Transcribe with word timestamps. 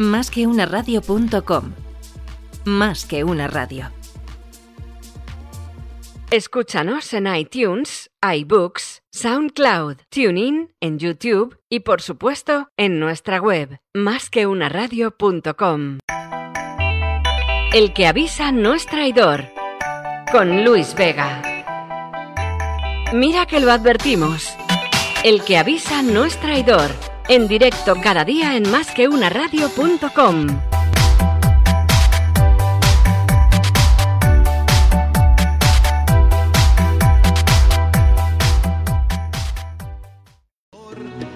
Más 0.00 0.30
que 0.30 0.46
una 0.46 0.64
radio.com. 0.64 1.74
Más 2.64 3.04
que 3.04 3.22
una 3.22 3.48
radio. 3.48 3.92
Escúchanos 6.30 7.12
en 7.12 7.26
iTunes, 7.26 8.10
iBooks, 8.22 9.02
SoundCloud, 9.12 9.98
TuneIn, 10.08 10.72
en 10.80 10.98
YouTube 10.98 11.58
y 11.68 11.80
por 11.80 12.00
supuesto 12.00 12.70
en 12.78 12.98
nuestra 12.98 13.42
web, 13.42 13.78
másqueunaradio.com. 13.92 15.98
El 17.74 17.92
que 17.92 18.06
avisa 18.06 18.52
no 18.52 18.72
es 18.72 18.86
traidor. 18.86 19.48
Con 20.32 20.64
Luis 20.64 20.94
Vega. 20.94 21.42
Mira 23.12 23.44
que 23.44 23.60
lo 23.60 23.70
advertimos. 23.70 24.48
El 25.24 25.44
que 25.44 25.58
avisa 25.58 26.00
no 26.00 26.24
es 26.24 26.40
traidor. 26.40 26.90
En 27.28 27.46
directo 27.46 27.94
cada 28.02 28.24
día 28.24 28.56
en 28.56 28.70
másqueunaradio.com. 28.70 30.46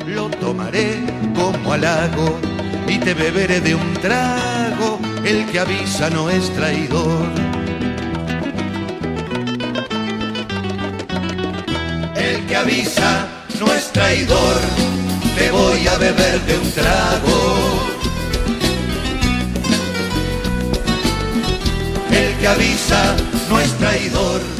Lo 0.06 0.28
tomaré 0.30 1.02
como 1.34 1.72
halago 1.72 2.38
y 2.86 2.98
te 2.98 3.14
beberé 3.14 3.60
de 3.60 3.74
un 3.74 3.94
trago. 3.94 4.98
El 5.24 5.46
que 5.46 5.60
avisa 5.60 6.10
no 6.10 6.28
es 6.28 6.50
traidor. 6.54 7.28
El 12.16 12.46
que 12.46 12.56
avisa 12.56 13.28
no 13.58 13.72
es 13.72 13.90
traidor. 13.92 14.60
Te 15.36 15.50
voy 15.50 15.86
a 15.88 15.98
beber 15.98 16.40
de 16.46 16.58
un 16.58 16.70
trago. 16.72 17.38
El 22.10 22.38
que 22.38 22.46
avisa 22.46 23.16
no 23.48 23.60
es 23.60 23.72
traidor. 23.78 24.53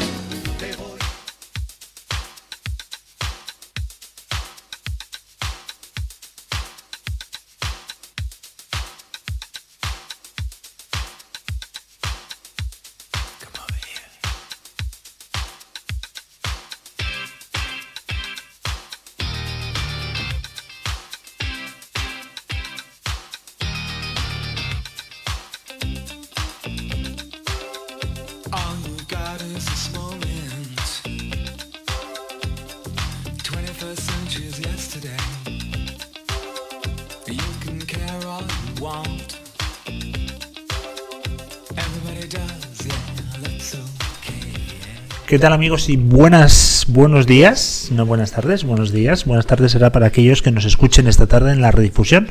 ¿Qué 45.35 45.39
tal 45.39 45.51
amigos 45.51 45.89
y 45.89 45.97
buenas 45.97 46.85
buenos 46.87 47.27
días? 47.27 47.89
No 47.91 48.05
buenas 48.05 48.31
tardes, 48.31 48.63
buenos 48.63 48.93
días. 48.93 49.25
Buenas 49.25 49.45
tardes 49.45 49.73
será 49.73 49.91
para 49.91 50.05
aquellos 50.05 50.41
que 50.41 50.49
nos 50.49 50.63
escuchen 50.63 51.09
esta 51.09 51.27
tarde 51.27 51.51
en 51.51 51.59
la 51.59 51.71
redifusión. 51.71 52.29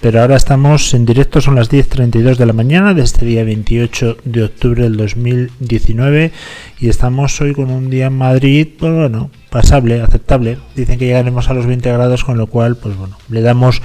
Pero 0.00 0.20
ahora 0.20 0.34
estamos 0.34 0.92
en 0.92 1.06
directo, 1.06 1.40
son 1.40 1.54
las 1.54 1.70
10.32 1.70 2.34
de 2.38 2.46
la 2.46 2.52
mañana 2.52 2.92
de 2.92 3.02
este 3.02 3.24
día 3.24 3.44
28 3.44 4.16
de 4.24 4.42
octubre 4.42 4.82
del 4.82 4.96
2019 4.96 6.32
y 6.80 6.88
estamos 6.88 7.40
hoy 7.40 7.54
con 7.54 7.70
un 7.70 7.88
día 7.88 8.06
en 8.06 8.14
Madrid, 8.14 8.66
pues 8.76 8.92
bueno, 8.94 9.30
pasable, 9.48 10.00
aceptable. 10.00 10.58
Dicen 10.74 10.98
que 10.98 11.06
llegaremos 11.06 11.50
a 11.50 11.54
los 11.54 11.66
20 11.66 11.92
grados, 11.92 12.24
con 12.24 12.36
lo 12.36 12.48
cual, 12.48 12.74
pues 12.74 12.96
bueno, 12.96 13.16
le 13.28 13.42
damos 13.42 13.80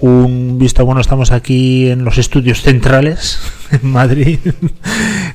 un 0.00 0.58
visto 0.58 0.84
bueno 0.84 1.00
estamos 1.00 1.30
aquí 1.30 1.88
en 1.88 2.04
los 2.04 2.18
estudios 2.18 2.62
centrales 2.62 3.38
en 3.70 3.90
Madrid 3.90 4.38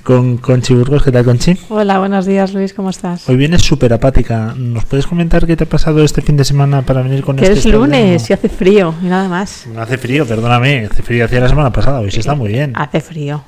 con 0.04 0.38
Conchi 0.38 0.74
Burgos 0.74 1.02
¿qué 1.04 1.12
tal 1.12 1.24
Conchi? 1.26 1.58
Hola, 1.70 1.98
buenos 2.00 2.26
días 2.26 2.54
Luis, 2.54 2.74
¿cómo 2.74 2.90
estás? 2.90 3.28
Hoy 3.30 3.38
vienes 3.38 3.62
súper 3.62 3.94
apática. 3.94 4.54
¿Nos 4.58 4.86
puedes 4.86 5.08
comentar 5.08 5.46
qué 5.48 5.56
te 5.56 5.64
ha 5.64 5.68
pasado 5.70 6.04
este 6.04 6.22
fin 6.22 6.36
de 6.38 6.44
semana 6.44 6.82
para 6.82 7.02
venir 7.02 7.24
con 7.24 7.36
Que 7.38 7.44
este 7.44 7.54
es 7.54 7.60
estado 7.66 7.84
de 7.84 7.88
lunes 7.88 8.30
y 8.30 8.34
hace 8.34 8.50
frío 8.50 8.94
y 9.02 9.06
nada 9.06 9.28
más. 9.30 9.66
No 9.74 9.82
hace 9.82 9.98
frío, 9.98 10.26
perdóname. 10.26 10.88
Hace 10.92 11.04
frío 11.04 11.26
hacía 11.26 11.40
la 11.40 11.50
semana 11.50 11.72
pasada. 11.72 12.00
Hoy 12.00 12.12
sí 12.12 12.20
está 12.20 12.36
muy 12.36 12.50
bien. 12.50 12.74
Hace 12.76 13.02
frío. 13.02 13.44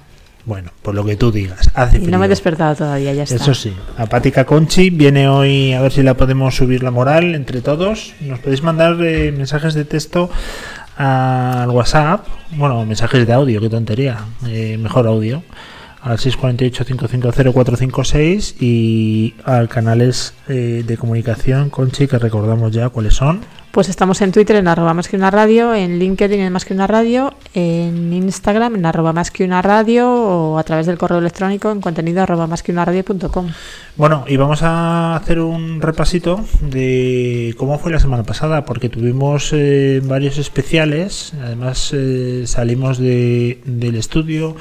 Bueno, 0.45 0.71
por 0.81 0.95
lo 0.95 1.05
que 1.05 1.15
tú 1.15 1.31
digas. 1.31 1.69
Hace 1.73 1.97
Y 1.97 1.99
frío. 2.01 2.11
no 2.11 2.19
me 2.19 2.25
he 2.25 2.29
despertado 2.29 2.75
todavía, 2.75 3.13
ya 3.13 3.23
está. 3.23 3.35
Eso 3.35 3.53
sí. 3.53 3.73
Apática 3.97 4.45
Conchi 4.45 4.89
viene 4.89 5.27
hoy 5.27 5.73
a 5.73 5.81
ver 5.81 5.91
si 5.91 6.03
la 6.03 6.15
podemos 6.15 6.55
subir 6.55 6.83
la 6.83 6.91
moral 6.91 7.35
entre 7.35 7.61
todos. 7.61 8.13
Nos 8.21 8.39
podéis 8.39 8.63
mandar 8.63 8.97
eh, 9.01 9.31
mensajes 9.31 9.73
de 9.73 9.85
texto 9.85 10.29
al 11.01 11.69
WhatsApp. 11.71 12.27
Bueno, 12.51 12.85
mensajes 12.85 13.25
de 13.25 13.33
audio, 13.33 13.59
qué 13.59 13.69
tontería. 13.69 14.19
Eh, 14.45 14.77
mejor 14.77 15.07
audio. 15.07 15.41
Al 16.03 16.19
648-550-456 16.19 18.61
y 18.61 19.33
al 19.43 19.67
canales 19.69 20.33
eh, 20.47 20.83
de 20.85 20.97
comunicación 20.97 21.69
Conchi 21.69 22.07
que 22.07 22.17
recordamos 22.17 22.71
ya 22.71 22.89
cuáles 22.89 23.15
son. 23.15 23.41
Pues 23.71 23.87
estamos 23.87 24.21
en 24.21 24.31
Twitter 24.31 24.57
en 24.57 24.67
arroba 24.67 24.93
más 24.93 25.07
que 25.07 25.15
una 25.15 25.31
radio, 25.31 25.73
en 25.73 25.97
LinkedIn 25.97 26.41
en 26.41 26.51
más 26.51 26.65
que 26.65 26.73
una 26.73 26.87
radio, 26.87 27.33
en 27.53 28.11
Instagram 28.11 28.75
en 28.75 28.85
arroba 28.85 29.13
más 29.13 29.31
que 29.31 29.45
una 29.45 29.61
radio 29.61 30.11
o 30.11 30.57
a 30.57 30.63
través 30.63 30.87
del 30.87 30.97
correo 30.97 31.19
electrónico 31.19 31.71
en 31.71 31.81
contenido 31.81 32.21
arroba 32.21 32.47
más 32.47 32.63
que 32.63 32.73
una 32.73 32.83
radio.com. 32.83 33.47
Bueno, 33.97 34.23
y 34.25 34.37
vamos 34.37 34.63
a 34.63 35.17
hacer 35.17 35.41
un 35.41 35.81
repasito 35.81 36.45
de 36.61 37.53
cómo 37.57 37.77
fue 37.77 37.91
la 37.91 37.99
semana 37.99 38.23
pasada, 38.23 38.63
porque 38.63 38.87
tuvimos 38.87 39.51
eh, 39.51 40.01
varios 40.03 40.37
especiales, 40.37 41.33
además 41.41 41.91
eh, 41.93 42.43
salimos 42.47 42.97
de, 42.97 43.59
del 43.65 43.97
estudio, 43.97 44.55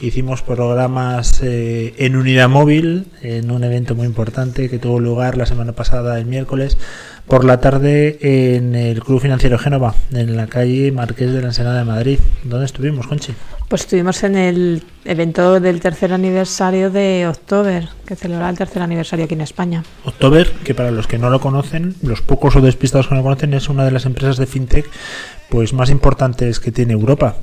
hicimos 0.00 0.42
programas 0.42 1.42
eh, 1.42 1.94
en 1.98 2.14
unidad 2.14 2.48
móvil, 2.48 3.08
en 3.22 3.50
un 3.50 3.64
evento 3.64 3.96
muy 3.96 4.06
importante 4.06 4.70
que 4.70 4.78
tuvo 4.78 5.00
lugar 5.00 5.36
la 5.36 5.46
semana 5.46 5.72
pasada, 5.72 6.18
el 6.18 6.26
miércoles, 6.26 6.78
por 7.26 7.44
la 7.44 7.60
tarde 7.60 8.18
en 8.56 8.76
el 8.76 9.02
Club 9.02 9.20
Financiero 9.20 9.58
Génova, 9.58 9.96
en 10.12 10.36
la 10.36 10.46
calle 10.46 10.92
Marqués 10.92 11.32
de 11.32 11.40
la 11.40 11.48
Ensenada 11.48 11.78
de 11.78 11.84
Madrid. 11.84 12.20
¿Dónde 12.44 12.66
estuvimos, 12.66 13.08
Conchi? 13.08 13.34
Pues 13.68 13.82
estuvimos 13.82 14.22
en 14.22 14.36
el 14.36 14.82
evento 15.04 15.58
del 15.58 15.80
tercer 15.80 16.12
aniversario 16.12 16.90
de 16.90 17.26
October, 17.26 17.88
que 18.06 18.14
celebra 18.14 18.48
el 18.48 18.56
tercer 18.56 18.80
aniversario 18.80 19.24
aquí 19.24 19.34
en 19.34 19.40
España. 19.40 19.82
October, 20.04 20.52
que 20.62 20.72
para 20.72 20.92
los 20.92 21.08
que 21.08 21.18
no 21.18 21.30
lo 21.30 21.40
conocen, 21.40 21.96
los 22.00 22.22
pocos 22.22 22.54
o 22.54 22.60
despistados 22.60 23.08
que 23.08 23.14
no 23.14 23.22
lo 23.22 23.24
conocen, 23.24 23.54
es 23.54 23.68
una 23.68 23.84
de 23.84 23.90
las 23.90 24.06
empresas 24.06 24.36
de 24.36 24.46
fintech 24.46 24.88
pues 25.48 25.72
más 25.72 25.90
importantes 25.90 26.60
que 26.60 26.70
tiene 26.70 26.92
Europa. 26.92 27.36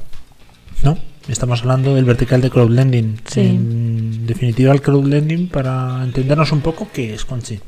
¿No? 0.81 0.97
Estamos 1.27 1.61
hablando 1.61 1.93
del 1.95 2.05
vertical 2.05 2.39
de 2.39 2.49
crowdlending. 2.49 3.19
Sí. 3.25 3.41
En 3.41 4.25
definitiva, 4.25 4.73
el 4.73 4.81
crowdlending, 4.81 5.49
para 5.49 6.03
entendernos 6.03 6.53
un 6.53 6.61
poco, 6.61 6.87
¿qué 6.93 7.13
es, 7.13 7.25
Conchi? 7.25 7.59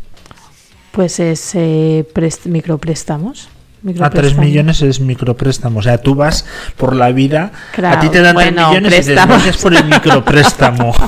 Pues 0.91 1.19
es 1.19 1.51
eh, 1.55 2.05
micropréstamos. 2.45 3.49
A 3.85 3.87
3 3.87 3.93
Micropréstamos. 3.93 4.45
millones 4.45 4.81
es 4.81 4.99
micropréstamo. 4.99 5.79
O 5.79 5.83
sea, 5.83 5.99
tú 5.99 6.15
vas 6.15 6.45
por 6.75 6.95
la 6.95 7.11
vida, 7.11 7.51
a 7.71 7.75
Claro, 7.75 8.01
ti 8.01 8.09
te 8.09 8.21
dan 8.21 8.35
3 8.35 8.51
bueno, 8.53 8.69
millones 8.69 8.93
y 8.93 8.95
te 8.95 9.03
préstamos. 9.13 9.57
por 9.57 9.75
el 9.75 9.85
micropréstamo. 9.85 10.93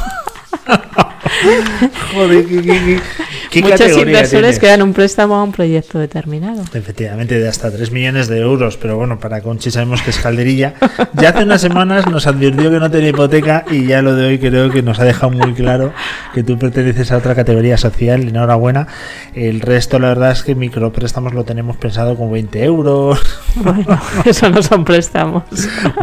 Joder, 2.13 2.45
qué, 2.45 2.61
qué- 2.61 2.63
qué- 2.63 3.61
Muchos 3.61 3.79
inversores 3.97 4.59
que 4.59 4.67
dan 4.67 4.81
un 4.81 4.93
préstamo 4.93 5.35
a 5.35 5.43
un 5.43 5.51
proyecto 5.51 5.97
determinado. 5.99 6.63
Efectivamente, 6.73 7.39
de 7.39 7.47
hasta 7.47 7.71
3 7.71 7.91
millones 7.91 8.27
de 8.27 8.39
euros, 8.39 8.77
pero 8.77 8.97
bueno, 8.97 9.19
para 9.19 9.41
Conchi 9.41 9.71
sabemos 9.71 10.01
que 10.01 10.09
es 10.11 10.17
calderilla. 10.19 10.73
Ya 11.13 11.29
hace 11.29 11.43
unas 11.43 11.61
semanas 11.61 12.05
nos 12.07 12.27
advirtió 12.27 12.69
que 12.69 12.79
no 12.79 12.91
tenía 12.91 13.09
hipoteca 13.09 13.65
y 13.71 13.85
ya 13.87 14.01
lo 14.01 14.15
de 14.15 14.27
hoy 14.27 14.37
creo 14.39 14.69
que 14.69 14.83
nos 14.83 14.99
ha 14.99 15.05
dejado 15.05 15.31
muy 15.31 15.53
claro 15.53 15.93
que 16.33 16.43
tú 16.43 16.57
perteneces 16.59 17.11
a 17.11 17.17
otra 17.17 17.35
categoría 17.35 17.77
social. 17.77 18.27
Enhorabuena. 18.27 18.87
El 19.33 19.61
resto, 19.61 19.97
la 19.97 20.09
verdad 20.09 20.31
es 20.31 20.43
que 20.43 20.53
micropréstamos 20.53 21.33
lo 21.33 21.43
tenemos 21.45 21.77
pensado 21.77 22.15
con 22.15 22.31
20 22.31 22.63
euros. 22.63 23.19
Bueno, 23.55 23.99
eso 24.25 24.49
no 24.49 24.61
son 24.61 24.85
préstamos. 24.85 25.43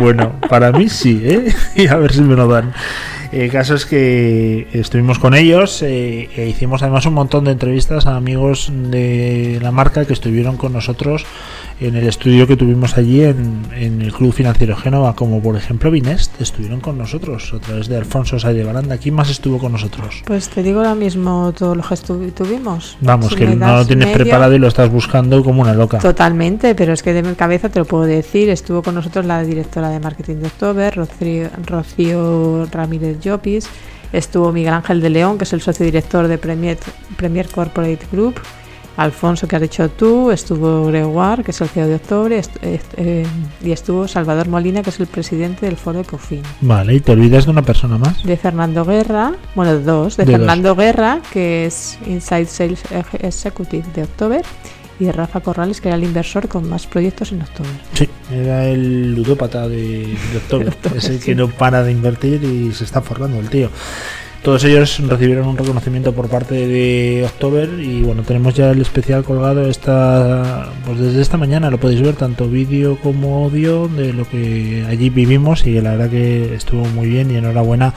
Bueno, 0.00 0.32
para 0.48 0.72
mí 0.72 0.88
sí, 0.88 1.20
¿eh? 1.24 1.54
Y 1.76 1.86
a 1.86 1.96
ver 1.96 2.12
si 2.12 2.20
me 2.22 2.34
lo 2.34 2.48
dan. 2.48 2.72
El 3.34 3.50
caso 3.50 3.74
es 3.74 3.84
que 3.84 4.68
estuvimos 4.72 5.18
con 5.18 5.34
ellos 5.34 5.82
eh, 5.82 6.30
e 6.36 6.46
hicimos 6.46 6.84
además 6.84 7.04
un 7.06 7.14
montón 7.14 7.44
de 7.46 7.50
entrevistas 7.50 8.06
a 8.06 8.14
amigos 8.14 8.70
de 8.72 9.58
la 9.60 9.72
marca 9.72 10.04
que 10.04 10.12
estuvieron 10.12 10.56
con 10.56 10.72
nosotros 10.72 11.26
en 11.80 11.96
el 11.96 12.06
estudio 12.06 12.46
que 12.46 12.56
tuvimos 12.56 12.96
allí 12.96 13.22
en, 13.22 13.62
en 13.76 14.00
el 14.00 14.12
Club 14.12 14.32
Financiero 14.32 14.76
Génova, 14.76 15.14
como 15.16 15.42
por 15.42 15.56
ejemplo 15.56 15.90
Binest, 15.90 16.40
estuvieron 16.40 16.80
con 16.80 16.96
nosotros 16.96 17.52
a 17.54 17.58
través 17.58 17.88
de 17.88 17.96
Alfonso 17.96 18.38
Salle 18.38 18.62
Baranda. 18.64 18.96
¿Quién 18.98 19.14
más 19.16 19.28
estuvo 19.30 19.58
con 19.58 19.72
nosotros? 19.72 20.22
Pues 20.24 20.48
te 20.48 20.62
digo 20.62 20.78
ahora 20.78 20.94
mismo 20.94 21.52
todo 21.56 21.74
lo 21.74 21.82
que 21.82 22.30
tuvimos. 22.30 22.96
Vamos, 23.00 23.30
Si 23.30 23.36
que 23.36 23.46
no 23.46 23.76
lo 23.78 23.86
tienes 23.86 24.06
medio- 24.06 24.18
preparado 24.22 24.54
y 24.54 24.58
lo 24.58 24.68
estás 24.68 24.90
buscando 24.90 25.42
como 25.42 25.62
una 25.62 25.74
loca. 25.74 25.98
Totalmente, 25.98 26.74
pero 26.74 26.92
es 26.92 27.02
que 27.02 27.12
de 27.12 27.22
mi 27.22 27.34
cabeza 27.34 27.68
te 27.68 27.78
lo 27.80 27.84
puedo 27.84 28.04
decir. 28.04 28.48
Estuvo 28.48 28.82
con 28.82 28.94
nosotros 28.94 29.24
la 29.26 29.42
directora 29.42 29.88
de 29.90 30.00
marketing 30.00 30.36
de 30.36 30.46
October, 30.46 30.94
Rocío, 30.94 31.48
Rocío 31.66 32.66
Ramírez 32.70 33.20
Llopis. 33.20 33.66
Estuvo 34.12 34.52
Miguel 34.52 34.74
Ángel 34.74 35.00
de 35.00 35.10
León, 35.10 35.38
que 35.38 35.44
es 35.44 35.52
el 35.52 35.60
socio 35.60 35.84
director 35.84 36.28
de 36.28 36.38
Premier, 36.38 36.78
Premier 37.16 37.48
Corporate 37.48 37.98
Group. 38.12 38.36
Alfonso, 38.96 39.48
que 39.48 39.56
has 39.56 39.62
dicho 39.62 39.88
tú. 39.90 40.30
Estuvo 40.30 40.86
Gregoire, 40.86 41.42
que 41.42 41.50
es 41.50 41.60
el 41.60 41.68
CEO 41.68 41.86
de 41.88 41.94
October. 41.96 42.32
est- 42.32 42.62
est- 42.62 42.94
eh, 42.96 43.26
y 43.62 43.72
estuvo 43.72 44.06
Salvador 44.08 44.48
Molina, 44.48 44.82
que 44.82 44.90
es 44.90 45.00
el 45.00 45.06
presidente 45.06 45.66
del 45.66 45.76
foro 45.76 46.00
Ecofin. 46.00 46.42
Vale, 46.60 46.94
y 46.94 47.00
te 47.00 47.12
olvidas 47.12 47.44
de 47.46 47.50
una 47.50 47.62
persona 47.62 47.98
más. 47.98 48.22
De 48.24 48.36
Fernando 48.36 48.84
Guerra, 48.84 49.32
bueno, 49.54 49.78
dos. 49.80 50.16
De, 50.16 50.24
De 50.24 50.32
dos. 50.32 50.40
Fernando 50.40 50.76
Guerra, 50.76 51.20
que 51.32 51.66
es 51.66 51.98
Inside 52.06 52.46
Sales 52.46 52.82
Executive 53.20 53.84
de 53.94 54.02
October. 54.04 54.42
Y 55.00 55.06
de 55.06 55.12
Rafa 55.12 55.40
Corrales, 55.40 55.80
que 55.80 55.88
era 55.88 55.96
el 55.96 56.04
inversor 56.04 56.46
con 56.46 56.68
más 56.68 56.86
proyectos 56.86 57.32
en 57.32 57.42
October. 57.42 57.72
Sí, 57.94 58.08
era 58.32 58.68
el 58.68 59.12
ludópata 59.12 59.66
de, 59.68 60.06
de 60.06 60.36
October, 60.36 60.72
ese 60.96 61.18
sí. 61.18 61.24
que 61.24 61.34
no 61.34 61.48
para 61.48 61.82
de 61.82 61.90
invertir 61.90 62.44
y 62.44 62.72
se 62.72 62.84
está 62.84 63.00
forrando 63.02 63.40
el 63.40 63.48
tío. 63.50 63.70
Todos 64.44 64.62
ellos 64.64 65.00
recibieron 65.08 65.48
un 65.48 65.56
reconocimiento 65.56 66.12
por 66.12 66.28
parte 66.28 66.54
de 66.66 67.24
October 67.24 67.66
y 67.80 68.02
bueno, 68.02 68.24
tenemos 68.24 68.52
ya 68.52 68.72
el 68.72 68.82
especial 68.82 69.24
colgado 69.24 69.66
esta, 69.70 70.68
pues 70.84 70.98
desde 70.98 71.22
esta 71.22 71.38
mañana 71.38 71.70
lo 71.70 71.78
podéis 71.78 72.02
ver 72.02 72.14
tanto 72.14 72.46
vídeo 72.46 72.98
como 73.02 73.42
audio 73.42 73.88
de 73.88 74.12
lo 74.12 74.28
que 74.28 74.84
allí 74.86 75.08
vivimos 75.08 75.66
y 75.66 75.80
la 75.80 75.92
verdad 75.92 76.10
que 76.10 76.54
estuvo 76.54 76.84
muy 76.84 77.08
bien 77.08 77.30
y 77.30 77.36
enhorabuena 77.36 77.94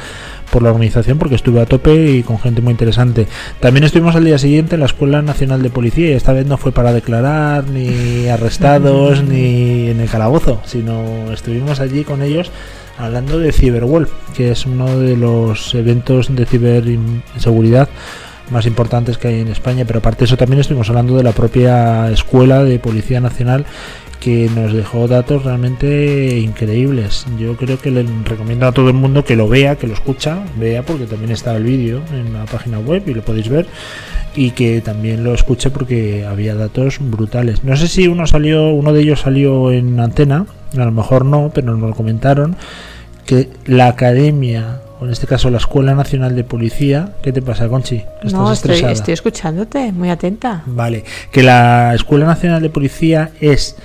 por 0.52 0.64
la 0.64 0.70
organización 0.70 1.18
porque 1.18 1.36
estuve 1.36 1.62
a 1.62 1.66
tope 1.66 2.12
y 2.12 2.24
con 2.24 2.40
gente 2.40 2.62
muy 2.62 2.72
interesante. 2.72 3.28
También 3.60 3.84
estuvimos 3.84 4.16
al 4.16 4.26
día 4.26 4.38
siguiente 4.38 4.76
en 4.76 4.82
la 4.82 4.86
Escuela 4.88 5.22
Nacional 5.22 5.62
de 5.62 5.70
Policía 5.70 6.10
y 6.10 6.14
esta 6.14 6.34
vez 6.34 6.46
no 6.46 6.58
fue 6.58 6.72
para 6.72 6.94
declarar 6.94 7.66
ni 7.66 8.28
arrestados 8.30 9.24
ni 9.24 9.90
en 9.90 10.00
el 10.00 10.10
calabozo, 10.10 10.62
sino 10.66 11.32
estuvimos 11.32 11.80
allí 11.80 12.04
con 12.04 12.22
ellos 12.22 12.52
hablando 12.98 13.40
de 13.40 13.52
Cyberwolf, 13.52 14.12
que 14.36 14.52
es 14.52 14.66
uno 14.66 14.98
de 14.98 15.16
los 15.16 15.74
eventos 15.76 16.36
de 16.36 16.46
ciberseguridad 16.46 17.90
más 18.50 18.66
importantes 18.66 19.18
que 19.18 19.28
hay 19.28 19.42
en 19.42 19.50
España, 19.50 19.84
pero 19.86 20.00
aparte 20.00 20.20
de 20.20 20.26
eso 20.26 20.38
también 20.38 20.62
estuvimos 20.62 20.90
hablando 20.90 21.18
de 21.18 21.24
la 21.24 21.34
propia 21.34 22.10
Escuela 22.12 22.64
de 22.64 22.80
Policía 22.80 23.20
Nacional 23.20 23.66
que 24.20 24.50
nos 24.54 24.74
dejó 24.74 25.08
datos 25.08 25.44
realmente 25.44 26.40
increíbles. 26.40 27.26
Yo 27.40 27.56
creo 27.56 27.80
que 27.80 27.92
le 27.92 28.06
recomiendo 28.26 28.68
a 28.68 28.72
todo 28.72 28.90
el 28.90 28.96
mundo 28.96 29.24
que 29.24 29.36
lo 29.36 29.48
vea, 29.48 29.76
que 29.76 29.88
lo 29.88 29.94
escucha, 29.94 30.44
vea 30.58 30.84
porque 30.84 31.06
también 31.06 31.32
está 31.32 31.56
el 31.56 31.64
vídeo 31.64 32.02
en 32.14 32.34
la 32.34 32.46
página 32.46 32.80
web 32.80 33.04
y 33.08 33.14
lo 33.14 33.22
podéis 33.22 33.50
ver 33.50 33.68
y 34.36 34.52
que 34.52 34.82
también 34.82 35.24
lo 35.24 35.34
escuche 35.34 35.72
porque 35.72 36.26
había 36.26 36.56
datos 36.56 36.98
brutales. 37.00 37.64
No 37.64 37.76
sé 37.76 37.88
si 37.88 38.08
uno 38.08 38.28
salió, 38.28 38.70
uno 38.70 38.94
de 38.94 39.02
ellos 39.02 39.22
salió 39.22 39.72
en 39.72 40.00
antena, 40.00 40.46
a 40.76 40.86
lo 40.86 40.92
mejor 40.92 41.26
no, 41.26 41.52
pero 41.54 41.76
nos 41.76 41.90
lo 41.90 41.96
comentaron 41.96 42.56
que 43.26 43.50
la 43.66 43.88
academia 43.88 44.82
o 45.00 45.06
en 45.06 45.12
este 45.12 45.28
caso 45.28 45.50
la 45.50 45.58
Escuela 45.58 45.94
Nacional 45.94 46.36
de 46.36 46.44
Policía, 46.44 47.14
¿qué 47.22 47.32
te 47.32 47.42
pasa, 47.42 47.68
Conchi? 47.68 47.98
¿Estás 47.98 48.34
No, 48.34 48.52
estoy, 48.52 49.14
escuchándote, 49.14 49.92
muy 49.92 50.10
atenta. 50.10 50.64
Vale, 50.66 51.04
que 51.32 51.44
la 51.44 51.94
Escuela 51.94 52.26
Nacional 52.26 52.62
de 52.62 52.70
Policía 52.70 53.32
es 53.40 53.76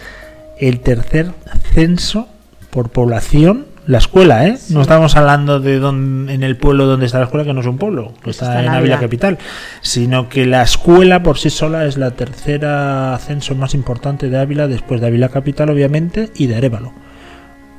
el 0.69 0.81
tercer 0.81 1.33
censo 1.75 2.29
por 2.71 2.91
población. 2.91 3.67
La 3.85 3.99
escuela, 3.99 4.47
¿eh? 4.47 4.57
No 4.71 4.81
estamos 4.81 5.17
hablando 5.17 5.59
de 5.59 5.81
donde, 5.81 6.33
en 6.35 6.45
el 6.45 6.57
pueblo 6.57 6.87
donde 6.87 7.07
está 7.07 7.19
la 7.19 7.25
escuela, 7.25 7.45
que 7.45 7.53
no 7.53 7.63
es 7.63 7.67
un 7.67 7.79
pueblo, 7.79 8.13
que 8.15 8.21
Pues 8.23 8.37
está, 8.37 8.61
está 8.61 8.63
en 8.65 8.69
Ávila. 8.71 9.01
capital, 9.01 9.39
sino 9.81 10.29
que 10.29 10.47
la 10.47 10.63
escuela 10.63 11.25
por 11.25 11.37
sí 11.37 11.51
sola 11.51 11.85
es 11.85 11.97
la 11.97 12.13
tercera 12.13 13.19
censo 13.21 13.57
más 13.57 13.75
importante 13.75 14.31
de 14.31 14.39
Ávila, 14.39 14.69
después 14.69 15.01
de 15.01 15.09
Ávila 15.09 15.31
capital, 15.31 15.69
obviamente, 15.69 16.31
y 16.37 16.47
de 16.47 16.55
Arevalo. 16.57 16.93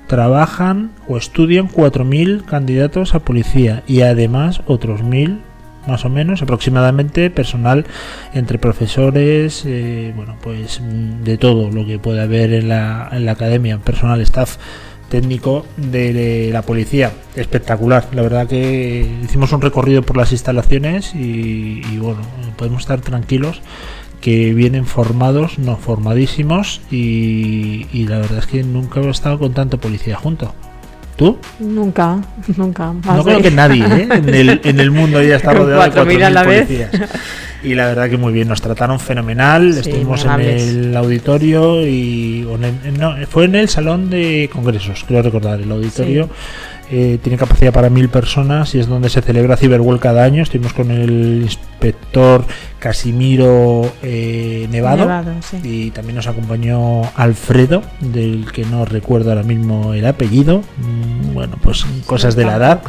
Trabajan 0.08 0.92
o 1.08 1.16
estudian 1.16 1.70
4.000 1.70 2.44
candidatos 2.44 3.16
a 3.16 3.20
policía 3.20 3.84
y 3.88 4.02
además 4.02 4.62
otros 4.68 5.02
1.000 5.04 5.38
más 5.88 6.06
o 6.06 6.10
menos 6.10 6.42
aproximadamente 6.42 7.30
personal 7.30 7.86
entre 8.34 8.58
profesores 8.58 9.64
eh, 9.66 10.14
bueno 10.16 10.38
pues 10.42 10.80
mm, 10.82 11.24
de 11.24 11.38
todo 11.38 11.70
lo 11.70 11.86
que 11.86 12.00
puede 12.00 12.22
haber 12.22 12.54
en 12.54 12.70
la, 12.70 13.10
en 13.12 13.26
la 13.26 13.34
academia. 13.34 13.78
Personal 13.80 14.22
staff 14.22 14.58
técnico 15.10 15.66
de, 15.78 16.50
la 16.52 16.64
policía. 16.64 17.12
Espectacular. 17.36 18.08
La 18.14 18.24
verdad 18.24 18.48
que 18.48 19.08
hicimos 19.24 19.52
un 19.52 19.62
recorrido 19.62 20.02
por 20.02 20.18
las 20.18 20.32
instalaciones 20.32 21.14
y, 21.14 21.82
y 21.92 21.98
bueno 22.00 22.22
podemos 22.58 22.82
estar 22.82 23.02
tranquilos 23.02 23.62
que 24.22 24.54
vienen 24.54 24.86
formados, 24.86 25.60
no 25.60 25.76
formadísimos 25.76 26.82
y, 26.90 27.88
y 27.92 28.08
la 28.08 28.20
verdad 28.20 28.40
es 28.40 28.48
que 28.48 28.64
nunca 28.64 29.02
he 29.02 29.10
estado 29.10 29.38
con 29.38 29.54
tanto 29.54 29.80
policía 29.80 30.16
junto. 30.16 30.56
¿Tú? 31.16 31.38
Nunca, 31.60 32.18
nunca. 32.58 32.92
No 33.06 33.24
creo 33.24 33.42
que 33.42 33.52
nadie 33.52 33.84
¿eh? 33.86 34.08
en, 34.12 34.30
el, 34.34 34.62
en 34.64 34.80
el 34.80 34.92
mundo 34.92 35.22
ya 35.22 35.36
está 35.36 35.50
Con 35.54 35.64
rodeado 35.64 35.84
de 35.84 35.92
4.000 36.18 36.24
a 36.24 36.30
la 36.32 36.44
4.000 36.44 36.48
vez. 36.48 36.66
policías. 36.66 36.92
Y 37.64 37.76
la 37.76 37.86
verdad 37.86 38.10
que 38.10 38.18
muy 38.18 38.34
bien, 38.34 38.48
nos 38.50 38.62
trataron 38.62 39.00
fenomenal. 39.00 39.72
Sí, 39.74 39.80
Estuvimos 39.80 40.26
en 40.26 40.42
el 40.42 40.98
auditorio 40.98 41.88
y 41.88 42.44
o 42.50 42.56
en 42.56 42.64
el- 42.66 43.00
no, 43.00 43.16
fue 43.30 43.46
en 43.46 43.56
el 43.56 43.70
salón 43.70 44.10
de 44.10 44.50
congresos, 44.52 45.06
creo 45.08 45.22
recordar. 45.22 45.62
El 45.62 45.72
auditorio 45.72 46.30
eh, 46.92 47.20
tiene 47.22 47.38
capacidad 47.38 47.72
para 47.74 47.90
mil 47.90 48.10
personas 48.10 48.76
y 48.76 48.80
es 48.80 48.88
donde 48.88 49.10
se 49.10 49.22
celebra 49.22 49.58
Cyberworld 49.58 50.00
cada 50.02 50.24
año. 50.24 50.44
Estuvimos 50.44 50.74
con 50.74 50.92
el 50.92 51.44
inspector 51.44 52.46
Casimiro 52.80 53.94
eh, 54.04 54.68
Nevado. 54.70 55.06
Nevado, 55.06 55.32
sí. 55.42 55.60
Y 55.64 55.92
también 55.92 56.16
nos 56.18 56.28
acompañó 56.28 57.04
Alfredo, 57.16 57.82
del 58.00 58.52
que 58.52 58.66
no 58.66 58.86
recuerdo 58.86 59.30
ahora 59.30 59.44
mismo 59.44 59.94
el 59.94 60.06
apellido. 60.06 60.64
Mm, 60.78 61.34
Bueno, 61.34 61.58
pues 61.62 61.86
cosas 62.06 62.36
de 62.36 62.46
la 62.46 62.58
edad. 62.58 62.82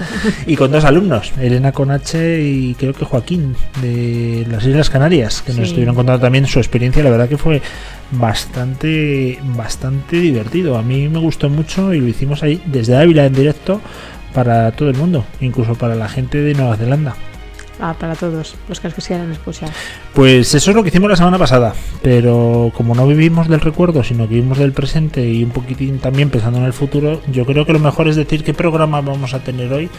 Y 0.47 0.57
con 0.57 0.71
dos 0.73 0.85
alumnos, 0.85 1.33
Elena 1.41 1.73
Conache 1.73 2.43
y 2.43 2.75
creo 2.75 2.93
que 2.93 3.05
Joaquín, 3.05 3.57
de 3.81 4.47
las 4.51 4.65
Islas 4.67 4.91
Canarias, 4.91 5.43
que 5.43 5.53
nos 5.53 5.69
estuvieron 5.69 5.95
contando 5.95 6.21
también 6.21 6.47
su 6.47 6.59
experiencia. 6.59 7.03
La 7.03 7.11
verdad 7.11 7.29
que 7.29 7.39
fue 7.39 7.63
bastante, 8.11 9.39
bastante 9.57 10.17
divertido. 10.17 10.79
A 10.79 10.83
mí 10.83 11.09
me 11.09 11.19
gustó 11.19 11.49
mucho 11.49 11.93
y 11.95 12.01
lo 12.01 12.09
hicimos 12.09 12.43
ahí 12.43 12.63
desde 12.67 12.97
Ávila 12.97 13.27
en 13.27 13.35
directo 13.35 13.81
para 14.33 14.73
todo 14.73 14.91
el 14.91 14.97
mundo, 14.97 15.25
incluso 15.41 15.75
para 15.75 15.95
la 15.95 16.09
gente 16.09 16.39
de 16.39 16.55
Nueva 16.55 16.77
Zelanda. 16.77 17.15
Ah, 17.81 17.95
para 17.99 18.15
todos 18.15 18.55
los 18.69 18.81
que 18.81 18.89
nos 18.89 18.95
quisieran 18.95 19.33
escuchar. 19.33 19.69
Pues 20.15 20.55
eso 20.55 20.71
es 20.71 20.77
lo 20.77 20.83
que 20.83 20.91
hicimos 20.91 21.11
la 21.11 21.17
semana 21.17 21.39
pasada, 21.39 21.75
pero 22.03 22.71
como 22.75 22.95
no 22.95 23.07
vivimos 23.07 23.49
del 23.49 23.61
recuerdo, 23.61 24.05
sino 24.05 24.29
que 24.29 24.35
vivimos 24.35 24.59
del 24.59 24.73
presente 24.73 25.29
y 25.29 25.43
un 25.43 25.51
poquitín 25.51 25.99
también 25.99 26.31
pensando 26.31 26.59
en 26.61 26.67
el 26.67 26.73
futuro, 26.73 27.21
yo 27.33 27.45
creo 27.45 27.67
que 27.67 27.73
lo 27.73 27.81
mejor 27.81 28.09
es 28.09 28.15
decir 28.15 28.45
qué 28.45 28.55
programa 28.55 29.01
vamos 29.01 29.35
a 29.35 29.41
tener 29.41 29.73
hoy 29.73 29.91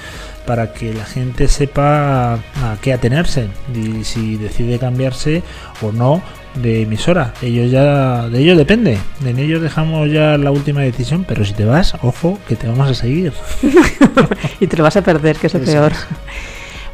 para 0.47 0.74
que 0.74 0.93
la 0.93 1.03
gente 1.03 1.50
sepa 1.50 2.35
a 2.35 2.77
qué 2.81 2.93
atenerse 2.93 3.50
y 3.74 4.05
si 4.05 4.38
decide 4.38 4.79
cambiarse 4.79 5.43
o 5.81 5.91
no 5.91 6.21
de 6.55 6.81
emisora. 6.83 7.33
Ellos 7.41 7.69
ya 7.71 8.29
de 8.29 8.39
ellos 8.39 8.57
depende. 8.57 8.97
En 9.25 9.39
ellos 9.39 9.62
dejamos 9.62 10.09
ya 10.12 10.38
la 10.38 10.51
última 10.51 10.81
decisión, 10.81 11.25
pero 11.27 11.43
si 11.45 11.53
te 11.53 11.65
vas, 11.65 11.95
ojo, 12.01 12.39
que 12.47 12.55
te 12.55 12.67
vamos 12.67 12.89
a 12.89 12.93
seguir. 12.93 13.33
y 14.59 14.67
te 14.67 14.77
lo 14.77 14.83
vas 14.83 14.97
a 14.97 15.01
perder, 15.01 15.35
que 15.38 15.47
es 15.47 15.53
lo 15.53 15.59
Eso 15.62 15.71
peor. 15.71 15.91
es. 15.91 16.05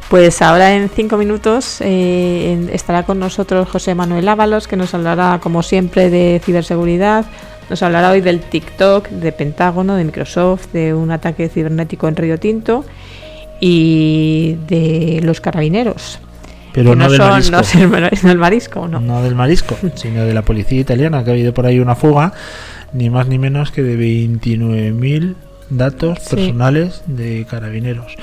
Pues 0.08 0.42
ahora 0.42 0.74
en 0.74 0.90
cinco 0.90 1.16
minutos 1.16 1.80
eh, 1.80 2.52
en- 2.52 2.68
estará 2.74 3.04
con 3.04 3.18
nosotros 3.18 3.68
José 3.68 3.94
Manuel 3.94 4.28
Ábalos, 4.28 4.68
que 4.68 4.76
nos 4.76 4.92
hablará, 4.94 5.40
como 5.42 5.62
siempre, 5.62 6.10
de 6.10 6.40
ciberseguridad. 6.44 7.24
Nos 7.70 7.82
hablará 7.82 8.10
hoy 8.10 8.20
del 8.20 8.40
TikTok, 8.40 9.08
de 9.08 9.32
Pentágono, 9.32 9.94
de 9.96 10.04
Microsoft, 10.04 10.66
de 10.74 10.92
un 10.92 11.10
ataque 11.12 11.48
cibernético 11.48 12.08
en 12.08 12.16
Río 12.16 12.38
Tinto 12.38 12.84
y 13.60 14.56
de 14.66 15.20
los 15.22 15.40
carabineros. 15.40 16.18
Pero 16.72 16.94
no, 16.94 17.04
no, 17.04 17.10
del 17.10 17.18
son, 17.20 17.30
marisco. 17.30 17.52
no 17.56 17.60
es 17.60 17.74
el 17.74 17.88
mar- 17.88 18.12
no 18.22 18.30
el 18.30 18.38
marisco, 18.38 18.88
no. 18.88 19.00
no 19.00 19.22
del 19.22 19.34
marisco, 19.34 19.76
sino 19.94 20.24
de 20.24 20.34
la 20.34 20.42
policía 20.42 20.80
italiana, 20.80 21.22
que 21.24 21.30
ha 21.30 21.32
habido 21.34 21.52
por 21.54 21.66
ahí 21.66 21.78
una 21.80 21.94
fuga, 21.94 22.32
ni 22.92 23.10
más 23.10 23.26
ni 23.28 23.38
menos 23.38 23.70
que 23.70 23.82
de 23.82 23.96
29.000 23.96 25.34
datos 25.70 26.18
Sí. 26.20 26.36
personales 26.36 27.02
de 27.06 27.46
carabineros. 27.48 28.14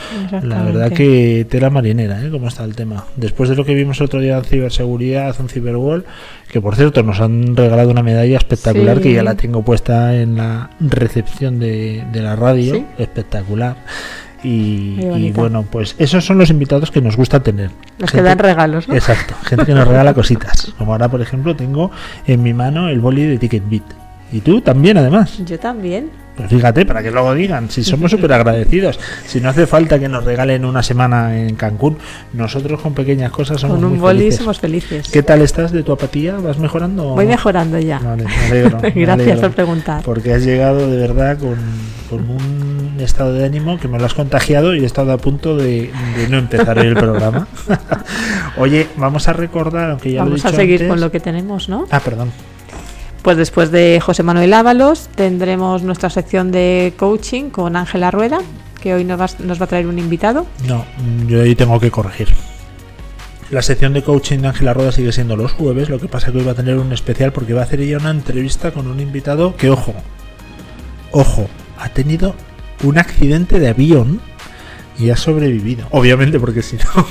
La 0.44 0.62
verdad 0.62 0.92
que 0.92 1.48
tela 1.50 1.72
marinera, 1.72 2.24
¿eh? 2.24 2.30
Cómo 2.30 2.48
está 2.48 2.64
el 2.64 2.76
tema. 2.76 3.06
Después 3.16 3.50
de 3.50 3.56
lo 3.56 3.66
que 3.66 3.74
vimos 3.74 4.00
el 4.00 4.06
otro 4.06 4.20
día 4.20 4.38
en 4.38 4.44
ciberseguridad, 4.44 5.36
en 5.40 5.50
Cyberwall, 5.50 6.06
que 6.52 6.62
por 6.62 6.76
cierto 6.76 7.02
nos 7.02 7.20
han 7.22 7.56
regalado 7.56 7.90
una 7.90 8.04
medalla 8.04 8.38
espectacular 8.38 8.98
Sí. 8.98 9.04
que 9.04 9.14
ya 9.14 9.24
la 9.24 9.34
tengo 9.36 9.64
puesta 9.64 10.16
en 10.16 10.36
la 10.38 10.70
recepción 10.80 11.58
de, 11.60 12.04
de 12.12 12.22
la 12.22 12.36
radio, 12.36 12.76
Sí. 12.76 12.86
espectacular. 13.00 13.78
Y, 14.44 15.32
bueno, 15.32 15.66
pues 15.70 15.96
esos 16.00 16.26
son 16.26 16.38
los 16.38 16.50
invitados 16.50 16.92
que 16.92 17.02
nos 17.02 17.18
gusta 17.18 17.42
tener. 17.42 17.72
Los 17.98 18.12
que 18.12 18.22
dan 18.22 18.40
regalos, 18.40 18.88
¿no? 18.88 18.96
Exacto, 18.96 19.36
gente 19.44 19.66
que 19.66 19.74
nos 19.74 19.88
regala 19.88 20.14
cositas. 20.14 20.74
Como 20.78 20.94
ahora, 20.94 21.10
por 21.10 21.22
ejemplo, 21.22 21.56
tengo 21.56 21.92
en 22.26 22.42
mi 22.42 22.54
mano 22.54 22.88
el 22.90 23.00
boli 23.00 23.24
de 23.26 23.38
TicketBit. 23.38 23.84
Y 24.32 24.42
tú 24.42 24.62
también, 24.62 24.98
además. 24.98 25.40
Yo 25.46 25.58
también. 25.60 26.12
Pues 26.38 26.50
fíjate, 26.50 26.86
para 26.86 27.04
que 27.04 27.12
luego 27.12 27.34
digan, 27.34 27.70
si 27.70 27.84
somos 27.84 28.12
súper 28.12 28.32
agradecidos, 28.32 28.98
si 29.26 29.42
no 29.42 29.50
hace 29.50 29.68
falta 29.68 30.00
que 30.00 30.08
nos 30.08 30.24
regalen 30.24 30.64
una 30.64 30.82
semana 30.82 31.38
en 31.38 31.56
Cancún, 31.56 31.98
nosotros 32.34 32.80
con 32.80 32.94
pequeñas 32.94 33.32
cosas 33.32 33.60
somos 33.60 33.78
Con 33.78 33.90
muy 33.90 33.96
un 33.96 34.02
boli 34.02 34.20
felices. 34.20 34.40
somos 34.40 34.60
felices. 34.60 35.10
¿Qué 35.10 35.22
tal 35.22 35.42
estás 35.42 35.74
de 35.74 35.84
tu 35.84 35.92
apatía? 35.92 36.38
¿Vas 36.38 36.58
mejorando? 36.60 37.10
Voy 37.16 37.26
no? 37.26 37.32
mejorando 37.32 37.78
ya. 37.80 38.00
Vale, 38.00 38.24
me 38.24 38.36
alegro, 38.46 38.80
me 38.82 38.90
Gracias 38.92 39.20
alegro. 39.28 39.42
por 39.42 39.52
preguntar. 39.52 40.02
Porque 40.04 40.32
has 40.34 40.46
llegado 40.46 40.90
de 40.90 40.96
verdad 40.98 41.38
con, 41.40 41.58
con 42.10 42.30
un 42.30 42.79
estado 43.06 43.34
de 43.34 43.46
ánimo 43.46 43.80
que 43.80 43.88
me 43.88 43.98
lo 44.00 44.06
has 44.06 44.14
contagiado 44.14 44.76
y 44.76 44.84
he 44.84 44.86
estado 44.86 45.12
a 45.12 45.18
punto 45.18 45.56
de, 45.58 45.92
de 46.18 46.28
no 46.30 46.38
empezar 46.38 46.78
el 46.80 46.94
programa. 46.96 47.48
Oye, 48.58 48.88
vamos 48.98 49.28
a 49.28 49.34
recordar, 49.34 49.92
aunque 49.92 50.12
ya 50.12 50.20
lo 50.20 50.22
he 50.22 50.30
Vamos 50.30 50.36
dicho 50.44 50.48
a 50.48 50.52
seguir 50.52 50.82
antes- 50.82 50.90
con 50.90 51.00
lo 51.02 51.12
que 51.12 51.20
tenemos, 51.20 51.70
¿no? 51.70 51.86
Ah, 51.92 52.00
perdón. 52.00 52.32
Pues 53.22 53.36
después 53.38 53.70
de 53.72 54.00
José 54.04 54.24
Manuel 54.24 54.54
Ábalos 54.54 55.10
tendremos 55.14 55.84
nuestra 55.84 56.10
sección 56.10 56.52
de 56.52 56.94
coaching 56.98 57.50
con 57.50 57.76
Ángela 57.76 58.12
Rueda, 58.12 58.40
que 58.82 58.94
hoy 58.94 59.04
nos 59.04 59.20
va, 59.20 59.28
nos 59.40 59.60
va 59.60 59.66
a 59.66 59.68
traer 59.68 59.88
un 59.88 60.00
invitado. 60.00 60.46
No, 60.68 60.86
yo 61.28 61.42
ahí 61.42 61.54
tengo 61.56 61.80
que 61.80 61.92
corregir. 61.92 62.30
La 63.52 63.62
sección 63.62 63.94
de 63.94 64.04
coaching 64.04 64.40
de 64.40 64.48
Ángela 64.50 64.74
Roda 64.74 64.92
sigue 64.92 65.12
siendo 65.12 65.36
los 65.36 65.52
jueves, 65.52 65.90
lo 65.90 66.00
que 66.00 66.08
pasa 66.08 66.32
que 66.32 66.38
hoy 66.38 66.44
va 66.46 66.52
a 66.52 66.56
tener 66.56 66.78
un 66.78 66.94
especial 66.94 67.34
porque 67.34 67.54
va 67.54 67.62
a 67.62 67.64
hacer 67.66 67.82
ella 67.82 67.98
una 67.98 68.12
entrevista 68.12 68.72
con 68.72 68.88
un 68.88 69.00
invitado 69.00 69.56
que, 69.58 69.70
ojo, 69.70 69.94
ojo, 71.12 71.48
ha 71.78 71.90
tenido 71.90 72.36
un 72.84 72.98
accidente 72.98 73.60
de 73.60 73.68
avión 73.70 74.22
y 74.98 75.12
ha 75.12 75.16
sobrevivido. 75.16 75.88
Obviamente, 75.92 76.42
porque 76.42 76.62
si 76.62 76.76
no, 76.76 76.84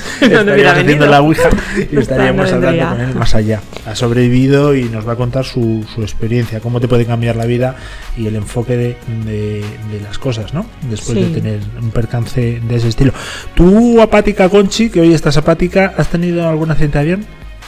estaríamos 0.20 0.78
haciendo 0.78 1.06
la 1.06 1.20
ouija 1.20 1.48
y 1.76 1.80
Esta 1.82 2.00
estaríamos 2.00 2.50
no 2.50 2.56
hablando 2.56 2.88
con 2.90 3.00
él 3.00 3.14
más 3.16 3.34
allá. 3.34 3.60
Ha 3.84 3.96
sobrevivido 3.96 4.76
y 4.76 4.84
nos 4.84 5.06
va 5.08 5.14
a 5.14 5.16
contar 5.16 5.44
su, 5.44 5.84
su 5.92 6.02
experiencia, 6.02 6.60
cómo 6.60 6.80
te 6.80 6.86
puede 6.86 7.04
cambiar 7.04 7.34
la 7.34 7.46
vida 7.46 7.74
y 8.16 8.28
el 8.28 8.36
enfoque 8.36 8.76
de, 8.76 8.96
de- 9.26 9.64
de 9.90 10.00
las 10.04 10.18
cosas, 10.18 10.54
¿no? 10.54 10.66
Después 10.88 11.18
Sí. 11.18 11.24
de 11.24 11.40
tener 11.40 11.60
un 11.80 11.90
percance 11.90 12.60
de 12.62 12.76
ese 12.76 12.88
estilo. 12.88 13.12
Tú, 13.54 14.00
apática 14.00 14.48
Conchi, 14.48 14.88
que 14.90 15.00
hoy 15.00 15.12
estás 15.12 15.36
apática, 15.36 15.94
¿has 15.96 16.08
tenido 16.08 16.48
algún 16.48 16.70
accidente 16.70 16.98
de 16.98 17.02
avión? 17.02 17.26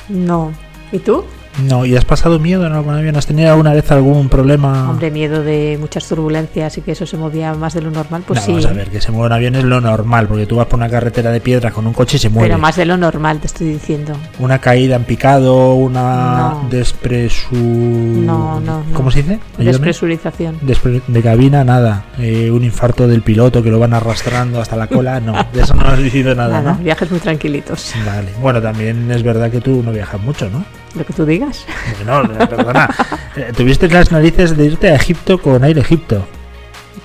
No. 0.09 0.53
¿Y 0.93 0.99
tú? 1.01 1.25
No, 1.63 1.87
¿y 1.87 1.97
has 1.97 2.05
pasado 2.05 2.39
miedo 2.39 2.67
en 2.67 2.73
algún 2.73 2.95
avión? 2.95 3.17
¿Has 3.17 3.27
tenido 3.27 3.51
alguna 3.51 3.73
vez 3.73 3.91
algún 3.93 4.29
problema? 4.29 4.91
Hombre, 4.91 5.11
miedo 5.11 5.43
de 5.43 5.77
muchas 5.81 6.07
turbulencias 6.09 6.77
y 6.79 6.81
que 6.83 6.93
eso 6.93 7.07
se 7.07 7.17
movía 7.17 7.55
más 7.55 7.75
de 7.75 7.83
lo 7.83 7.91
normal, 7.91 8.23
pues 8.27 8.41
No, 8.41 8.47
sí. 8.47 8.53
Vamos 8.53 8.67
a 8.67 8.73
ver, 8.73 8.89
que 8.91 9.01
se 9.01 9.13
mueva 9.13 9.27
un 9.27 9.33
avión 9.33 9.55
es 9.55 9.65
lo 9.65 9.81
normal, 9.81 10.27
porque 10.27 10.47
tú 10.47 10.57
vas 10.57 10.67
por 10.67 10.79
una 10.79 10.89
carretera 10.89 11.31
de 11.31 11.41
piedra 11.41 11.71
con 11.71 11.87
un 11.87 11.93
coche 11.93 12.17
y 12.17 12.21
se 12.21 12.29
mueve. 12.29 12.49
Pero 12.49 12.59
más 12.59 12.77
de 12.77 12.85
lo 12.87 12.97
normal, 12.97 13.39
te 13.39 13.47
estoy 13.47 13.69
diciendo. 13.69 14.15
Una 14.39 14.59
caída 14.59 14.97
en 14.97 15.05
picado, 15.05 15.75
una 15.75 16.39
No. 16.39 16.67
despresu... 16.71 17.55
No, 17.55 18.61
no, 18.61 18.83
no. 18.83 18.93
¿Cómo 18.95 19.11
se 19.11 19.23
dice? 19.23 19.39
Ayúdame. 19.59 19.65
Despresurización. 19.65 20.59
Despre- 20.61 21.03
de 21.07 21.23
cabina, 21.23 21.63
nada. 21.65 22.05
Eh, 22.19 22.51
un 22.51 22.65
infarto 22.65 23.07
del 23.07 23.23
piloto 23.23 23.63
que 23.63 23.71
lo 23.71 23.79
van 23.79 23.95
arrastrando 23.95 24.61
hasta 24.61 24.77
la 24.77 24.87
cola, 24.87 25.21
no. 25.21 25.35
De 25.53 25.63
eso 25.63 25.75
no 25.75 25.87
has 25.87 25.99
vivido 26.03 26.35
nada, 26.35 26.61
Nada, 26.63 26.73
¿no? 26.73 26.79
viajes 26.85 27.11
muy 27.11 27.21
tranquilitos. 27.21 27.93
Vale. 28.05 28.29
Bueno, 28.41 28.61
también 28.61 29.11
es 29.11 29.23
verdad 29.23 29.51
que 29.51 29.61
tú 29.61 29.83
no 29.85 29.93
viajas 29.93 30.21
mucho, 30.21 30.49
¿no? 30.51 30.65
Lo 30.95 31.05
que 31.05 31.13
tú 31.13 31.25
digas. 31.27 31.65
Bueno, 32.05 32.29
perdona. 32.49 32.89
Eh, 33.37 33.53
Tuviste 33.57 33.89
las 33.89 34.13
narices 34.13 34.57
de 34.57 34.67
irte 34.67 34.91
a 34.91 34.95
Egipto 34.95 35.39
con 35.43 35.65
Air 35.65 35.79
Egipto. 35.79 36.25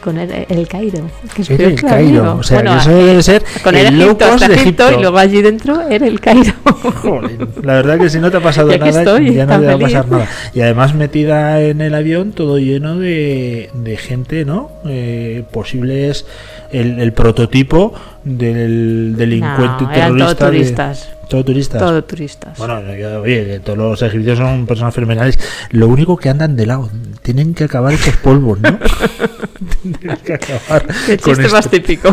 Con 0.03 0.18
el, 0.18 0.46
el 0.50 0.68
Cairo. 0.68 1.10
Que 1.36 1.41
es 1.41 1.50
Era 1.50 1.58
peor 1.58 1.72
el 1.72 1.82
Cairo. 1.82 2.20
amigo. 2.22 2.36
O 2.39 2.44
sea, 2.44 2.58
Bueno, 2.62 2.77
eso 2.77 2.89
debe 2.89 3.22
ser 3.24 3.44
con 3.63 3.75
el 3.75 3.88
el 3.88 4.01
Egipto 4.01 4.25
hasta 4.25 4.48
de 4.48 4.53
Egipto, 4.56 4.84
Egipto. 4.84 5.00
y 5.00 5.01
luego 5.01 5.18
allí 5.18 5.41
dentro 5.41 5.82
era 5.89 6.08
el 6.08 6.20
Cairo. 6.20 6.53
Joder, 6.63 7.48
la 7.63 7.74
verdad 7.74 7.98
que 8.00 8.10
si 8.10 8.20
no 8.20 8.32
te 8.32 8.38
ha 8.38 8.41
pasado 8.41 8.70
nada, 8.77 8.88
estoy, 8.89 9.34
ya 9.34 9.46
no 9.46 9.60
te 9.60 9.65
va 9.65 9.74
a 9.74 9.77
pasar 9.79 10.08
nada. 10.10 10.27
Y 10.53 10.62
además 10.62 10.96
metida 10.96 11.62
en 11.62 11.82
el 11.82 11.94
avión 11.96 12.32
todo 12.32 12.58
lleno 12.60 12.98
de, 12.98 13.70
de 13.74 13.98
gente, 13.98 14.46
¿no? 14.46 14.72
Eh, 14.86 15.44
posibles, 15.51 16.25
el, 16.72 17.00
el 17.00 17.12
prototipo 17.13 17.94
del 18.24 19.15
delincuente 19.18 19.84
No, 19.86 19.91
eran 19.91 20.18
terrorista. 20.18 20.46
turistas. 20.48 21.10
todo 21.29 21.44
turistas. 21.46 21.79
Todo 21.82 22.03
turistas. 22.03 22.58
Bueno, 22.58 22.82
oye, 23.22 23.46
que 23.46 23.60
todos 23.60 23.77
los 23.77 24.01
egipcios 24.01 24.38
son 24.38 24.65
personas 24.65 24.94
fenomenales. 24.94 25.38
Lo 25.72 25.88
único 25.88 26.15
que 26.18 26.29
andan 26.29 26.56
de 26.56 26.65
lado, 26.65 26.89
tienen 27.22 27.53
que 27.53 27.65
acabar 27.65 27.94
esos 27.94 28.15
polvos, 28.18 28.60
¿no? 28.62 28.77
tienen 29.82 30.18
que 30.18 30.34
acabar 30.34 30.86
Qué 31.06 31.18
con 31.18 31.36
chiste 31.36 31.51
más 31.51 31.66
esto. 31.66 31.70
típico. 31.72 32.12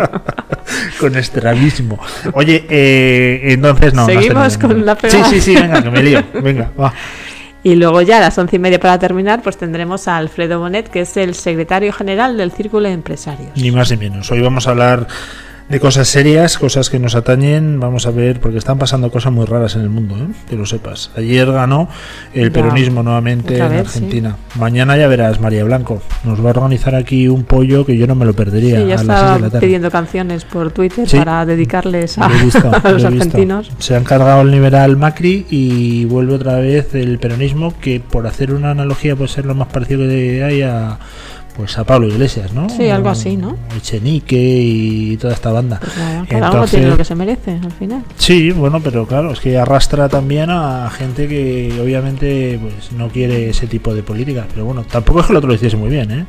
con 1.00 1.16
estrabismo. 1.16 1.98
Oye, 2.34 2.64
eh, 2.68 3.40
entonces 3.52 3.94
no. 3.94 4.06
Seguimos 4.06 4.58
con 4.58 4.84
la 4.84 4.94
Sí, 4.94 5.00
pegada. 5.02 5.24
sí, 5.30 5.40
sí, 5.40 5.54
venga, 5.54 5.82
que 5.82 5.90
me 5.90 6.02
lío. 6.02 6.22
Venga, 6.42 6.70
va. 6.78 6.92
Y 7.62 7.74
luego 7.76 8.00
ya 8.00 8.16
a 8.16 8.20
las 8.20 8.38
once 8.38 8.56
y 8.56 8.58
media 8.58 8.80
para 8.80 8.98
terminar, 8.98 9.42
pues 9.42 9.58
tendremos 9.58 10.08
a 10.08 10.16
Alfredo 10.16 10.58
Bonet, 10.60 10.88
que 10.88 11.02
es 11.02 11.16
el 11.18 11.34
secretario 11.34 11.92
general 11.92 12.36
del 12.38 12.52
Círculo 12.52 12.88
de 12.88 12.94
Empresarios. 12.94 13.50
Ni 13.56 13.70
más 13.70 13.90
ni 13.90 13.98
menos. 13.98 14.30
Hoy 14.30 14.40
vamos 14.40 14.66
a 14.66 14.70
hablar 14.70 15.06
de 15.70 15.78
cosas 15.78 16.08
serias, 16.08 16.58
cosas 16.58 16.90
que 16.90 16.98
nos 16.98 17.14
atañen. 17.14 17.78
Vamos 17.78 18.06
a 18.06 18.10
ver, 18.10 18.40
porque 18.40 18.58
están 18.58 18.76
pasando 18.78 19.10
cosas 19.10 19.32
muy 19.32 19.46
raras 19.46 19.76
en 19.76 19.82
el 19.82 19.88
mundo, 19.88 20.16
¿eh? 20.16 20.26
que 20.48 20.56
lo 20.56 20.66
sepas. 20.66 21.10
Ayer 21.16 21.50
ganó 21.50 21.88
el 22.34 22.50
peronismo 22.50 23.02
nuevamente 23.04 23.56
en 23.56 23.68
vez, 23.70 23.80
Argentina. 23.86 24.36
Mañana 24.56 24.96
ya 24.96 25.06
verás, 25.06 25.40
María 25.40 25.62
Blanco. 25.62 26.02
Nos 26.24 26.40
va 26.44 26.48
a 26.48 26.50
organizar 26.50 26.96
aquí 26.96 27.28
un 27.28 27.44
pollo 27.44 27.86
que 27.86 27.96
yo 27.96 28.08
no 28.08 28.16
me 28.16 28.24
lo 28.26 28.32
perdería 28.32 28.80
Sí, 28.80 28.86
ya 28.88 28.98
a 28.98 29.04
las 29.04 29.20
6 29.20 29.34
de 29.36 29.40
la 29.40 29.50
tarde. 29.50 29.60
pidiendo 29.66 29.90
canciones 29.92 30.44
por 30.44 30.72
Twitter 30.72 31.08
Sí. 31.08 31.16
para 31.18 31.46
dedicarles 31.46 32.18
a, 32.18 32.26
visto, 32.28 32.70
a 32.84 32.90
los 32.90 33.04
argentinos. 33.04 33.70
Se 33.78 33.94
han 33.94 34.02
cargado 34.02 34.42
el 34.42 34.50
liberal 34.50 34.96
Macri 34.96 35.46
y 35.50 36.04
vuelve 36.06 36.34
otra 36.34 36.58
vez 36.58 36.96
el 36.96 37.20
peronismo, 37.20 37.74
que 37.80 38.00
por 38.00 38.26
hacer 38.26 38.52
una 38.52 38.72
analogía 38.72 39.14
puede 39.14 39.28
ser 39.28 39.46
lo 39.46 39.54
más 39.54 39.68
parecido 39.68 40.00
que 40.00 40.42
hay 40.42 40.62
a 40.62 40.98
pues 41.60 41.76
a 41.76 41.84
Pablo 41.84 42.08
Iglesias, 42.08 42.52
¿no? 42.54 42.68
Sí, 42.70 42.88
algo 42.88 43.10
así, 43.10 43.36
¿no? 43.36 43.54
Echenique 43.76 44.36
y 44.40 45.16
toda 45.18 45.34
esta 45.34 45.52
banda. 45.52 45.78
Pues 45.78 45.94
nada, 45.98 46.24
cada 46.26 46.38
uno 46.38 46.46
Entonces- 46.52 46.70
tiene 46.70 46.86
lo 46.90 46.96
que 46.96 47.04
se 47.04 47.14
merece 47.14 47.58
al 47.62 47.72
final. 47.72 48.02
Sí, 48.16 48.50
bueno, 48.50 48.80
pero 48.80 49.06
claro, 49.06 49.32
es 49.32 49.40
que 49.40 49.58
arrastra 49.58 50.08
también 50.08 50.48
a 50.48 50.88
gente 50.90 51.28
que 51.28 51.78
obviamente 51.82 52.58
pues 52.62 52.92
no 52.92 53.08
quiere 53.08 53.50
ese 53.50 53.66
tipo 53.66 53.94
de 53.94 54.02
políticas, 54.02 54.46
pero 54.52 54.64
bueno, 54.64 54.84
tampoco 54.90 55.20
es 55.20 55.26
que 55.26 55.32
el 55.32 55.36
otro 55.36 55.48
lo 55.48 55.54
hiciese 55.54 55.76
muy 55.76 55.90
bien, 55.90 56.10
¿eh? 56.10 56.26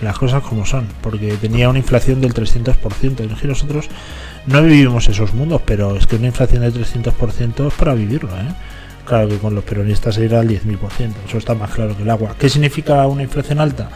Las 0.00 0.16
cosas 0.18 0.42
como 0.42 0.64
son, 0.64 0.86
porque 1.02 1.34
tenía 1.40 1.68
una 1.68 1.78
inflación 1.78 2.22
del 2.22 2.32
300%, 2.32 3.20
es 3.34 3.38
que 3.38 3.46
nosotros 3.48 3.86
no 4.46 4.62
vivimos 4.62 5.06
esos 5.10 5.34
mundos, 5.34 5.60
pero 5.66 5.94
es 5.96 6.06
que 6.06 6.16
una 6.16 6.28
inflación 6.28 6.62
del 6.62 6.72
300% 6.72 7.68
es 7.68 7.74
para 7.74 7.92
vivirlo, 7.92 8.30
¿eh? 8.30 8.48
Claro 9.06 9.28
que 9.28 9.38
con 9.38 9.54
los 9.54 9.64
peronistas 9.64 10.14
se 10.14 10.24
irá 10.24 10.40
al 10.40 10.48
10.000%, 10.48 10.78
eso 11.26 11.38
está 11.38 11.54
más 11.54 11.70
claro 11.70 11.96
que 11.96 12.02
el 12.02 12.10
agua. 12.10 12.34
¿Qué 12.38 12.48
significa 12.48 13.06
una 13.08 13.22
inflación 13.22 13.58
alta? 13.60 13.88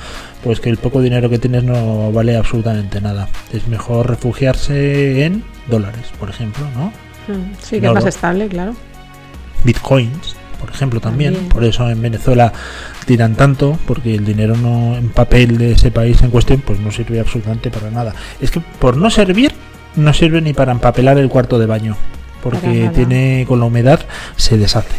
Pues 0.42 0.58
que 0.60 0.70
el 0.70 0.76
poco 0.76 1.00
dinero 1.00 1.30
que 1.30 1.38
tienes 1.38 1.62
no 1.62 2.10
vale 2.10 2.36
absolutamente 2.36 3.00
nada. 3.00 3.28
Es 3.52 3.68
mejor 3.68 4.08
refugiarse 4.08 5.24
en 5.24 5.44
dólares, 5.68 6.06
por 6.18 6.30
ejemplo, 6.30 6.64
¿no? 6.74 6.86
Mm, 7.32 7.52
Sí, 7.62 7.80
que 7.80 7.86
es 7.86 7.92
más 7.92 8.06
estable, 8.06 8.48
claro. 8.48 8.74
bitcoins, 9.62 10.36
por 10.60 10.70
ejemplo, 10.70 11.00
también. 11.00 11.34
También. 11.34 11.52
Por 11.52 11.64
eso 11.64 11.88
en 11.90 12.00
Venezuela 12.02 12.52
tiran 13.06 13.34
tanto, 13.34 13.78
porque 13.86 14.14
el 14.14 14.24
dinero 14.24 14.56
no 14.56 14.96
en 14.96 15.10
papel 15.10 15.58
de 15.58 15.72
ese 15.72 15.90
país 15.90 16.22
en 16.22 16.30
cuestión, 16.30 16.60
pues 16.66 16.80
no 16.80 16.90
sirve 16.90 17.20
absolutamente 17.20 17.70
para 17.70 17.90
nada. 17.90 18.14
Es 18.40 18.50
que 18.50 18.60
por 18.60 18.96
no 18.96 19.10
servir, 19.10 19.52
no 19.96 20.12
sirve 20.12 20.40
ni 20.40 20.52
para 20.52 20.72
empapelar 20.72 21.18
el 21.18 21.28
cuarto 21.28 21.58
de 21.58 21.66
baño, 21.66 21.96
porque 22.44 22.90
tiene 22.94 23.44
con 23.48 23.58
la 23.58 23.64
humedad 23.66 24.00
se 24.36 24.56
deshace. 24.56 24.94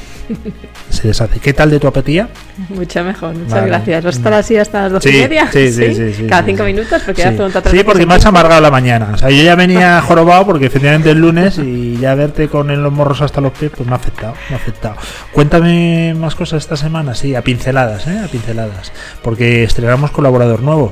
Se 0.89 1.07
deshace. 1.07 1.39
¿Qué 1.39 1.53
tal 1.53 1.69
de 1.69 1.79
tu 1.79 1.85
apatía? 1.87 2.29
Mucho 2.69 3.03
mejor, 3.03 3.35
muchas 3.35 3.53
Vale. 3.53 3.67
gracias. 3.67 4.03
¿Vas 4.03 4.15
a 4.15 4.17
estar 4.17 4.33
así 4.33 4.57
hasta 4.57 4.81
las 4.81 4.91
doce 4.93 5.09
Sí, 5.11 5.17
y 5.17 5.21
media? 5.21 5.47
sí, 5.51 5.71
sí, 5.71 5.93
sí, 5.93 6.13
sí, 6.13 6.23
Cada 6.27 6.41
cinco 6.43 6.63
minutos, 6.63 6.99
porque 7.05 7.21
Sí, 7.21 7.27
ya 7.37 7.61
Sí, 7.71 7.83
porque 7.83 8.05
me 8.07 8.15
has 8.15 8.25
amargado 8.25 8.59
la 8.59 8.71
mañana. 8.71 9.11
O 9.13 9.17
sea, 9.19 9.29
yo 9.29 9.43
ya 9.43 9.53
venía 9.55 10.01
jorobado 10.07 10.43
porque 10.47 10.65
efectivamente 10.65 11.11
es 11.11 11.15
lunes 11.15 11.59
y 11.59 11.97
ya 11.99 12.15
verte 12.15 12.47
con 12.47 12.81
los 12.81 12.91
morros 12.91 13.21
hasta 13.21 13.39
los 13.39 13.51
pies, 13.51 13.71
pues 13.77 13.87
me 13.87 13.93
ha 13.93 13.97
afectado, 13.97 14.33
me 14.49 14.55
ha 14.55 14.57
afectado. 14.57 14.95
Cuéntame 15.31 16.15
más 16.15 16.33
cosas 16.33 16.63
esta 16.63 16.75
semana, 16.75 17.13
sí, 17.13 17.35
a 17.35 17.43
pinceladas, 17.43 18.07
¿eh? 18.07 18.19
A 18.23 18.27
pinceladas. 18.27 18.91
Porque 19.21 19.63
estrenamos 19.63 20.09
colaborador 20.09 20.61
nuevo. 20.61 20.91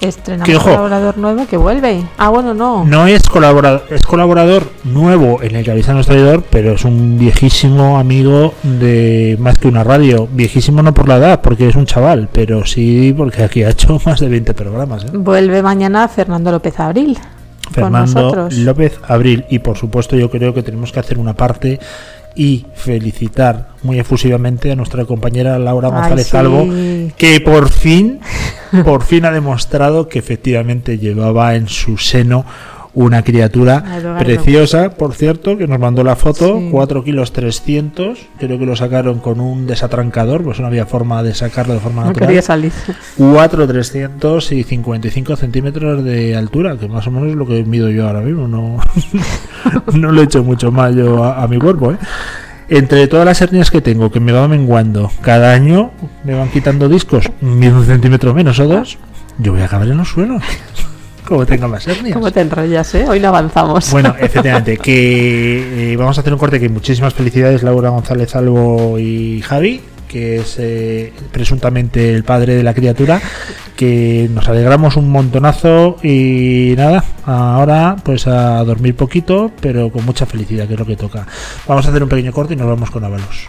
Estrenamos 0.00 0.46
Que, 0.48 0.56
ojo. 0.56 0.66
colaborador 0.66 1.18
nuevo 1.18 1.46
que 1.46 1.56
vuelve. 1.56 2.04
Ah, 2.18 2.28
bueno, 2.28 2.54
no. 2.54 2.84
No 2.84 3.06
es 3.08 3.28
colaborador, 3.28 3.82
es 3.90 4.02
colaborador 4.02 4.70
nuevo 4.84 5.42
en 5.42 5.56
el 5.56 5.64
que 5.64 5.72
avisa 5.72 5.92
nuestro 5.92 6.14
traidor, 6.14 6.44
pero 6.48 6.72
es 6.72 6.84
un 6.84 7.18
viejísimo 7.18 7.98
amigo 7.98 8.54
de 8.62 9.36
más 9.40 9.58
que 9.58 9.66
una 9.66 9.82
radio. 9.82 10.28
Viejísimo 10.30 10.82
no 10.82 10.94
por 10.94 11.08
la 11.08 11.16
edad, 11.16 11.40
porque 11.40 11.68
es 11.68 11.74
un 11.74 11.84
chaval, 11.86 12.28
pero 12.30 12.64
sí 12.64 13.12
porque 13.16 13.42
aquí 13.42 13.64
ha 13.64 13.70
hecho 13.70 14.00
más 14.06 14.20
de 14.20 14.28
20 14.28 14.54
programas, 14.54 15.04
¿eh? 15.04 15.08
Vuelve 15.14 15.62
mañana 15.62 16.06
Fernando 16.06 16.52
López 16.52 16.78
Abril. 16.78 17.18
Fernando. 17.70 18.48
López 18.50 18.98
Abril. 19.06 19.44
Y 19.50 19.58
por 19.58 19.76
supuesto 19.76 20.16
yo 20.16 20.30
creo 20.30 20.54
que 20.54 20.62
tenemos 20.62 20.92
que 20.92 21.00
hacer 21.00 21.18
una 21.18 21.34
parte 21.34 21.78
y 22.38 22.64
felicitar 22.72 23.70
muy 23.82 23.98
efusivamente 23.98 24.70
a 24.70 24.76
nuestra 24.76 25.04
compañera 25.04 25.58
Laura 25.58 25.88
Ay, 25.88 25.94
González 25.94 26.28
sí. 26.28 26.36
Albo, 26.36 26.68
que 27.16 27.40
por 27.40 27.68
fin, 27.68 28.20
por 28.84 29.02
fin 29.02 29.24
ha 29.24 29.32
demostrado 29.32 30.08
que 30.08 30.20
efectivamente 30.20 30.98
llevaba 30.98 31.56
en 31.56 31.68
su 31.68 31.98
seno 31.98 32.46
una 33.04 33.22
criatura 33.22 33.84
Eduardo. 33.98 34.18
preciosa, 34.24 34.90
por 34.90 35.14
cierto, 35.14 35.56
que 35.56 35.66
nos 35.68 35.78
mandó 35.78 36.02
la 36.02 36.16
foto, 36.16 36.58
Sí. 36.58 36.68
4 36.70 37.04
kilos 37.04 37.32
300, 37.32 38.18
creo 38.38 38.58
que 38.58 38.66
lo 38.66 38.74
sacaron 38.74 39.20
con 39.20 39.40
un 39.40 39.66
desatrancador, 39.66 40.42
pues 40.42 40.58
no 40.60 40.66
había 40.66 40.84
forma 40.86 41.22
de 41.22 41.34
sacarlo 41.34 41.74
de 41.74 41.80
forma 41.80 42.02
No 42.02 42.08
natural. 42.08 42.26
quería 42.28 42.42
salir. 42.42 42.72
4 43.16 43.66
300 43.68 44.52
y 44.52 44.64
55 44.64 45.36
centímetros 45.36 46.02
de 46.04 46.34
altura, 46.36 46.76
que 46.76 46.88
más 46.88 47.06
o 47.06 47.10
menos 47.10 47.28
es 47.30 47.36
lo 47.36 47.46
que 47.46 47.62
mido 47.64 47.88
yo 47.90 48.06
ahora 48.06 48.20
mismo. 48.20 48.48
No, 48.48 48.78
no 49.94 50.12
le 50.12 50.22
echo 50.22 50.42
mucho 50.42 50.72
más 50.72 50.94
yo 50.94 51.22
a, 51.24 51.42
a 51.42 51.48
mi 51.48 51.58
cuerpo. 51.58 51.92
¿eh? 51.92 51.96
Entre 52.68 53.06
todas 53.06 53.24
las 53.24 53.40
hernias 53.40 53.70
que 53.70 53.80
tengo, 53.80 54.10
que 54.10 54.20
me 54.20 54.32
van 54.32 54.50
menguando, 54.50 55.10
cada 55.22 55.52
año 55.54 55.90
me 56.24 56.34
van 56.34 56.48
quitando 56.50 56.88
discos, 56.88 57.30
un 57.40 57.84
centímetro 57.86 58.34
menos 58.34 58.58
o 58.58 58.66
dos, 58.66 58.98
yo 59.38 59.52
voy 59.52 59.62
a 59.62 59.66
acabar 59.66 59.88
en 59.88 59.96
los 59.98 60.08
suelos. 60.08 60.42
Como 61.28 61.44
tenga 61.44 61.68
más 61.68 61.86
hernias. 61.86 62.14
¿Cómo 62.14 62.30
te 62.32 62.40
enrollas, 62.40 62.94
eh? 62.94 63.04
Hoy 63.06 63.20
no 63.20 63.28
avanzamos. 63.28 63.90
Bueno, 63.92 64.14
efectivamente, 64.20 64.78
que 64.78 65.92
eh, 65.92 65.96
vamos 65.96 66.16
a 66.16 66.22
hacer 66.22 66.32
un 66.32 66.38
corte 66.38 66.58
que 66.58 66.70
muchísimas 66.70 67.12
felicidades 67.12 67.62
Laura 67.62 67.90
González 67.90 68.34
Albo 68.34 68.98
y 68.98 69.42
Javi, 69.42 69.78
que 70.08 70.38
es 70.38 70.56
eh, 70.58 71.12
presuntamente 71.30 72.14
el 72.14 72.24
padre 72.24 72.54
de 72.54 72.62
la 72.62 72.72
criatura, 72.72 73.20
que 73.76 74.26
nos 74.32 74.48
alegramos 74.48 74.96
un 74.96 75.10
montonazo 75.10 75.98
y 76.02 76.72
nada, 76.78 77.04
ahora 77.26 77.96
pues 78.02 78.26
a 78.26 78.64
dormir 78.64 78.96
poquito, 78.96 79.52
pero 79.60 79.92
con 79.92 80.06
mucha 80.06 80.24
felicidad, 80.24 80.66
que 80.66 80.72
es 80.72 80.80
lo 80.80 80.86
que 80.86 80.96
toca. 80.96 81.26
Vamos 81.66 81.84
a 81.84 81.90
hacer 81.90 82.02
un 82.02 82.08
pequeño 82.08 82.32
corte 82.32 82.54
y 82.54 82.56
nos 82.56 82.68
vamos 82.68 82.90
con 82.90 83.04
Ábalos. 83.04 83.48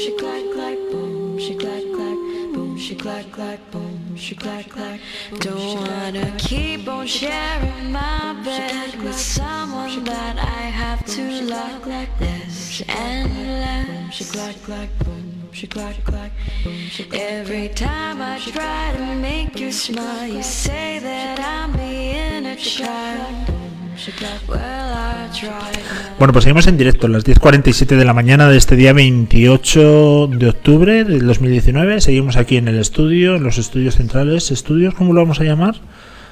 she 0.00 0.12
clack 0.12 0.42
clack, 0.54 0.78
boom, 0.90 1.38
she 1.38 1.54
clack 1.54 1.82
clack, 1.94 2.18
boom, 2.54 2.78
she 2.78 2.94
clack 2.94 3.30
clack, 3.30 3.70
boom, 3.70 4.16
she 4.16 4.34
clack 4.34 4.66
clack. 4.70 4.98
Don't 5.40 5.76
wanna 5.76 6.34
keep 6.38 6.88
on 6.88 7.06
sharing 7.06 7.92
my 7.92 8.32
bed 8.42 9.02
with 9.02 9.18
someone 9.18 10.02
that 10.04 10.38
I 10.38 10.62
have 10.82 11.04
to 11.04 11.42
love 11.42 11.86
less 11.86 12.82
and 12.88 14.10
She 14.10 14.24
clack 14.24 14.56
clack, 14.62 14.88
boom, 15.04 15.52
she 15.52 15.66
clack 15.66 16.02
clack, 16.04 16.32
boom, 16.64 16.78
she 16.88 17.04
clack 17.04 17.20
Every 17.20 17.68
time 17.68 18.22
I 18.22 18.38
try 18.38 18.94
to 18.96 19.14
make 19.16 19.60
you 19.60 19.70
smile, 19.70 20.26
you 20.26 20.42
say 20.42 20.98
that 21.00 21.38
I'm 21.40 21.72
being 21.72 22.46
a 22.46 22.56
child. 22.56 23.59
Bueno, 26.18 26.32
pues 26.32 26.44
seguimos 26.44 26.66
en 26.66 26.76
directo, 26.76 27.08
las 27.08 27.24
10.47 27.24 27.96
de 27.96 28.04
la 28.04 28.14
mañana 28.14 28.48
de 28.48 28.56
este 28.56 28.76
día 28.76 28.92
28 28.92 30.28
de 30.28 30.48
octubre 30.48 31.04
del 31.04 31.26
2019. 31.26 32.00
Seguimos 32.00 32.36
aquí 32.36 32.56
en 32.56 32.68
el 32.68 32.78
estudio, 32.78 33.36
en 33.36 33.42
los 33.42 33.58
estudios 33.58 33.96
centrales. 33.96 34.50
¿Estudios 34.50 34.94
cómo 34.94 35.12
lo 35.12 35.20
vamos 35.20 35.40
a 35.40 35.44
llamar? 35.44 35.76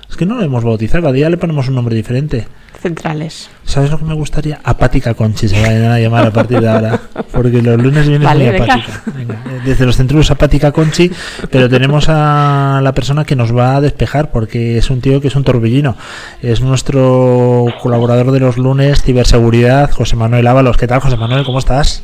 Es 0.09 0.17
que 0.17 0.27
no 0.27 0.37
lo 0.37 0.43
hemos 0.43 0.65
bautizado, 0.65 1.03
cada 1.03 1.13
día 1.13 1.29
le 1.29 1.37
ponemos 1.37 1.69
un 1.69 1.75
nombre 1.75 1.95
diferente. 1.95 2.47
Centrales. 2.81 3.51
¿Sabes 3.65 3.91
lo 3.91 3.99
que 3.99 4.05
me 4.05 4.15
gustaría? 4.15 4.61
Apática 4.63 5.15
Conchi 5.15 5.49
se 5.49 5.61
va 5.61 5.95
a 5.95 5.99
llamar 5.99 6.27
a 6.27 6.31
partir 6.31 6.61
de 6.61 6.69
ahora. 6.69 7.01
Porque 7.33 7.61
los 7.61 7.81
lunes 7.83 8.09
viene 8.09 8.25
Vale, 8.25 8.53
muy 8.53 8.61
apática. 8.61 9.03
Venga, 9.15 9.43
desde 9.65 9.85
los 9.85 9.97
centros 9.97 10.31
Apática 10.31 10.71
Conchi, 10.71 11.11
pero 11.51 11.69
tenemos 11.69 12.09
a 12.09 12.81
la 12.83 12.93
persona 12.93 13.25
que 13.25 13.35
nos 13.35 13.55
va 13.55 13.77
a 13.77 13.81
despejar 13.81 14.31
porque 14.31 14.79
es 14.79 14.91
un 14.91 15.01
tío 15.01 15.21
que 15.21 15.29
es 15.29 15.35
un 15.35 15.45
torbellino. 15.45 15.97
Es 16.41 16.61
nuestro 16.61 17.67
colaborador 17.83 18.31
de 18.31 18.41
los 18.41 18.59
lunes, 18.59 19.03
ciberseguridad, 19.03 19.91
José 19.91 20.15
Manuel 20.15 20.47
Ábalos. 20.47 20.77
¿Qué 20.77 20.87
tal, 20.87 21.01
José 21.01 21.17
Manuel? 21.17 21.45
¿Cómo 21.45 21.59
estás? 21.59 22.03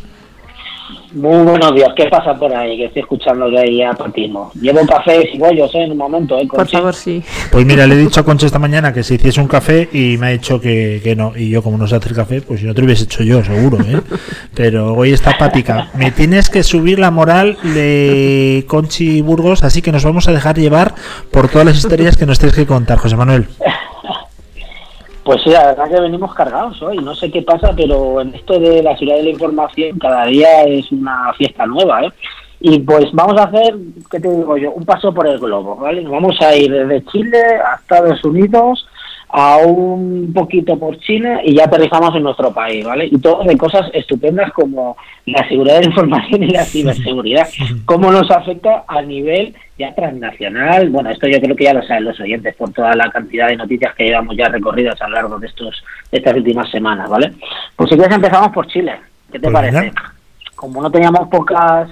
Muy 1.15 1.45
buenos 1.45 1.73
días, 1.77 1.91
¿qué 1.95 2.07
pasa 2.07 2.35
por 2.35 2.53
ahí? 2.53 2.77
Que 2.77 2.87
estoy 2.87 3.03
escuchando 3.03 3.49
que 3.49 3.57
hay 3.57 3.83
apatismo. 3.83 4.51
Llevo 4.61 4.85
café 4.85 5.31
y 5.33 5.39
bollos, 5.39 5.73
¿eh? 5.73 5.85
En 5.85 5.93
un 5.93 5.99
momento, 5.99 6.37
¿eh? 6.37 6.47
Por 6.49 6.59
Conchi? 6.59 6.73
favor, 6.77 6.93
sí. 6.93 7.23
Pues 7.53 7.65
mira, 7.65 7.87
le 7.87 7.95
he 7.95 7.99
dicho 7.99 8.19
a 8.19 8.25
Conchi 8.25 8.47
esta 8.47 8.59
mañana 8.59 8.93
que 8.93 9.05
se 9.05 9.15
hiciese 9.15 9.41
un 9.41 9.47
café 9.47 9.89
y 9.93 10.17
me 10.19 10.27
ha 10.27 10.31
dicho 10.31 10.61
que, 10.61 11.01
que 11.05 11.15
no. 11.15 11.33
Y 11.37 11.51
yo, 11.51 11.63
como 11.63 11.79
no 11.79 11.87
sé 11.87 11.95
hacer 11.95 12.15
café, 12.15 12.41
pues 12.43 12.59
si 12.61 12.67
no 12.67 12.75
te 12.75 12.81
lo 12.81 12.87
hubiese 12.87 13.05
hecho 13.05 13.23
yo, 13.23 13.45
seguro, 13.45 13.79
¿eh? 13.85 14.01
Pero 14.57 14.95
hoy 14.95 15.13
está 15.13 15.31
apática. 15.31 15.91
Me 15.95 16.11
tienes 16.11 16.51
que 16.51 16.65
subir 16.65 16.99
la 16.99 17.13
moral 17.13 17.59
de 17.63 18.65
Conchi 18.67 19.21
Burgos, 19.21 19.63
así 19.63 19.83
que 19.83 19.93
nos 19.93 20.03
vamos 20.05 20.27
a 20.27 20.33
dejar 20.33 20.59
llevar 20.59 20.97
por 21.31 21.49
todas 21.49 21.65
las 21.65 21.77
historias 21.77 22.17
que 22.17 22.27
nos 22.27 22.41
tienes 22.41 22.57
que 22.57 22.67
contar, 22.67 22.99
José 22.99 23.15
Manuel. 23.15 23.47
Pues 25.25 25.43
sí, 25.43 25.51
la 25.51 25.69
verdad 25.69 25.89
que 25.89 26.01
venimos 26.01 26.35
cargados 26.35 26.81
hoy. 26.83 26.99
No 26.99 27.15
sé 27.15 27.31
qué 27.31 27.43
pasa, 27.43 27.73
pero 27.75 28.21
en 28.21 28.35
esto 28.35 28.59
de 28.61 28.83
la 28.83 28.93
seguridad 28.93 29.17
de 29.17 29.25
la 29.25 29.31
información 29.31 29.99
cada 29.99 30.27
día 30.27 30.65
es 30.65 30.93
una 30.93 31.33
fiesta 31.33 31.67
nueva, 31.67 32.05
¿eh? 32.05 32.13
Y 32.61 32.79
pues 32.81 33.07
vamos 33.13 33.39
a 33.39 33.45
hacer, 33.45 33.75
¿qué 34.11 34.21
te 34.21 34.31
digo 34.31 34.57
yo? 34.57 34.73
Un 34.73 34.85
paso 34.85 35.13
por 35.13 35.27
el 35.27 35.39
globo, 35.39 35.77
¿vale? 35.77 36.07
Vamos 36.07 36.41
a 36.41 36.55
ir 36.55 36.71
desde 36.71 37.05
Chile 37.07 37.39
a 37.39 37.77
Estados 37.77 38.25
Unidos, 38.25 38.87
a 39.29 39.57
un 39.59 40.33
poquito 40.33 40.79
por 40.79 40.99
China 40.99 41.41
y 41.45 41.55
ya 41.57 41.65
aterrizamos 41.65 42.15
en 42.15 42.23
nuestro 42.23 42.53
país, 42.53 42.85
¿vale? 42.85 43.07
Y 43.07 43.19
todo 43.19 43.43
de 43.45 43.57
cosas 43.57 43.91
estupendas 43.93 44.53
como 44.53 44.97
la 45.27 45.47
seguridad 45.49 45.77
de 45.77 45.81
la 45.83 45.89
información 45.89 46.43
y 46.43 46.49
la 46.49 46.65
ciberseguridad. 46.65 47.49
Cómo 47.85 48.11
nos 48.13 48.31
afecta 48.31 48.85
a 48.87 49.03
nivel 49.03 49.55
ya 49.79 49.95
transnacional. 49.95 50.89
Bueno, 50.91 51.11
esto 51.11 51.27
yo 51.27 51.41
creo 51.41 51.57
que 51.57 51.65
ya 51.65 51.75
lo 51.75 51.83
saben 51.83 52.05
los 52.05 52.21
oyentes 52.21 52.55
por 52.55 52.73
toda 52.73 52.95
la 52.95 53.11
cantidad 53.11 53.49
de 53.49 53.57
noticias 53.57 53.95
que 53.95 54.05
llevamos 54.05 54.37
ya 54.37 54.49
recorridas 54.49 55.01
a 55.01 55.09
lo 55.09 55.15
largo 55.15 55.39
de 55.39 55.47
estos 55.47 55.83
de 56.11 56.19
estas 56.19 56.35
últimas 56.35 56.71
semanas, 56.71 57.09
¿vale? 57.11 57.33
Pues 57.77 57.91
si 57.91 57.97
quieres 57.97 58.15
empezamos 58.15 58.51
por 58.53 58.67
Chile. 58.69 58.93
¿Qué 59.33 59.39
te 59.39 59.51
Pues 59.51 59.53
parece? 59.53 59.93
Como 60.55 60.81
no 60.81 60.91
teníamos 60.91 61.29
pocas 61.29 61.89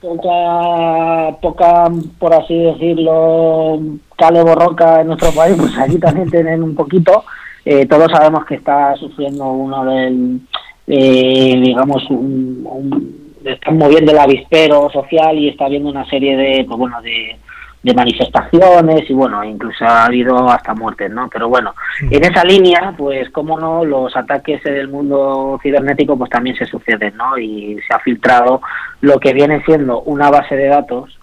poca, 0.00 1.36
poca, 1.40 1.90
por 2.18 2.34
así 2.34 2.56
decirlo, 2.56 3.80
cale 4.16 4.42
borroca 4.42 5.00
en 5.00 5.08
nuestro 5.08 5.30
país, 5.32 5.56
pues 5.58 5.76
aquí 5.78 5.98
también 5.98 6.30
tienen 6.30 6.62
un 6.62 6.74
poquito. 6.74 7.24
Eh, 7.64 7.86
todos 7.86 8.10
sabemos 8.10 8.44
que 8.46 8.54
está 8.56 8.94
sufriendo 8.96 9.44
uno 9.50 9.84
del, 9.84 10.40
eh, 10.86 11.60
digamos, 11.62 12.08
un, 12.10 12.66
un- 12.70 13.28
están 13.44 13.78
moviendo 13.78 14.12
el 14.12 14.18
avispero 14.18 14.90
social 14.90 15.38
y 15.38 15.48
está 15.48 15.66
habiendo 15.66 15.88
una 15.90 16.04
serie 16.10 16.36
de, 16.36 16.64
pues 16.64 16.78
bueno, 16.78 17.00
de, 17.02 17.36
de 17.82 17.94
manifestaciones 17.94 19.08
y 19.08 19.12
bueno, 19.12 19.42
incluso 19.44 19.84
ha 19.84 20.06
habido 20.06 20.48
hasta 20.50 20.74
muertes, 20.74 21.10
¿no? 21.10 21.28
Pero 21.28 21.48
bueno, 21.48 21.74
en 22.00 22.24
esa 22.24 22.44
línea, 22.44 22.92
pues 22.96 23.30
cómo 23.30 23.58
no, 23.58 23.84
los 23.84 24.16
ataques 24.16 24.64
en 24.66 24.74
el 24.74 24.88
mundo 24.88 25.58
cibernético 25.62 26.16
pues 26.16 26.30
también 26.30 26.56
se 26.56 26.66
suceden, 26.66 27.16
¿no? 27.16 27.38
Y 27.38 27.78
se 27.86 27.94
ha 27.94 28.00
filtrado 28.00 28.60
lo 29.00 29.18
que 29.20 29.32
viene 29.32 29.62
siendo 29.64 30.00
una 30.00 30.30
base 30.30 30.56
de 30.56 30.68
datos 30.68 31.18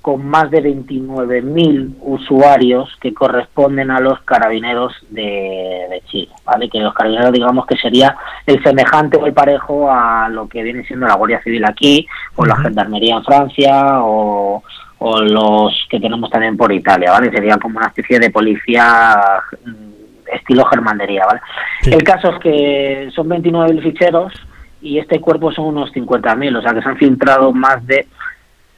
con 0.00 0.24
más 0.26 0.50
de 0.50 0.62
29.000 0.62 1.96
usuarios 2.00 2.88
que 3.00 3.12
corresponden 3.12 3.90
a 3.90 4.00
los 4.00 4.20
carabineros 4.20 4.94
de, 5.10 5.86
de 5.90 6.02
Chile, 6.06 6.30
¿vale? 6.44 6.70
Que 6.70 6.78
los 6.78 6.94
carabineros 6.94 7.32
digamos 7.32 7.66
que 7.66 7.76
sería 7.76 8.16
el 8.46 8.62
semejante 8.62 9.16
o 9.16 9.26
el 9.26 9.34
parejo 9.34 9.90
a 9.90 10.28
lo 10.28 10.48
que 10.48 10.62
viene 10.62 10.84
siendo 10.84 11.06
la 11.06 11.16
Guardia 11.16 11.42
Civil 11.42 11.64
aquí, 11.64 12.06
o 12.36 12.46
la 12.46 12.56
Gendarmería 12.56 13.16
en 13.16 13.24
Francia, 13.24 14.02
o, 14.02 14.62
o 14.98 15.20
los 15.20 15.86
que 15.88 16.00
tenemos 16.00 16.30
también 16.30 16.56
por 16.56 16.72
Italia, 16.72 17.12
¿vale? 17.12 17.30
Sería 17.30 17.56
como 17.58 17.78
una 17.78 17.88
especie 17.88 18.18
de 18.18 18.30
policía 18.30 19.20
mm, 19.64 20.34
estilo 20.34 20.64
germandería, 20.66 21.24
¿vale? 21.26 21.40
El 21.84 22.02
caso 22.02 22.30
es 22.30 22.38
que 22.40 23.10
son 23.14 23.28
29.000 23.28 23.82
ficheros 23.82 24.32
y 24.80 24.98
este 24.98 25.20
cuerpo 25.20 25.52
son 25.52 25.66
unos 25.66 25.92
50.000, 25.92 26.58
o 26.58 26.62
sea 26.62 26.74
que 26.74 26.82
se 26.82 26.88
han 26.88 26.96
filtrado 26.96 27.52
más 27.52 27.86
de 27.86 28.06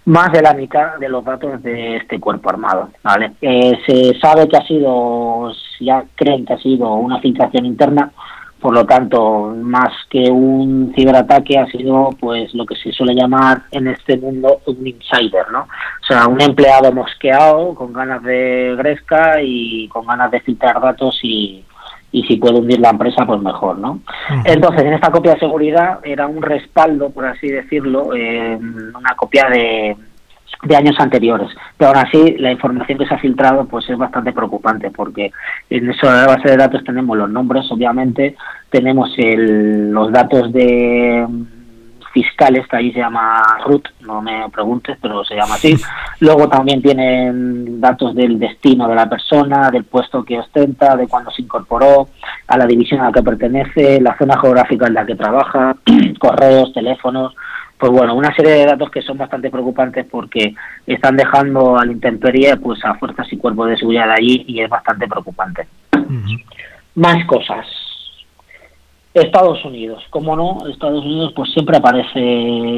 más 0.07 0.33
de 0.33 0.43
la 0.43 0.55
mitad 0.55 0.97
de 0.99 1.09
los 1.09 1.25
datos 1.25 1.63
de 1.63 1.97
este 1.97 2.19
cuerpo 2.19 2.51
armado, 2.51 2.89
¿vale? 3.03 3.33
Eh, 3.41 3.79
se 3.87 4.19
sabe 4.19 4.49
que 4.49 4.57
ha 4.57 4.67
sido, 4.67 5.53
ya 5.79 6.05
creen 6.17 6.45
que 6.45 6.55
ha 6.55 6.59
sido 6.59 6.95
una 6.95 7.21
filtración 7.21 7.67
interna, 7.67 8.11
por 8.61 8.75
lo 8.75 8.85
tanto, 8.85 9.55
más 9.57 9.91
que 10.11 10.31
un 10.31 10.93
ciberataque 10.95 11.59
ha 11.59 11.67
sido 11.67 12.11
pues 12.21 12.55
lo 12.55 12.67
que 12.67 12.77
se 12.77 12.93
suele 12.93 13.15
llamar 13.15 13.63
en 13.71 13.89
este 13.89 14.19
mundo 14.19 14.61
un 14.67 14.87
insider, 14.87 15.51
¿no? 15.51 15.61
O 15.61 16.07
sea, 16.07 16.27
un 16.27 16.41
empleado 16.41 16.93
mosqueado 16.93 17.75
con 17.75 17.93
ganas 17.93 18.23
de 18.23 18.75
gresca 18.77 19.41
y 19.43 19.89
con 19.89 20.07
ganas 20.07 20.31
de 20.31 20.41
filtrar 20.41 20.81
datos 20.81 21.19
y, 21.23 21.65
y 22.13 22.23
si 22.25 22.37
puede 22.37 22.59
hundir 22.59 22.81
la 22.81 22.91
empresa, 22.91 23.25
pues 23.25 23.41
mejor, 23.41 23.79
¿no? 23.79 24.01
Entonces, 24.45 24.83
en 24.83 24.95
esta 24.95 25.11
copia 25.11 25.35
de 25.35 25.41
seguridad 25.41 26.01
era 26.03 26.27
un 26.27 26.43
respaldo, 26.43 27.11
por 27.11 27.27
así 27.27 27.49
decirlo, 27.49 28.15
eh, 28.15 28.59
una 28.59 29.15
copia 29.17 29.49
de, 29.49 29.97
de 30.63 30.77
años 30.77 30.97
anteriores. 30.99 31.49
Pero 31.77 31.91
aún 31.91 31.99
así, 31.99 32.37
la 32.39 32.53
información 32.53 32.99
que 32.99 33.07
se 33.07 33.15
ha 33.15 33.19
filtrado 33.19 33.65
pues 33.67 33.89
es 33.89 33.97
bastante 33.97 34.33
preocupante 34.33 34.91
porque 34.91 35.33
en 35.69 35.91
esa 35.91 36.27
base 36.27 36.51
de 36.51 36.57
datos 36.57 36.85
tenemos 36.85 37.17
los 37.17 37.31
nombres, 37.31 37.71
obviamente, 37.71 38.37
tenemos 38.71 39.13
el, 39.19 39.91
los 39.91 40.13
datos 40.13 40.53
de 40.53 41.27
fiscales, 42.13 42.67
que 42.67 42.77
ahí 42.77 42.93
se 42.93 42.99
llama 42.99 43.43
RUT, 43.65 43.89
no 44.01 44.21
me 44.21 44.49
preguntes, 44.51 44.99
pero 45.01 45.25
se 45.25 45.37
llama 45.37 45.55
así. 45.55 45.77
Luego 46.21 46.49
también 46.49 46.83
tienen 46.83 47.81
datos 47.81 48.15
del 48.15 48.39
destino 48.39 48.89
de 48.89 48.95
la 48.95 49.09
persona, 49.09 49.71
del 49.71 49.85
puesto 49.85 50.25
que 50.25 50.39
ostenta, 50.39 50.97
de 50.97 51.07
cuándo 51.07 51.31
se 51.31 51.43
incorporó, 51.43 52.09
a 52.47 52.59
la 52.59 52.67
división 52.67 53.01
a 53.01 53.07
la 53.07 53.13
que 53.13 53.23
pertenece, 53.23 54.01
la 54.01 54.17
zona 54.19 54.39
geográfica 54.41 54.87
en 54.87 54.95
la 54.95 55.07
que 55.07 55.15
trabaja, 55.15 55.77
correos, 56.19 56.73
teléfonos. 56.73 57.35
Pues 57.81 57.93
bueno, 57.93 58.15
una 58.15 58.35
serie 58.37 58.53
de 58.53 58.67
datos 58.67 58.91
que 58.91 59.01
son 59.01 59.17
bastante 59.17 59.51
preocupantes 59.51 60.05
porque 60.11 60.55
están 60.87 61.17
dejando 61.17 61.79
al 61.79 61.91
intemperie 61.91 62.55
pues 62.59 62.85
a 62.85 62.95
fuerzas 62.97 63.27
y 63.33 63.39
cuerpos 63.39 63.71
de 63.71 63.79
seguridad 63.79 64.11
allí 64.11 64.45
y 64.47 64.61
es 64.61 64.69
bastante 64.69 65.09
preocupante. 65.09 65.67
Más 66.95 67.25
cosas. 67.25 67.67
Estados 69.15 69.65
Unidos, 69.65 70.05
como 70.11 70.37
no, 70.37 70.69
Estados 70.69 71.03
Unidos 71.03 71.33
pues 71.35 71.51
siempre 71.53 71.79
aparece 71.79 72.11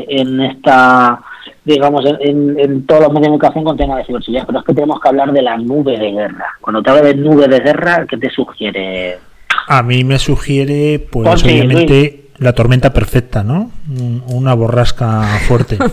en 0.08 0.40
esta, 0.40 1.20
digamos, 1.64 2.04
en, 2.20 2.58
en 2.60 2.86
todos 2.86 3.02
los 3.02 3.12
medios 3.12 3.24
de 3.24 3.38
comunicación 3.38 3.64
con 3.64 3.76
tema 3.76 3.96
de 3.96 4.04
ciberseguridad, 4.04 4.46
pero 4.46 4.60
es 4.60 4.64
que 4.64 4.72
tenemos 4.72 5.00
que 5.00 5.08
hablar 5.08 5.32
de 5.32 5.42
la 5.42 5.56
nube 5.58 5.98
de 5.98 6.12
guerra. 6.12 6.46
Cuando 6.60 6.80
te 6.80 6.90
hablo 6.90 7.02
de 7.02 7.16
nube 7.16 7.48
de 7.48 7.58
guerra, 7.58 8.06
¿qué 8.08 8.16
te 8.16 8.30
sugiere? 8.30 9.18
A 9.66 9.82
mí 9.82 10.04
me 10.04 10.18
sugiere, 10.18 11.00
pues 11.10 11.44
obviamente, 11.44 12.21
la 12.42 12.52
tormenta 12.52 12.92
perfecta, 12.92 13.42
¿no? 13.42 13.70
Un- 13.88 14.22
Una 14.28 14.54
borrasca 14.54 15.22
fuerte. 15.48 15.78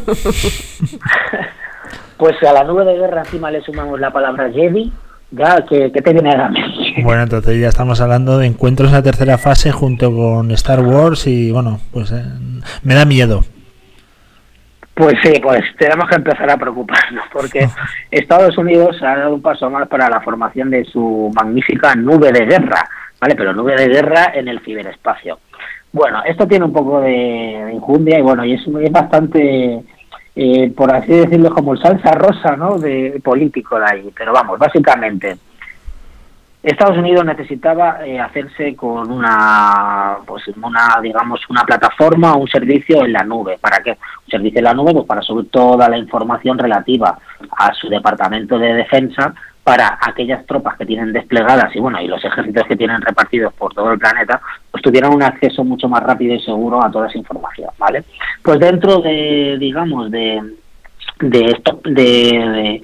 Pues 2.17 2.35
a 2.43 2.51
la 2.51 2.63
nube 2.65 2.83
de 2.83 2.97
guerra 2.97 3.21
encima 3.21 3.49
le 3.49 3.61
sumamos 3.61 3.97
la 3.99 4.11
palabra 4.11 4.51
Jedi, 4.51 4.91
ya, 5.31 5.63
¿qué, 5.69 5.89
qué 5.93 6.01
te 6.01 6.11
viene 6.11 6.31
a 6.31 6.37
la 6.37 6.49
mente? 6.49 7.01
Bueno, 7.01 7.23
entonces 7.23 7.57
ya 7.61 7.69
estamos 7.69 8.01
hablando 8.01 8.37
de 8.37 8.45
encuentros 8.47 8.89
en 8.89 8.95
la 8.95 9.01
tercera 9.03 9.37
fase 9.37 9.71
junto 9.71 10.13
con 10.13 10.51
Star 10.51 10.81
Wars 10.81 11.27
y 11.27 11.51
bueno, 11.53 11.79
pues 11.93 12.11
eh, 12.11 12.21
me 12.83 12.93
da 12.95 13.05
miedo. 13.05 13.45
Pues 14.95 15.13
sí, 15.23 15.31
pues 15.41 15.61
tenemos 15.77 16.09
que 16.09 16.15
empezar 16.15 16.49
a 16.51 16.57
preocuparnos 16.57 17.23
porque 17.31 17.69
Estados 18.11 18.57
Unidos 18.57 18.97
ha 19.01 19.15
dado 19.15 19.35
un 19.35 19.41
paso 19.41 19.69
más 19.69 19.87
para 19.87 20.09
la 20.09 20.19
formación 20.19 20.69
de 20.71 20.83
su 20.83 21.31
magnífica 21.33 21.95
nube 21.95 22.33
de 22.33 22.45
guerra, 22.45 22.83
¿vale? 23.21 23.35
Pero 23.35 23.53
nube 23.53 23.75
de 23.77 23.87
guerra 23.87 24.33
en 24.35 24.49
el 24.49 24.59
ciberespacio. 24.59 25.39
Bueno, 25.91 26.21
esto 26.23 26.47
tiene 26.47 26.65
un 26.65 26.73
poco 26.73 27.01
de, 27.01 27.71
injundia 27.73 28.19
y 28.19 28.21
bueno, 28.21 28.45
y 28.45 28.53
es, 28.53 28.61
es 28.61 28.91
bastante, 28.91 29.83
eh, 30.35 30.71
por 30.75 30.93
así 30.93 31.11
decirlo, 31.11 31.53
como 31.53 31.73
el 31.73 31.81
salsa 31.81 32.11
rosa, 32.11 32.55
¿no? 32.55 32.77
De 32.77 33.19
político 33.23 33.79
de 33.79 33.85
ahí. 33.85 34.09
Pero 34.15 34.31
vamos, 34.31 34.59
básicamente, 34.59 35.37
Estados 36.61 36.97
Unidos 36.97 37.23
necesitaba 37.25 38.05
eh, 38.05 38.19
hacerse 38.19 38.75
con 38.75 39.09
una, 39.09 40.17
pues 40.25 40.43
una, 40.49 40.99
digamos, 41.01 41.39
una 41.49 41.63
plataforma 41.63 42.33
o 42.33 42.39
un 42.39 42.47
servicio 42.49 43.05
en 43.05 43.13
la 43.13 43.23
nube. 43.23 43.57
¿Para 43.59 43.81
qué? 43.81 43.91
Un 43.91 44.29
servicio 44.29 44.59
en 44.59 44.65
la 44.65 44.73
nube, 44.73 44.93
pues 44.93 45.05
para 45.05 45.21
subir 45.21 45.49
toda 45.49 45.87
la 45.87 45.97
información 45.97 46.57
relativa 46.57 47.17
a 47.57 47.73
su 47.73 47.87
departamento 47.87 48.59
de 48.59 48.73
defensa 48.73 49.33
para 49.63 49.97
aquellas 50.01 50.45
tropas 50.45 50.77
que 50.77 50.85
tienen 50.85 51.13
desplegadas 51.13 51.75
y 51.75 51.79
bueno 51.79 52.01
y 52.01 52.07
los 52.07 52.23
ejércitos 52.23 52.65
que 52.67 52.75
tienen 52.75 53.01
repartidos 53.01 53.53
por 53.53 53.73
todo 53.73 53.91
el 53.91 53.99
planeta 53.99 54.41
pues 54.71 54.81
tuvieran 54.81 55.13
un 55.13 55.21
acceso 55.23 55.63
mucho 55.63 55.87
más 55.87 56.01
rápido 56.01 56.33
y 56.33 56.39
seguro 56.41 56.83
a 56.83 56.89
toda 56.89 57.07
esa 57.07 57.17
información 57.17 57.69
vale 57.77 58.03
pues 58.41 58.59
dentro 58.59 58.99
de 58.99 59.57
digamos 59.59 60.09
de 60.11 60.41
de 61.21 61.45
esto 61.45 61.81
de, 61.83 62.81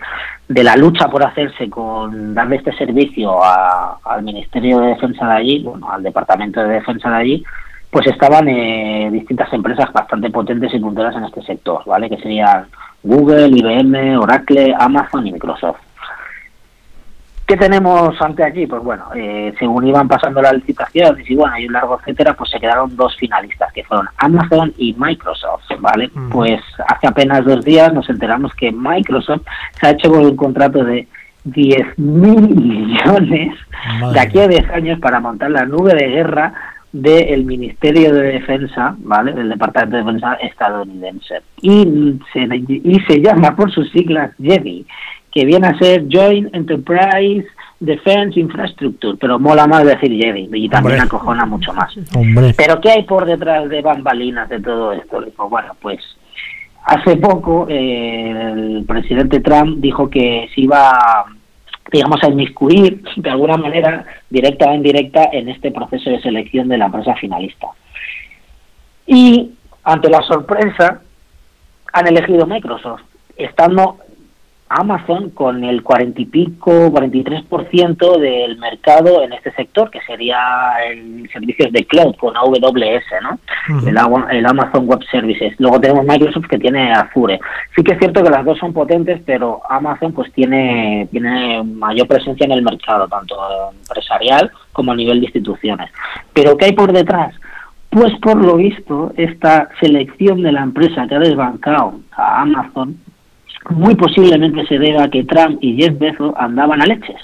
de, 0.47 0.63
la 0.63 0.75
lucha 0.75 1.07
por 1.07 1.25
hacerse 1.25 1.69
con 1.69 2.33
darle 2.33 2.57
este 2.57 2.73
servicio 2.73 3.41
a- 3.43 3.97
al 4.03 4.23
Ministerio 4.23 4.79
de 4.79 4.87
Defensa 4.89 5.25
de 5.27 5.33
allí, 5.33 5.63
bueno, 5.63 5.89
al 5.89 6.03
Departamento 6.03 6.59
de 6.61 6.67
Defensa 6.69 7.09
de 7.11 7.15
allí, 7.15 7.43
pues 7.89 8.07
estaban 8.07 8.47
eh, 8.49 9.09
distintas 9.11 9.51
empresas 9.53 9.91
bastante 9.93 10.29
potentes 10.31 10.73
y 10.73 10.79
punteras 10.79 11.15
en 11.15 11.23
este 11.25 11.43
sector, 11.43 11.83
¿vale? 11.85 12.09
Que 12.09 12.17
serían 12.17 12.65
Google, 13.03 13.47
IBM, 13.47 14.17
Oracle, 14.17 14.75
Amazon 14.77 15.27
y 15.27 15.31
Microsoft. 15.31 15.77
¿Qué 17.45 17.57
tenemos 17.57 18.19
ante 18.21 18.43
aquí? 18.43 18.65
Pues 18.65 18.81
bueno, 18.81 19.05
eh, 19.13 19.53
según 19.59 19.87
iban 19.87 20.07
pasando 20.07 20.41
las 20.41 20.53
licitaciones 20.53 21.29
y 21.29 21.35
bueno, 21.35 21.57
y 21.59 21.67
un 21.67 21.73
largo 21.73 21.99
etcétera, 21.99 22.33
pues 22.33 22.49
se 22.49 22.59
quedaron 22.59 22.95
dos 22.95 23.15
finalistas, 23.17 23.71
que 23.71 23.83
fueron 23.83 24.07
Amazon 24.17 24.73
y 24.77 24.93
Microsoft, 24.97 25.63
¿vale? 25.79 26.09
Pues 26.31 26.59
hace 26.87 27.07
apenas 27.07 27.45
dos 27.45 27.63
días 27.63 27.93
nos 27.93 28.09
enteramos 28.09 28.51
que 28.55 28.71
Microsoft 28.71 29.43
se 29.79 29.87
ha 29.87 29.91
hecho 29.91 30.09
con 30.09 30.25
un 30.25 30.35
contrato 30.35 30.83
de 30.83 31.07
10 31.43 31.99
mil 31.99 32.55
millones 32.55 33.55
de 34.11 34.19
aquí 34.19 34.39
a 34.39 34.47
10 34.47 34.69
años 34.71 34.99
para 34.99 35.19
montar 35.19 35.51
la 35.51 35.65
nube 35.65 35.93
de 35.93 36.07
guerra 36.07 36.53
del 36.91 37.43
Ministerio 37.43 38.13
de 38.13 38.23
Defensa, 38.23 38.95
¿vale? 38.99 39.33
Del 39.33 39.49
Departamento 39.49 39.97
de 39.97 40.03
Defensa 40.03 40.33
estadounidense. 40.35 41.41
Y 41.61 42.19
se, 42.31 42.39
y 42.39 42.99
se 43.01 43.21
llama 43.21 43.55
por 43.55 43.69
sus 43.71 43.91
siglas 43.91 44.31
JEDI, 44.39 44.85
que 45.35 45.45
viene 45.45 45.67
a 45.67 45.77
ser 45.77 46.05
Joint 46.09 46.55
Enterprise 46.55 47.45
Defense 47.81 48.39
Infrastructure, 48.39 49.17
pero 49.19 49.37
mola 49.37 49.67
más 49.67 49.83
decir 49.83 50.09
JEDI 50.09 50.49
y 50.53 50.69
también 50.69 51.01
Hombre. 51.01 51.07
acojona 51.07 51.45
mucho 51.45 51.73
más. 51.73 51.93
Hombre, 52.15 52.53
Pero 52.55 52.79
¿qué 52.79 52.91
hay 52.91 53.03
por 53.03 53.25
detrás 53.25 53.67
de 53.67 53.81
bambalinas 53.81 54.47
de 54.47 54.61
todo 54.61 54.93
esto? 54.93 55.19
Le 55.19 55.31
digo, 55.31 55.49
bueno, 55.49 55.73
pues 55.81 55.99
hace 56.85 57.17
poco 57.17 57.67
eh, 57.69 58.31
el 58.31 58.85
presidente 58.87 59.41
Trump 59.41 59.79
dijo 59.81 60.09
que 60.09 60.47
se 60.55 60.61
iba, 60.61 61.25
digamos, 61.91 62.23
a 62.23 62.29
inmiscuir 62.29 63.03
de 63.17 63.29
alguna 63.29 63.57
manera, 63.57 64.05
directa 64.29 64.69
o 64.69 64.73
indirecta, 64.73 65.29
en 65.33 65.49
este 65.49 65.69
proceso 65.71 66.11
de 66.11 66.21
selección 66.21 66.69
de 66.69 66.77
la 66.77 66.85
empresa 66.85 67.13
finalista. 67.15 67.67
Y 69.05 69.51
ante 69.83 70.09
la 70.09 70.21
sorpresa, 70.21 71.01
han 71.91 72.07
elegido 72.07 72.47
Microsoft, 72.47 73.01
estando 73.35 73.97
Amazon 74.67 75.29
con 75.29 75.63
el 75.63 75.83
40 75.83 76.21
y 76.21 76.25
pico, 76.25 76.71
43% 76.91 78.19
del 78.19 78.57
mercado 78.57 79.21
en 79.23 79.33
este 79.33 79.51
sector, 79.51 79.91
que 79.91 80.01
sería 80.01 80.37
el 80.89 81.29
servicios 81.31 81.71
de 81.71 81.85
cloud 81.85 82.15
con 82.15 82.35
AWS, 82.35 83.03
¿no? 83.21 83.39
el, 83.87 83.97
agua- 83.97 84.27
el 84.31 84.45
Amazon 84.45 84.87
Web 84.87 85.03
Services. 85.11 85.53
Luego 85.59 85.79
tenemos 85.79 86.05
Microsoft 86.05 86.47
que 86.47 86.57
tiene 86.57 86.91
Azure. 86.93 87.39
Sí 87.75 87.83
que 87.83 87.93
es 87.93 87.99
cierto 87.99 88.23
que 88.23 88.29
las 88.31 88.43
dos 88.43 88.57
son 88.57 88.73
potentes, 88.73 89.21
pero 89.25 89.61
Amazon 89.69 90.13
pues 90.13 90.31
tiene, 90.33 91.07
tiene 91.11 91.61
mayor 91.63 92.07
presencia 92.07 92.45
en 92.45 92.51
el 92.53 92.63
mercado, 92.63 93.07
tanto 93.07 93.35
empresarial 93.81 94.51
como 94.73 94.91
a 94.91 94.95
nivel 94.95 95.19
de 95.19 95.25
instituciones. 95.27 95.91
Pero 96.33 96.57
¿qué 96.57 96.65
hay 96.65 96.73
por 96.73 96.91
detrás? 96.91 97.35
Pues 97.91 98.11
por 98.19 98.35
lo 98.43 98.55
visto, 98.57 99.13
esta 99.15 99.69
selección 99.79 100.41
de 100.41 100.51
la 100.51 100.63
empresa 100.63 101.07
que 101.07 101.15
ha 101.15 101.19
desbancado 101.19 101.99
a 102.11 102.41
Amazon 102.41 102.97
muy 103.71 103.95
posiblemente 103.95 104.65
se 104.67 104.77
deba 104.77 105.03
a 105.03 105.09
que 105.09 105.23
Trump 105.23 105.57
y 105.61 105.75
Jeff 105.75 105.97
Bezos 105.97 106.33
andaban 106.37 106.81
a 106.81 106.85
leches. 106.85 107.21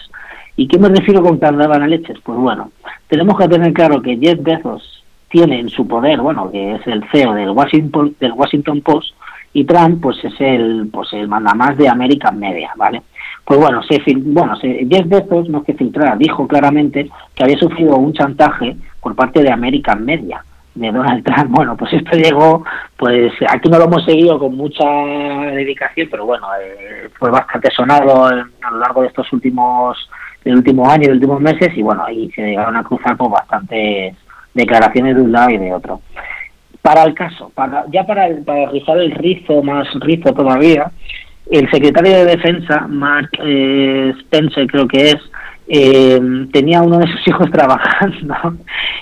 ¿Y 0.56 0.68
qué 0.68 0.78
me 0.78 0.90
refiero 0.90 1.22
con 1.22 1.40
que 1.40 1.46
andaban 1.46 1.82
a 1.82 1.88
leches? 1.88 2.20
Pues 2.24 2.38
bueno, 2.38 2.72
tenemos 3.08 3.38
que 3.38 3.48
tener 3.48 3.74
claro 3.74 4.02
que 4.02 4.18
Jeff 4.18 4.42
Bezos 4.42 5.04
tiene 5.30 5.60
en 5.60 5.70
su 5.70 5.88
poder, 5.88 6.20
bueno, 6.20 6.52
que 6.52 6.76
es 6.76 6.88
el 6.88 7.04
CEO 7.12 7.34
del 7.34 7.52
Washington, 7.52 8.16
del 8.20 8.34
Washington 8.34 8.82
Post, 8.82 9.14
y 9.54 9.64
Trump 9.64 10.02
pues 10.02 10.24
es 10.24 10.34
el 10.40 10.90
pues 10.92 11.12
el 11.14 11.28
mandamás 11.28 11.78
de 11.78 11.88
American 11.88 12.40
Media, 12.40 12.72
¿vale? 12.76 13.02
Pues 13.46 13.60
bueno, 13.60 13.82
se 13.84 14.02
bueno, 14.16 14.56
se, 14.58 14.86
Jeff 14.90 15.08
Bezos, 15.08 15.50
no 15.50 15.60
es 15.60 15.66
que 15.66 15.74
filtrara, 15.74 16.16
dijo 16.16 16.48
claramente 16.48 17.10
que 17.34 17.44
había 17.44 17.58
sufrido 17.58 17.98
un 17.98 18.14
chantaje 18.14 18.76
por 19.02 19.16
parte 19.16 19.42
de 19.42 19.52
American 19.52 20.06
Media, 20.06 20.44
de 20.76 20.92
Donald 20.92 21.24
Trump. 21.24 21.50
Bueno, 21.52 21.76
pues 21.78 21.92
esto 21.94 22.16
llegó, 22.18 22.64
pues 22.98 23.32
aquí 23.50 23.70
no 23.70 23.78
lo 23.78 23.86
hemos 23.86 24.06
seguido 24.06 24.40
con 24.40 24.56
mucha 24.56 24.86
dedicación, 25.54 26.08
pero 26.10 26.26
bueno, 26.26 26.48
eh, 26.62 27.10
fue 27.20 27.30
bastante 27.30 27.70
sonado 27.72 28.32
en- 28.32 28.46
a 28.64 28.72
lo 28.72 28.80
largo 28.80 29.02
de 29.02 29.08
estos 29.08 29.32
últimos 29.34 29.98
del 30.44 30.56
último 30.56 30.90
año 30.90 31.08
de 31.08 31.14
últimos 31.14 31.40
meses 31.40 31.70
y 31.78 31.82
bueno, 31.84 32.04
ahí 32.04 32.32
se 32.32 32.42
llegaron 32.42 32.76
a 32.76 32.84
cruzar 32.84 33.16
por 33.16 33.30
bastantes 33.30 34.16
declaraciones 34.54 35.16
de 35.16 35.22
un 35.22 35.32
lado 35.32 35.52
y 35.52 35.58
de 35.58 35.74
otro. 35.74 36.02
Para 36.82 37.04
el 37.04 37.14
caso, 37.14 37.52
para, 37.54 37.86
ya 37.92 38.06
para, 38.08 38.26
el- 38.28 38.44
para 38.44 38.66
rizar 38.72 38.98
el 38.98 39.12
rizo, 39.12 39.62
más 39.62 39.88
rizo 40.00 40.34
todavía, 40.34 40.90
el 41.52 41.70
secretario 41.70 42.12
de 42.14 42.26
Defensa, 42.26 42.88
Mark 42.88 43.30
eh, 43.44 44.14
Spencer 44.20 44.66
creo 44.68 44.88
que 44.88 45.12
es, 45.12 45.18
eh, 45.68 46.20
tenía 46.52 46.82
uno 46.82 46.98
de 46.98 47.08
sus 47.08 47.28
hijos 47.28 47.52
trabajando 47.52 48.36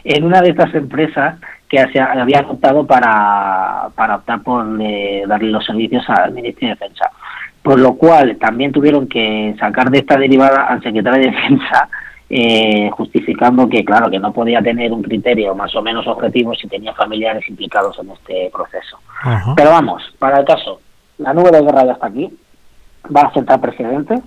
en 0.03 0.23
una 0.25 0.41
de 0.41 0.49
estas 0.49 0.73
empresas 0.75 1.38
que 1.69 1.77
se 1.93 1.99
había 1.99 2.41
optado 2.41 2.86
para, 2.86 3.89
para 3.95 4.15
optar 4.15 4.41
por 4.41 4.65
eh, 4.82 5.23
darle 5.27 5.51
los 5.51 5.63
servicios 5.63 6.03
al 6.10 6.34
Ministerio 6.34 6.69
de 6.69 6.79
Defensa. 6.79 7.12
Por 7.62 7.79
lo 7.79 7.93
cual 7.95 8.38
también 8.38 8.71
tuvieron 8.71 9.08
que 9.08 9.55
sacar 9.60 9.91
de 9.91 9.99
esta 9.99 10.17
derivada 10.17 10.65
al 10.65 10.82
secretario 10.82 11.19
de 11.19 11.32
Defensa 11.32 11.89
eh, 12.32 12.89
justificando 12.91 13.67
que, 13.67 13.84
claro, 13.84 14.10
que 14.10 14.19
no 14.19 14.32
podía 14.32 14.62
tener 14.62 14.91
un 14.91 15.01
criterio 15.01 15.55
más 15.55 15.75
o 15.75 15.82
menos 15.82 16.05
objetivo 16.05 16.53
si 16.53 16.67
tenía 16.67 16.93
familiares 16.93 17.47
implicados 17.49 17.97
en 17.99 18.12
este 18.12 18.51
proceso. 18.53 18.99
Ajá. 19.23 19.53
Pero 19.55 19.71
vamos, 19.71 20.03
para 20.19 20.39
el 20.39 20.45
caso, 20.45 20.79
la 21.17 21.34
nube 21.34 21.49
de 21.51 21.62
guerra 21.62 21.86
ya 21.86 21.93
está 21.93 22.08
aquí, 22.08 22.29
va 23.15 23.21
a 23.21 23.34
sentar 23.34 23.60
precedentes, 23.60 24.21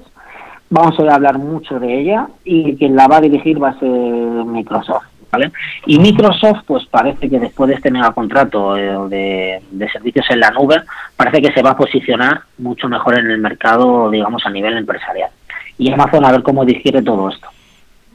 vamos 0.69 0.99
a 0.99 1.15
hablar 1.15 1.39
mucho 1.39 1.79
de 1.79 2.01
ella 2.01 2.27
y 2.45 2.77
quien 2.77 2.97
la 2.97 3.07
va 3.07 3.19
a 3.19 3.21
dirigir 3.21 3.63
va 3.63 3.71
a 3.71 3.79
ser 3.79 3.89
Microsoft. 3.89 5.07
¿Vale? 5.33 5.51
Y 5.87 5.99
Microsoft, 5.99 6.65
pues 6.67 6.85
parece 6.91 7.31
que 7.31 7.41
después 7.41 7.69
de 7.69 7.77
este 7.77 7.91
megacontrato 7.91 8.77
eh, 8.77 9.09
de, 9.09 9.63
de 9.71 9.91
servicios 9.91 10.27
en 10.29 10.41
la 10.41 10.51
nube, 10.51 10.83
parece 11.17 11.41
que 11.41 11.53
se 11.55 11.63
va 11.63 11.71
a 11.71 11.77
posicionar 11.77 12.43
mucho 12.59 12.87
mejor 12.87 13.19
en 13.19 13.31
el 13.31 13.39
mercado, 13.39 14.11
digamos, 14.11 14.45
a 14.45 14.51
nivel 14.51 14.77
empresarial. 14.77 15.31
Y 15.79 15.91
Amazon 15.91 16.27
a 16.27 16.33
ver 16.33 16.43
cómo 16.43 16.67
digiere 16.67 17.01
todo 17.01 17.31
esto. 17.31 17.49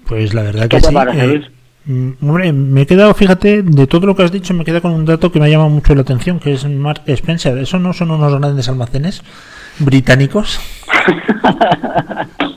Pues 0.08 0.36
la 0.36 0.44
verdad 0.44 0.68
¿Qué 0.70 0.78
que 0.78 0.82
te 0.82 0.88
sí. 0.90 0.94
parece, 0.94 1.36
eh, 1.36 1.50
mm, 1.86 2.12
hombre, 2.22 2.54
me 2.54 2.82
he 2.82 2.86
quedado, 2.86 3.14
fíjate, 3.16 3.64
de 3.64 3.88
todo 3.88 4.06
lo 4.06 4.16
que 4.16 4.24
has 4.24 4.32
dicho, 4.32 4.54
me 4.54 4.64
queda 4.64 4.80
con 4.80 4.92
un 4.92 5.06
dato 5.06 5.32
que 5.32 5.40
me 5.40 5.50
llama 5.50 5.68
mucho 5.70 5.96
la 5.96 6.02
atención, 6.02 6.40
que 6.40 6.54
es 6.54 6.66
Mark 6.66 7.02
Spencer. 7.08 7.58
¿Eso 7.58 7.80
no 7.80 7.94
son 7.94 8.12
unos 8.12 8.40
grandes 8.40 8.70
almacenes 8.70 9.24
británicos? 9.80 10.62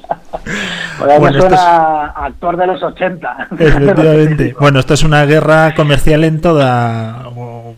Ahora 0.98 1.18
Bueno, 1.18 1.40
suena 1.40 2.06
actor 2.06 2.56
de 2.56 2.66
los 2.66 2.82
80. 2.82 3.48
Efectivamente. 3.58 4.54
Bueno, 4.58 4.80
esto 4.80 4.94
es 4.94 5.02
una 5.04 5.24
guerra 5.26 5.74
comercial 5.74 6.24
en 6.24 6.40
toda 6.40 7.28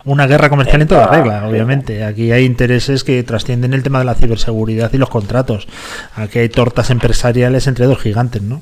una 0.05 0.27
guerra 0.27 0.49
comercial 0.49 0.83
en 0.83 0.89
toda 0.89 1.07
regla, 1.07 1.47
obviamente. 1.47 2.05
Aquí 2.05 2.33
hay 2.33 2.45
intereses 2.45 3.05
que 3.05 3.23
trascienden 3.23 3.73
el 3.73 3.83
tema 3.85 4.01
de 4.01 4.05
la 4.05 4.15
ciberseguridad 4.15 4.91
y 4.93 4.99
los 4.99 5.09
contratos. 5.11 5.69
Aquí 6.17 6.41
hay 6.41 6.49
tortas 6.49 6.91
empresariales 6.91 7.67
entre 7.69 7.87
dos 7.87 7.99
gigantes, 8.01 8.43
¿no? 8.43 8.61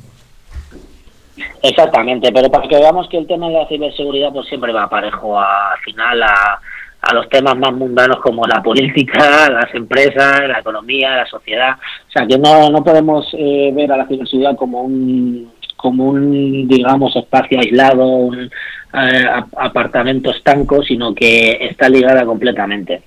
Exactamente, 1.62 2.30
pero 2.32 2.50
para 2.50 2.68
que 2.68 2.76
veamos 2.76 3.08
que 3.08 3.18
el 3.18 3.26
tema 3.26 3.48
de 3.48 3.54
la 3.54 3.68
ciberseguridad 3.68 4.30
pues 4.32 4.46
siempre 4.48 4.72
va 4.72 4.88
parejo 4.88 5.38
a- 5.38 5.72
al 5.72 5.78
final 5.80 6.22
a, 6.22 6.58
a 7.02 7.14
los 7.14 7.28
temas 7.28 7.56
más 7.56 7.72
mundanos 7.72 8.18
como 8.20 8.46
la 8.46 8.62
política, 8.62 9.48
las 9.50 9.74
empresas, 9.74 10.40
la 10.48 10.58
economía, 10.60 11.16
la 11.16 11.26
sociedad. 11.26 11.72
O 12.08 12.10
sea 12.12 12.26
que 12.26 12.38
no, 12.38 12.70
no 12.70 12.82
podemos 12.84 13.26
eh, 13.32 13.72
ver 13.74 13.90
a 13.92 13.96
la 13.96 14.06
ciberseguridad 14.06 14.56
como 14.56 14.82
un 14.82 15.50
como 15.76 16.08
un 16.08 16.68
digamos 16.68 17.16
espacio 17.16 17.58
aislado, 17.58 18.06
un 18.06 18.38
eh, 18.44 19.24
ap- 19.32 19.54
apartamento 19.56 20.30
estanco, 20.30 20.82
sino 20.82 21.14
que 21.14 21.52
está 21.70 21.88
ligada 21.88 22.24
completamente. 22.26 23.00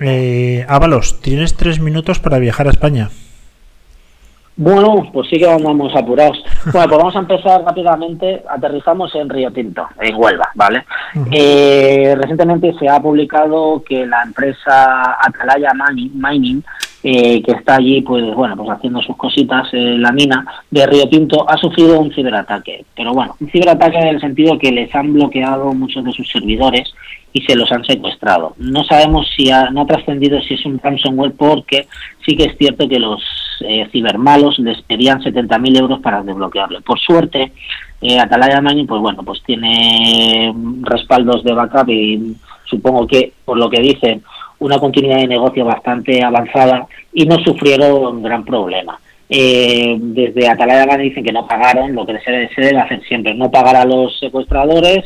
Eh, 0.00 0.64
Ábalos, 0.68 1.20
tienes 1.20 1.54
tres 1.54 1.78
minutos 1.78 2.18
para 2.18 2.38
viajar 2.40 2.66
a 2.66 2.70
España. 2.70 3.10
Bueno, 4.58 5.10
pues 5.12 5.28
sí 5.28 5.38
que 5.38 5.46
vamos 5.46 5.94
apurados. 5.94 6.42
Bueno, 6.72 6.88
pues 6.88 6.98
vamos 6.98 7.16
a 7.16 7.18
empezar 7.18 7.62
rápidamente. 7.62 8.42
Aterrizamos 8.48 9.14
en 9.14 9.28
Río 9.28 9.52
Tinto, 9.52 9.86
en 10.00 10.16
Huelva, 10.16 10.50
¿vale? 10.54 10.84
Eh, 11.30 12.14
recientemente 12.16 12.74
se 12.78 12.88
ha 12.88 12.98
publicado 13.00 13.82
que 13.86 14.06
la 14.06 14.22
empresa 14.22 15.18
Atalaya 15.20 15.72
Mining, 16.14 16.64
eh, 17.08 17.40
que 17.40 17.52
está 17.52 17.76
allí, 17.76 18.00
pues 18.00 18.34
bueno, 18.34 18.56
pues 18.56 18.68
haciendo 18.68 19.00
sus 19.00 19.16
cositas 19.16 19.72
en 19.72 20.02
la 20.02 20.10
mina 20.10 20.44
de 20.72 20.84
Río 20.88 21.08
Tinto, 21.08 21.48
ha 21.48 21.56
sufrido 21.56 22.00
un 22.00 22.12
ciberataque. 22.12 22.84
Pero 22.96 23.12
bueno, 23.12 23.36
un 23.38 23.48
ciberataque 23.48 23.96
en 23.96 24.08
el 24.08 24.20
sentido 24.20 24.58
que 24.58 24.72
les 24.72 24.92
han 24.92 25.12
bloqueado 25.12 25.72
muchos 25.72 26.04
de 26.04 26.10
sus 26.10 26.28
servidores 26.28 26.92
y 27.32 27.42
se 27.42 27.54
los 27.54 27.70
han 27.70 27.84
secuestrado. 27.84 28.56
No 28.58 28.82
sabemos 28.82 29.28
si 29.36 29.52
ha, 29.52 29.70
no 29.70 29.82
ha 29.82 29.86
trascendido 29.86 30.40
si 30.40 30.54
es 30.54 30.66
un 30.66 30.80
ransomware 30.80 31.34
porque 31.38 31.86
sí 32.26 32.36
que 32.36 32.46
es 32.46 32.58
cierto 32.58 32.88
que 32.88 32.98
los 32.98 33.22
eh, 33.60 33.86
cibermalos 33.92 34.58
les 34.58 34.82
pedían 34.82 35.22
70.000 35.22 35.78
euros 35.78 36.00
para 36.00 36.24
desbloquearlo. 36.24 36.80
Por 36.80 36.98
suerte, 36.98 37.52
eh, 38.00 38.18
Atalaya 38.18 38.60
Mining, 38.60 38.88
pues 38.88 39.00
bueno, 39.00 39.22
pues 39.22 39.40
tiene 39.44 40.52
mm, 40.52 40.82
respaldos 40.82 41.44
de 41.44 41.52
backup 41.52 41.88
y 41.88 42.36
supongo 42.64 43.06
que, 43.06 43.32
por 43.44 43.58
lo 43.58 43.70
que 43.70 43.80
dicen, 43.80 44.24
una 44.58 44.78
continuidad 44.78 45.18
de 45.18 45.28
negocio 45.28 45.64
bastante 45.64 46.22
avanzada 46.22 46.86
y 47.12 47.26
no 47.26 47.38
sufrieron 47.38 48.22
gran 48.22 48.44
problema. 48.44 48.98
Eh, 49.28 49.96
desde 49.98 50.48
Atalaya 50.48 50.86
Mining 50.86 51.08
dicen 51.08 51.24
que 51.24 51.32
no 51.32 51.46
pagaron 51.48 51.94
lo 51.94 52.06
que 52.06 52.18
se 52.20 52.30
debe, 52.30 52.48
se 52.54 52.60
debe 52.60 52.78
hacer 52.78 53.02
siempre, 53.08 53.34
no 53.34 53.50
pagar 53.50 53.74
a 53.76 53.84
los 53.84 54.16
secuestradores, 54.20 55.04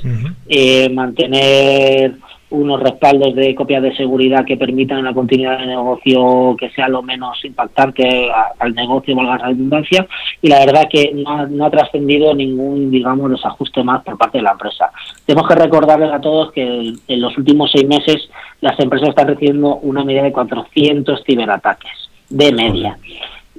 eh, 0.48 0.90
mantener 0.90 2.16
unos 2.50 2.80
respaldos 2.80 3.34
de 3.34 3.54
copias 3.54 3.82
de 3.82 3.94
seguridad 3.96 4.44
que 4.44 4.56
permitan 4.56 4.98
una 4.98 5.14
continuidad 5.14 5.58
de 5.58 5.66
negocio 5.66 6.56
que 6.58 6.70
sea 6.70 6.88
lo 6.88 7.02
menos 7.02 7.44
impactante 7.44 8.28
al 8.58 8.74
negocio, 8.74 9.14
valga 9.16 9.38
la 9.38 9.48
redundancia, 9.48 10.06
y 10.42 10.48
la 10.48 10.58
verdad 10.58 10.88
que 10.90 11.12
no 11.14 11.30
ha, 11.30 11.46
no 11.46 11.64
ha 11.64 11.70
trascendido 11.70 12.34
ningún, 12.34 12.90
digamos, 12.90 13.30
desajuste 13.30 13.82
más 13.84 14.02
por 14.02 14.18
parte 14.18 14.38
de 14.38 14.44
la 14.44 14.52
empresa. 14.52 14.90
Tenemos 15.24 15.48
que 15.48 15.54
recordarles 15.54 16.12
a 16.12 16.20
todos 16.20 16.52
que 16.52 16.92
en 17.06 17.20
los 17.20 17.36
últimos 17.38 17.70
seis 17.72 17.86
meses 17.86 18.28
las 18.60 18.78
empresas 18.80 19.10
están 19.10 19.28
recibiendo 19.28 19.76
una 19.76 20.04
media 20.04 20.22
de 20.22 20.32
400 20.32 21.22
ciberataques 21.24 22.10
de 22.28 22.52
media. 22.52 22.98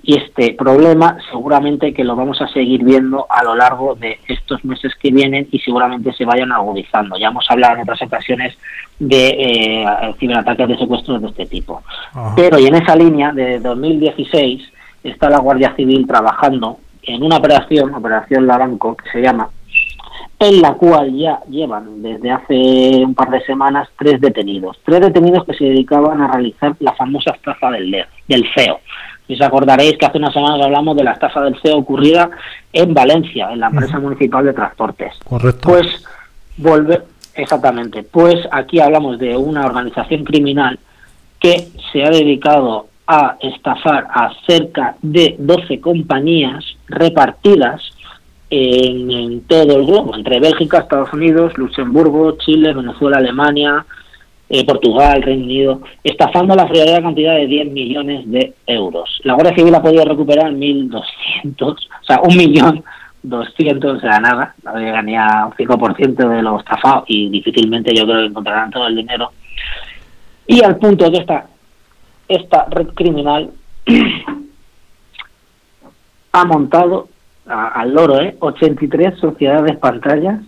Y 0.03 0.17
este 0.17 0.53
problema 0.53 1.17
seguramente 1.29 1.93
que 1.93 2.03
lo 2.03 2.15
vamos 2.15 2.41
a 2.41 2.47
seguir 2.47 2.83
viendo 2.83 3.27
a 3.29 3.43
lo 3.43 3.55
largo 3.55 3.93
de 3.95 4.19
estos 4.27 4.65
meses 4.65 4.93
que 4.95 5.11
vienen 5.11 5.47
y 5.51 5.59
seguramente 5.59 6.11
se 6.13 6.25
vayan 6.25 6.51
agudizando. 6.51 7.17
Ya 7.17 7.27
hemos 7.27 7.45
hablado 7.49 7.75
en 7.75 7.81
otras 7.81 8.01
ocasiones 8.01 8.57
de 8.97 9.27
eh, 9.27 9.85
ciberataques 10.19 10.67
de 10.67 10.77
secuestros 10.77 11.21
de 11.21 11.27
este 11.27 11.45
tipo. 11.45 11.83
Pero 12.35 12.57
y 12.57 12.65
en 12.65 12.75
esa 12.75 12.95
línea 12.95 13.31
de 13.31 13.59
2016 13.59 14.61
está 15.03 15.29
la 15.29 15.39
Guardia 15.39 15.75
Civil 15.75 16.07
trabajando 16.07 16.79
en 17.03 17.23
una 17.23 17.37
operación, 17.37 17.93
Operación 17.93 18.47
Laranco, 18.47 18.95
que 18.95 19.09
se 19.09 19.21
llama, 19.21 19.49
en 20.39 20.61
la 20.61 20.73
cual 20.73 21.15
ya 21.15 21.39
llevan 21.49 22.01
desde 22.01 22.31
hace 22.31 23.03
un 23.05 23.13
par 23.13 23.29
de 23.29 23.41
semanas 23.41 23.87
tres 23.97 24.19
detenidos. 24.19 24.79
Tres 24.83 25.01
detenidos 25.01 25.45
que 25.45 25.53
se 25.53 25.65
dedicaban 25.65 26.21
a 26.21 26.31
realizar 26.31 26.75
la 26.79 26.93
famosa 26.93 27.31
estafa 27.35 27.71
del, 27.71 27.91
DEO, 27.91 28.05
del 28.27 28.45
CEO. 28.55 28.79
Si 29.27 29.33
os 29.33 29.41
acordaréis 29.41 29.97
que 29.97 30.05
hace 30.05 30.17
unas 30.17 30.33
semanas 30.33 30.65
hablamos 30.65 30.95
de 30.97 31.03
la 31.03 31.13
estafa 31.13 31.41
del 31.41 31.59
CEO 31.61 31.77
ocurrida 31.77 32.29
en 32.73 32.93
Valencia, 32.93 33.51
en 33.51 33.59
la 33.59 33.67
empresa 33.67 33.99
municipal 33.99 34.45
de 34.45 34.53
transportes. 34.53 35.13
Correcto. 35.23 35.69
Pues 35.69 35.85
volver, 36.57 37.05
exactamente, 37.33 38.03
pues 38.03 38.35
aquí 38.51 38.79
hablamos 38.79 39.19
de 39.19 39.37
una 39.37 39.65
organización 39.65 40.23
criminal 40.23 40.79
que 41.39 41.69
se 41.91 42.03
ha 42.03 42.09
dedicado 42.09 42.87
a 43.07 43.37
estafar 43.41 44.07
a 44.09 44.31
cerca 44.45 44.95
de 45.01 45.35
12 45.37 45.81
compañías 45.81 46.63
repartidas 46.87 47.81
en, 48.49 49.09
en 49.11 49.41
todo 49.41 49.77
el 49.77 49.85
globo, 49.85 50.15
entre 50.15 50.39
Bélgica, 50.39 50.79
Estados 50.79 51.11
Unidos, 51.13 51.57
Luxemburgo, 51.57 52.37
Chile, 52.37 52.73
Venezuela, 52.73 53.17
Alemania, 53.17 53.85
eh, 54.51 54.65
Portugal, 54.65 55.21
Reino 55.21 55.45
Unido, 55.45 55.81
estafando 56.03 56.55
la 56.55 56.67
friolera 56.67 57.01
cantidad 57.01 57.35
de 57.35 57.47
10 57.47 57.71
millones 57.71 58.29
de 58.29 58.53
euros. 58.67 59.21
La 59.23 59.33
Guardia 59.33 59.55
Civil 59.55 59.73
ha 59.75 59.81
podido 59.81 60.03
recuperar 60.03 60.51
1.200, 60.51 61.61
o 61.61 61.75
sea, 62.03 62.19
un 62.21 62.35
millón 62.35 62.83
200, 63.23 63.97
o 63.97 63.99
sea, 63.99 64.19
nada, 64.19 64.55
no 64.63 64.75
llega 64.77 65.01
ni 65.01 65.15
a 65.15 65.45
un 65.45 65.53
5% 65.53 66.15
de 66.27 66.41
lo 66.41 66.59
estafado 66.59 67.05
y 67.07 67.29
difícilmente 67.29 67.95
yo 67.95 68.05
creo 68.05 68.17
que 68.17 68.25
encontrarán 68.25 68.71
todo 68.71 68.87
el 68.87 68.95
dinero. 68.97 69.31
Y 70.47 70.61
al 70.63 70.77
punto 70.77 71.09
que 71.09 71.19
esta 71.19 71.47
esta 72.27 72.65
red 72.69 72.87
criminal 72.95 73.51
ha 76.31 76.45
montado 76.45 77.09
al 77.45 77.93
loro 77.93 78.21
¿eh? 78.21 78.35
83 78.39 79.19
sociedades 79.19 79.77
pantallas 79.77 80.39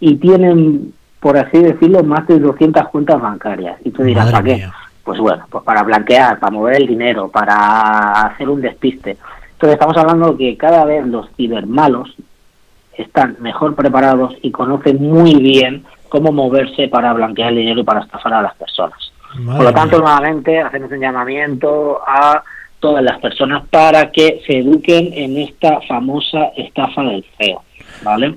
y 0.00 0.16
tienen, 0.16 0.94
por 1.20 1.36
así 1.36 1.58
decirlo, 1.58 2.02
más 2.02 2.26
de 2.26 2.38
200 2.38 2.88
cuentas 2.88 3.20
bancarias. 3.20 3.78
Y 3.84 3.90
tú 3.90 4.02
dirás, 4.02 4.30
¿para 4.30 4.42
qué? 4.42 4.56
mía. 4.56 4.72
Pues 5.04 5.18
bueno, 5.18 5.44
pues 5.50 5.64
para 5.64 5.82
blanquear, 5.82 6.38
para 6.38 6.50
mover 6.50 6.76
el 6.76 6.86
dinero, 6.86 7.28
para 7.28 8.22
hacer 8.26 8.48
un 8.48 8.60
despiste. 8.60 9.16
Entonces 9.52 9.74
estamos 9.74 9.96
hablando 9.96 10.36
que 10.36 10.56
cada 10.56 10.84
vez 10.84 11.06
los 11.06 11.28
cibermalos 11.36 12.14
están 12.94 13.36
mejor 13.40 13.74
preparados 13.74 14.34
y 14.42 14.50
conocen 14.50 15.02
muy 15.02 15.34
bien 15.34 15.84
cómo 16.08 16.32
moverse 16.32 16.88
para 16.88 17.12
blanquear 17.12 17.50
el 17.50 17.56
dinero 17.56 17.80
y 17.80 17.84
para 17.84 18.00
estafar 18.00 18.34
a 18.34 18.42
las 18.42 18.54
personas. 18.54 19.12
Madre 19.38 19.56
Por 19.58 19.66
lo 19.66 19.72
tanto, 19.74 19.96
mía. 19.96 20.04
nuevamente 20.06 20.60
hacemos 20.60 20.90
un 20.90 21.00
llamamiento 21.00 22.00
a 22.06 22.42
todas 22.80 23.04
las 23.04 23.18
personas 23.20 23.66
para 23.68 24.10
que 24.10 24.40
se 24.46 24.58
eduquen 24.58 25.12
en 25.12 25.36
esta 25.36 25.80
famosa 25.82 26.46
estafa 26.56 27.02
del 27.02 27.24
CEO, 27.38 27.62
¿vale? 28.02 28.34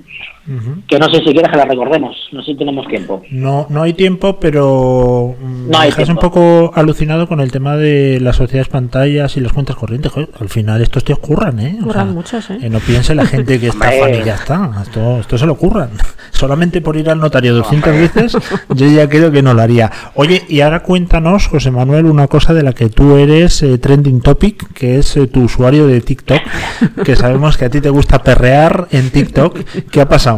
Que 0.88 0.98
no 0.98 1.06
sé 1.06 1.20
si 1.20 1.32
quieres 1.32 1.50
que 1.50 1.56
la 1.56 1.64
recordemos, 1.64 2.14
no 2.32 2.42
sé 2.42 2.52
si 2.52 2.58
tenemos 2.58 2.86
tiempo. 2.86 3.22
No, 3.30 3.66
no 3.70 3.82
hay 3.82 3.94
tiempo, 3.94 4.38
pero 4.38 5.34
mm, 5.40 5.70
No 5.70 5.78
hay 5.78 5.88
me 5.90 5.96
dejas 5.96 6.10
un 6.10 6.16
poco 6.16 6.70
alucinado 6.74 7.26
con 7.26 7.40
el 7.40 7.50
tema 7.50 7.76
de 7.76 8.20
las 8.20 8.36
sociedades 8.36 8.68
pantallas 8.68 9.36
y 9.38 9.40
las 9.40 9.54
cuentas 9.54 9.76
corrientes. 9.76 10.12
Joder, 10.12 10.28
al 10.38 10.50
final 10.50 10.82
estos 10.82 11.02
tíos 11.02 11.18
curran, 11.18 11.60
¿eh? 11.60 11.78
O 11.80 11.84
Curran 11.84 12.06
sea, 12.08 12.14
muchos, 12.14 12.50
¿eh? 12.50 12.58
que 12.60 12.68
no 12.68 12.78
piense 12.80 13.14
la 13.14 13.24
gente 13.24 13.58
que 13.58 13.66
estafan 13.68 14.14
y 14.14 14.22
ya 14.22 14.34
está. 14.34 14.70
Esto, 14.82 15.20
esto 15.20 15.38
se 15.38 15.46
lo 15.46 15.54
curran. 15.54 15.90
Solamente 16.30 16.82
por 16.82 16.96
ir 16.96 17.08
al 17.08 17.20
notario 17.20 17.54
200 17.54 17.92
veces, 17.92 18.36
yo 18.74 18.86
ya 18.86 19.08
creo 19.08 19.30
que 19.30 19.40
no 19.40 19.54
lo 19.54 19.62
haría. 19.62 19.90
Oye, 20.14 20.42
y 20.48 20.60
ahora 20.60 20.80
cuéntanos, 20.82 21.46
José 21.46 21.70
Manuel, 21.70 22.06
una 22.06 22.28
cosa 22.28 22.52
de 22.52 22.62
la 22.62 22.72
que 22.72 22.88
tú 22.90 23.16
eres 23.16 23.62
eh, 23.62 23.78
trending 23.78 24.20
topic, 24.20 24.72
que 24.74 24.98
es 24.98 25.16
eh, 25.16 25.26
tu 25.26 25.44
usuario 25.44 25.86
de 25.86 26.00
TikTok, 26.00 26.40
que 27.04 27.16
sabemos 27.16 27.56
que 27.56 27.64
a 27.66 27.70
ti 27.70 27.80
te 27.80 27.88
gusta 27.88 28.22
perrear 28.22 28.88
en 28.90 29.10
TikTok. 29.10 29.58
¿Qué 29.90 30.00
ha 30.00 30.08
pasado? 30.08 30.33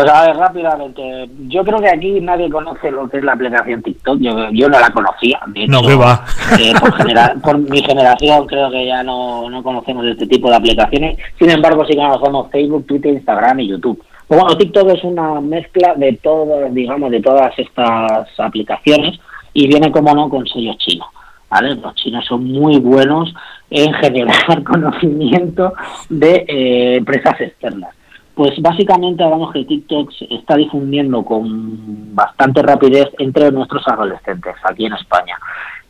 Pues 0.00 0.10
a 0.10 0.26
ver, 0.26 0.36
rápidamente. 0.36 1.28
Yo 1.48 1.62
creo 1.64 1.78
que 1.78 1.88
aquí 1.88 2.20
nadie 2.20 2.50
conoce 2.50 2.90
lo 2.90 3.08
que 3.08 3.18
es 3.18 3.24
la 3.24 3.32
aplicación 3.34 3.82
TikTok. 3.82 4.18
Yo, 4.20 4.50
yo 4.50 4.68
no 4.68 4.80
la 4.80 4.90
conocía. 4.90 5.38
No, 5.68 5.82
que 5.82 5.94
va. 5.94 6.24
eh, 6.58 6.72
por, 6.80 6.92
genera- 6.94 7.34
por 7.42 7.58
mi 7.58 7.80
generación 7.82 8.46
creo 8.46 8.70
que 8.70 8.86
ya 8.86 9.02
no, 9.02 9.48
no 9.48 9.62
conocemos 9.62 10.04
este 10.06 10.26
tipo 10.26 10.50
de 10.50 10.56
aplicaciones. 10.56 11.16
Sin 11.38 11.50
embargo, 11.50 11.84
sí 11.86 11.94
conocemos 11.96 12.50
Facebook, 12.50 12.86
Twitter, 12.86 13.12
Instagram 13.14 13.60
y 13.60 13.68
YouTube. 13.68 14.02
Pues 14.26 14.40
bueno, 14.40 14.56
TikTok 14.56 14.88
es 14.90 15.04
una 15.04 15.40
mezcla 15.40 15.94
de 15.94 16.14
todas, 16.14 16.72
digamos, 16.74 17.10
de 17.10 17.20
todas 17.20 17.56
estas 17.58 18.28
aplicaciones 18.40 19.20
y 19.52 19.68
viene, 19.68 19.92
como 19.92 20.14
no, 20.14 20.28
con 20.28 20.46
sellos 20.46 20.76
chinos. 20.78 21.06
¿Vale? 21.50 21.76
Los 21.76 21.94
chinos 21.94 22.24
son 22.26 22.44
muy 22.50 22.78
buenos 22.80 23.32
en 23.70 23.92
generar 23.94 24.64
conocimiento 24.64 25.72
de 26.08 26.44
eh, 26.48 26.96
empresas 26.96 27.40
externas. 27.40 27.94
Pues 28.34 28.60
básicamente 28.60 29.22
hablamos 29.22 29.52
que 29.52 29.64
TikTok 29.64 30.10
se 30.12 30.34
está 30.34 30.56
difundiendo 30.56 31.24
con 31.24 32.14
bastante 32.14 32.62
rapidez 32.62 33.08
entre 33.18 33.52
nuestros 33.52 33.86
adolescentes 33.86 34.54
aquí 34.64 34.86
en 34.86 34.94
España. 34.94 35.38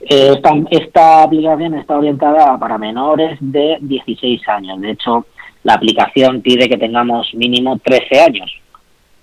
Eh, 0.01 0.33
esta, 0.35 0.51
esta 0.71 1.23
aplicación 1.23 1.75
está 1.75 1.97
orientada 1.97 2.59
para 2.59 2.77
menores 2.77 3.39
de 3.41 3.79
16 3.81 4.47
años. 4.49 4.81
De 4.81 4.91
hecho, 4.91 5.27
la 5.63 5.75
aplicación 5.75 6.43
pide 6.43 6.69
que 6.69 6.77
tengamos 6.77 7.33
mínimo 7.35 7.79
13 7.79 8.21
años. 8.21 8.64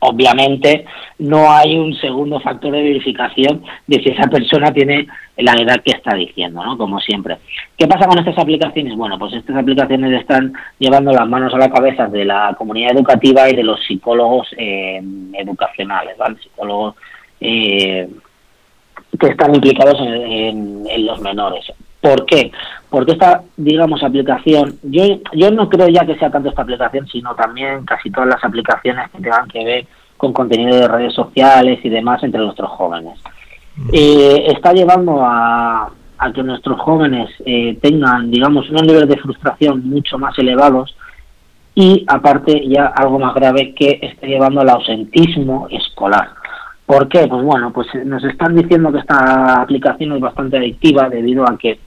Obviamente 0.03 0.85
no 1.19 1.51
hay 1.51 1.77
un 1.77 1.93
segundo 1.93 2.39
factor 2.39 2.71
de 2.71 2.81
verificación 2.81 3.63
de 3.85 4.01
si 4.01 4.09
esa 4.09 4.27
persona 4.27 4.73
tiene 4.73 5.07
la 5.37 5.53
edad 5.53 5.81
que 5.83 5.91
está 5.91 6.15
diciendo, 6.15 6.63
¿no? 6.63 6.75
Como 6.75 6.99
siempre. 6.99 7.37
¿Qué 7.77 7.87
pasa 7.87 8.07
con 8.07 8.17
estas 8.17 8.37
aplicaciones? 8.39 8.95
Bueno, 8.95 9.19
pues 9.19 9.33
estas 9.33 9.55
aplicaciones 9.57 10.19
están 10.19 10.53
llevando 10.79 11.11
las 11.11 11.27
manos 11.27 11.53
a 11.53 11.59
la 11.59 11.69
cabeza 11.69 12.07
de 12.07 12.25
la 12.25 12.55
comunidad 12.57 12.93
educativa 12.95 13.47
y 13.47 13.55
de 13.55 13.63
los 13.63 13.79
psicólogos 13.85 14.47
eh, 14.57 15.01
educacionales, 15.33 16.17
¿vale? 16.17 16.37
Psicólogos 16.41 16.95
eh, 17.39 18.09
que 19.19 19.27
están 19.27 19.53
implicados 19.53 19.97
en, 19.99 21.05
los 21.05 21.21
menores. 21.21 21.71
¿Por 22.01 22.25
qué? 22.25 22.51
Porque 22.89 23.13
esta, 23.13 23.43
digamos, 23.55 24.03
aplicación, 24.03 24.75
yo, 24.83 25.03
yo 25.33 25.51
no 25.51 25.69
creo 25.69 25.87
ya 25.87 26.05
que 26.05 26.17
sea 26.17 26.31
tanto 26.31 26.49
esta 26.49 26.63
aplicación, 26.63 27.07
sino 27.07 27.35
también 27.35 27.85
casi 27.85 28.09
todas 28.09 28.29
las 28.29 28.43
aplicaciones 28.43 29.09
que 29.11 29.21
tengan 29.21 29.47
que 29.47 29.63
ver 29.63 29.85
con 30.17 30.33
contenido 30.33 30.75
de 30.75 30.87
redes 30.87 31.13
sociales 31.13 31.79
y 31.83 31.89
demás 31.89 32.23
entre 32.23 32.41
nuestros 32.41 32.69
jóvenes. 32.71 33.19
Eh, 33.93 34.45
está 34.47 34.73
llevando 34.73 35.21
a, 35.23 35.91
a 36.17 36.33
que 36.33 36.43
nuestros 36.43 36.79
jóvenes 36.81 37.29
eh, 37.45 37.77
tengan, 37.81 38.29
digamos, 38.29 38.69
unos 38.69 38.83
niveles 38.83 39.09
de 39.09 39.17
frustración 39.17 39.87
mucho 39.87 40.17
más 40.17 40.37
elevados 40.37 40.95
y 41.73 42.03
aparte 42.07 42.67
ya 42.67 42.87
algo 42.87 43.17
más 43.17 43.33
grave 43.33 43.73
que 43.73 43.99
está 44.01 44.27
llevando 44.27 44.61
al 44.61 44.69
ausentismo 44.69 45.67
escolar. 45.69 46.29
¿Por 46.85 47.07
qué? 47.07 47.25
Pues 47.27 47.43
bueno, 47.43 47.71
pues 47.71 47.87
nos 48.05 48.23
están 48.23 48.55
diciendo 48.55 48.91
que 48.91 48.99
esta 48.99 49.61
aplicación 49.61 50.11
es 50.11 50.19
bastante 50.19 50.57
adictiva 50.57 51.09
debido 51.09 51.43
a 51.49 51.57
que 51.57 51.79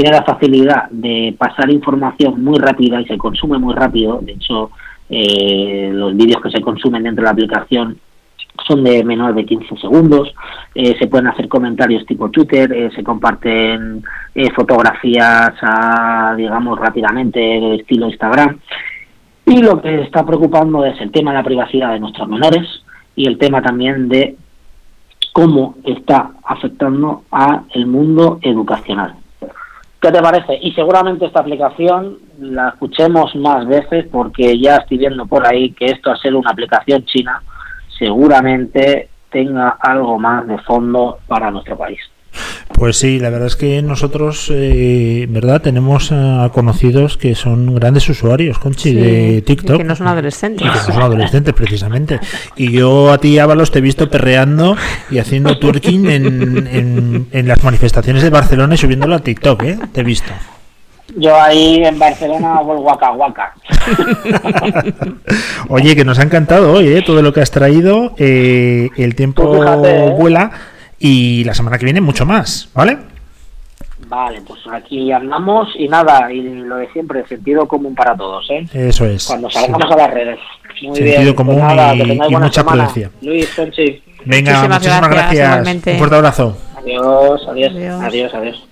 tiene 0.00 0.12
la 0.12 0.22
facilidad 0.22 0.88
de 0.90 1.34
pasar 1.36 1.68
información 1.72 2.40
muy 2.44 2.56
rápida 2.56 3.00
y 3.00 3.06
se 3.06 3.18
consume 3.18 3.58
muy 3.58 3.74
rápido. 3.74 4.20
De 4.22 4.30
hecho, 4.30 4.70
eh, 5.10 5.90
los 5.92 6.16
vídeos 6.16 6.40
que 6.40 6.52
se 6.52 6.60
consumen 6.60 7.02
dentro 7.02 7.22
de 7.22 7.24
la 7.24 7.32
aplicación 7.32 7.98
son 8.64 8.84
de 8.84 9.02
menor 9.02 9.34
de 9.34 9.44
15 9.44 9.76
segundos, 9.76 10.32
eh, 10.72 10.94
se 11.00 11.08
pueden 11.08 11.26
hacer 11.26 11.48
comentarios 11.48 12.06
tipo 12.06 12.30
Twitter, 12.30 12.72
eh, 12.72 12.90
se 12.94 13.02
comparten 13.02 14.04
fotografías, 14.54 15.54
digamos, 16.36 16.78
rápidamente 16.78 17.40
de 17.40 17.74
estilo 17.74 18.06
Instagram. 18.06 18.56
Y 19.46 19.62
lo 19.62 19.82
que 19.82 20.02
está 20.02 20.24
preocupando 20.24 20.84
es 20.84 21.00
el 21.00 21.10
tema 21.10 21.32
de 21.32 21.38
la 21.38 21.44
privacidad 21.44 21.92
de 21.92 21.98
nuestros 21.98 22.28
menores 22.28 22.84
y 23.16 23.26
el 23.26 23.36
tema 23.36 23.62
también 23.62 24.08
de 24.08 24.36
cómo 25.32 25.74
está 25.82 26.34
afectando 26.44 27.24
a 27.32 27.64
el 27.74 27.86
mundo 27.88 28.38
educacional. 28.42 29.17
¿Qué 30.00 30.12
te 30.12 30.22
parece? 30.22 30.58
Y 30.62 30.72
seguramente 30.72 31.26
esta 31.26 31.40
aplicación 31.40 32.18
la 32.38 32.68
escuchemos 32.68 33.34
más 33.34 33.66
veces 33.66 34.06
porque 34.10 34.58
ya 34.60 34.76
estoy 34.76 34.98
viendo 34.98 35.26
por 35.26 35.44
ahí 35.44 35.72
que 35.72 35.86
esto 35.86 36.10
a 36.10 36.16
ser 36.16 36.36
una 36.36 36.50
aplicación 36.50 37.04
china 37.04 37.42
seguramente 37.98 39.08
tenga 39.30 39.76
algo 39.80 40.18
más 40.18 40.46
de 40.46 40.58
fondo 40.58 41.18
para 41.26 41.50
nuestro 41.50 41.76
país. 41.76 41.98
Pues 42.78 42.96
sí, 42.96 43.18
la 43.18 43.28
verdad 43.30 43.48
es 43.48 43.56
que 43.56 43.82
nosotros, 43.82 44.52
eh, 44.54 45.26
¿verdad? 45.28 45.60
Tenemos 45.60 46.10
eh, 46.12 46.48
conocidos 46.52 47.16
que 47.16 47.34
son 47.34 47.74
grandes 47.74 48.08
usuarios, 48.08 48.58
Conchi, 48.60 48.90
Sí, 48.90 48.94
de 48.94 49.32
y 49.38 49.42
TikTok. 49.42 49.78
que 49.78 49.84
no 49.84 49.96
son 49.96 50.06
adolescentes. 50.06 50.64
Y 50.64 50.70
que 50.70 50.76
no 50.76 50.84
son 50.84 51.02
adolescentes, 51.02 51.54
precisamente. 51.54 52.20
Y 52.56 52.70
yo 52.70 53.10
a 53.12 53.18
ti, 53.18 53.36
Ábalos, 53.40 53.72
te 53.72 53.80
he 53.80 53.82
visto 53.82 54.08
perreando 54.08 54.76
y 55.10 55.18
haciendo 55.18 55.58
twerking 55.58 56.08
en, 56.08 56.68
en, 56.68 57.26
en 57.32 57.48
las 57.48 57.64
manifestaciones 57.64 58.22
de 58.22 58.30
Barcelona 58.30 58.74
y 58.74 58.78
subiéndolo 58.78 59.16
a 59.16 59.18
TikTok, 59.18 59.62
¿eh? 59.64 59.78
Te 59.92 60.02
he 60.02 60.04
visto. 60.04 60.30
Yo 61.16 61.34
ahí 61.40 61.82
en 61.84 61.98
Barcelona 61.98 62.58
hago 62.58 62.74
el 62.74 62.80
guaca 62.80 63.10
guaca. 63.10 63.54
Oye, 65.68 65.96
que 65.96 66.04
nos 66.04 66.18
ha 66.18 66.22
encantado 66.22 66.72
hoy, 66.72 66.88
¿eh? 66.88 67.02
Todo 67.04 67.22
lo 67.22 67.32
que 67.32 67.40
has 67.40 67.50
traído. 67.50 68.12
eh, 68.18 68.90
el 68.96 69.14
tiempo 69.14 69.52
fíjate, 69.52 70.06
¿eh? 70.06 70.10
Y 70.98 71.44
la 71.44 71.54
semana 71.54 71.78
que 71.78 71.84
viene 71.84 72.00
mucho 72.00 72.24
más, 72.26 72.68
¿vale? 72.74 72.98
Vale, 74.06 74.40
pues 74.42 74.60
aquí 74.72 75.10
andamos 75.12 75.68
y 75.76 75.88
nada, 75.88 76.32
y 76.32 76.40
lo 76.42 76.76
de 76.76 76.88
siempre, 76.92 77.26
sentido 77.26 77.66
común 77.66 77.94
para 77.94 78.16
todos, 78.16 78.46
¿eh? 78.50 78.64
Eso 78.72 79.04
es. 79.04 79.26
Cuando 79.26 79.50
salgamos 79.50 79.90
a 79.90 79.96
las 79.96 80.10
redes. 80.14 80.38
Muy 80.82 80.96
Sentido 80.96 81.20
bien, 81.22 81.34
común 81.34 81.56
pues 81.56 81.66
nada, 81.66 81.94
y- 81.94 82.00
y 82.02 82.14
mucha 82.36 82.60
semana. 82.62 82.84
prudencia. 82.88 83.10
Luis, 83.22 83.48
Conchi, 83.54 84.02
Venga, 84.24 84.50
Muchísimas 84.52 84.80
muchísimas 84.80 85.10
gracias, 85.10 85.62
gracias. 85.64 85.86
Un 85.86 85.98
fuerte 85.98 86.16
abrazo. 86.16 86.58
adiós, 86.76 87.46
adiós, 87.48 87.72
Adiós. 87.74 88.02
adiós, 88.04 88.34
adiós. 88.34 88.68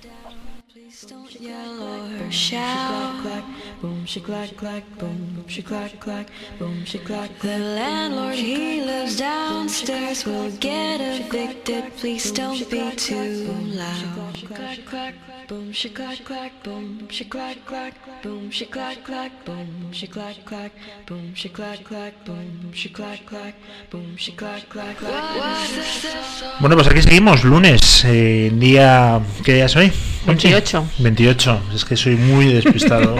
Boom, 3.81 4.05
she 4.07 4.21
clack, 4.21 4.57
clack, 4.57 4.85
boom, 4.99 5.45
she 5.49 5.63
clack, 5.63 5.99
clack, 6.01 6.29
boom, 6.59 6.85
she 6.85 6.99
clack, 6.99 7.31
The 7.41 7.59
landlord, 7.59 8.35
he 8.35 8.81
lives 8.83 9.17
downstairs, 9.17 10.25
will 10.25 10.51
get 10.59 11.01
evicted. 11.01 11.97
Please 11.97 12.31
don't 12.33 12.69
be 12.71 12.91
too 12.93 13.49
loud. 13.75 15.36
She 15.49 15.91
clack, 15.91 16.25
clack, 16.25 16.65
boom, 16.65 17.07
she 17.09 17.25
clack, 17.25 17.65
clack, 17.65 17.95
boom, 18.21 18.51
she 18.51 18.67
clack, 18.67 19.05
clack, 19.05 19.31
boom, 19.45 19.93
she 19.93 20.09
clack, 20.09 20.45
clack, 20.45 20.73
boom, 21.07 21.35
she 21.37 21.49
clack, 21.49 21.85
clack, 21.85 22.25
boom, 22.25 22.73
she 22.73 22.89
clack, 22.89 23.25
clack, 23.29 23.55
boom, 23.93 24.17
she 24.17 24.33
clack, 24.33 24.67
clack, 24.67 24.69
boom, 24.69 24.69
she 24.69 24.69
clack, 24.69 24.69
clack, 24.69 24.97
clack. 24.97 26.59
Bueno, 26.59 26.75
pues 26.75 26.89
aquí 26.89 27.01
seguimos, 27.01 27.45
lunes, 27.45 28.05
eh, 28.07 28.51
día... 28.55 29.21
¿Qué 29.45 29.55
día 29.55 29.67
es 29.67 29.77
hoy? 29.77 29.93
Conchi? 30.25 30.49
28. 30.49 30.85
28, 30.99 31.63
es 31.77 31.85
que 31.85 31.97
soy 31.97 32.17
muy 32.17 32.47
despistado. 32.47 33.15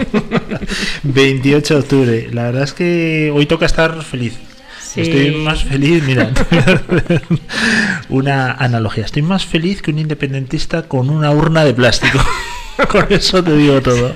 28 1.03 1.73
de 1.75 1.79
octubre. 1.79 2.29
La 2.33 2.43
verdad 2.43 2.63
es 2.63 2.73
que 2.73 3.31
hoy 3.33 3.45
toca 3.45 3.65
estar 3.65 4.03
feliz. 4.03 4.37
Sí. 4.93 5.01
Estoy 5.01 5.31
más 5.41 5.63
feliz, 5.63 6.01
mira, 6.03 6.31
una 8.09 8.53
analogía. 8.53 9.03
Estoy 9.05 9.21
más 9.21 9.45
feliz 9.45 9.81
que 9.81 9.91
un 9.91 9.99
independentista 9.99 10.83
con 10.83 11.09
una 11.09 11.31
urna 11.31 11.65
de 11.65 11.73
plástico. 11.73 12.19
Con 12.91 13.11
eso 13.11 13.43
te 13.43 13.57
digo 13.57 13.81
todo. 13.81 14.13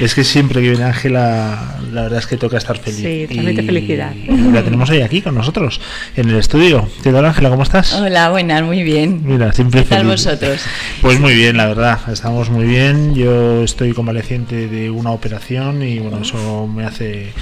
Es 0.00 0.16
que 0.16 0.24
siempre 0.24 0.60
que 0.60 0.70
viene 0.70 0.82
Ángela, 0.82 1.78
la 1.92 2.02
verdad 2.02 2.18
es 2.18 2.26
que 2.26 2.36
toca 2.36 2.56
estar 2.56 2.76
feliz. 2.76 2.98
Sí, 2.98 3.26
felicidad. 3.28 4.12
y 4.12 4.50
la 4.50 4.64
tenemos 4.64 4.90
hoy 4.90 5.02
aquí 5.02 5.22
con 5.22 5.36
nosotros, 5.36 5.80
en 6.16 6.28
el 6.28 6.36
estudio. 6.36 6.88
¿Qué 7.04 7.12
tal, 7.12 7.24
Ángela? 7.24 7.48
¿Cómo 7.48 7.62
estás? 7.62 7.92
Hola, 7.94 8.30
buenas, 8.30 8.64
muy 8.64 8.82
bien. 8.82 9.22
Mira, 9.24 9.52
siempre 9.52 9.84
¿Qué 9.84 9.88
tal 9.88 9.98
feliz. 10.00 10.24
vosotros? 10.24 10.62
Pues 11.00 11.20
muy 11.20 11.34
bien, 11.34 11.56
la 11.56 11.66
verdad, 11.68 12.00
estamos 12.10 12.50
muy 12.50 12.64
bien. 12.64 13.14
Yo 13.14 13.62
estoy 13.62 13.92
convaleciente 13.92 14.66
de 14.66 14.90
una 14.90 15.12
operación 15.12 15.84
y 15.84 16.00
bueno, 16.00 16.22
eso 16.22 16.66
me 16.66 16.84
hace 16.84 17.32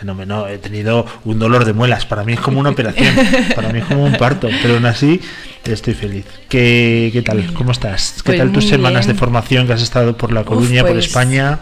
que 0.00 0.06
no 0.06 0.14
me 0.14 0.24
no 0.24 0.48
he 0.48 0.56
tenido 0.58 1.04
un 1.24 1.38
dolor 1.38 1.64
de 1.66 1.74
muelas. 1.74 2.06
Para 2.06 2.24
mí 2.24 2.32
es 2.32 2.40
como 2.40 2.58
una 2.58 2.70
operación, 2.70 3.14
para 3.54 3.70
mí 3.72 3.80
es 3.80 3.84
como 3.84 4.04
un 4.04 4.14
parto, 4.16 4.48
pero 4.62 4.74
aún 4.74 4.86
así 4.86 5.20
estoy 5.64 5.94
feliz. 5.94 6.24
¿Qué, 6.48 7.10
qué 7.12 7.22
tal? 7.22 7.52
¿Cómo 7.52 7.70
estás? 7.72 8.14
¿Qué 8.16 8.22
Pues 8.24 8.38
tal 8.38 8.50
tus 8.52 8.66
semanas 8.66 9.04
bien. 9.04 9.14
de 9.14 9.18
formación 9.20 9.66
que 9.66 9.74
has 9.74 9.82
estado 9.82 10.16
por 10.16 10.32
La 10.32 10.42
Coruña, 10.44 10.82
por 10.82 10.92
pues- 10.92 11.06
España? 11.06 11.60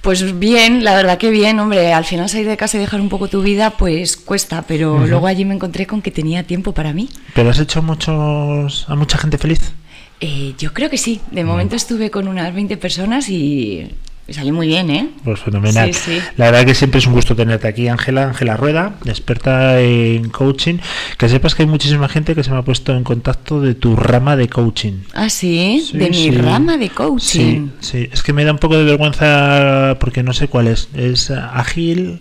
Pues 0.00 0.38
bien, 0.38 0.84
la 0.84 0.94
verdad 0.94 1.16
que 1.16 1.30
bien, 1.30 1.58
hombre, 1.60 1.94
al 1.94 2.04
final 2.04 2.28
salir 2.28 2.46
de 2.46 2.58
casa 2.58 2.76
y 2.76 2.80
dejar 2.80 3.00
un 3.00 3.08
poco 3.08 3.28
tu 3.28 3.40
vida, 3.42 3.70
pues 3.70 4.18
cuesta, 4.18 4.62
pero 4.68 5.06
luego 5.06 5.26
allí 5.26 5.46
me 5.46 5.54
encontré 5.54 5.86
con 5.86 6.02
que 6.02 6.10
tenía 6.10 6.42
tiempo 6.42 6.72
para 6.72 6.92
mí. 6.92 7.08
¿Pero 7.34 7.48
has 7.48 7.58
hecho 7.58 7.80
muchos 7.80 8.84
a 8.86 8.94
mucha 8.96 9.16
gente 9.16 9.38
feliz? 9.38 9.72
Eh, 10.20 10.54
yo 10.58 10.74
creo 10.74 10.90
que 10.90 10.98
sí, 10.98 11.22
de 11.30 11.42
momento 11.44 11.74
estuve 11.74 12.10
con 12.10 12.28
unas 12.28 12.54
20 12.54 12.76
personas 12.76 13.30
y 13.30 13.88
salió 14.32 14.54
muy 14.54 14.66
bien, 14.66 14.90
¿eh? 14.90 15.10
Pues 15.22 15.40
fenomenal. 15.40 15.92
Sí, 15.92 16.00
sí. 16.18 16.20
La 16.36 16.46
verdad 16.46 16.64
que 16.64 16.74
siempre 16.74 16.98
es 16.98 17.06
un 17.06 17.12
gusto 17.12 17.36
tenerte 17.36 17.68
aquí, 17.68 17.88
Ángela, 17.88 18.24
Ángela 18.28 18.56
Rueda, 18.56 18.94
experta 19.04 19.80
en 19.80 20.30
coaching. 20.30 20.78
Que 21.18 21.28
sepas 21.28 21.54
que 21.54 21.64
hay 21.64 21.68
muchísima 21.68 22.08
gente 22.08 22.34
que 22.34 22.42
se 22.42 22.50
me 22.50 22.56
ha 22.56 22.62
puesto 22.62 22.96
en 22.96 23.04
contacto 23.04 23.60
de 23.60 23.74
tu 23.74 23.96
rama 23.96 24.36
de 24.36 24.48
coaching. 24.48 25.00
Ah, 25.12 25.28
sí, 25.28 25.84
Sí, 25.90 25.98
de 25.98 26.08
mi 26.10 26.30
rama 26.30 26.76
de 26.78 26.88
coaching. 26.88 27.68
Sí, 27.80 27.88
sí, 28.04 28.08
es 28.12 28.22
que 28.22 28.32
me 28.32 28.44
da 28.44 28.52
un 28.52 28.58
poco 28.58 28.78
de 28.78 28.84
vergüenza 28.84 29.96
porque 30.00 30.22
no 30.22 30.32
sé 30.32 30.48
cuál 30.48 30.68
es. 30.68 30.88
Es 30.94 31.30
ágil, 31.30 32.20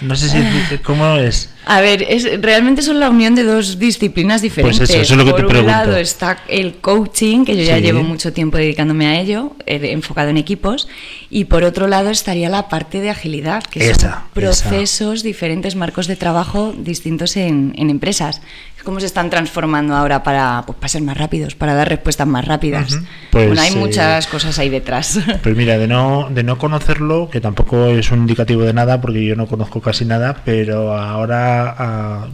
no 0.00 0.14
sé 0.16 0.28
si 0.28 0.36
Ah. 0.38 0.76
cómo 0.84 1.16
es. 1.16 1.50
A 1.66 1.80
ver, 1.80 2.02
es, 2.08 2.40
realmente 2.40 2.82
son 2.82 2.98
la 3.00 3.10
unión 3.10 3.34
de 3.34 3.44
dos 3.44 3.78
disciplinas 3.78 4.42
diferentes. 4.42 4.78
Pues 4.78 4.90
eso, 4.90 5.00
eso 5.00 5.14
es 5.14 5.18
lo 5.18 5.24
que 5.24 5.30
Por 5.32 5.40
te 5.40 5.46
un 5.46 5.50
pregunto. 5.52 5.72
lado 5.72 5.96
está 5.96 6.38
el 6.48 6.76
coaching, 6.76 7.44
que 7.44 7.56
yo 7.56 7.62
ya 7.62 7.76
Sí. 7.76 7.82
llevo 7.82 8.02
mucho 8.02 8.32
tiempo 8.32 8.56
dedicándome 8.56 9.06
a 9.06 9.20
ello, 9.20 9.52
eh, 9.66 9.78
enfocado 9.92 10.30
en 10.30 10.36
equipos, 10.38 10.88
y 11.28 11.44
por 11.44 11.62
otro 11.64 11.86
lado 11.86 12.10
estaría 12.10 12.48
la 12.48 12.68
parte 12.68 13.00
de 13.00 13.10
agilidad, 13.10 13.62
que 13.62 13.90
Esa, 13.90 14.00
son 14.00 14.08
esa. 14.10 14.24
procesos, 14.32 15.22
diferentes 15.22 15.76
marcos 15.76 16.06
de 16.06 16.16
trabajo 16.16 16.74
distintos 16.76 17.36
en, 17.36 17.74
en 17.76 17.90
empresas. 17.90 18.40
Cómo 18.82 18.98
se 18.98 19.04
están 19.04 19.28
transformando 19.28 19.94
ahora 19.94 20.22
para, 20.22 20.62
pues, 20.66 20.78
para 20.78 20.88
ser 20.88 21.02
más 21.02 21.18
rápidos, 21.18 21.54
para 21.54 21.74
dar 21.74 21.86
respuestas 21.90 22.26
más 22.26 22.46
rápidas. 22.46 22.94
Ujú. 22.94 23.04
Pues, 23.30 23.46
bueno, 23.48 23.60
hay 23.60 23.72
eh, 23.74 23.76
muchas 23.76 24.26
cosas 24.26 24.58
ahí 24.58 24.70
detrás. 24.70 25.20
Pues 25.42 25.54
mira, 25.54 25.76
de 25.76 25.86
no, 25.86 26.28
de 26.30 26.42
no 26.42 26.56
conocerlo, 26.56 27.28
que 27.30 27.42
tampoco 27.42 27.88
es 27.88 28.10
un 28.10 28.20
indicativo 28.20 28.62
de 28.62 28.72
nada, 28.72 28.98
porque 29.02 29.22
yo 29.22 29.36
no 29.36 29.46
conozco 29.46 29.82
casi 29.82 30.06
nada, 30.06 30.40
pero 30.46 30.96
ahora, 30.96 31.49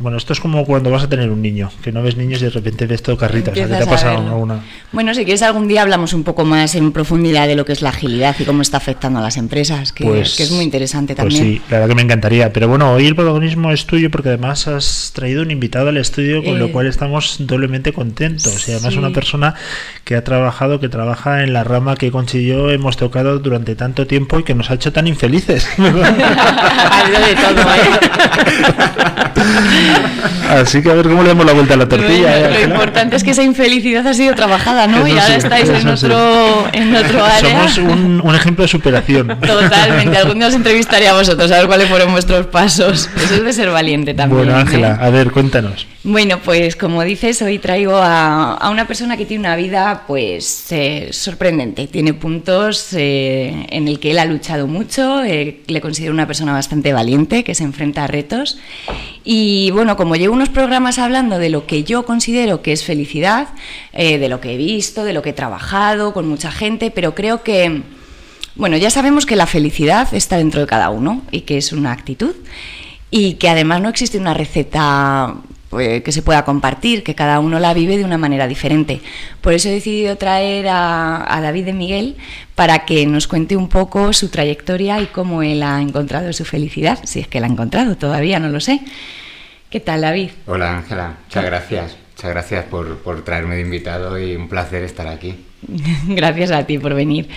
bueno, 0.01 0.19
esto 0.19 0.33
es 0.33 0.41
como 0.41 0.65
cuando 0.65 0.91
vas 0.91 1.05
a 1.05 1.09
tener 1.09 1.31
un 1.31 1.43
niño, 1.43 1.71
que 1.83 1.93
no 1.93 2.03
ves 2.03 2.17
niños 2.17 2.41
y 2.43 2.45
de 2.45 2.51
repente 2.51 2.87
ves 2.87 3.03
todo 3.03 3.17
carritas. 3.17 3.53
¿A 3.59 3.65
ti 3.65 3.69
te 3.69 3.77
ha 3.83 3.87
pasado 3.87 4.19
alguna? 4.19 4.61
Bueno, 4.93 5.15
si 5.15 5.25
quieres 5.25 5.43
algún 5.43 5.69
día 5.69 5.83
hablamos 5.83 6.13
un 6.13 6.25
poco 6.25 6.45
más 6.45 6.75
en 6.75 6.93
profundidad 6.93 7.47
de 7.47 7.57
lo 7.57 7.65
que 7.65 7.73
es 7.73 7.83
la 7.83 7.91
agilidad 7.91 8.37
y 8.39 8.45
cómo 8.45 8.63
está 8.63 8.77
afectando 8.77 9.19
a 9.19 9.23
las 9.23 9.37
empresas, 9.37 9.93
que, 9.93 10.05
que 10.05 10.43
es 10.43 10.51
muy 10.51 10.65
interesante 10.65 11.15
pues 11.15 11.35
también. 11.35 11.57
sí, 11.57 11.63
la 11.71 11.79
verdad 11.79 11.89
que 11.89 11.95
me 11.95 12.03
encantaría. 12.03 12.53
Pero 12.53 12.69
bueno, 12.69 12.93
hoy 12.93 13.07
el 13.07 13.15
protagonismo 13.15 13.73
es 13.73 13.87
tuyo 13.87 14.11
porque 14.11 14.29
además 14.29 14.67
has 14.69 15.13
traído 15.15 15.43
un 15.43 15.51
invitado 15.51 15.89
al 15.89 15.97
estudio, 15.97 16.43
con 16.45 16.59
lo 16.59 16.67
Eh, 16.67 16.73
cual 16.73 16.87
estamos 16.87 17.37
doblemente 17.41 17.93
contentos. 17.93 18.69
Y 18.69 18.73
además 18.73 18.93
sí. 18.93 18.99
una 18.99 19.11
persona 19.11 19.55
que 20.05 20.17
ha 20.17 20.25
trabajado, 20.25 20.81
que 20.81 20.89
trabaja 20.89 21.43
en 21.43 21.53
la 21.53 21.65
rama 21.65 21.97
que 21.97 22.11
Conchi 22.11 22.39
y 22.39 22.47
yo 22.47 22.71
hemos 22.71 22.97
tocado 22.97 23.39
durante 23.39 23.75
tanto 23.77 24.07
tiempo 24.07 24.39
y 24.39 24.45
que 24.45 24.55
nos 24.55 24.71
ha 24.71 24.75
hecho 24.75 24.93
tan 24.93 25.07
infelices. 25.07 25.67
de 25.77 27.35
todo, 27.35 27.75
¿eh? 27.75 27.91
Así 30.51 30.83
que 30.83 30.91
a 30.91 30.95
ver 30.95 31.09
cómo 31.09 31.23
le 31.23 31.29
damos 31.29 31.45
la 31.45 31.53
vuelta 31.53 31.75
a 31.75 31.77
la 31.77 31.89
tortilla. 31.89 32.31
Bueno, 32.31 32.47
¿eh, 32.47 32.67
lo 32.67 32.75
importante 32.75 33.17
es 33.17 33.25
que 33.25 33.33
esa 33.33 33.43
infelicidad 33.43 34.07
ha 34.07 34.15
sido 34.15 34.35
trabajada, 34.35 34.87
¿no? 34.87 34.99
Eso 34.99 35.09
y 35.09 35.19
ahora 35.19 35.27
sí, 35.27 35.33
estáis 35.39 35.69
en 35.69 35.77
eso 35.77 35.97
sí. 35.97 36.07
otro, 36.07 36.69
en 36.73 36.95
otro 36.95 37.25
área. 37.25 37.69
Somos 37.69 37.79
un, 37.79 38.21
un 38.23 38.35
ejemplo 38.35 38.63
de 38.63 38.69
superación. 38.69 39.39
Totalmente, 39.41 40.17
algún 40.17 40.39
día 40.39 40.49
os 40.49 40.55
entrevistaré 40.55 41.09
a 41.09 41.15
vosotros 41.15 41.51
a 41.51 41.59
ver 41.59 41.67
cuáles 41.67 41.89
fueron 41.89 42.13
vuestros 42.13 42.47
pasos. 42.47 43.11
Eso 43.17 43.35
es 43.35 43.45
de 43.45 43.53
ser 43.53 43.71
valiente 43.71 44.15
también. 44.15 44.45
Bueno, 44.45 44.59
¿eh? 44.59 44.61
Ángela, 44.61 44.99
a 45.01 45.11
ver, 45.11 45.31
cuéntanos. 45.31 45.87
Bueno, 46.05 46.39
pues 46.45 46.77
como 46.77 47.03
dices, 47.03 47.43
hoy 47.43 47.59
traigo 47.59 47.97
a, 47.97 48.55
a 48.55 48.71
una 48.71 48.87
persona 48.87 49.17
que 49.17 49.27
tiene 49.27 49.41
una 49.41 49.57
vida 49.57 50.05
pues 50.07 50.71
eh, 50.71 51.09
sorprendente. 51.11 51.89
Tiene 51.89 52.15
puntos 52.15 52.93
eh, 52.93 53.67
en 53.71 53.89
el 53.89 53.99
que 53.99 54.13
él 54.13 54.19
ha 54.19 54.25
luchado 54.25 54.67
mucho, 54.67 55.25
eh, 55.25 55.63
le 55.67 55.81
considero 55.81 56.13
una 56.13 56.27
persona 56.27 56.53
bastante 56.53 56.93
valiente, 56.93 57.43
que 57.43 57.55
se 57.55 57.65
enfrenta 57.65 58.05
a 58.05 58.07
retos. 58.07 58.59
Y 59.25 59.71
bueno, 59.73 59.97
como 59.97 60.17
llevo 60.17 60.35
unos 60.35 60.49
programas 60.49 60.99
hablando 60.99 61.39
de 61.39 61.49
lo 61.49 61.67
que 61.67 61.85
yo 61.85 62.05
considero 62.05 62.63
que 62.63 62.73
es 62.73 62.85
felicidad, 62.85 63.49
eh, 63.93 64.19
de 64.19 64.29
lo 64.29 64.41
que 64.41 64.55
he 64.55 64.57
visto, 64.57 65.05
de 65.05 65.13
lo 65.13 65.23
que 65.23 65.31
he 65.31 65.35
trabajado 65.35 66.13
con 66.13 66.29
mucha 66.29 66.51
gente, 66.51 66.91
pero 66.91 67.15
creo 67.15 67.43
que, 67.43 67.83
bueno, 68.55 68.77
ya 68.77 68.91
sabemos 68.91 69.27
que 69.27 69.37
la 69.37 69.47
felicidad 69.47 70.13
está 70.15 70.37
dentro 70.37 70.61
de 70.61 70.67
cada 70.67 70.91
uno 70.91 71.23
y 71.31 71.43
que 71.43 71.59
es 71.59 71.73
una 71.73 71.93
actitud 71.93 72.35
y 73.11 73.35
que 73.35 73.49
además 73.49 73.81
no 73.81 73.89
existe 73.89 74.19
una 74.19 74.35
receta 74.35 75.37
pues, 75.71 76.03
que 76.03 76.13
se 76.13 76.23
pueda 76.23 76.45
compartir, 76.45 77.03
que 77.03 77.15
cada 77.15 77.41
uno 77.41 77.59
la 77.59 77.75
vive 77.75 77.97
de 77.97 78.05
una 78.05 78.19
manera 78.19 78.47
diferente. 78.47 79.01
Por 79.41 79.53
eso 79.53 79.69
he 79.69 79.73
decidido 79.73 80.17
traer 80.17 80.69
a, 80.69 81.35
a 81.35 81.41
David 81.41 81.67
de 81.67 81.73
Miguel 81.73 82.17
para 82.55 82.85
que 82.85 83.07
nos 83.07 83.27
cuente 83.27 83.57
un 83.57 83.69
poco 83.69 84.13
su 84.13 84.29
trayectoria 84.29 85.01
y 85.01 85.07
cómo 85.07 85.43
él 85.43 85.63
ha 85.63 85.81
encontrado 85.81 86.33
su 86.33 86.45
felicidad, 86.45 86.99
si 87.05 87.21
es 87.21 87.29
que 87.29 87.41
la 87.41 87.47
ha 87.47 87.51
encontrado, 87.51 87.97
todavía 87.97 88.39
no 88.39 88.49
lo 88.49 88.61
sé. 88.61 88.81
¿Qué 89.71 89.81
tal, 89.81 90.03
David? 90.03 90.31
Hola 90.47 90.79
Ángela, 90.79 91.17
muchas 91.25 91.45
gracias. 91.45 91.97
Muchas 92.17 92.31
gracias 92.31 92.65
por, 92.65 92.99
por 92.99 93.23
traerme 93.25 93.57
de 93.57 93.61
invitado 93.61 94.19
y 94.19 94.37
un 94.37 94.49
placer 94.49 94.83
estar 94.85 95.07
aquí. 95.07 95.35
Gracias 96.09 96.51
a 96.51 96.65
ti 96.65 96.79
por 96.79 96.95
venir. 96.95 97.29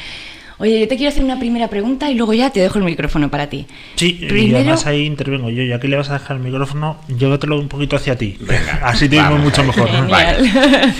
Oye, 0.60 0.80
yo 0.82 0.88
te 0.89 0.97
quiero 0.97 1.10
hacer 1.10 1.24
una 1.24 1.39
primera 1.39 1.70
pregunta 1.70 2.12
y 2.12 2.16
luego 2.16 2.34
ya 2.34 2.49
te 2.49 2.60
dejo 2.60 2.78
el 2.80 2.84
micrófono 2.86 3.32
para 3.32 3.47
ti. 3.49 3.66
Sí, 3.95 4.18
y 4.22 4.26
Primero- 4.28 4.57
además 4.57 4.86
ahí 4.86 5.05
intervengo 5.05 5.49
yo, 5.49 5.64
ya 5.64 5.80
que 5.80 5.88
le 5.88 5.95
vas 5.95 6.10
a 6.10 6.14
dejar 6.20 6.36
el 6.38 6.43
micrófono, 6.43 6.99
llévatelo 7.07 7.57
un 7.60 7.70
poquito 7.70 7.95
hacia 7.95 8.18
ti. 8.18 8.36
Venga, 8.41 8.80
Así 8.84 9.07
te 9.07 9.16
vamos 9.16 9.39
mucho 9.39 9.64
mejor. 9.64 9.89
¿no? 9.91 10.01
Genial. 10.01 10.93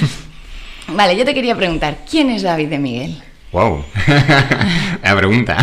Vale, 0.88 1.18
yo 1.18 1.26
te 1.26 1.34
quería 1.34 1.56
preguntar, 1.56 2.00
¿quién 2.10 2.30
es 2.32 2.42
David 2.42 2.70
de 2.70 2.80
Miguel? 2.80 3.16
¡Wow! 3.52 3.84
La 5.04 5.16
pregunta. 5.18 5.58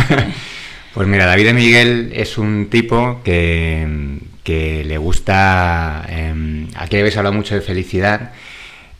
Pues 0.93 1.07
mira, 1.07 1.25
David 1.25 1.45
de 1.47 1.53
Miguel 1.53 2.11
es 2.13 2.37
un 2.37 2.67
tipo 2.69 3.21
que, 3.23 4.19
que 4.43 4.83
le 4.85 4.97
gusta... 4.97 6.05
eh, 6.09 6.67
aquí 6.75 6.97
habéis 6.97 7.17
hablado 7.17 7.35
mucho 7.35 7.55
de 7.55 7.61
felicidad 7.61 8.31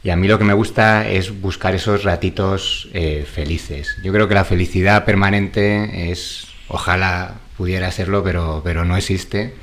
y 0.07 0.09
a 0.09 0.15
mí 0.15 0.29
lo 0.29 0.39
que 0.39 0.45
me 0.45 0.53
gusta 0.53 1.05
es 1.05 1.41
buscar 1.41 1.75
esos 1.75 2.05
ratitos 2.05 2.87
eh, 2.93 3.27
felices. 3.29 3.97
Yo 4.05 4.13
creo 4.13 4.29
que 4.29 4.35
la 4.35 4.45
felicidad 4.45 5.03
permanente 5.03 6.09
es... 6.11 6.47
Ojalá 6.69 7.33
pudiera 7.57 7.91
serlo, 7.91 8.23
pero, 8.23 8.61
pero 8.63 8.85
no 8.85 8.95
existe 8.95 9.53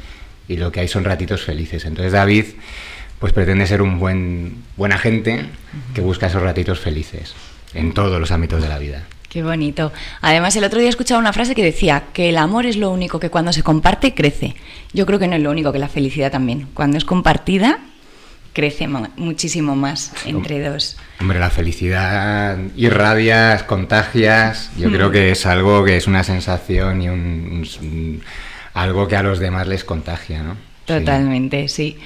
y 0.47 0.59
lo 0.59 0.71
que 0.71 0.81
hay 0.81 0.89
son 0.89 1.05
ratitos 1.05 1.43
felices. 1.45 1.87
Entonces 1.87 2.13
David 2.13 2.45
pues 3.21 3.33
pretende 3.33 3.67
ser 3.67 3.81
un 3.81 3.99
buen 3.99 4.63
buena 4.77 4.99
gente 4.99 5.47
que 5.95 6.03
busca 6.03 6.27
esos 6.27 6.43
ratitos 6.43 6.79
felices 6.79 7.35
en 7.73 7.95
todos 7.95 8.21
los 8.21 8.31
ámbitos 8.31 8.63
de 8.63 8.69
la 8.69 8.77
vida. 8.77 9.05
Qué 9.31 9.43
bonito. 9.43 9.93
Además, 10.21 10.55
el 10.57 10.65
otro 10.65 10.79
día 10.79 10.89
he 10.89 10.91
escuchado 10.91 11.21
una 11.21 11.33
frase 11.33 11.55
que 11.55 11.65
decía 11.65 12.05
que 12.13 12.29
el 12.29 12.37
amor 12.37 12.67
es 12.67 12.77
lo 12.77 12.91
único 12.91 13.19
que 13.19 13.31
cuando 13.31 13.55
se 13.55 13.63
comparte 13.63 14.13
crece. 14.13 14.57
Yo 14.93 15.07
creo 15.07 15.19
que 15.19 15.27
no 15.27 15.37
es 15.37 15.43
lo 15.43 15.51
único, 15.51 15.73
que 15.73 15.79
la 15.79 15.89
felicidad 15.89 16.31
también. 16.31 16.69
Cuando 16.75 16.99
es 16.99 17.07
compartida, 17.07 17.79
crece 18.55 18.89
muchísimo 18.89 19.77
más 19.77 20.13
entre 20.25 20.63
dos. 20.67 20.97
Hombre, 21.21 21.39
la 21.39 21.51
felicidad 21.51 22.57
irradias, 22.77 23.65
contagias. 23.65 24.71
Yo 24.79 24.91
creo 24.91 25.11
que 25.11 25.31
es 25.31 25.45
algo 25.45 25.85
que 25.85 25.99
es 25.99 26.07
una 26.07 26.25
sensación 26.25 27.03
y 27.03 27.09
un, 27.11 27.67
un- 27.83 28.23
algo 28.73 29.07
que 29.07 29.17
a 29.17 29.23
los 29.23 29.39
demás 29.41 29.67
les 29.69 29.85
contagia, 29.85 30.43
¿no? 30.43 30.57
Totalmente, 30.85 31.69
sí. 31.69 31.97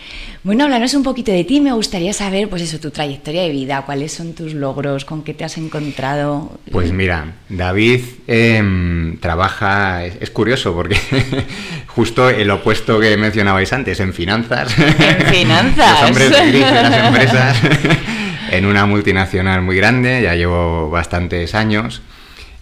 Bueno, 0.44 0.64
háblanos 0.64 0.94
un 0.94 1.02
poquito 1.02 1.32
de 1.32 1.44
ti. 1.44 1.60
Me 1.60 1.72
gustaría 1.72 2.12
saber, 2.12 2.48
pues 2.48 2.62
eso, 2.62 2.78
tu 2.78 2.90
trayectoria 2.90 3.42
de 3.42 3.50
vida, 3.50 3.82
cuáles 3.82 4.12
son 4.12 4.34
tus 4.34 4.54
logros, 4.54 5.04
con 5.04 5.24
qué 5.24 5.34
te 5.34 5.44
has 5.44 5.58
encontrado. 5.58 6.58
Pues 6.70 6.92
mira, 6.92 7.34
David 7.48 8.00
em, 8.26 9.18
trabaja, 9.18 10.04
es, 10.04 10.14
es 10.20 10.30
curioso 10.30 10.74
porque 10.74 10.96
justo 11.88 12.30
el 12.30 12.50
opuesto 12.50 13.00
que 13.00 13.16
mencionabais 13.16 13.72
antes, 13.72 13.98
en 14.00 14.14
finanzas. 14.14 14.76
En 14.78 15.26
finanzas. 15.26 16.00
Los 16.00 16.10
hombres 16.10 16.30
las 16.30 17.06
empresas. 17.06 17.56
en 18.50 18.66
una 18.66 18.86
multinacional 18.86 19.62
muy 19.62 19.76
grande, 19.76 20.22
ya 20.22 20.34
llevo 20.34 20.90
bastantes 20.90 21.54
años. 21.54 22.02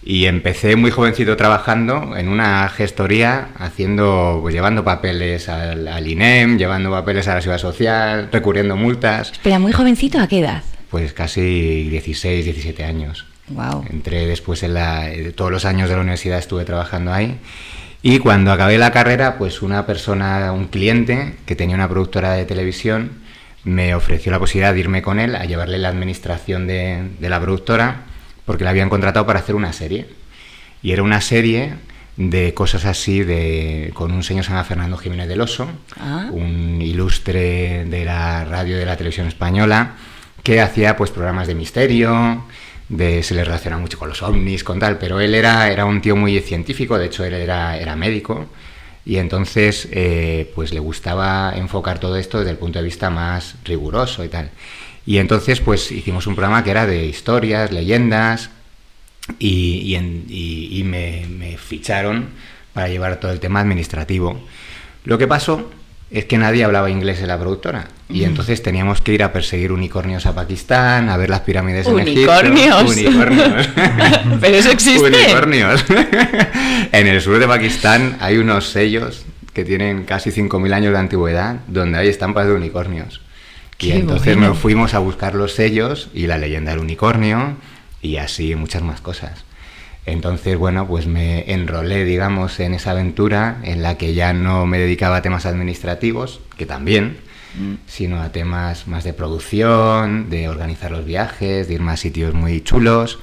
Y 0.09 0.25
empecé 0.27 0.77
muy 0.77 0.89
jovencito 0.89 1.35
trabajando 1.35 2.15
en 2.15 2.29
una 2.29 2.69
gestoría, 2.69 3.49
haciendo, 3.57 4.39
pues 4.41 4.55
llevando 4.55 4.85
papeles 4.85 5.49
al, 5.49 5.85
al 5.85 6.07
INEM, 6.07 6.57
llevando 6.57 6.89
papeles 6.91 7.27
a 7.27 7.35
la 7.35 7.41
Ciudad 7.41 7.57
Social, 7.57 8.29
recurriendo 8.31 8.77
multas. 8.77 9.33
Espera, 9.33 9.59
muy 9.59 9.73
jovencito, 9.73 10.21
¿a 10.21 10.27
qué 10.29 10.39
edad? 10.39 10.63
Pues 10.89 11.11
casi 11.11 11.89
16, 11.89 12.45
17 12.45 12.85
años. 12.85 13.25
Wow. 13.49 13.83
Entré 13.89 14.25
después 14.25 14.63
en 14.63 14.75
la, 14.75 15.11
eh, 15.11 15.33
todos 15.33 15.51
los 15.51 15.65
años 15.65 15.89
de 15.89 15.95
la 15.95 16.01
universidad 16.03 16.39
estuve 16.39 16.63
trabajando 16.63 17.11
ahí. 17.11 17.37
Y 18.01 18.19
cuando 18.19 18.53
acabé 18.53 18.77
la 18.77 18.91
carrera, 18.91 19.37
pues 19.37 19.61
una 19.61 19.85
persona, 19.85 20.53
un 20.53 20.67
cliente 20.67 21.35
que 21.45 21.57
tenía 21.57 21.75
una 21.75 21.89
productora 21.89 22.31
de 22.31 22.45
televisión, 22.45 23.11
me 23.65 23.93
ofreció 23.93 24.31
la 24.31 24.39
posibilidad 24.39 24.73
de 24.73 24.79
irme 24.79 25.01
con 25.01 25.19
él 25.19 25.35
a 25.35 25.43
llevarle 25.43 25.77
la 25.79 25.89
administración 25.89 26.65
de, 26.65 27.09
de 27.19 27.29
la 27.29 27.41
productora, 27.41 28.05
porque 28.47 28.63
la 28.63 28.69
habían 28.71 28.89
contratado 28.89 29.27
para 29.27 29.39
hacer 29.39 29.53
una 29.55 29.73
serie. 29.73 30.07
Y 30.81 30.93
era 30.93 31.03
una 31.03 31.19
serie 31.19 31.73
de 32.15 32.53
cosas 32.53 32.85
así, 32.85 33.19
de, 33.23 33.91
con 33.93 34.11
un 34.11 34.23
señor 34.23 34.45
llamado 34.45 34.63
Fernando 34.65 34.97
Jiménez 34.97 35.27
del 35.27 35.41
Oso, 35.41 35.67
Ah. 35.99 36.29
un 36.31 36.81
ilustre 36.81 37.85
de 37.85 38.05
la 38.05 38.45
radio 38.45 38.77
de 38.77 38.85
la 38.85 38.95
televisión 38.95 39.27
española, 39.27 39.95
que 40.43 40.61
hacía 40.61 40.95
pues 40.95 41.11
programas 41.11 41.47
de 41.47 41.55
misterio, 41.55 42.45
de, 42.87 43.21
se 43.21 43.35
le 43.35 43.43
relaciona 43.43 43.77
mucho 43.77 43.99
con 43.99 44.07
los 44.07 44.23
ovnis, 44.23 44.63
con 44.63 44.79
tal, 44.79 44.97
pero 44.97 45.19
él 45.19 45.35
era, 45.35 45.69
era 45.69 45.83
un 45.85 46.01
tío 46.01 46.15
muy 46.15 46.39
científico, 46.39 46.97
de 46.97 47.07
hecho 47.07 47.25
él 47.25 47.33
era, 47.33 47.77
era 47.77 47.97
médico, 47.97 48.47
y 49.05 49.17
entonces 49.17 49.89
eh, 49.91 50.51
pues 50.55 50.73
le 50.73 50.79
gustaba 50.79 51.53
enfocar 51.55 51.99
todo 51.99 52.15
esto 52.15 52.39
desde 52.39 52.51
el 52.51 52.57
punto 52.57 52.79
de 52.79 52.85
vista 52.85 53.09
más 53.09 53.55
riguroso 53.65 54.23
y 54.23 54.29
tal. 54.29 54.49
Y 55.07 55.17
entonces 55.17 55.59
pues 55.61 55.91
hicimos 55.91 56.27
un 56.27 56.35
programa 56.35 56.63
que 56.63 56.69
era 56.71 56.85
de 56.85 57.05
historias, 57.05 57.71
leyendas, 57.71 58.51
y, 59.39 59.79
y 59.85 59.95
en- 59.95 60.25
y- 60.29 60.79
y 60.79 60.83
me, 60.83 61.25
me 61.29 61.57
ficharon 61.57 62.25
para 62.73 62.87
llevar 62.89 63.19
todo 63.19 63.31
el 63.31 63.39
tema 63.39 63.59
administrativo. 63.61 64.39
Lo 65.05 65.17
que 65.17 65.25
pasó 65.27 65.71
es 66.11 66.23
que 66.25 66.37
nadie 66.37 66.63
hablaba 66.63 66.89
inglés 66.89 67.19
en 67.21 67.27
la 67.27 67.37
productora 67.37 67.87
y 68.09 68.23
entonces 68.23 68.63
teníamos 68.63 69.01
que 69.01 69.11
ir 69.13 69.23
a 69.23 69.33
perseguir 69.33 69.73
unicornios 69.73 70.25
a 70.25 70.33
Pakistán, 70.35 71.09
a 71.09 71.17
ver 71.17 71.29
las 71.29 71.41
pirámides 71.41 71.85
en 71.87 71.99
Egipto. 71.99 72.31
Unicornios. 72.39 72.83
Unicornios. 72.91 73.69
Pero 74.41 74.55
eso 74.55 74.71
existe. 74.71 75.05
Unicornios. 75.07 75.83
en 76.91 77.07
el 77.07 77.19
sur 77.21 77.39
de 77.39 77.47
Pakistán 77.47 78.17
hay 78.21 78.37
unos 78.37 78.69
sellos 78.69 79.25
que 79.53 79.65
tienen 79.65 80.03
casi 80.03 80.29
5.000 80.31 80.73
años 80.73 80.93
de 80.93 80.99
antigüedad 80.99 81.57
donde 81.67 81.97
hay 81.97 82.07
estampas 82.07 82.45
de 82.47 82.53
unicornios. 82.53 83.21
Y 83.79 83.91
entonces 83.91 84.35
bueno. 84.35 84.49
nos 84.49 84.57
fuimos 84.57 84.93
a 84.93 84.99
buscar 84.99 85.35
los 85.35 85.53
sellos 85.53 86.09
y 86.13 86.27
la 86.27 86.37
leyenda 86.37 86.71
del 86.71 86.79
unicornio 86.79 87.57
y 88.01 88.17
así 88.17 88.55
muchas 88.55 88.81
más 88.81 89.01
cosas. 89.01 89.45
Entonces, 90.05 90.57
bueno, 90.57 90.87
pues 90.87 91.05
me 91.05 91.51
enrolé, 91.51 92.05
digamos, 92.05 92.59
en 92.61 92.73
esa 92.73 92.91
aventura 92.91 93.59
en 93.63 93.83
la 93.83 93.97
que 93.97 94.13
ya 94.13 94.31
no 94.31 94.65
me 94.65 94.79
dedicaba 94.79 95.17
a 95.17 95.21
temas 95.21 95.45
administrativos, 95.45 96.39
que 96.55 96.65
también, 96.65 97.17
sino 97.87 98.21
a 98.21 98.31
temas 98.31 98.87
más 98.87 99.03
de 99.03 99.13
producción, 99.13 100.29
de 100.29 100.47
organizar 100.47 100.91
los 100.91 101.05
viajes, 101.05 101.67
de 101.67 101.73
irme 101.73 101.91
a 101.91 101.97
sitios 101.97 102.33
muy 102.33 102.61
chulos, 102.61 103.19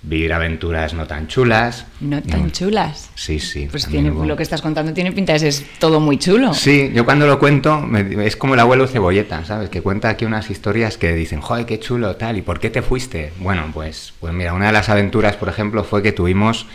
vivir 0.00 0.32
aventuras 0.32 0.94
no 0.94 1.06
tan 1.06 1.26
chulas. 1.26 1.86
No 2.00 2.18
tan 2.18 2.26
Digamos, 2.26 2.52
chulas. 2.52 3.10
Sí, 3.16 3.40
sí. 3.40 3.66
Pues 3.70 3.86
tiene, 3.86 4.10
hubo- 4.12 4.24
lo 4.24 4.36
que 4.36 4.42
estás 4.44 4.62
contando 4.62 4.92
tiene 4.92 5.10
pinta 5.12 5.32
de 5.32 5.50
ser 5.50 5.66
todo 5.80 5.98
muy 6.00 6.18
chulo. 6.18 6.54
Sí, 6.54 6.90
yo 6.94 7.04
cuando 7.04 7.26
lo 7.26 7.38
cuento 7.38 7.80
me- 7.80 8.24
es 8.26 8.36
como 8.36 8.54
el 8.54 8.60
abuelo 8.60 8.86
Cebolleta, 8.86 9.44
¿sabes? 9.44 9.68
Que 9.70 9.82
cuenta 9.82 10.08
aquí 10.08 10.24
unas 10.24 10.50
historias 10.50 10.96
que 10.98 11.12
dicen, 11.14 11.40
joder, 11.40 11.66
qué 11.66 11.80
chulo, 11.80 12.14
tal, 12.16 12.38
¿y 12.38 12.42
por 12.42 12.60
qué 12.60 12.70
te 12.70 12.80
fuiste? 12.82 13.32
Bueno, 13.40 13.70
pues, 13.74 14.14
pues 14.20 14.32
mira, 14.32 14.54
una 14.54 14.66
de 14.68 14.72
las 14.72 14.88
aventuras, 14.88 15.36
por 15.36 15.48
ejemplo, 15.48 15.82
fue 15.84 16.02
que 16.02 16.12
tuvimos 16.12 16.66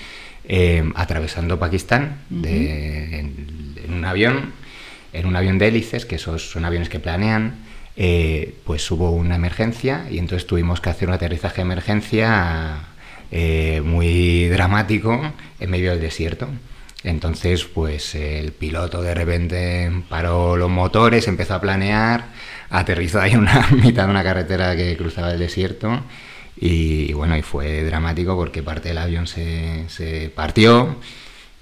eh, 0.46 0.84
atravesando 0.96 1.58
Pakistán 1.58 2.18
de- 2.30 3.20
en, 3.20 3.76
en 3.86 3.94
un 3.94 4.04
avión, 4.04 4.52
en 5.14 5.26
un 5.28 5.36
avión 5.38 5.58
de 5.58 5.70
hélices, 5.70 6.06
que 6.06 6.16
esos 6.16 6.52
son 6.52 6.66
aviones 6.66 6.90
que 6.90 7.00
planean, 7.00 7.56
eh, 7.96 8.54
pues 8.66 8.92
hubo 8.92 9.12
una 9.12 9.36
emergencia 9.36 10.06
y 10.12 10.18
entonces 10.18 10.46
tuvimos 10.46 10.82
que 10.82 10.90
hacer 10.90 11.08
un 11.08 11.14
aterrizaje 11.14 11.58
de 11.58 11.62
emergencia 11.62 12.80
eh, 13.32 13.82
muy 13.84 14.48
dramático 14.48 15.34
en 15.60 15.70
medio 15.70 15.92
del 15.92 16.02
desierto. 16.02 16.48
Entonces, 17.04 17.66
pues 17.66 18.16
el 18.16 18.54
piloto 18.54 19.02
de 19.02 19.14
repente 19.14 19.92
paró 20.08 20.56
los 20.56 20.70
motores, 20.70 21.28
empezó 21.28 21.56
a 21.56 21.62
planear, 21.62 22.28
aterrizó 22.70 23.20
ahí 23.20 23.32
en 23.32 23.40
una 23.40 23.68
mitad 23.84 24.06
de 24.06 24.12
una 24.12 24.24
carretera 24.24 24.76
que 24.76 24.96
cruzaba 24.96 25.32
el 25.34 25.40
desierto 25.40 26.02
y, 26.60 27.10
y 27.10 27.14
bueno, 27.14 27.36
y 27.36 27.42
fue 27.42 27.84
dramático 27.84 28.36
porque 28.36 28.64
parte 28.64 28.90
del 28.90 29.00
avión 29.00 29.28
se, 29.28 29.84
se 29.90 30.32
partió 30.34 30.98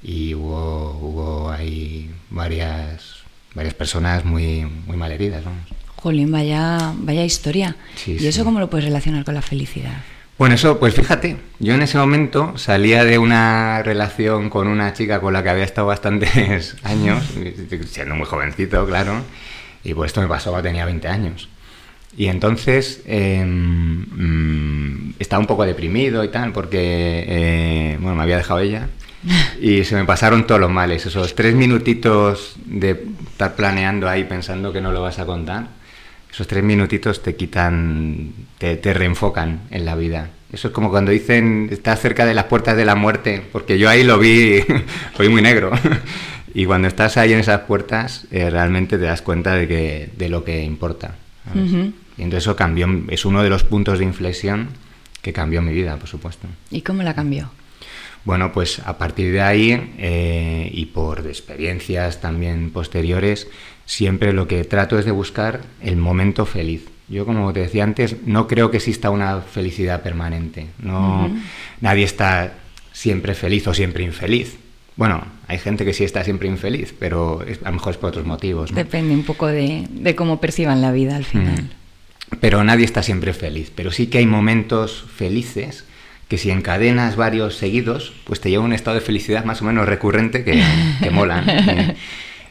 y 0.04 0.34
hubo, 0.36 0.92
hubo 1.02 1.52
ahí 1.52 2.12
varias, 2.30 3.18
varias 3.54 3.74
personas 3.74 4.26
muy, 4.26 4.66
muy 4.66 4.98
malheridas, 4.98 5.44
vamos. 5.44 5.62
Jolín, 5.96 6.32
vaya, 6.32 6.94
vaya 6.98 7.24
historia. 7.24 7.76
Sí, 7.96 8.18
¿Y 8.20 8.26
eso 8.28 8.40
sí. 8.40 8.44
cómo 8.44 8.60
lo 8.60 8.70
puedes 8.70 8.86
relacionar 8.86 9.24
con 9.24 9.36
la 9.36 9.42
felicidad? 9.44 10.02
Bueno, 10.42 10.56
eso, 10.56 10.80
pues 10.80 10.96
fíjate, 10.96 11.38
yo 11.60 11.76
en 11.76 11.84
ese 11.84 12.00
momento 12.00 12.58
salía 12.58 13.04
de 13.04 13.20
una 13.20 13.84
relación 13.84 14.50
con 14.50 14.68
una 14.68 14.92
chica 14.92 15.22
con 15.22 15.34
la 15.34 15.44
que 15.44 15.52
había 15.52 15.64
estado 15.64 15.86
bastantes 15.86 16.78
años, 16.84 17.24
siendo 17.86 18.16
muy 18.16 18.26
jovencito, 18.26 18.84
claro, 18.88 19.22
y 19.84 19.94
pues 19.94 20.10
esto 20.10 20.20
me 20.20 20.28
pasó 20.28 20.50
cuando 20.50 20.68
tenía 20.68 20.84
20 20.86 21.08
años. 21.08 21.48
Y 22.18 22.26
entonces 22.26 23.04
eh, 23.06 23.46
estaba 25.20 25.42
un 25.42 25.46
poco 25.46 25.64
deprimido 25.64 26.24
y 26.24 26.30
tal, 26.30 26.54
porque, 26.54 27.24
eh, 27.28 27.98
bueno, 28.02 28.16
me 28.16 28.24
había 28.24 28.38
dejado 28.38 28.62
ella. 28.62 28.90
Y 29.62 29.84
se 29.84 29.96
me 29.96 30.06
pasaron 30.06 30.48
todos 30.48 30.60
los 30.60 30.72
males, 30.72 31.06
esos 31.06 31.36
tres 31.36 31.54
minutitos 31.54 32.56
de 32.66 33.06
estar 33.30 33.56
planeando 33.56 34.10
ahí 34.10 34.24
pensando 34.24 34.74
que 34.74 34.82
no 34.82 34.92
lo 34.92 35.04
vas 35.04 35.20
a 35.20 35.28
contar, 35.28 35.68
esos 36.32 36.48
tres 36.48 36.64
minutitos 36.64 37.22
te 37.22 37.36
quitan, 37.36 38.32
te, 38.58 38.78
te 38.78 38.94
reenfocan 38.94 39.62
en 39.70 39.86
la 39.86 39.96
vida. 39.96 40.30
Eso 40.52 40.70
es 40.70 40.74
como 40.74 40.90
cuando 40.90 41.12
dicen, 41.12 41.70
estás 41.72 42.02
cerca 42.02 42.26
de 42.26 42.34
las 42.34 42.46
puertas 42.46 42.76
de 42.76 42.86
la 42.86 42.96
muerte, 42.96 43.42
porque 43.52 43.78
yo 43.78 43.90
ahí 43.90 44.04
lo 44.04 44.20
vi, 44.20 44.60
lo 45.18 45.20
vi 45.20 45.30
muy 45.30 45.42
negro. 45.42 45.72
Y 46.54 46.66
cuando 46.66 46.90
estás 46.90 47.16
ahí 47.16 47.32
en 47.32 47.40
esas 47.40 47.62
puertas, 47.62 48.26
eh, 48.30 48.50
realmente 48.50 48.98
te 48.98 49.06
das 49.06 49.22
cuenta 49.22 49.56
de, 49.56 49.70
que, 49.70 50.10
de 50.18 50.28
lo 50.28 50.44
que 50.44 50.62
importa. 50.64 51.16
¿sabes? 51.46 51.72
Ujú. 51.72 51.94
Y 52.18 52.24
entonces 52.24 52.44
eso 52.44 52.58
cambió, 52.58 52.88
es 53.08 53.24
uno 53.24 53.42
de 53.42 53.50
los 53.50 53.64
puntos 53.64 54.00
de 54.00 54.06
inflexión 54.06 54.68
que 55.22 55.34
cambió 55.34 55.62
mi 55.62 55.72
vida, 55.72 55.96
por 55.96 56.10
supuesto. 56.10 56.48
¿Y 56.70 56.82
cómo 56.82 57.04
la 57.04 57.14
cambió? 57.14 57.52
Bueno, 58.24 58.52
pues 58.52 58.80
a 58.86 58.98
partir 58.98 59.32
de 59.32 59.42
ahí 59.42 59.94
eh, 59.98 60.70
y 60.72 60.86
por 60.88 61.26
experiencias 61.28 62.22
también 62.22 62.70
posteriores, 62.72 63.48
siempre 63.86 64.32
lo 64.34 64.48
que 64.48 64.64
trato 64.64 65.00
es 65.00 65.06
de 65.06 65.12
buscar 65.12 65.62
el 65.82 65.98
momento 65.98 66.46
feliz. 66.46 66.86
Yo, 67.10 67.26
como 67.26 67.52
te 67.52 67.62
decía 67.62 67.84
antes, 67.84 68.16
no 68.26 68.48
creo 68.48 68.72
que 68.72 68.78
exista 68.78 69.10
una 69.10 69.42
felicidad 69.42 70.02
permanente. 70.02 70.68
No. 70.80 71.30
Nadie 71.82 72.06
está 72.06 72.54
siempre 72.94 73.34
feliz 73.34 73.68
o 73.68 73.74
siempre 73.74 74.04
infeliz. 74.04 74.56
Bueno, 74.96 75.26
hay 75.48 75.58
gente 75.58 75.84
que 75.84 75.94
sí 75.94 76.04
está 76.04 76.24
siempre 76.24 76.48
infeliz, 76.48 76.94
pero 76.98 77.42
es- 77.46 77.60
a 77.64 77.70
lo 77.70 77.74
mejor 77.74 77.92
es 77.94 77.98
por 77.98 78.10
otros 78.10 78.26
motivos. 78.26 78.72
¿no? 78.72 78.78
Depende 78.78 79.14
un 79.14 79.24
poco 79.24 79.48
de, 79.48 79.88
de 79.90 80.16
cómo 80.16 80.40
perciban 80.40 80.82
la 80.82 80.92
vida 80.92 81.16
al 81.18 81.26
final. 81.26 81.70
Pero 82.40 82.64
nadie 82.64 82.86
está 82.86 83.02
siempre 83.04 83.34
feliz. 83.34 83.72
Pero 83.76 83.92
sí 83.92 84.08
que 84.08 84.20
hay 84.20 84.26
momentos 84.26 85.04
felices 85.16 85.86
que 86.32 86.38
si 86.38 86.50
encadenas 86.50 87.18
varios 87.18 87.58
seguidos, 87.58 88.14
pues 88.24 88.40
te 88.40 88.50
lleva 88.50 88.64
a 88.64 88.66
un 88.66 88.72
estado 88.72 88.96
de 88.96 89.02
felicidad 89.02 89.44
más 89.44 89.62
o 89.62 89.66
menos 89.66 89.86
recurrente 89.86 90.46
que, 90.46 90.64
que 91.04 91.10
molan. 91.12 91.44
¿eh? 91.50 91.98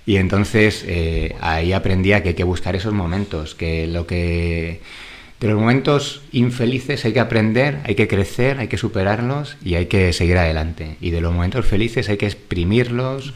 Y 0.05 0.17
entonces 0.17 0.85
eh, 0.87 1.35
ahí 1.41 1.73
aprendí 1.73 2.13
a 2.13 2.23
que 2.23 2.29
hay 2.29 2.35
que 2.35 2.45
buscar 2.45 2.77
esos 2.77 2.93
momentos, 2.93 3.55
que 3.55 3.87
lo 3.87 4.07
que... 4.07 4.83
De 5.41 5.49
los 5.49 5.59
momentos 5.59 6.21
infelices 6.31 7.07
hay 7.07 7.15
que 7.15 7.21
aprender, 7.21 7.79
hay 7.85 7.95
que 7.95 8.07
crecer, 8.07 8.61
hay 8.61 8.69
que 8.69 8.77
superarlos 8.77 9.57
y 9.65 9.77
hay 9.77 9.87
que 9.87 10.13
seguir 10.13 10.37
adelante. 10.37 10.97
Y 11.01 11.09
de 11.09 11.23
los 11.23 11.33
momentos 11.33 11.65
felices 11.65 12.11
hay 12.11 12.19
que 12.19 12.27
exprimirlos, 12.27 13.33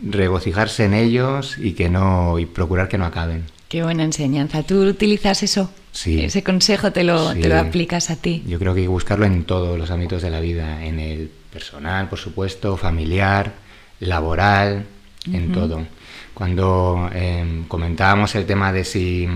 regocijarse 0.00 0.84
en 0.84 0.94
ellos 0.94 1.58
y 1.58 1.72
que 1.72 1.90
no 1.90 2.38
y 2.38 2.46
procurar 2.46 2.88
que 2.88 2.98
no 2.98 3.04
acaben. 3.04 3.46
Qué 3.72 3.82
buena 3.82 4.04
enseñanza. 4.04 4.62
¿Tú 4.62 4.82
utilizas 4.82 5.42
eso? 5.42 5.70
Sí. 5.92 6.22
Ese 6.22 6.42
consejo 6.42 6.92
te 6.92 7.04
lo, 7.04 7.32
te 7.32 7.48
lo 7.48 7.58
aplicas 7.58 8.10
a 8.10 8.16
ti. 8.16 8.42
Yo 8.46 8.58
creo 8.58 8.74
que 8.74 8.80
hay 8.80 8.84
que 8.84 8.90
buscarlo 8.90 9.24
en 9.24 9.44
todos 9.44 9.78
los 9.78 9.90
ámbitos 9.90 10.20
de 10.20 10.28
la 10.28 10.40
vida, 10.40 10.84
en 10.84 11.00
el 11.00 11.30
personal, 11.50 12.10
por 12.10 12.18
supuesto, 12.18 12.76
familiar, 12.76 13.54
laboral, 13.98 14.84
en 15.24 15.52
todo. 15.52 15.86
Cuando 16.34 17.08
em, 17.14 17.64
comentábamos 17.64 18.34
el 18.34 18.44
tema 18.44 18.74
de 18.74 18.84
si, 18.84 19.26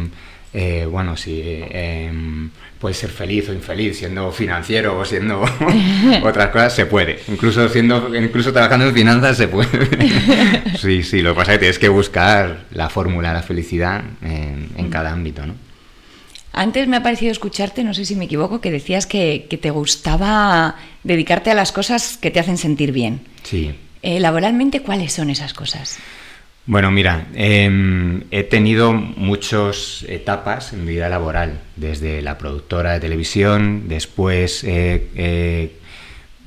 eh, 0.59 0.86
bueno, 0.86 1.18
si 1.18 1.42
em, 1.44 2.48
puedes 2.80 2.96
ser 2.96 3.11
feliz 3.11 3.46
o 3.50 3.52
infeliz 3.52 3.98
siendo 3.98 4.32
financiero 4.32 4.98
o 4.98 5.04
siendo 5.04 5.42
otras 6.22 6.48
cosas, 6.48 6.74
se 6.74 6.86
puede. 6.86 7.20
Incluso 7.28 7.68
siendo, 7.68 8.16
incluso 8.16 8.54
trabajando 8.54 8.86
en 8.86 8.94
finanzas 8.94 9.36
se 9.36 9.48
puede. 9.48 9.68
sí, 10.80 11.02
sí. 11.02 11.20
Lo 11.20 11.34
que 11.34 11.36
pasa 11.36 11.52
es 11.52 11.57
que 11.57 11.61
tienes 11.61 11.78
que 11.78 11.90
buscar 11.90 12.64
la 12.70 12.88
fórmula 12.88 13.28
de 13.28 13.34
la 13.34 13.42
felicidad 13.42 14.02
en, 14.22 14.70
en 14.78 14.88
cada 14.88 15.12
ámbito, 15.12 15.44
¿no? 15.44 15.54
Antes 16.54 16.88
me 16.88 16.96
ha 16.96 17.02
parecido 17.02 17.32
escucharte, 17.32 17.84
no 17.84 17.92
sé 17.92 18.07
si 18.07 18.16
me 18.16 18.24
equivoco, 18.24 18.62
que 18.62 18.70
decías 18.70 19.04
que, 19.07 19.46
que 19.50 19.59
te 19.59 19.68
gustaba 19.68 20.76
dedicarte 21.04 21.50
a 21.50 21.54
las 21.54 21.70
cosas 21.70 22.16
que 22.16 22.30
te 22.30 22.40
hacen 22.40 22.57
sentir 22.57 22.92
bien. 22.92 23.20
Sí. 23.42 23.74
Eh, 24.00 24.20
laboralmente, 24.20 24.80
¿cuáles 24.80 25.12
son 25.12 25.28
esas 25.28 25.52
cosas? 25.52 25.98
Bueno, 26.66 26.90
mira, 26.90 27.26
em, 27.34 28.22
he 28.32 28.42
tenido 28.42 28.92
muchas 28.92 30.04
etapas 30.08 30.72
en 30.72 30.84
mi 30.84 30.92
vida 30.94 31.08
laboral, 31.08 31.60
desde 31.76 32.22
la 32.22 32.38
productora 32.38 32.92
de 32.94 33.00
televisión, 33.00 33.84
después 33.86 34.64
eh, 34.64 35.06
eh, 35.14 35.76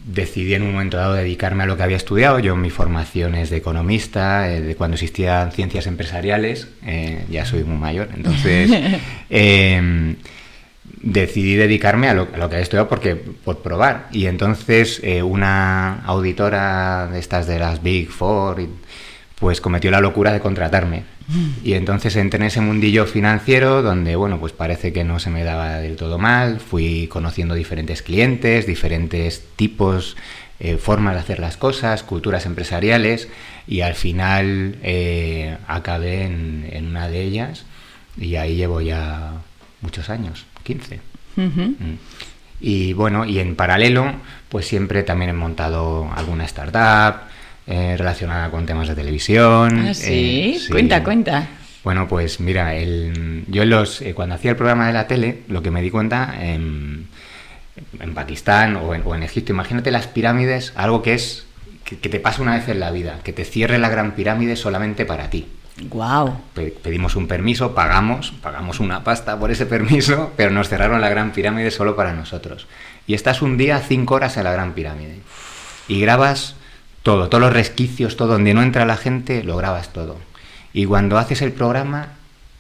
decidí 0.05 0.55
en 0.55 0.63
un 0.63 0.74
momento 0.74 0.97
dado 0.97 1.13
dedicarme 1.13 1.63
a 1.63 1.67
lo 1.67 1.78
que 1.78 1.84
había 1.84 1.95
estudiado. 1.95 2.39
Yo 2.39 2.57
mi 2.57 2.70
formación 2.70 3.34
es 3.36 3.49
de 3.49 3.57
economista, 3.57 4.51
eh, 4.51 4.59
de 4.59 4.76
cuando 4.76 4.95
existían 4.95 5.53
ciencias 5.53 5.88
empresariales, 5.88 6.67
ya 7.30 7.45
soy 7.45 7.63
muy 7.63 7.78
mayor, 7.78 8.09
entonces 8.13 8.70
em, 9.30 10.17
decidí 11.01 11.55
dedicarme 11.55 12.09
a 12.09 12.13
lo, 12.13 12.24
a 12.34 12.38
lo 12.38 12.49
que 12.49 12.55
había 12.55 12.63
estudiado 12.63 12.89
porque, 12.89 13.15
por 13.15 13.59
probar. 13.59 14.09
Y 14.11 14.26
entonces 14.26 15.01
una 15.24 16.01
auditora 16.03 17.07
de 17.07 17.20
estas 17.20 17.47
de 17.47 17.57
las 17.57 17.82
Big 17.82 18.09
Four, 18.09 18.59
y- 18.59 18.67
pues 19.40 19.62
cometió 19.62 19.90
la 19.90 20.02
locura 20.02 20.34
de 20.34 20.40
contratarme. 20.40 21.04
Y 21.64 21.74
entonces 21.74 22.16
entré 22.16 22.40
en 22.40 22.48
ese 22.48 22.60
mundillo 22.60 23.06
financiero 23.06 23.84
donde, 23.84 24.16
bueno, 24.16 24.40
pues 24.40 24.52
parece 24.52 24.92
que 24.92 25.04
no 25.04 25.20
se 25.20 25.30
me 25.30 25.44
daba 25.44 25.76
del 25.76 25.96
todo 25.96 26.18
mal. 26.18 26.60
Fui 26.60 27.08
conociendo 27.08 27.54
diferentes 27.54 28.02
clientes, 28.02 28.66
diferentes 28.66 29.44
tipos, 29.56 30.18
eh, 30.60 30.78
formas 30.78 31.14
de 31.14 31.20
hacer 31.22 31.40
las 31.40 31.56
cosas, 31.56 32.04
culturas 32.04 32.46
empresariales 32.46 33.30
y 33.68 33.82
al 33.82 33.94
final 33.94 34.78
eh, 34.82 35.56
acabé 35.68 36.24
en, 36.24 36.68
en 36.72 36.88
una 36.88 37.08
de 37.08 37.22
ellas 37.22 37.64
y 38.18 38.36
ahí 38.36 38.56
llevo 38.56 38.82
ya 38.82 39.34
muchos 39.82 40.10
años, 40.10 40.46
15. 40.64 41.00
Ujú. 41.38 41.62
Mm. 41.62 41.98
Y 42.60 42.94
bueno, 42.94 43.24
y 43.24 43.40
en 43.40 43.56
paralelo, 43.56 44.12
pues 44.50 44.68
siempre 44.68 45.04
también 45.04 45.30
he 45.30 45.34
montado 45.34 46.12
alguna 46.14 46.44
startup 46.44 47.28
eh, 47.70 47.95
relacionada 47.97 48.49
con 48.51 48.65
temas 48.65 48.88
de 48.89 48.95
televisión. 48.95 49.88
Ah, 49.89 49.93
sí, 49.93 50.53
eh, 50.55 50.59
sí. 50.59 50.70
cuenta, 50.72 51.03
cuenta. 51.03 51.47
Bueno, 51.84 52.07
pues 52.09 52.39
mira, 52.41 52.76
el, 52.76 53.45
yo 53.47 53.63
los, 53.63 54.01
eh, 54.01 54.13
cuando 54.13 54.36
hacía 54.36 54.51
el 54.51 54.57
programa 54.57 54.88
de 54.88 54.93
la 54.93 55.07
tele, 55.07 55.43
lo 55.47 55.61
que 55.61 55.72
me 55.72 55.82
di 55.82 55.89
cuenta 55.89 56.36
en, 56.41 57.07
en 58.01 58.13
Pakistán 58.13 58.76
o 58.76 58.93
en, 58.93 59.03
o 59.05 59.15
en 59.15 59.24
Egipto, 59.24 59.53
imagínate 59.53 59.89
las 59.91 60.07
pirámides, 60.07 60.74
algo 60.76 61.01
que 61.01 61.13
es 61.13 61.45
que, 61.86 61.97
que 61.97 62.09
te 62.09 62.20
pasa 62.20 62.41
una 62.41 62.55
vez 62.55 62.67
en 62.67 62.82
la 62.82 62.91
vida, 62.91 63.20
que 63.24 63.32
te 63.32 63.45
cierre 63.45 63.78
la 63.80 63.88
gran 63.89 64.11
pirámide 64.11 64.55
solamente 64.57 65.05
para 65.05 65.30
ti. 65.30 65.47
Wow. 65.89 66.36
Pe- 66.53 66.76
pedimos 66.84 67.15
un 67.15 67.28
permiso, 67.30 67.74
pagamos, 67.74 68.34
pagamos 68.41 68.82
una 68.82 69.03
pasta 69.05 69.39
por 69.39 69.49
ese 69.49 69.65
permiso, 69.65 70.34
pero 70.38 70.51
nos 70.51 70.67
cerraron 70.67 70.99
la 70.99 71.07
Gran 71.07 71.32
Pirámide 71.32 71.72
solo 71.72 71.95
para 71.95 72.11
nosotros. 72.11 72.67
Y 73.07 73.13
estás 73.13 73.41
un 73.41 73.55
día 73.57 73.80
cinco 73.80 74.15
horas 74.15 74.36
en 74.36 74.43
la 74.43 74.51
Gran 74.51 74.74
Pirámide. 74.74 75.20
Y 75.88 76.01
grabas 76.01 76.55
todo, 77.04 77.30
todos 77.30 77.41
los 77.41 77.54
resquicios, 77.54 78.18
todo 78.18 78.30
donde 78.30 78.54
no 78.54 78.62
entra 78.62 78.86
la 78.86 78.97
gente, 78.97 79.43
lo 79.43 79.58
grabas 79.58 79.93
todo. 79.93 80.18
Y 80.74 80.86
cuando 80.86 81.18
haces 81.18 81.41
el 81.41 81.52
programa, 81.52 82.14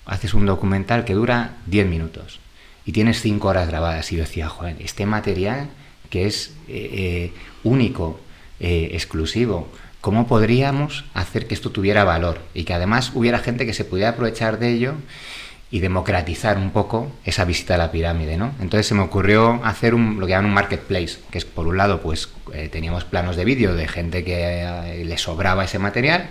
haces 0.05 0.33
un 0.33 0.45
documental 0.45 1.05
que 1.05 1.13
dura 1.13 1.57
10 1.67 1.87
minutos. 1.87 2.39
Y 2.85 2.91
tienes 2.91 3.21
cinco 3.21 3.49
horas 3.49 3.67
grabadas. 3.67 4.11
Y 4.11 4.15
yo 4.15 4.23
decía, 4.23 4.49
joder, 4.49 4.77
este 4.79 5.05
material 5.05 5.69
que 6.09 6.25
es 6.25 6.53
eh, 6.67 6.89
eh, 6.91 7.33
único, 7.63 8.19
eh, 8.59 8.89
exclusivo, 8.93 9.67
¿cómo 10.01 10.27
podríamos 10.27 11.05
hacer 11.13 11.47
que 11.47 11.53
esto 11.53 11.69
tuviera 11.69 12.03
valor? 12.03 12.39
Y 12.53 12.63
que 12.63 12.73
además 12.73 13.11
hubiera 13.13 13.39
gente 13.39 13.65
que 13.65 13.73
se 13.73 13.85
pudiera 13.85 14.09
aprovechar 14.09 14.57
de 14.59 14.73
ello 14.73 14.95
y 15.71 15.79
democratizar 15.81 16.57
un 16.57 16.71
poco 16.71 17.11
esa 17.25 17.45
visita 17.45 17.75
a 17.75 17.77
la 17.77 17.91
pirámide, 17.91 18.37
¿no? 18.37 18.53
Entonces 18.59 18.87
se 18.87 18.95
me 18.95 19.01
ocurrió 19.01 19.61
hacer 19.63 19.93
un, 19.93 20.19
lo 20.19 20.25
que 20.25 20.31
llaman 20.31 20.47
un 20.47 20.53
marketplace, 20.53 21.19
que 21.29 21.37
es 21.37 21.45
por 21.45 21.67
un 21.67 21.77
lado, 21.77 22.01
pues 22.01 22.29
eh, 22.53 22.69
teníamos 22.71 23.03
planos 23.05 23.35
de 23.35 23.45
vídeo 23.45 23.75
de 23.75 23.87
gente 23.87 24.23
que 24.23 24.63
eh, 24.63 25.03
le 25.05 25.17
sobraba 25.19 25.63
ese 25.65 25.77
material 25.77 26.27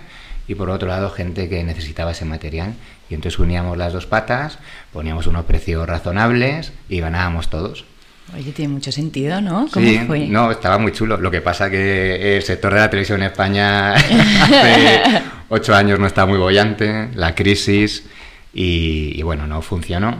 y 0.47 0.55
por 0.55 0.69
otro 0.69 0.89
lado 0.89 1.09
gente 1.09 1.47
que 1.47 1.63
necesitaba 1.63 2.11
ese 2.11 2.25
material 2.25 2.73
y 3.09 3.13
entonces 3.15 3.39
uníamos 3.39 3.77
las 3.77 3.93
dos 3.93 4.05
patas, 4.07 4.59
poníamos 4.91 5.25
unos 5.27 5.45
precios 5.45 5.87
razonables 5.87 6.73
y 6.89 6.99
ganábamos 6.99 7.49
todos. 7.49 7.85
Oye, 8.35 8.51
tiene 8.51 8.73
mucho 8.73 8.91
sentido, 8.91 9.41
¿no? 9.41 9.67
¿Cómo 9.73 9.85
Sí, 9.87 9.99
fue? 10.05 10.27
no, 10.27 10.51
estaba 10.51 10.77
muy 10.77 10.91
chulo. 10.91 11.17
Lo 11.17 11.31
que 11.31 11.41
pasa 11.41 11.69
que 11.69 12.35
el 12.37 12.43
sector 12.43 12.73
de 12.73 12.79
la 12.79 12.89
televisión 12.89 13.21
en 13.21 13.27
España 13.31 13.93
hace 13.93 15.01
ocho 15.49 15.73
años 15.73 15.97
no 15.97 16.05
está 16.05 16.25
muy 16.27 16.37
bollante, 16.37 17.09
la 17.15 17.33
crisis, 17.33 18.03
y, 18.53 19.21
bueno, 19.23 19.47
no 19.47 19.61
funcionó. 19.61 20.17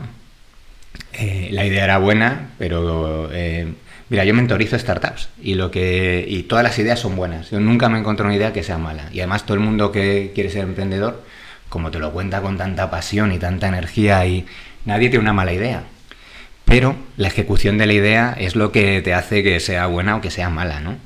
Eh, 1.12 1.48
la 1.52 1.64
idea 1.64 1.84
era 1.84 1.98
buena, 1.98 2.50
pero 2.58 3.30
eh, 3.32 3.72
mira, 4.08 4.24
yo 4.24 4.34
mentorizo 4.34 4.78
startups 4.78 5.28
y 5.42 5.54
lo 5.54 5.70
que 5.70 6.24
y 6.26 6.44
todas 6.44 6.64
las 6.64 6.78
ideas 6.78 7.00
son 7.00 7.16
buenas. 7.16 7.50
Yo 7.50 7.60
nunca 7.60 7.88
me 7.88 7.98
encontrado 7.98 8.28
una 8.28 8.36
idea 8.36 8.52
que 8.52 8.62
sea 8.62 8.78
mala. 8.78 9.08
Y 9.12 9.20
además 9.20 9.44
todo 9.44 9.54
el 9.54 9.60
mundo 9.60 9.92
que 9.92 10.32
quiere 10.34 10.50
ser 10.50 10.64
emprendedor, 10.64 11.24
como 11.68 11.90
te 11.90 11.98
lo 11.98 12.12
cuenta 12.12 12.40
con 12.40 12.58
tanta 12.58 12.90
pasión 12.90 13.32
y 13.32 13.38
tanta 13.38 13.68
energía 13.68 14.24
y 14.26 14.46
nadie 14.84 15.08
tiene 15.08 15.22
una 15.22 15.32
mala 15.32 15.52
idea. 15.52 15.84
Pero 16.64 16.94
la 17.16 17.28
ejecución 17.28 17.78
de 17.78 17.86
la 17.86 17.94
idea 17.94 18.36
es 18.38 18.54
lo 18.54 18.70
que 18.70 19.02
te 19.02 19.12
hace 19.12 19.42
que 19.42 19.58
sea 19.58 19.86
buena 19.86 20.16
o 20.16 20.20
que 20.20 20.30
sea 20.30 20.50
mala, 20.50 20.80
¿no? 20.80 20.96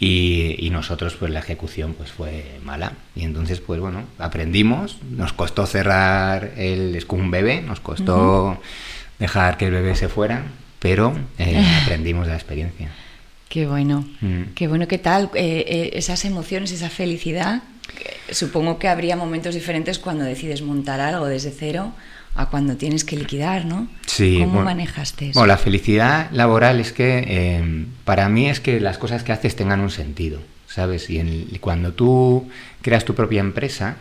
Y, 0.00 0.56
y 0.58 0.70
nosotros, 0.70 1.14
pues 1.14 1.30
la 1.30 1.38
ejecución 1.38 1.94
pues 1.94 2.10
fue 2.10 2.58
mala. 2.64 2.92
Y 3.14 3.22
entonces, 3.22 3.60
pues 3.60 3.80
bueno, 3.80 4.04
aprendimos. 4.18 4.98
Nos 5.10 5.32
costó 5.32 5.66
cerrar 5.66 6.52
el... 6.56 7.04
Un 7.08 7.30
bebé, 7.30 7.62
nos 7.62 7.80
costó 7.80 8.60
dejar 9.18 9.56
que 9.56 9.66
el 9.66 9.72
bebé 9.72 9.94
se 9.94 10.08
fuera, 10.08 10.42
pero 10.80 11.14
eh, 11.38 11.64
aprendimos 11.82 12.26
la 12.26 12.34
experiencia. 12.34 12.90
Qué 13.48 13.66
bueno. 13.66 14.04
Mm. 14.20 14.42
Qué 14.54 14.66
bueno, 14.66 14.88
¿qué 14.88 14.98
tal? 14.98 15.30
Eh, 15.34 15.64
eh, 15.68 15.90
esas 15.94 16.24
emociones, 16.24 16.72
esa 16.72 16.90
felicidad. 16.90 17.62
Supongo 18.30 18.78
que 18.80 18.88
habría 18.88 19.16
momentos 19.16 19.54
diferentes 19.54 20.00
cuando 20.00 20.24
decides 20.24 20.62
montar 20.62 21.00
algo 21.00 21.26
desde 21.26 21.52
cero 21.52 21.92
a 22.36 22.46
cuando 22.46 22.76
tienes 22.76 23.04
que 23.04 23.16
liquidar, 23.16 23.64
¿no? 23.64 23.86
Sí, 24.06 24.36
¿Cómo 24.40 24.52
bueno, 24.54 24.64
manejaste 24.64 25.30
eso? 25.30 25.38
Bueno, 25.38 25.46
la 25.52 25.58
felicidad 25.58 26.30
laboral 26.32 26.80
es 26.80 26.92
que 26.92 27.24
eh, 27.26 27.86
para 28.04 28.28
mí 28.28 28.48
es 28.48 28.60
que 28.60 28.80
las 28.80 28.98
cosas 28.98 29.22
que 29.22 29.32
haces 29.32 29.54
tengan 29.56 29.80
un 29.80 29.90
sentido, 29.90 30.40
¿sabes? 30.66 31.10
Y, 31.10 31.18
en- 31.20 31.46
y 31.50 31.58
cuando 31.60 31.92
tú 31.92 32.48
creas 32.82 33.04
tu 33.04 33.14
propia 33.14 33.40
empresa, 33.40 33.96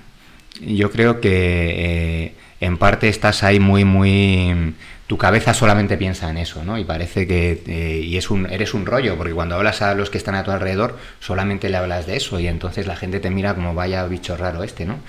yo 0.62 0.92
creo 0.92 1.20
que 1.22 1.30
eh, 1.32 2.36
en 2.62 2.78
parte 2.78 3.10
estás 3.10 3.44
ahí 3.44 3.60
muy, 3.60 3.86
muy... 3.86 4.74
Tu 5.06 5.18
cabeza 5.18 5.54
solamente 5.54 5.98
piensa 5.98 6.30
en 6.30 6.38
eso, 6.38 6.64
¿no? 6.64 6.78
Y 6.80 6.86
parece 6.86 7.28
que... 7.28 7.62
eh, 7.68 8.02
y 8.04 8.18
es 8.18 8.32
un, 8.32 8.46
eres 8.50 8.74
un 8.74 8.86
rollo, 8.86 9.16
porque 9.18 9.34
cuando 9.34 9.56
hablas 9.56 9.82
a 9.82 9.94
los 9.96 10.10
que 10.10 10.18
están 10.18 10.34
a 10.36 10.44
tu 10.44 10.52
alrededor, 10.52 10.98
solamente 11.20 11.70
le 11.70 11.78
hablas 11.78 12.08
de 12.08 12.16
eso 12.18 12.40
y 12.40 12.48
entonces 12.48 12.88
la 12.88 12.96
gente 12.96 13.20
te 13.20 13.30
mira 13.30 13.54
como 13.54 13.76
vaya 13.76 14.06
bicho 14.08 14.38
raro 14.38 14.64
este, 14.64 14.86
¿no? 14.86 15.00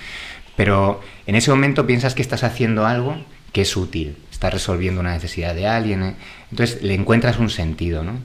Pero 0.57 1.01
en 1.27 1.35
ese 1.35 1.51
momento 1.51 1.87
piensas 1.87 2.15
que 2.15 2.23
estás 2.23 2.45
haciendo 2.45 2.87
algo 2.87 3.17
que 3.53 3.63
es 3.63 3.77
útil, 3.77 4.17
estás 4.31 4.53
resolviendo 4.53 5.01
una 5.01 5.15
necesidad 5.15 5.55
de 5.55 5.67
alguien, 5.67 6.03
¿eh? 6.03 6.15
entonces 6.51 6.83
le 6.83 6.95
encuentras 6.95 7.39
un 7.39 7.51
sentido, 7.51 8.03
¿no? 8.03 8.19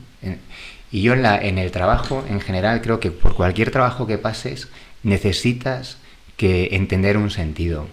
Y 0.91 1.03
yo 1.03 1.13
en, 1.13 1.21
la, 1.21 1.37
en 1.37 1.59
el 1.59 1.71
trabajo, 1.71 2.25
en 2.27 2.41
general, 2.41 2.81
creo 2.81 2.99
que 2.99 3.11
por 3.11 3.35
cualquier 3.35 3.69
trabajo 3.69 4.07
que 4.07 4.17
pases, 4.17 4.69
necesitas 5.03 5.97
que 6.35 6.69
entender 6.71 7.17
un 7.17 7.29
sentido. 7.29 7.87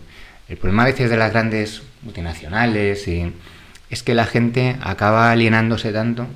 El 0.49 0.57
problema 0.57 0.85
a 0.85 0.87
veces 0.87 1.11
de 1.11 1.17
las 1.17 1.33
grandes 1.33 1.83
multinacionales 2.03 3.07
es 3.91 4.03
que 4.03 4.15
la 4.15 4.25
gente 4.25 4.77
acaba 4.81 5.31
alienándose 5.31 5.93
tanto 5.93 6.27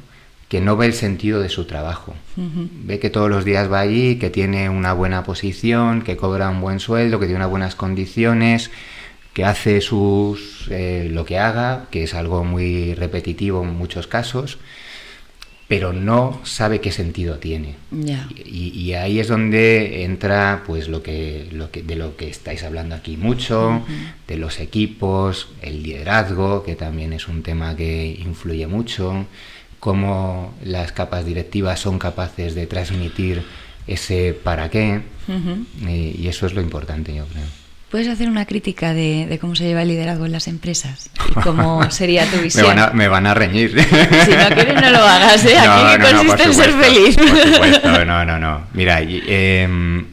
que 0.51 0.61
no 0.61 0.77
ve 0.77 0.87
el 0.87 0.95
sentido 0.95 1.41
de 1.41 1.49
su 1.49 1.65
trabajo. 1.65 2.13
Ve 2.35 2.99
que 2.99 3.09
todos 3.09 3.31
los 3.31 3.45
días 3.45 3.71
va 3.71 3.79
allí, 3.79 4.17
que 4.17 4.31
tiene 4.31 4.69
una 4.69 4.93
buena 4.93 5.23
posición, 5.23 6.03
que 6.03 6.17
cobra 6.17 6.51
un 6.51 6.61
buen 6.61 6.81
sueldo, 6.81 7.21
que 7.21 7.27
tiene 7.27 7.37
unas 7.37 7.51
buenas 7.51 7.77
condiciones, 7.77 8.73
que 9.33 9.45
hace 9.45 9.81
sus 9.81 10.67
eh, 10.69 11.09
lo 11.09 11.25
que 11.25 11.39
haga, 11.39 11.87
que 11.93 12.03
es 12.03 12.15
algo 12.15 12.43
muy 12.43 12.95
repetitivo 12.95 13.63
en 13.63 13.77
muchos 13.77 14.09
casos, 14.09 14.59
pero 15.69 15.93
no 15.93 16.41
sabe 16.43 16.81
qué 16.81 16.91
sentido 16.91 17.39
tiene. 17.39 17.77
Y 18.45 18.95
ahí 18.95 19.21
es 19.21 19.29
donde 19.29 20.03
entra 20.03 20.65
pues 20.67 20.89
lo 20.89 21.01
que, 21.01 21.47
lo 21.53 21.71
que 21.71 21.85
de 21.85 21.95
lo 21.95 22.17
que 22.17 22.29
estáis 22.29 22.65
hablando 22.65 22.97
aquí 22.97 23.17
mucho, 23.17 23.85
de 24.27 24.37
los 24.37 24.59
equipos, 24.59 25.47
el 25.63 25.85
liderazgo, 25.85 26.65
que 26.65 26.75
también 26.75 27.13
es 27.13 27.29
un 27.29 27.45
tema 27.45 27.77
que 27.77 28.19
influye 28.21 28.67
mucho, 28.67 29.27
cómo 29.81 30.55
las 30.63 30.93
capas 30.93 31.25
directivas 31.25 31.81
son 31.81 31.99
capaces 31.99 32.55
de 32.55 32.67
transmitir 32.67 33.43
ese 33.87 34.33
para 34.45 34.69
qué, 34.71 35.01
Ujú. 35.27 35.67
y, 35.91 36.17
y 36.23 36.29
eso 36.29 36.47
es 36.47 36.53
lo 36.53 36.61
importante, 36.61 37.15
yo 37.15 37.25
creo. 37.27 37.45
¿Puedes 37.91 38.07
hacer 38.07 38.29
una 38.29 38.47
crítica 38.47 38.95
de, 38.95 39.27
de 39.29 39.39
cómo 39.41 39.57
se 39.57 39.65
lleva 39.65 39.83
el 39.83 39.89
liderazgo 39.89 40.25
en 40.25 40.31
las 40.31 40.47
empresas? 40.47 41.11
¿Y 41.29 41.41
cómo 41.41 41.91
sería 41.91 42.25
tu 42.31 42.37
Me 42.37 42.43
visión? 42.43 42.67
van, 42.69 42.79
a, 42.79 42.91
me 42.93 43.09
van 43.09 43.27
a 43.27 43.35
reñir. 43.35 43.71
Si 43.81 44.31
no 44.31 44.49
quieres, 44.55 44.75
no 44.81 44.91
lo 44.91 44.99
hagas, 44.99 45.45
¿eh? 45.45 45.59
Aquí 45.59 45.97
que 46.05 46.13
consiste 46.13 46.37
por 46.37 46.47
en 46.47 46.55
ser 46.55 46.73
feliz. 46.73 47.17
Por 47.17 47.53
supuesto, 47.53 48.05
no, 48.05 48.25
no, 48.25 48.39
no. 48.39 48.67
Mira, 48.75 49.03
y, 49.03 49.21
em, 49.27 50.07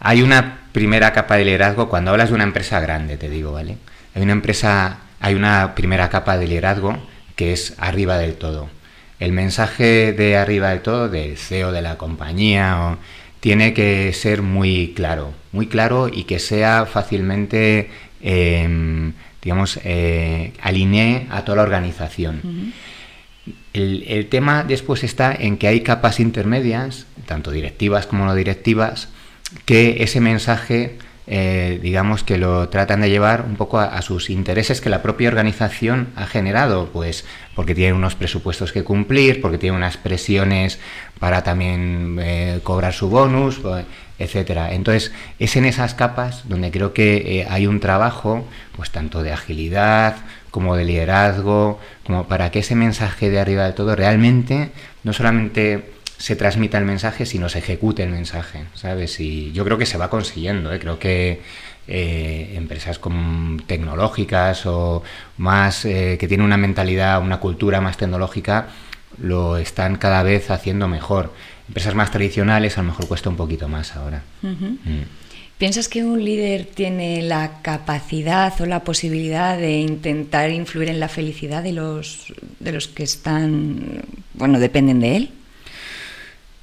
hay 0.00 0.22
una 0.22 0.60
primera 0.72 1.12
capa 1.12 1.36
de 1.36 1.44
liderazgo 1.44 1.90
cuando 1.90 2.12
hablas 2.12 2.30
de 2.30 2.34
una 2.36 2.44
empresa 2.44 2.80
grande, 2.80 3.18
te 3.18 3.28
digo, 3.28 3.52
¿vale? 3.52 3.76
Hay 4.14 4.22
una 4.22 4.32
empresa, 4.32 5.00
hay 5.20 5.34
una 5.34 5.74
primera 5.74 6.08
capa 6.08 6.38
de 6.38 6.46
liderazgo 6.46 6.96
que 7.36 7.52
es 7.52 7.74
arriba 7.76 8.16
del 8.16 8.36
todo. 8.36 8.70
El 9.18 9.32
mensaje 9.32 10.12
de 10.12 10.36
arriba 10.36 10.70
del 10.70 10.80
todo, 10.80 11.08
del 11.08 11.36
CEO 11.36 11.72
de 11.72 11.82
la 11.82 11.96
compañía, 11.98 12.78
o- 12.92 12.98
tiene 13.40 13.72
que 13.72 14.12
ser 14.14 14.42
muy 14.42 14.92
claro, 14.96 15.32
muy 15.52 15.66
claro 15.68 16.08
y 16.08 16.24
que 16.24 16.38
sea 16.40 16.86
fácilmente, 16.86 17.88
eh, 18.20 19.12
digamos, 19.42 19.78
eh, 19.84 20.52
alinee 20.60 21.26
a 21.30 21.44
toda 21.44 21.56
la 21.56 21.62
organización. 21.62 22.72
El, 23.72 24.04
el 24.08 24.26
tema 24.26 24.64
después 24.64 25.04
está 25.04 25.32
en 25.34 25.56
que 25.56 25.68
hay 25.68 25.80
capas 25.82 26.18
intermedias, 26.20 27.06
tanto 27.26 27.50
directivas 27.52 28.06
como 28.06 28.24
no 28.24 28.34
directivas, 28.34 29.08
que 29.64 30.02
ese 30.02 30.20
mensaje, 30.20 30.98
eh, 31.30 31.78
digamos 31.82 32.24
que 32.24 32.38
lo 32.38 32.70
tratan 32.70 33.02
de 33.02 33.10
llevar 33.10 33.44
un 33.46 33.56
poco 33.56 33.78
a, 33.78 34.00
sus 34.00 34.30
intereses 34.30 34.80
que 34.80 34.88
la 34.88 35.02
propia 35.02 35.28
organización 35.28 36.08
ha 36.16 36.26
generado, 36.26 36.88
pues 36.90 37.26
porque 37.54 37.74
tiene 37.74 37.92
unos 37.92 38.14
presupuestos 38.14 38.72
que 38.72 38.82
cumplir, 38.82 39.42
porque 39.42 39.58
tiene 39.58 39.76
unas 39.76 39.98
presiones 39.98 40.78
para 41.18 41.42
también 41.42 42.18
eh, 42.20 42.60
cobrar 42.62 42.94
su 42.94 43.10
bonus, 43.10 43.60
etcétera. 44.18 44.72
Entonces, 44.72 45.12
es 45.38 45.54
en 45.56 45.66
esas 45.66 45.94
capas 45.94 46.48
donde 46.48 46.70
creo 46.70 46.94
que 46.94 47.40
eh, 47.40 47.46
hay 47.50 47.66
un 47.66 47.80
trabajo, 47.80 48.46
pues 48.74 48.90
tanto 48.90 49.22
de 49.22 49.32
agilidad 49.32 50.16
como 50.50 50.76
de 50.76 50.86
liderazgo, 50.86 51.78
como 52.06 52.26
para 52.26 52.50
que 52.50 52.60
ese 52.60 52.74
mensaje 52.74 53.28
de 53.28 53.38
arriba 53.38 53.64
de 53.64 53.74
todo 53.74 53.94
realmente 53.94 54.70
no 55.04 55.12
solamente 55.12 55.92
se 56.18 56.34
transmita 56.34 56.78
el 56.78 56.84
mensaje, 56.84 57.24
sino 57.24 57.48
se 57.48 57.60
ejecute 57.60 58.02
el 58.02 58.10
mensaje, 58.10 58.64
¿sabes? 58.74 59.20
Y 59.20 59.52
yo 59.52 59.64
creo 59.64 59.78
que 59.78 59.86
se 59.86 59.98
va 59.98 60.10
consiguiendo, 60.10 60.72
¿eh? 60.72 60.80
creo 60.80 60.98
que 60.98 61.40
eh, 61.86 62.52
empresas 62.56 62.98
como 62.98 63.62
tecnológicas 63.62 64.66
o 64.66 65.04
más 65.36 65.84
eh, 65.84 66.16
que 66.18 66.26
tienen 66.26 66.44
una 66.44 66.56
mentalidad, 66.56 67.22
una 67.22 67.38
cultura 67.38 67.80
más 67.80 67.96
tecnológica, 67.96 68.66
lo 69.22 69.56
están 69.56 69.96
cada 69.96 70.24
vez 70.24 70.50
haciendo 70.50 70.88
mejor. 70.88 71.32
Empresas 71.68 71.94
más 71.94 72.10
tradicionales 72.10 72.76
a 72.78 72.82
lo 72.82 72.88
mejor 72.88 73.06
cuesta 73.06 73.30
un 73.30 73.36
poquito 73.36 73.68
más 73.68 73.94
ahora. 73.94 74.22
Mm. 74.42 75.02
¿Piensas 75.56 75.88
que 75.88 76.04
un 76.04 76.24
líder 76.24 76.66
tiene 76.66 77.22
la 77.22 77.62
capacidad 77.62 78.60
o 78.60 78.66
la 78.66 78.84
posibilidad 78.84 79.56
de 79.56 79.78
intentar 79.78 80.50
influir 80.50 80.88
en 80.88 81.00
la 81.00 81.08
felicidad 81.08 81.62
de 81.62 81.72
los, 81.72 82.32
de 82.60 82.72
los 82.72 82.88
que 82.88 83.02
están, 83.02 84.02
bueno, 84.34 84.58
dependen 84.58 85.00
de 85.00 85.16
él? 85.16 85.30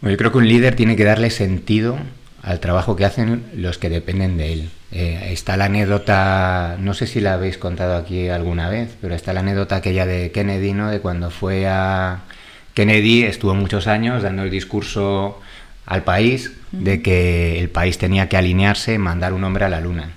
Yo 0.01 0.17
creo 0.17 0.31
que 0.31 0.37
un 0.37 0.47
líder 0.47 0.75
tiene 0.75 0.95
que 0.95 1.03
darle 1.03 1.29
sentido 1.29 1.97
al 2.43 2.59
trabajo 2.59 2.95
que 2.95 3.05
hacen 3.05 3.43
los 3.55 3.79
que 3.79 3.89
dependen 3.89 4.37
de 4.37 4.53
él. 4.53 4.69
Eh, 4.91 5.29
está 5.31 5.57
la 5.57 5.65
anécdota, 5.65 6.77
no 6.79 6.93
sé 6.93 7.07
si 7.07 7.19
la 7.19 7.33
habéis 7.33 7.57
contado 7.57 7.97
aquí 7.97 8.29
alguna 8.29 8.69
vez, 8.69 8.95
pero 9.01 9.15
está 9.15 9.33
la 9.33 9.39
anécdota 9.39 9.77
aquella 9.77 10.05
de 10.05 10.31
Kennedy, 10.31 10.73
¿no? 10.73 10.89
De 10.89 10.99
cuando 10.99 11.31
fue 11.31 11.67
a 11.67 12.19
Kennedy, 12.75 13.23
estuvo 13.23 13.55
muchos 13.55 13.87
años 13.87 14.21
dando 14.21 14.43
el 14.43 14.51
discurso 14.51 15.41
al 15.87 16.03
país 16.03 16.51
de 16.71 17.01
que 17.01 17.59
el 17.59 17.69
país 17.69 17.97
tenía 17.97 18.29
que 18.29 18.37
alinearse, 18.37 18.99
mandar 18.99 19.33
un 19.33 19.43
hombre 19.43 19.65
a 19.65 19.69
la 19.69 19.81
luna. 19.81 20.11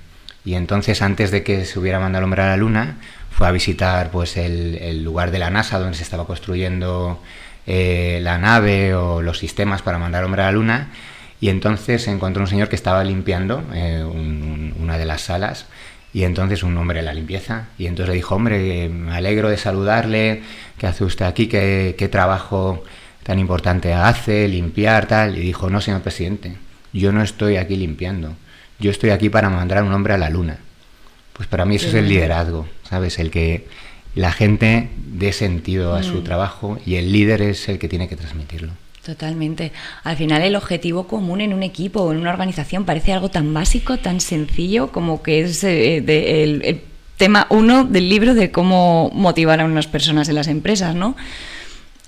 Y 0.44 0.54
entonces, 0.54 1.02
antes 1.02 1.30
de 1.30 1.42
que 1.42 1.64
se 1.64 1.78
hubiera 1.78 1.98
mandado 1.98 2.20
el 2.20 2.24
hombre 2.24 2.42
a 2.42 2.48
la 2.48 2.56
luna, 2.56 2.96
fue 3.30 3.46
a 3.46 3.52
visitar 3.52 4.10
pues 4.10 4.36
el, 4.36 4.76
el 4.80 5.02
lugar 5.02 5.30
de 5.30 5.38
la 5.38 5.50
NASA 5.50 5.78
donde 5.78 5.96
se 5.96 6.02
estaba 6.02 6.26
construyendo 6.26 7.22
eh, 7.68 8.18
la 8.22 8.38
nave 8.38 8.94
o 8.94 9.22
los 9.22 9.38
sistemas 9.38 9.82
para 9.82 9.98
mandar 9.98 10.24
hombre 10.24 10.42
a 10.42 10.46
la 10.46 10.52
luna. 10.52 10.88
Y 11.40 11.50
entonces 11.50 12.02
se 12.02 12.10
encontró 12.10 12.42
un 12.42 12.48
señor 12.48 12.68
que 12.68 12.74
estaba 12.74 13.04
limpiando 13.04 13.62
eh, 13.72 14.02
un- 14.04 14.72
un- 14.74 14.74
una 14.82 14.98
de 14.98 15.04
las 15.04 15.20
salas. 15.20 15.66
Y 16.12 16.24
entonces 16.24 16.62
un 16.62 16.76
hombre 16.78 17.00
de 17.00 17.04
la 17.04 17.12
limpieza. 17.14 17.66
Y 17.78 17.86
entonces 17.86 18.08
le 18.08 18.14
dijo, 18.16 18.34
hombre, 18.34 18.88
me 18.88 19.12
alegro 19.14 19.50
de 19.50 19.58
saludarle, 19.58 20.42
¿qué 20.78 20.86
hace 20.86 21.04
usted 21.04 21.26
aquí? 21.26 21.46
¿Qué, 21.46 21.94
qué 21.98 22.08
trabajo 22.08 22.82
tan 23.22 23.38
importante 23.38 23.92
hace? 23.92 24.48
Limpiar, 24.48 25.06
tal. 25.06 25.36
Y 25.36 25.42
dijo, 25.42 25.68
no, 25.70 25.80
señor 25.82 26.00
presidente, 26.00 26.54
yo 26.94 27.12
no 27.12 27.22
estoy 27.22 27.56
aquí 27.58 27.76
limpiando. 27.76 28.34
Yo 28.80 28.90
estoy 28.90 29.10
aquí 29.10 29.28
para 29.28 29.50
mandar 29.50 29.78
a 29.78 29.84
un 29.84 29.92
hombre 29.92 30.14
a 30.14 30.18
la 30.18 30.30
luna. 30.30 30.58
Pues 31.34 31.46
para 31.46 31.64
mí 31.66 31.76
eso 31.76 31.88
es 31.88 31.94
el 31.94 32.08
liderazgo, 32.08 32.66
¿sabes? 32.88 33.18
El 33.18 33.30
que 33.30 33.66
la 34.14 34.32
gente 34.32 34.88
dé 35.12 35.32
sentido 35.32 35.94
a 35.94 36.02
su 36.02 36.18
Mm. 36.20 36.24
trabajo 36.24 36.78
y 36.86 36.96
el 36.96 37.12
líder 37.12 37.42
es 37.42 37.68
el 37.68 37.78
que 37.78 37.88
tiene 37.88 38.08
que 38.08 38.16
transmitirlo. 38.16 38.72
Totalmente. 39.04 39.72
Al 40.04 40.16
final 40.16 40.42
el 40.42 40.54
objetivo 40.54 41.06
común 41.06 41.40
en 41.40 41.54
un 41.54 41.62
equipo 41.62 42.02
o 42.02 42.12
en 42.12 42.18
una 42.18 42.30
organización 42.30 42.84
parece 42.84 43.12
algo 43.12 43.30
tan 43.30 43.54
básico, 43.54 43.96
tan 43.98 44.20
sencillo 44.20 44.92
como 44.92 45.22
que 45.22 45.40
es 45.40 45.64
eh, 45.64 46.02
de- 46.04 46.42
el, 46.44 46.62
el 46.64 46.80
tema 47.16 47.46
uno 47.50 47.84
del 47.84 48.08
libro 48.08 48.34
de 48.34 48.50
cómo 48.50 49.10
motivar 49.14 49.60
a 49.60 49.64
unas 49.64 49.86
personas 49.86 50.28
en 50.28 50.34
las 50.34 50.46
empresas, 50.48 50.94
¿no? 50.94 51.16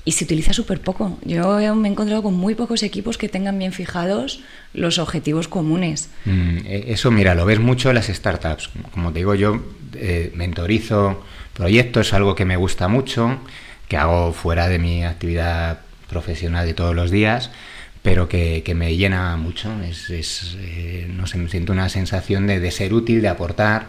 Y 0.05 0.13
se 0.13 0.25
utiliza 0.25 0.53
súper 0.53 0.81
poco. 0.81 1.19
Yo 1.25 1.59
me 1.75 1.89
he 1.89 1.91
encontrado 1.91 2.23
con 2.23 2.35
muy 2.35 2.55
pocos 2.55 2.83
equipos 2.83 3.19
que 3.19 3.29
tengan 3.29 3.59
bien 3.59 3.73
fijados 3.73 4.41
los 4.75 4.99
objetivos 4.99 5.47
comunes. 5.49 6.09
Mm, 6.25 6.59
eh, 6.67 6.85
Eso, 6.89 7.11
mira, 7.11 7.35
lo 7.35 7.45
ves 7.47 7.61
mucho 7.61 7.89
en 7.91 7.95
las 7.97 8.07
startups. 8.07 8.71
Como 8.93 9.13
te 9.13 9.19
digo, 9.21 9.35
yo 9.35 9.61
eh, 9.95 10.33
mentorizo 10.35 11.23
proyectos, 11.55 12.09
es 12.09 12.13
algo 12.15 12.35
que 12.35 12.45
me 12.45 12.57
gusta 12.57 12.89
mucho, 12.89 13.39
que 13.89 13.97
hago 13.97 14.33
fuera 14.33 14.69
de 14.69 14.79
mi 14.79 15.05
actividad 15.05 15.79
profesional 16.09 16.67
de 16.67 16.75
todos 16.75 16.95
los 16.95 17.11
días, 17.11 17.51
pero 18.03 18.29
que, 18.29 18.63
que 18.65 18.75
me 18.75 18.97
llena 18.97 19.37
mucho. 19.37 19.71
Es, 19.83 20.11
es, 20.11 20.57
eh, 20.61 21.07
no 21.15 21.27
sé, 21.27 21.39
me 21.39 21.49
siento 21.49 21.73
una 21.73 21.89
sensación 21.89 22.47
de, 22.47 22.61
de 22.61 22.71
ser 22.71 22.95
útil, 22.95 23.21
de 23.23 23.29
aportar. 23.29 23.87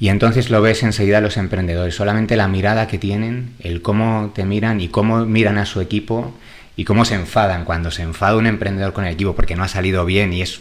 Y 0.00 0.08
entonces 0.08 0.50
lo 0.50 0.60
ves 0.60 0.82
enseguida 0.82 1.20
los 1.20 1.36
emprendedores, 1.36 1.94
solamente 1.94 2.36
la 2.36 2.48
mirada 2.48 2.86
que 2.88 2.98
tienen, 2.98 3.50
el 3.60 3.80
cómo 3.80 4.32
te 4.34 4.44
miran 4.44 4.80
y 4.80 4.88
cómo 4.88 5.24
miran 5.24 5.56
a 5.58 5.66
su 5.66 5.80
equipo 5.80 6.34
y 6.76 6.84
cómo 6.84 7.04
se 7.04 7.14
enfadan 7.14 7.64
cuando 7.64 7.90
se 7.90 8.02
enfada 8.02 8.36
un 8.36 8.46
emprendedor 8.46 8.92
con 8.92 9.04
el 9.04 9.12
equipo 9.14 9.34
porque 9.36 9.54
no 9.56 9.62
ha 9.62 9.68
salido 9.68 10.04
bien 10.04 10.32
y 10.32 10.42
es 10.42 10.60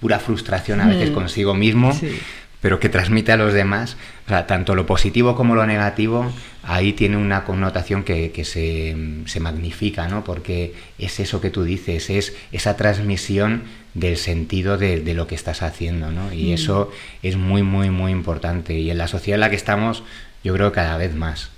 pura 0.00 0.18
frustración 0.18 0.80
a 0.80 0.86
veces 0.88 1.10
Mm. 1.10 1.14
consigo 1.14 1.54
mismo, 1.54 1.92
Sí. 1.92 2.18
pero 2.62 2.80
que 2.80 2.88
transmite 2.88 3.32
a 3.32 3.36
los 3.36 3.52
demás. 3.52 3.96
O 4.30 4.32
sea, 4.32 4.46
tanto 4.46 4.76
lo 4.76 4.86
positivo 4.86 5.34
como 5.34 5.56
lo 5.56 5.66
negativo, 5.66 6.30
ahí 6.62 6.92
tiene 6.92 7.16
una 7.16 7.42
connotación 7.42 8.04
que, 8.04 8.30
que 8.30 8.44
se, 8.44 8.94
se 9.26 9.40
magnifica, 9.40 10.06
¿no? 10.06 10.22
Porque 10.22 10.72
es 11.00 11.18
eso 11.18 11.40
que 11.40 11.50
tú 11.50 11.64
dices, 11.64 12.10
es 12.10 12.32
esa 12.52 12.76
transmisión 12.76 13.64
del 13.94 14.16
sentido 14.16 14.78
de, 14.78 15.00
de 15.00 15.14
lo 15.14 15.26
que 15.26 15.34
estás 15.34 15.62
haciendo, 15.62 16.12
¿no? 16.12 16.32
Y 16.32 16.50
Mm. 16.50 16.54
eso 16.54 16.92
es 17.24 17.36
muy, 17.36 17.64
muy, 17.64 17.90
muy 17.90 18.12
importante. 18.12 18.78
Y 18.78 18.92
en 18.92 18.98
la 18.98 19.08
sociedad 19.08 19.34
en 19.34 19.40
la 19.40 19.50
que 19.50 19.56
estamos, 19.56 20.04
yo 20.44 20.54
creo 20.54 20.70
que 20.70 20.76
cada 20.76 20.96
vez 20.96 21.12
más. 21.12 21.50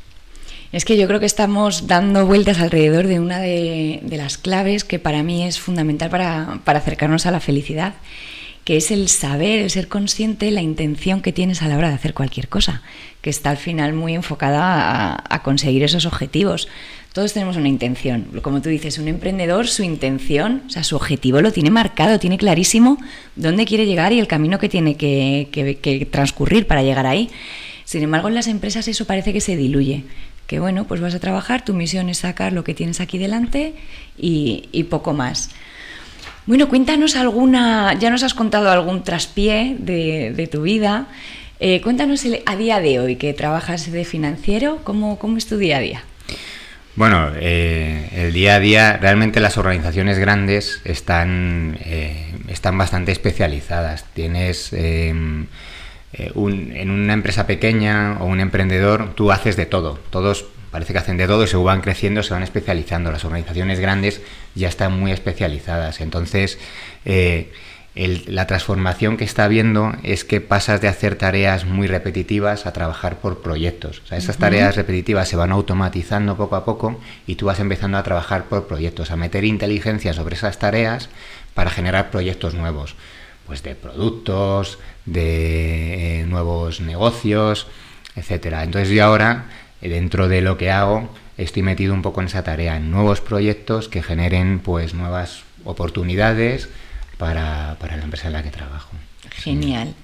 Es 0.73 0.87
que 0.87 0.97
yo 0.97 1.07
creo 1.07 1.21
que 1.21 1.27
estamos 1.27 1.87
dando 1.87 2.25
vueltas 2.25 2.59
alrededor 2.59 3.07
de 3.07 3.21
una 3.21 3.39
de, 3.39 4.01
de 4.03 4.17
las 4.17 4.39
claves 4.39 4.85
que 4.85 4.99
para 4.99 5.23
mí 5.23 5.45
es 5.45 5.61
fundamental 5.61 6.09
para, 6.09 6.61
para 6.65 6.79
acercarnos 6.79 7.27
a 7.27 7.33
la 7.33 7.41
felicidad, 7.41 7.93
que 8.65 8.77
es 8.77 8.91
el 8.91 9.09
saber, 9.09 9.61
el 9.61 9.71
ser 9.71 9.89
consciente, 9.89 10.51
la 10.51 10.63
intención 10.63 11.21
que 11.21 11.33
tienes 11.33 11.63
a 11.63 11.69
la 11.69 11.77
hora 11.77 11.89
de 11.89 11.95
hacer 11.95 12.15
cualquier 12.15 12.49
cosa, 12.49 12.83
que 13.21 13.31
está 13.31 13.51
al 13.51 13.57
final 13.57 13.93
muy 13.93 14.15
enfocada 14.15 15.25
a, 15.29 15.43
conseguir 15.43 15.83
esos 15.83 16.07
objetivos. 16.07 16.69
Todos 17.13 17.33
tenemos 17.33 17.57
una 17.57 17.69
intención. 17.69 18.27
Como 18.41 18.63
tú 18.63 18.69
dices, 18.69 18.99
un 18.99 19.09
emprendedor, 19.09 19.67
su 19.67 19.83
intención, 19.83 20.63
o 20.67 20.71
sea, 20.71 20.85
su 20.85 20.97
objetivo 20.97 21.41
lo 21.41 21.53
tiene 21.53 21.71
marcado, 21.71 22.19
tiene 22.19 22.39
clarísimo 22.39 22.99
dónde 23.35 23.67
quiere 23.67 23.85
llegar 23.85 24.13
y 24.13 24.21
el 24.21 24.29
camino 24.29 24.59
que 24.59 24.69
tiene 24.69 24.97
que, 24.97 25.49
que- 25.53 26.07
transcurrir 26.07 26.67
para 26.67 26.83
llegar 26.83 27.07
ahí. 27.07 27.31
Sin 27.85 28.03
embargo, 28.03 28.29
en 28.29 28.35
las 28.35 28.47
empresas 28.47 28.87
eso 28.87 29.07
parece 29.07 29.33
que 29.33 29.41
se 29.41 29.57
diluye. 29.57 30.05
Que 30.47 30.61
bueno, 30.61 30.87
pues 30.87 31.01
vas 31.01 31.15
a 31.15 31.21
trabajar, 31.21 31.65
tu 31.65 31.75
misión 31.75 32.09
es 32.09 32.19
sacar 32.19 32.53
lo 32.53 32.63
que 32.65 32.75
tienes 32.75 33.01
aquí 33.01 33.19
delante 33.19 33.75
y 34.17 34.85
poco 34.85 35.13
más. 35.13 35.51
Bueno, 36.47 36.69
cuéntanos 36.69 37.15
alguna, 37.17 37.95
ya 37.95 38.11
nos 38.11 38.23
has 38.25 38.35
contado 38.35 38.71
algún 38.71 39.05
traspié 39.05 39.77
de, 39.79 40.33
de 40.35 40.47
tu 40.49 40.63
vida. 40.63 41.07
Eh, 41.61 41.81
cuéntanos 41.81 42.25
el- 42.25 42.43
a 42.47 42.57
día 42.57 42.81
de 42.81 42.99
hoy 42.99 43.17
que 43.17 43.33
trabajas 43.33 43.91
de 43.93 44.05
financiero, 44.05 44.81
¿cómo, 44.83 45.19
cómo 45.19 45.37
es 45.37 45.47
tu 45.47 45.57
día 45.57 45.77
a 45.77 45.81
día? 45.81 46.03
Bueno, 46.97 47.31
eh, 47.37 48.09
el 48.13 48.33
día 48.33 48.57
a 48.57 48.61
día, 48.61 48.97
realmente 49.01 49.39
las 49.41 49.57
organizaciones 49.57 50.19
grandes 50.19 50.81
están, 50.85 51.79
eh, 51.85 52.35
están 52.49 52.77
bastante 52.77 53.13
especializadas. 53.13 54.05
Tienes 54.13 54.73
eh, 54.73 55.15
eh, 56.13 56.31
un- 56.35 56.73
en 56.75 56.91
una 56.91 57.13
empresa 57.15 57.47
pequeña 57.47 58.19
o 58.21 58.27
un 58.27 58.41
emprendedor, 58.41 59.15
tú 59.15 59.31
haces 59.33 59.57
de 59.57 59.65
todo. 59.65 59.99
Todos 60.11 60.45
parece 60.73 60.93
que 60.93 60.99
hacen 60.99 61.17
de 61.19 61.29
todo 61.29 61.45
y 61.45 61.47
se 61.47 61.57
van 61.57 61.83
creciendo, 61.83 62.25
se 62.25 62.35
van 62.35 62.43
especializando. 62.43 63.13
Las 63.13 63.25
organizaciones 63.25 63.79
grandes 63.79 64.21
ya 64.57 64.69
están 64.69 64.99
muy 64.99 65.13
especializadas. 65.13 66.01
Entonces, 66.01 66.59
eh, 67.05 67.53
el- 67.95 68.25
la 68.27 68.47
transformación 68.47 69.19
que 69.19 69.25
está 69.25 69.45
habiendo 69.45 69.93
es 70.03 70.25
que 70.25 70.41
pasas 70.41 70.81
de 70.81 70.89
hacer 70.89 71.17
tareas 71.17 71.67
muy 71.67 71.87
repetitivas 71.87 72.65
a 72.65 72.73
trabajar 72.73 73.19
por 73.19 73.43
proyectos. 73.43 74.01
O 74.03 74.07
sea, 74.09 74.17
esas 74.17 74.39
tareas 74.39 74.77
repetitivas 74.77 75.29
se 75.29 75.37
van 75.37 75.53
automatizando 75.53 76.37
poco 76.39 76.57
a 76.57 76.65
poco 76.65 76.99
y 77.27 77.35
tú 77.35 77.45
vas 77.47 77.61
empezando 77.61 77.99
a 77.99 78.03
trabajar 78.03 78.45
por 78.45 78.67
proyectos, 78.67 79.11
a 79.11 79.17
meter 79.17 79.45
inteligencia 79.45 80.15
sobre 80.15 80.37
esas 80.37 80.59
tareas 80.59 81.11
para 81.53 81.69
generar 81.69 82.11
proyectos 82.11 82.55
nuevos, 82.55 82.95
pues 83.47 83.63
de 83.63 83.75
productos, 83.75 84.79
de 85.05 86.21
eh, 86.21 86.25
nuevos 86.27 86.81
negocios, 86.81 87.67
etcétera. 88.17 88.63
Entonces 88.65 88.89
yo 88.89 89.05
ahora 89.05 89.45
dentro 89.89 90.29
de 90.29 90.41
lo 90.41 90.57
que 90.57 90.71
hago 90.71 91.09
estoy 91.37 91.63
metido 91.63 91.95
un 91.95 92.03
poco 92.03 92.21
en 92.21 92.27
esa 92.29 92.45
tarea, 92.45 92.77
en 92.77 92.91
nuevos 92.91 93.21
proyectos 93.21 93.89
que 93.89 94.03
generen 94.03 94.61
pues 94.61 94.95
nuevas 94.95 95.43
oportunidades 95.65 96.69
para, 97.19 97.77
para 97.81 97.97
la 97.97 98.05
empresa 98.05 98.29
en 98.29 98.35
la 98.35 98.43
que 98.43 98.51
trabajo. 98.51 98.91
Genial. 99.31 99.95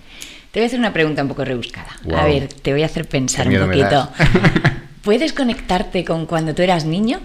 Te 0.50 0.60
voy 0.60 0.64
a 0.64 0.66
hacer 0.66 0.78
una 0.78 0.92
pregunta 0.92 1.22
un 1.22 1.28
poco 1.28 1.44
rebuscada. 1.44 1.90
A 2.16 2.24
ver, 2.24 2.48
te 2.48 2.72
voy 2.72 2.82
a 2.82 2.86
hacer 2.86 3.06
pensar 3.06 3.48
un 3.48 3.58
poquito. 3.58 4.10
¿Puedes 5.02 5.32
conectarte 5.32 6.04
con 6.04 6.26
cuando 6.26 6.54
tú 6.54 6.62
eras 6.62 6.84
niño? 6.84 7.20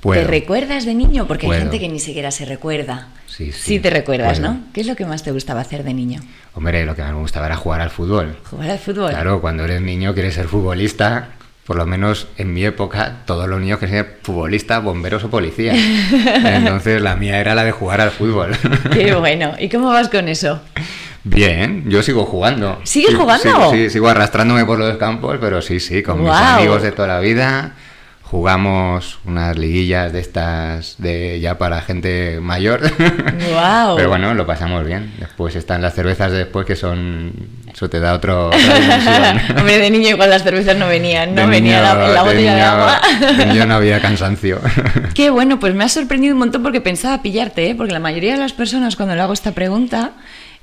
Puedo. 0.00 0.20
¿Te 0.20 0.26
recuerdas 0.26 0.84
de 0.84 0.94
niño? 0.94 1.26
Porque 1.26 1.46
Puedo. 1.46 1.58
hay 1.58 1.62
gente 1.64 1.78
que 1.78 1.88
ni 1.88 2.00
siquiera 2.00 2.30
se 2.30 2.44
recuerda. 2.44 3.08
Sí, 3.26 3.52
sí, 3.52 3.60
Sí 3.60 3.78
te 3.80 3.90
recuerdas, 3.90 4.40
puedo. 4.40 4.52
¿no? 4.52 4.60
¿Qué 4.72 4.80
es 4.80 4.86
lo 4.86 4.96
que 4.96 5.06
más 5.06 5.22
te 5.22 5.30
gustaba 5.30 5.60
hacer 5.60 5.84
de 5.84 5.94
niño? 5.94 6.20
Hombre, 6.54 6.84
lo 6.84 6.94
que 6.94 7.02
más 7.02 7.12
me 7.12 7.20
gustaba 7.20 7.46
era 7.46 7.56
jugar 7.56 7.80
al 7.80 7.90
fútbol. 7.90 8.36
¿Jugar 8.50 8.70
al 8.70 8.78
fútbol? 8.78 9.10
Claro, 9.10 9.40
cuando 9.40 9.64
eres 9.64 9.80
niño 9.80 10.12
quieres 10.12 10.34
ser 10.34 10.48
futbolista. 10.48 11.28
Por 11.66 11.76
lo 11.76 11.86
menos 11.86 12.26
en 12.38 12.52
mi 12.52 12.64
época, 12.64 13.18
todos 13.24 13.48
los 13.48 13.60
niños 13.60 13.78
querían 13.78 14.04
ser 14.04 14.18
futbolistas, 14.22 14.82
bomberos 14.82 15.22
o 15.24 15.30
policías. 15.30 15.76
Entonces 16.44 17.00
la 17.00 17.14
mía 17.14 17.38
era 17.38 17.54
la 17.54 17.62
de 17.64 17.70
jugar 17.70 18.00
al 18.00 18.10
fútbol. 18.10 18.50
Qué 18.92 19.14
bueno. 19.14 19.52
¿Y 19.58 19.68
cómo 19.68 19.88
vas 19.90 20.08
con 20.08 20.28
eso? 20.28 20.60
Bien, 21.24 21.84
yo 21.88 22.02
sigo 22.02 22.24
jugando. 22.24 22.80
¿Sigues 22.82 23.10
Sí, 23.10 23.16
jugando? 23.16 23.70
Sí, 23.70 23.84
sí, 23.84 23.90
sigo 23.90 24.08
arrastrándome 24.08 24.64
por 24.64 24.78
los 24.80 24.96
campos, 24.96 25.38
pero 25.40 25.62
sí, 25.62 25.78
sí, 25.78 26.02
con 26.02 26.20
mis 26.22 26.32
amigos 26.32 26.82
de 26.82 26.90
toda 26.90 27.06
la 27.06 27.20
vida. 27.20 27.74
Jugamos 28.32 29.18
unas 29.26 29.58
liguillas 29.58 30.10
de 30.10 30.20
estas 30.20 30.94
de 30.96 31.38
ya 31.38 31.58
para 31.58 31.82
gente 31.82 32.40
mayor. 32.40 32.80
Guau. 33.52 33.94
Pero 33.96 34.08
bueno, 34.08 34.32
lo 34.32 34.46
pasamos 34.46 34.86
bien. 34.86 35.12
Después 35.18 35.54
están 35.54 35.82
las 35.82 35.92
cervezas 35.94 36.32
de 36.32 36.38
después 36.38 36.64
que 36.64 36.74
son 36.74 37.30
eso 37.70 37.90
te 37.90 38.00
da 38.00 38.14
otro. 38.14 38.48
Hombre, 39.58 39.76
de 39.78 39.90
niño 39.90 40.08
igual 40.08 40.30
las 40.30 40.44
cervezas 40.44 40.78
no 40.78 40.88
venían, 40.88 41.34
no 41.34 41.42
De 41.42 41.46
venía 41.46 41.82
la, 41.82 41.94
niño- 41.94 42.12
la 42.14 42.22
botella 42.22 42.40
de, 42.54 42.56
niño- 42.56 42.64
agua. 42.64 43.00
de 43.36 43.46
niño 43.46 43.66
no 43.66 43.74
había 43.74 44.00
cansancio. 44.02 44.58
Qué 45.12 45.28
bueno, 45.28 45.60
pues 45.60 45.74
me 45.74 45.84
ha 45.84 45.88
sorprendido 45.90 46.32
un 46.32 46.38
montón 46.38 46.62
porque 46.62 46.80
pensaba 46.80 47.20
pillarte, 47.20 47.68
¿eh? 47.68 47.74
porque 47.74 47.92
la 47.92 48.00
mayoría 48.00 48.32
de 48.32 48.38
las 48.40 48.54
personas 48.54 48.96
cuando 48.96 49.14
le 49.14 49.20
hago 49.20 49.34
esta 49.34 49.52
pregunta 49.52 50.12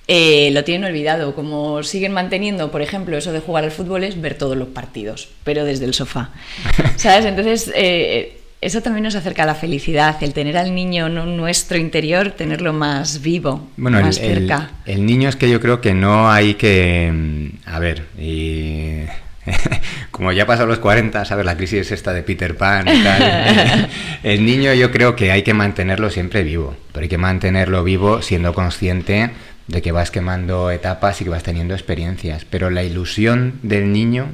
eh, 0.09 0.49
lo 0.51 0.63
tienen 0.63 0.89
olvidado. 0.89 1.35
Como 1.35 1.83
siguen 1.83 2.11
manteniendo, 2.11 2.71
por 2.71 2.81
ejemplo, 2.81 3.15
eso 3.17 3.31
de 3.31 3.39
jugar 3.39 3.63
al 3.63 3.71
fútbol 3.71 4.03
es 4.03 4.19
ver 4.19 4.33
todos 4.35 4.57
los 4.57 4.67
partidos, 4.69 5.29
pero 5.43 5.63
desde 5.63 5.85
el 5.85 5.93
sofá. 5.93 6.31
¿Sabes? 6.97 7.25
Entonces, 7.25 7.71
eh, 7.75 8.35
eso 8.61 8.81
también 8.81 9.03
nos 9.03 9.15
acerca 9.15 9.43
a 9.43 9.45
la 9.45 9.55
felicidad, 9.55 10.17
el 10.21 10.33
tener 10.33 10.57
al 10.57 10.75
niño 10.75 11.07
nu- 11.07 11.25
nuestro 11.25 11.77
interior, 11.77 12.31
tenerlo 12.31 12.73
más 12.73 13.21
vivo, 13.21 13.69
Bueno, 13.77 14.01
más 14.01 14.17
el- 14.17 14.39
cerca. 14.39 14.71
el 14.85 15.05
niño 15.05 15.29
es 15.29 15.35
que 15.37 15.49
yo 15.49 15.61
creo 15.61 15.79
que 15.79 15.93
no 15.93 16.29
hay 16.29 16.55
que... 16.55 17.09
mm, 17.13 17.47
A 17.69 17.79
ver, 17.79 18.03
y... 18.19 19.03
Como 20.11 20.31
ya 20.33 20.45
pasado 20.45 20.67
los 20.67 20.79
40, 20.79 21.23
¿sabes? 21.25 21.45
La 21.45 21.55
crisis 21.55 21.91
esta 21.91 22.13
de 22.13 22.21
Peter 22.23 22.55
Pan 22.57 22.85
y 22.87 23.01
tal. 23.03 23.89
El 24.23 24.45
niño 24.45 24.73
yo 24.73 24.91
creo 24.91 25.15
que 25.15 25.31
hay 25.31 25.41
que 25.43 25.53
mantenerlo 25.53 26.09
siempre 26.09 26.43
vivo, 26.43 26.75
pero 26.91 27.03
hay 27.03 27.09
que 27.09 27.17
mantenerlo 27.17 27.83
vivo 27.83 28.21
siendo 28.21 28.53
consciente 28.53 29.29
de 29.69 29.81
que 29.81 29.91
vas 29.91 30.11
quemando 30.11 30.71
etapas 30.71 31.21
y 31.21 31.23
que 31.23 31.29
vas 31.29 31.43
teniendo 31.43 31.73
experiencias. 31.73 32.43
Pero 32.43 32.69
la 32.69 32.83
ilusión 32.83 33.59
del 33.61 33.93
niño 33.93 34.29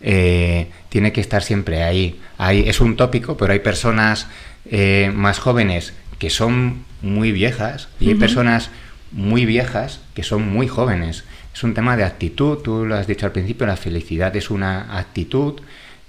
eh, 0.00 0.68
tiene 0.88 1.12
que 1.12 1.20
estar 1.20 1.42
siempre 1.42 1.82
ahí. 1.82 2.20
Hay, 2.38 2.68
es 2.68 2.80
un 2.80 2.96
tópico, 2.96 3.36
pero 3.36 3.52
hay 3.52 3.58
personas 3.58 4.28
eh, 4.70 5.10
más 5.14 5.38
jóvenes 5.40 5.92
que 6.18 6.30
son 6.30 6.84
muy 7.02 7.32
viejas 7.32 7.88
y 7.98 8.10
hay 8.10 8.14
personas 8.14 8.70
muy 9.10 9.44
viejas 9.44 10.00
que 10.14 10.22
son 10.22 10.48
muy 10.48 10.68
jóvenes. 10.68 11.24
Es 11.52 11.64
un 11.64 11.74
tema 11.74 11.96
de 11.96 12.04
actitud, 12.04 12.58
tú 12.58 12.86
lo 12.86 12.94
has 12.94 13.08
dicho 13.08 13.26
al 13.26 13.32
principio, 13.32 13.66
la 13.66 13.76
felicidad 13.76 14.34
es 14.36 14.50
una 14.50 14.96
actitud 14.98 15.60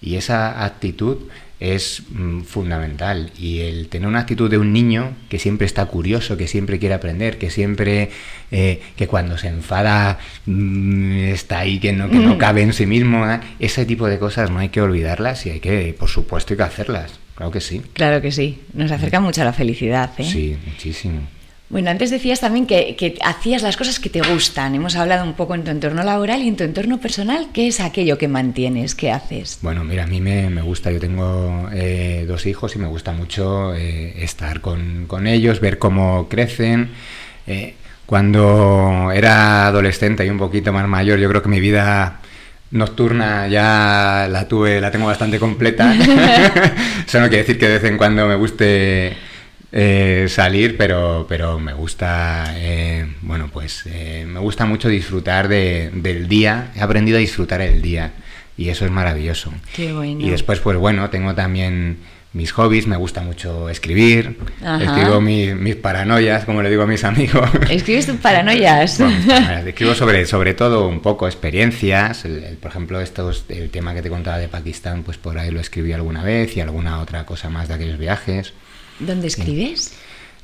y 0.01 0.15
esa 0.15 0.63
actitud 0.63 1.17
es 1.61 2.01
mm, 2.09 2.41
fundamental. 2.41 3.31
Y 3.39 3.59
el 3.59 3.87
tener 3.87 4.07
una 4.09 4.19
actitud 4.19 4.49
de 4.49 4.57
un 4.57 4.73
niño 4.73 5.13
que 5.29 5.39
siempre 5.39 5.65
está 5.67 5.85
curioso, 5.85 6.35
que 6.35 6.47
siempre 6.47 6.79
quiere 6.79 6.95
aprender, 6.95 7.37
que 7.37 7.49
siempre, 7.51 8.09
eh, 8.51 8.81
que 8.97 9.07
cuando 9.07 9.37
se 9.37 9.47
enfada 9.47 10.17
mm, 10.47 11.17
está 11.29 11.59
ahí, 11.59 11.79
que 11.79 11.93
no, 11.93 12.09
que 12.09 12.17
no 12.17 12.35
Mm. 12.35 12.37
cabe 12.39 12.61
en 12.63 12.73
sí 12.73 12.85
mismo, 12.85 13.29
¿eh? 13.29 13.39
ese 13.59 13.85
tipo 13.85 14.07
de 14.07 14.17
cosas 14.19 14.49
no 14.49 14.59
hay 14.59 14.69
que 14.69 14.81
olvidarlas 14.81 15.45
y 15.45 15.51
hay 15.51 15.59
que, 15.59 15.95
por 15.97 16.09
supuesto, 16.09 16.53
hay 16.53 16.57
que 16.57 16.63
hacerlas. 16.63 17.19
Claro 17.35 17.51
que 17.51 17.61
sí. 17.61 17.81
Claro 17.93 18.21
que 18.21 18.31
sí, 18.31 18.59
nos 18.73 18.91
acerca 18.91 19.19
mucho 19.19 19.41
a 19.41 19.45
la 19.45 19.53
felicidad. 19.53 20.11
¿eh? 20.17 20.23
Sí, 20.23 20.57
muchísimo. 20.65 21.21
Bueno, 21.71 21.89
antes 21.89 22.09
decías 22.09 22.41
también 22.41 22.67
que, 22.67 22.97
que 22.97 23.17
hacías 23.23 23.61
las 23.61 23.77
cosas 23.77 23.97
que 23.97 24.09
te 24.09 24.19
gustan. 24.19 24.75
Hemos 24.75 24.97
hablado 24.97 25.23
un 25.23 25.35
poco 25.35 25.55
en 25.55 25.63
tu 25.63 25.71
entorno 25.71 26.03
laboral 26.03 26.41
y 26.41 26.49
en 26.49 26.57
tu 26.57 26.65
entorno 26.65 26.99
personal. 26.99 27.47
¿Qué 27.53 27.67
es 27.69 27.79
aquello 27.79 28.17
que 28.17 28.27
mantienes? 28.27 28.93
¿Qué 28.93 29.09
haces? 29.09 29.57
Bueno, 29.61 29.85
mira, 29.85 30.03
a 30.03 30.07
mí 30.07 30.19
me, 30.19 30.49
me 30.49 30.61
gusta, 30.61 30.91
yo 30.91 30.99
tengo 30.99 31.69
eh, 31.71 32.25
dos 32.27 32.45
hijos 32.45 32.75
y 32.75 32.79
me 32.79 32.87
gusta 32.87 33.13
mucho 33.13 33.73
eh, 33.73 34.21
estar 34.21 34.59
con, 34.59 35.05
con 35.07 35.27
ellos, 35.27 35.61
ver 35.61 35.79
cómo 35.79 36.27
crecen. 36.27 36.89
Eh, 37.47 37.75
cuando 38.05 39.09
era 39.13 39.67
adolescente 39.67 40.25
y 40.25 40.29
un 40.29 40.39
poquito 40.39 40.73
más 40.73 40.85
mayor, 40.89 41.19
yo 41.19 41.29
creo 41.29 41.41
que 41.41 41.47
mi 41.47 41.61
vida 41.61 42.19
nocturna 42.71 43.47
ya 43.47 44.27
la 44.29 44.45
tuve, 44.45 44.81
la 44.81 44.91
tengo 44.91 45.05
bastante 45.05 45.39
completa. 45.39 45.95
Eso 47.07 47.21
no 47.21 47.29
quiere 47.29 47.43
decir 47.43 47.57
que 47.57 47.69
de 47.69 47.73
vez 47.75 47.83
en 47.85 47.97
cuando 47.97 48.27
me 48.27 48.35
guste 48.35 49.30
eh, 49.71 50.25
salir, 50.29 50.77
pero, 50.77 51.25
pero 51.29 51.59
me 51.59 51.73
gusta, 51.73 52.53
eh, 52.57 53.07
bueno, 53.21 53.49
pues 53.51 53.83
eh, 53.85 54.25
me 54.27 54.39
gusta 54.39 54.65
mucho 54.65 54.89
disfrutar 54.89 55.47
de- 55.47 55.89
del 55.93 56.27
día. 56.27 56.71
He 56.75 56.81
aprendido 56.81 57.17
a 57.17 57.21
disfrutar 57.21 57.61
el 57.61 57.81
día 57.81 58.11
y 58.57 58.69
eso 58.69 58.85
es 58.85 58.91
maravilloso. 58.91 59.53
Qué 59.75 59.93
bueno. 59.93 60.25
Y 60.25 60.29
después, 60.29 60.59
pues 60.59 60.77
bueno, 60.77 61.09
tengo 61.09 61.33
también 61.35 61.97
mis 62.33 62.53
hobbies, 62.53 62.87
me 62.87 62.95
gusta 62.95 63.21
mucho 63.21 63.67
escribir, 63.69 64.37
Ajá. 64.63 64.81
escribo 64.83 65.19
mis, 65.19 65.53
mis 65.53 65.75
paranoias, 65.75 66.45
como 66.45 66.61
le 66.61 66.69
digo 66.69 66.83
a 66.83 66.87
mis 66.87 67.03
amigos. 67.03 67.49
¿Escribes 67.69 68.05
tus 68.05 68.15
paranoias? 68.17 68.99
Bueno, 68.99 69.15
escribo 69.67 69.93
sobre, 69.95 70.25
sobre 70.25 70.53
todo 70.53 70.87
un 70.87 71.01
poco 71.01 71.27
experiencias, 71.27 72.23
el- 72.25 72.43
el- 72.43 72.57
por 72.57 72.71
ejemplo, 72.71 73.01
estos, 73.01 73.45
el 73.49 73.69
tema 73.69 73.93
que 73.93 74.01
te 74.01 74.09
contaba 74.09 74.37
de 74.37 74.47
Pakistán, 74.47 75.03
pues 75.03 75.17
por 75.17 75.37
ahí 75.39 75.51
lo 75.51 75.59
escribí 75.59 75.91
alguna 75.91 76.23
vez 76.23 76.55
y 76.55 76.61
alguna 76.61 76.99
otra 77.01 77.25
cosa 77.25 77.49
más 77.49 77.67
de 77.67 77.73
aquellos 77.73 77.97
viajes. 77.99 78.53
¿Dónde 79.05 79.27
escribes? 79.27 79.93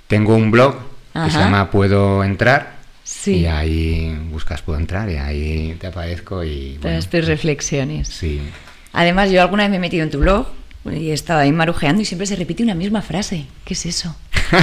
Tengo 0.08 0.36
un 0.36 0.52
blog 0.52 0.76
que 1.14 1.32
se 1.32 1.38
llama 1.40 1.70
Puedo 1.72 2.24
entrar. 2.24 2.78
Sí. 3.04 3.38
Y 3.38 3.46
ahí 3.46 4.18
buscas 4.30 4.62
Puedo 4.62 4.80
entrar 4.80 5.10
y 5.10 5.16
ahí 5.16 5.78
te 5.80 5.88
aparezco 5.88 6.44
y... 6.44 6.78
bueno, 6.82 6.98
Todas 7.00 7.10
tus 7.10 7.26
reflexiones. 7.26 8.08
sí. 8.10 8.42
Además, 8.94 9.30
yo 9.30 9.42
alguna 9.42 9.64
vez 9.64 9.70
me 9.70 9.76
he 9.78 9.80
metido 9.80 10.04
en 10.04 10.10
tu 10.10 10.20
blog 10.20 10.48
y 10.92 11.12
he 11.12 11.14
estado 11.14 11.40
ahí 11.40 11.52
marujeando 11.52 12.02
y 12.02 12.06
siempre 12.06 12.26
se 12.28 12.36
repite 12.36 12.64
una 12.64 12.76
misma 12.76 13.02
frase. 13.02 13.46
¿Qué 13.66 13.74
es 13.74 13.86
eso? 13.86 14.16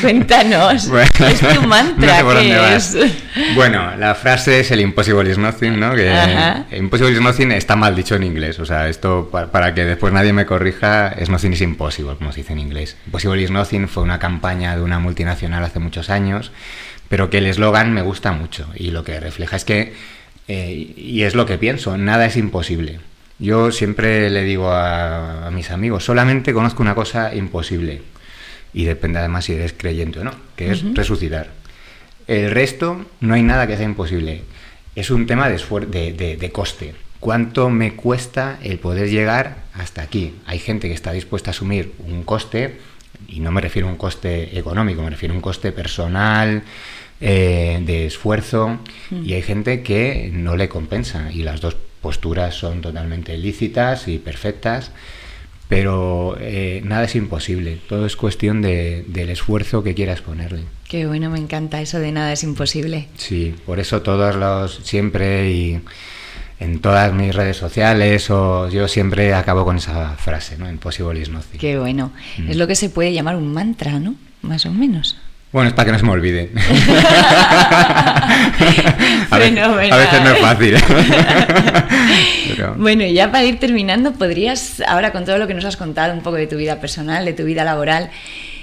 Cuéntanos. 0.00 0.88
Bueno, 0.88 1.08
es 1.28 1.40
tu 1.40 1.62
mantra. 1.66 2.06
no 2.06 2.16
sé 2.18 2.22
por 2.24 2.32
¿qué 2.34 2.38
dónde 2.40 2.56
vas. 2.58 2.94
es? 2.94 3.12
Bueno, 3.54 3.96
la 3.96 4.14
frase 4.14 4.60
es 4.60 4.70
el 4.70 4.80
impossible 4.80 5.30
is 5.30 5.38
nothing, 5.38 5.78
¿no? 5.78 5.94
Que 5.94 6.10
Ajá. 6.10 6.66
impossible 6.76 7.12
is 7.12 7.20
nothing 7.20 7.52
está 7.52 7.76
mal 7.76 7.94
dicho 7.94 8.14
en 8.14 8.22
inglés. 8.24 8.58
O 8.58 8.66
sea, 8.66 8.88
esto 8.88 9.28
pa- 9.30 9.50
para, 9.50 9.74
que 9.74 9.84
después 9.84 10.12
nadie 10.12 10.32
me 10.32 10.46
corrija, 10.46 11.08
es 11.08 11.28
nothing 11.28 11.52
is 11.52 11.60
impossible, 11.62 12.16
como 12.16 12.32
se 12.32 12.40
dice 12.40 12.52
en 12.52 12.58
inglés. 12.60 12.96
Impossible 13.06 13.40
is 13.42 13.50
nothing 13.50 13.88
fue 13.88 14.02
una 14.02 14.18
campaña 14.18 14.76
de 14.76 14.82
una 14.82 14.98
multinacional 14.98 15.64
hace 15.64 15.78
muchos 15.78 16.10
años, 16.10 16.52
pero 17.08 17.30
que 17.30 17.38
el 17.38 17.46
eslogan 17.46 17.92
me 17.92 18.02
gusta 18.02 18.32
mucho 18.32 18.68
y 18.74 18.90
lo 18.90 19.04
que 19.04 19.18
refleja 19.20 19.56
es 19.56 19.64
que, 19.64 19.94
eh, 20.48 20.92
y 20.96 21.22
es 21.22 21.34
lo 21.34 21.46
que 21.46 21.58
pienso, 21.58 21.96
nada 21.96 22.26
es 22.26 22.36
imposible. 22.36 23.00
Yo 23.38 23.70
siempre 23.70 24.30
le 24.30 24.44
digo 24.44 24.70
a, 24.70 25.46
a 25.46 25.50
mis 25.50 25.70
amigos, 25.70 26.04
solamente 26.04 26.52
conozco 26.54 26.82
una 26.82 26.94
cosa 26.94 27.34
imposible, 27.34 28.02
y 28.72 28.84
depende 28.84 29.18
además 29.18 29.44
si 29.44 29.52
eres 29.52 29.74
creyente 29.76 30.20
o 30.20 30.24
no, 30.24 30.32
que 30.56 30.70
es 30.72 30.82
resucitar. 30.94 31.50
El 32.26 32.50
resto 32.50 33.04
no 33.20 33.34
hay 33.34 33.42
nada 33.42 33.66
que 33.66 33.76
sea 33.76 33.84
imposible. 33.86 34.42
Es 34.94 35.10
un 35.10 35.26
tema 35.26 35.48
de, 35.48 35.58
de, 35.86 36.12
de- 36.12 36.36
de 36.36 36.50
coste. 36.50 36.94
¿Cuánto 37.20 37.70
me 37.70 37.94
cuesta 37.94 38.58
el 38.62 38.78
poder 38.78 39.08
llegar 39.10 39.58
hasta 39.74 40.02
aquí? 40.02 40.34
Hay 40.46 40.58
gente 40.58 40.88
que 40.88 40.94
está 40.94 41.12
dispuesta 41.12 41.50
a 41.50 41.52
asumir 41.52 41.92
un 42.06 42.22
coste, 42.24 42.78
y 43.28 43.40
no 43.40 43.52
me 43.52 43.60
refiero 43.60 43.88
a 43.88 43.90
un 43.90 43.96
coste 43.96 44.58
económico, 44.58 45.02
me 45.02 45.10
refiero 45.10 45.32
a 45.34 45.36
un 45.36 45.42
coste 45.42 45.72
personal, 45.72 46.62
eh, 47.20 47.80
de 47.84 48.06
esfuerzo, 48.06 48.78
y 49.24 49.32
hay 49.34 49.42
gente 49.42 49.82
que 49.82 50.30
no 50.32 50.56
le 50.56 50.68
compensa, 50.68 51.30
y 51.32 51.42
las 51.42 51.60
dos 51.60 51.76
posturas 52.06 52.54
son 52.54 52.80
totalmente 52.82 53.36
lícitas 53.36 54.06
y 54.06 54.18
perfectas, 54.18 54.92
pero 55.68 56.36
eh, 56.40 56.80
nada 56.84 57.04
es 57.04 57.16
imposible, 57.16 57.80
todo 57.88 58.06
es 58.06 58.14
cuestión 58.16 58.62
de- 58.62 59.04
del 59.08 59.30
esfuerzo 59.30 59.82
que 59.82 59.94
quieras 59.94 60.20
ponerle. 60.20 60.62
Qué 60.88 61.06
bueno, 61.06 61.30
me 61.30 61.38
encanta 61.40 61.80
eso 61.80 61.98
de 61.98 62.12
nada 62.12 62.32
es 62.32 62.44
imposible. 62.44 63.08
Sí, 63.16 63.54
por 63.66 63.80
eso 63.80 64.02
todos 64.02 64.36
los 64.36 64.76
siempre 64.84 65.50
y 65.50 65.80
en 66.60 66.78
todas 66.80 67.12
mis 67.12 67.34
redes 67.34 67.56
sociales 67.56 68.30
o 68.30 68.68
yo 68.70 68.86
siempre 68.86 69.34
acabo 69.34 69.64
con 69.64 69.76
esa 69.78 70.10
frase, 70.16 70.56
¿no? 70.56 70.70
Impossible 70.70 71.18
is 71.20 71.28
nothing. 71.28 71.58
Qué 71.58 71.78
bueno. 71.78 72.12
Mm. 72.38 72.50
Es 72.50 72.56
lo 72.56 72.66
que 72.68 72.76
se 72.76 72.88
puede 72.88 73.12
llamar 73.12 73.34
un 73.34 73.52
mantra, 73.52 73.98
¿no? 73.98 74.14
Más 74.42 74.64
o 74.66 74.70
menos. 74.72 75.16
Bueno, 75.52 75.68
es 75.68 75.74
para 75.74 75.86
que 75.86 75.92
no 75.92 75.98
se 75.98 76.04
me 76.04 76.10
olvide. 76.10 76.50
a, 79.30 79.38
veces, 79.38 79.58
a, 79.58 79.96
veces, 79.96 80.22
no 80.22 80.30
es 80.30 80.38
fácil. 80.40 80.76
Pero... 82.56 82.74
Bueno, 82.76 83.04
y 83.04 83.12
ya 83.14 83.30
para 83.30 83.44
ir 83.44 83.58
terminando, 83.58 84.12
podrías, 84.12 84.82
ahora 84.86 85.12
con 85.12 85.24
todo 85.24 85.38
lo 85.38 85.46
que 85.46 85.54
nos 85.54 85.64
has 85.64 85.76
contado, 85.76 86.12
un 86.12 86.20
poco 86.20 86.36
de 86.36 86.46
tu 86.46 86.56
vida 86.56 86.80
personal, 86.80 87.24
de 87.24 87.32
tu 87.32 87.44
vida 87.44 87.64
laboral, 87.64 88.10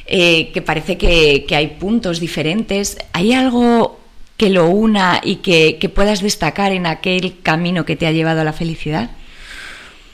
eh, 0.05 0.51
que 0.51 0.61
parece 0.61 0.97
que, 0.97 1.45
que, 1.47 1.55
hay 1.55 1.67
puntos 1.67 2.19
diferentes, 2.19 2.97
¿hay 3.13 3.34
algo 3.34 3.99
que 4.36 4.49
lo 4.49 4.67
una 4.67 5.21
y 5.23 5.38
que, 5.38 5.77
que 5.79 5.88
puedas 5.88 6.21
destacar 6.21 6.73
en 6.73 6.86
aquel 6.86 7.39
camino 7.41 7.86
que 7.86 7.95
te 7.95 8.07
ha 8.07 8.11
llevado 8.11 8.41
a 8.41 8.43
la 8.43 8.53
felicidad? 8.53 9.09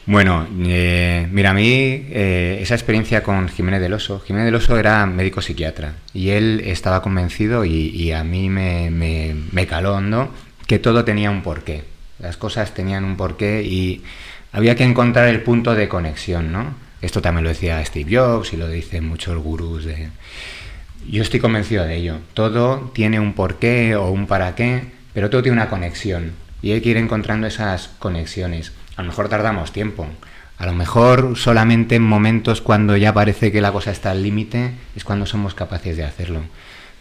Bueno, 0.09 0.47
eh, 0.65 1.27
mira, 1.31 1.51
a 1.51 1.53
mí 1.53 1.67
eh, 1.71 2.57
esa 2.63 2.73
experiencia 2.73 3.21
con 3.21 3.47
Jiménez 3.47 3.79
del 3.79 3.93
Oso, 3.93 4.19
Jiménez 4.19 4.47
del 4.47 4.55
Oso 4.55 4.75
era 4.75 5.05
médico 5.05 5.39
psiquiatra 5.39 5.97
y 6.15 6.31
él 6.31 6.63
estaba 6.65 7.03
convencido 7.03 7.63
y, 7.63 8.11
a 8.11 8.23
mí 8.23 8.49
me, 8.49 8.89
me, 8.89 9.35
me, 9.51 9.67
caló 9.67 9.93
hondo 9.93 10.33
que 10.65 10.79
todo 10.79 11.05
tenía 11.05 11.29
un 11.29 11.43
porqué, 11.43 11.83
las 12.17 12.37
cosas 12.37 12.73
tenían 12.73 13.03
un 13.03 13.17
porqué 13.17 13.61
y 13.61 14.01
había 14.51 14.75
que 14.75 14.83
encontrar 14.83 15.27
el 15.27 15.43
punto 15.43 15.75
de 15.75 15.87
conexión, 15.87 16.51
¿no? 16.51 16.73
Esto 17.03 17.21
también 17.21 17.43
lo 17.43 17.49
decía 17.49 17.85
Steve 17.85 18.17
Jobs 18.17 18.51
y 18.53 18.57
lo 18.57 18.67
dicen 18.67 19.07
muchos 19.07 19.37
gurús 19.37 19.85
de... 19.85 20.09
Yo 21.07 21.21
estoy 21.21 21.39
convencido 21.39 21.85
de 21.85 21.97
ello, 21.97 22.15
todo 22.33 22.89
tiene 22.95 23.19
un 23.19 23.33
porqué 23.33 23.95
o 23.95 24.09
un 24.09 24.25
para 24.25 24.55
qué, 24.55 24.85
pero 25.13 25.29
todo 25.29 25.43
tiene 25.43 25.57
una 25.57 25.69
conexión 25.69 26.31
y 26.63 26.71
hay 26.71 26.81
que 26.81 26.89
ir 26.89 26.97
encontrando 26.97 27.45
esas 27.45 27.89
conexiones 27.99 28.71
a 28.99 29.01
lo 29.01 29.07
mejor 29.07 29.29
tardamos 29.29 29.71
tiempo. 29.71 30.07
A 30.57 30.65
lo 30.65 30.73
mejor 30.73 31.37
solamente 31.37 31.95
en 31.95 32.03
momentos 32.03 32.59
cuando 32.59 32.97
ya 32.97 33.13
parece 33.13 33.49
que 33.49 33.61
la 33.61 33.71
cosa 33.71 33.91
está 33.91 34.11
al 34.11 34.21
límite 34.21 34.71
es 34.93 35.05
cuando 35.05 35.25
somos 35.25 35.53
capaces 35.53 35.95
de 35.95 36.03
hacerlo. 36.03 36.41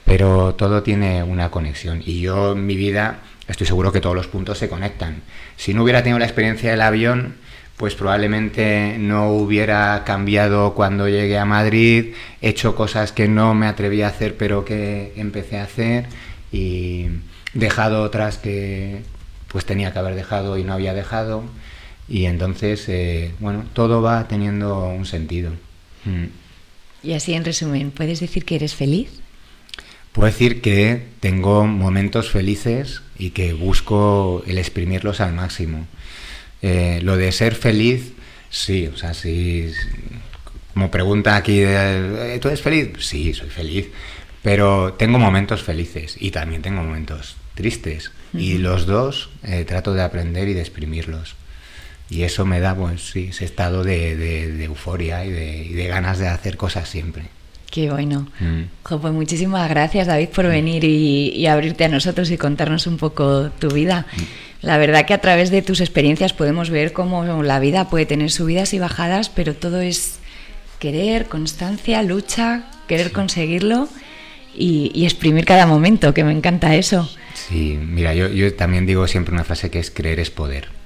Pero 0.04 0.54
todo 0.54 0.84
tiene 0.84 1.24
una 1.24 1.50
conexión 1.50 2.00
y 2.06 2.20
yo 2.20 2.52
en 2.52 2.64
mi 2.66 2.76
vida 2.76 3.18
estoy 3.48 3.66
seguro 3.66 3.90
que 3.90 4.00
todos 4.00 4.14
los 4.14 4.28
puntos 4.28 4.58
se 4.58 4.68
conectan. 4.68 5.22
Si 5.56 5.74
no 5.74 5.82
hubiera 5.82 6.04
tenido 6.04 6.20
la 6.20 6.26
experiencia 6.26 6.70
del 6.70 6.82
avión, 6.82 7.34
pues 7.76 7.96
probablemente 7.96 8.94
no 9.00 9.32
hubiera 9.32 10.04
cambiado 10.04 10.74
cuando 10.74 11.08
llegué 11.08 11.36
a 11.36 11.46
Madrid, 11.46 12.14
hecho 12.40 12.76
cosas 12.76 13.10
que 13.10 13.26
no 13.26 13.54
me 13.54 13.66
atreví 13.66 14.02
a 14.02 14.08
hacer 14.08 14.36
pero 14.36 14.64
que 14.64 15.14
empecé 15.16 15.58
a 15.58 15.64
hacer 15.64 16.06
y 16.52 17.06
dejado 17.54 18.04
otras 18.04 18.38
que 18.38 19.02
pues 19.48 19.64
tenía 19.64 19.92
que 19.92 19.98
haber 19.98 20.14
dejado 20.14 20.58
y 20.58 20.62
no 20.62 20.74
había 20.74 20.94
dejado. 20.94 21.42
Y 22.08 22.24
entonces, 22.24 22.88
eh, 22.88 23.32
bueno, 23.38 23.64
todo 23.74 24.00
va 24.00 24.26
teniendo 24.28 24.88
un 24.88 25.04
sentido. 25.04 25.52
Mm. 26.04 26.26
Y 27.02 27.12
así, 27.12 27.34
en 27.34 27.44
resumen, 27.44 27.90
¿puedes 27.90 28.20
decir 28.20 28.44
que 28.44 28.56
eres 28.56 28.74
feliz? 28.74 29.20
Puedo 30.12 30.26
decir 30.26 30.60
que 30.60 31.02
tengo 31.20 31.66
momentos 31.66 32.30
felices 32.30 33.02
y 33.18 33.30
que 33.30 33.52
busco 33.52 34.42
el 34.46 34.58
exprimirlos 34.58 35.20
al 35.20 35.34
máximo. 35.34 35.86
Eh, 36.62 37.00
lo 37.02 37.16
de 37.16 37.30
ser 37.30 37.54
feliz, 37.54 38.14
sí, 38.50 38.86
o 38.86 38.96
sea, 38.96 39.14
sí. 39.14 39.70
Como 40.72 40.90
pregunta 40.90 41.36
aquí, 41.36 41.60
eh, 41.60 42.38
¿tú 42.40 42.48
eres 42.48 42.62
feliz? 42.62 42.90
Sí, 43.00 43.34
soy 43.34 43.50
feliz. 43.50 43.88
Pero 44.42 44.94
tengo 44.94 45.18
momentos 45.18 45.62
felices 45.62 46.16
y 46.18 46.30
también 46.30 46.62
tengo 46.62 46.82
momentos 46.82 47.36
tristes. 47.54 48.12
Y 48.34 48.58
los 48.58 48.86
dos 48.86 49.30
eh, 49.42 49.64
trato 49.64 49.94
de 49.94 50.02
aprender 50.02 50.48
y 50.48 50.54
de 50.54 50.60
exprimirlos 50.60 51.34
y 52.10 52.22
eso 52.22 52.44
me 52.46 52.60
da 52.60 52.74
pues 52.74 53.10
sí 53.10 53.28
ese 53.30 53.44
estado 53.44 53.84
de, 53.84 54.16
de, 54.16 54.52
de 54.52 54.64
euforia 54.64 55.24
y 55.24 55.30
de, 55.30 55.64
y 55.64 55.72
de, 55.74 55.86
ganas 55.86 56.18
de 56.18 56.28
hacer 56.28 56.56
cosas 56.56 56.88
siempre 56.88 57.24
qué 57.70 57.90
bueno 57.90 58.26
mm. 58.40 58.62
jo, 58.82 59.00
pues 59.00 59.12
muchísimas 59.12 59.68
gracias 59.68 60.06
David 60.06 60.28
por 60.28 60.46
venir 60.46 60.84
y, 60.84 61.30
y, 61.34 61.46
abrirte 61.46 61.84
a 61.84 61.88
nosotros 61.88 62.30
y 62.30 62.38
contarnos 62.38 62.86
un 62.86 62.96
poco 62.96 63.50
tu 63.58 63.68
vida 63.68 64.06
mm. 64.16 64.66
la 64.66 64.78
verdad 64.78 65.04
que 65.04 65.14
a 65.14 65.20
través 65.20 65.50
de 65.50 65.62
tus 65.62 65.80
experiencias 65.80 66.32
podemos 66.32 66.70
ver 66.70 66.92
cómo 66.92 67.42
la 67.42 67.60
vida 67.60 67.90
puede 67.90 68.06
tener 68.06 68.30
subidas 68.30 68.72
y 68.72 68.78
bajadas 68.78 69.28
pero 69.28 69.54
todo 69.54 69.80
es 69.80 70.18
querer 70.78 71.26
constancia 71.26 72.02
lucha 72.02 72.64
querer 72.86 73.08
sí. 73.08 73.12
conseguirlo 73.12 73.88
y, 74.54 74.90
y 74.94 75.04
exprimir 75.04 75.44
cada 75.44 75.66
momento 75.66 76.14
que 76.14 76.24
me 76.24 76.32
encanta 76.32 76.74
eso 76.74 77.10
sí 77.34 77.78
mira 77.78 78.14
yo, 78.14 78.28
yo 78.28 78.54
también 78.54 78.86
digo 78.86 79.06
siempre 79.06 79.34
una 79.34 79.44
frase 79.44 79.70
que 79.70 79.78
es 79.78 79.90
creer 79.90 80.20
es 80.20 80.30
poder 80.30 80.77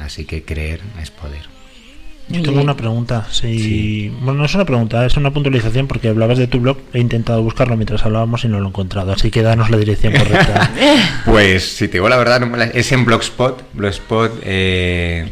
Así 0.00 0.24
que 0.24 0.44
creer 0.44 0.80
es 1.00 1.10
poder. 1.10 1.60
Yo 2.30 2.42
tengo 2.42 2.60
una 2.60 2.76
pregunta. 2.76 3.26
Si... 3.30 3.58
Sí. 3.58 4.12
Bueno, 4.20 4.40
no 4.40 4.44
es 4.44 4.54
una 4.54 4.64
pregunta, 4.64 5.04
es 5.04 5.16
una 5.16 5.32
puntualización 5.32 5.88
porque 5.88 6.06
hablabas 6.08 6.38
de 6.38 6.46
tu 6.46 6.60
blog. 6.60 6.78
He 6.92 7.00
intentado 7.00 7.42
buscarlo 7.42 7.76
mientras 7.76 8.04
hablábamos 8.04 8.44
y 8.44 8.48
no 8.48 8.60
lo 8.60 8.66
he 8.66 8.68
encontrado. 8.68 9.10
Así 9.12 9.32
que 9.32 9.42
danos 9.42 9.68
la 9.70 9.78
dirección 9.78 10.12
correcta. 10.12 10.70
pues, 11.24 11.76
si 11.76 11.88
te 11.88 11.94
digo 11.94 12.08
la 12.08 12.16
verdad, 12.16 12.38
no 12.40 12.56
la... 12.56 12.66
es 12.66 12.92
en 12.92 13.04
Blogspot. 13.04 13.64
Blogspot. 13.74 14.30
Eh, 14.44 15.28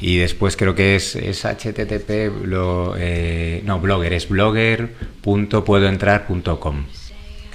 y 0.00 0.16
después 0.16 0.56
creo 0.56 0.74
que 0.74 0.96
es, 0.96 1.14
es 1.14 1.44
http. 1.44 2.44
Lo, 2.44 2.96
eh, 2.98 3.62
no, 3.64 3.78
blogger. 3.78 4.12
Es 4.12 4.28
blogger.puedoentrar.com. 4.28 6.86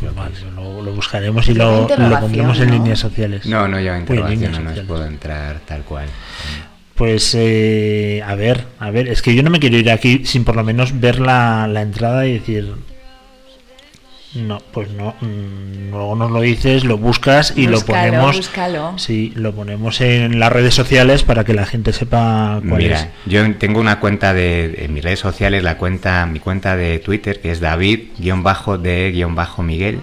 Vale, 0.02 0.36
lo, 0.56 0.82
lo, 0.82 0.94
buscaremos 0.94 1.48
y 1.50 1.54
lo, 1.54 1.88
lo 1.88 2.20
pondremos 2.20 2.58
¿no? 2.58 2.64
en 2.64 2.72
líneas 2.72 3.00
sociales. 3.00 3.46
No, 3.46 3.68
no 3.68 3.80
lleva 3.80 4.00
interrogación, 4.00 4.64
no, 4.64 4.72
no 4.72 4.84
puedo 4.84 5.06
entrar 5.06 5.60
tal 5.66 5.84
cual. 5.84 6.08
Pues 6.96 7.34
eh, 7.38 8.22
a 8.26 8.36
ver, 8.36 8.66
a 8.80 8.92
ver, 8.92 9.08
es 9.08 9.22
que 9.22 9.34
yo 9.34 9.42
no 9.44 9.50
me 9.50 9.60
quiero 9.60 9.78
ir 9.78 9.90
aquí 9.90 10.26
sin 10.26 10.44
por 10.44 10.56
lo 10.56 10.64
menos 10.64 11.00
ver 11.00 11.20
la, 11.20 11.68
la 11.68 11.82
entrada 11.82 12.26
y 12.28 12.34
decir, 12.34 12.74
no, 14.36 14.60
pues 14.72 14.92
no. 14.92 15.16
Mm, 15.22 15.90
luego 15.92 16.16
nos 16.16 16.32
lo 16.32 16.42
dices, 16.42 16.84
lo 16.84 16.98
buscas 16.98 17.54
y 17.56 17.68
búscalo, 17.68 17.72
lo 17.72 17.86
ponemos. 17.86 18.38
Búscalo. 18.38 18.94
Sí, 18.98 19.32
lo 19.36 19.54
ponemos 19.54 20.02
en 20.02 20.40
las 20.40 20.52
redes 20.52 20.74
sociales 20.76 21.24
para 21.24 21.44
que 21.44 21.54
la 21.54 21.66
gente 21.66 21.94
sepa 21.94 22.62
cuál 22.68 22.82
Mira, 22.82 23.00
es. 23.00 23.08
Yo 23.26 23.56
tengo 23.56 23.80
una 23.80 24.00
cuenta 24.00 24.34
de 24.34 24.86
en 24.86 24.94
mis 24.94 25.04
redes 25.04 25.20
sociales, 25.20 25.64
la 25.64 25.78
cuenta, 25.78 26.26
mi 26.26 26.40
cuenta 26.40 26.76
de 26.76 26.98
Twitter 27.00 27.40
que 27.42 27.52
es 27.52 27.60
David-de-Miguel 27.60 30.00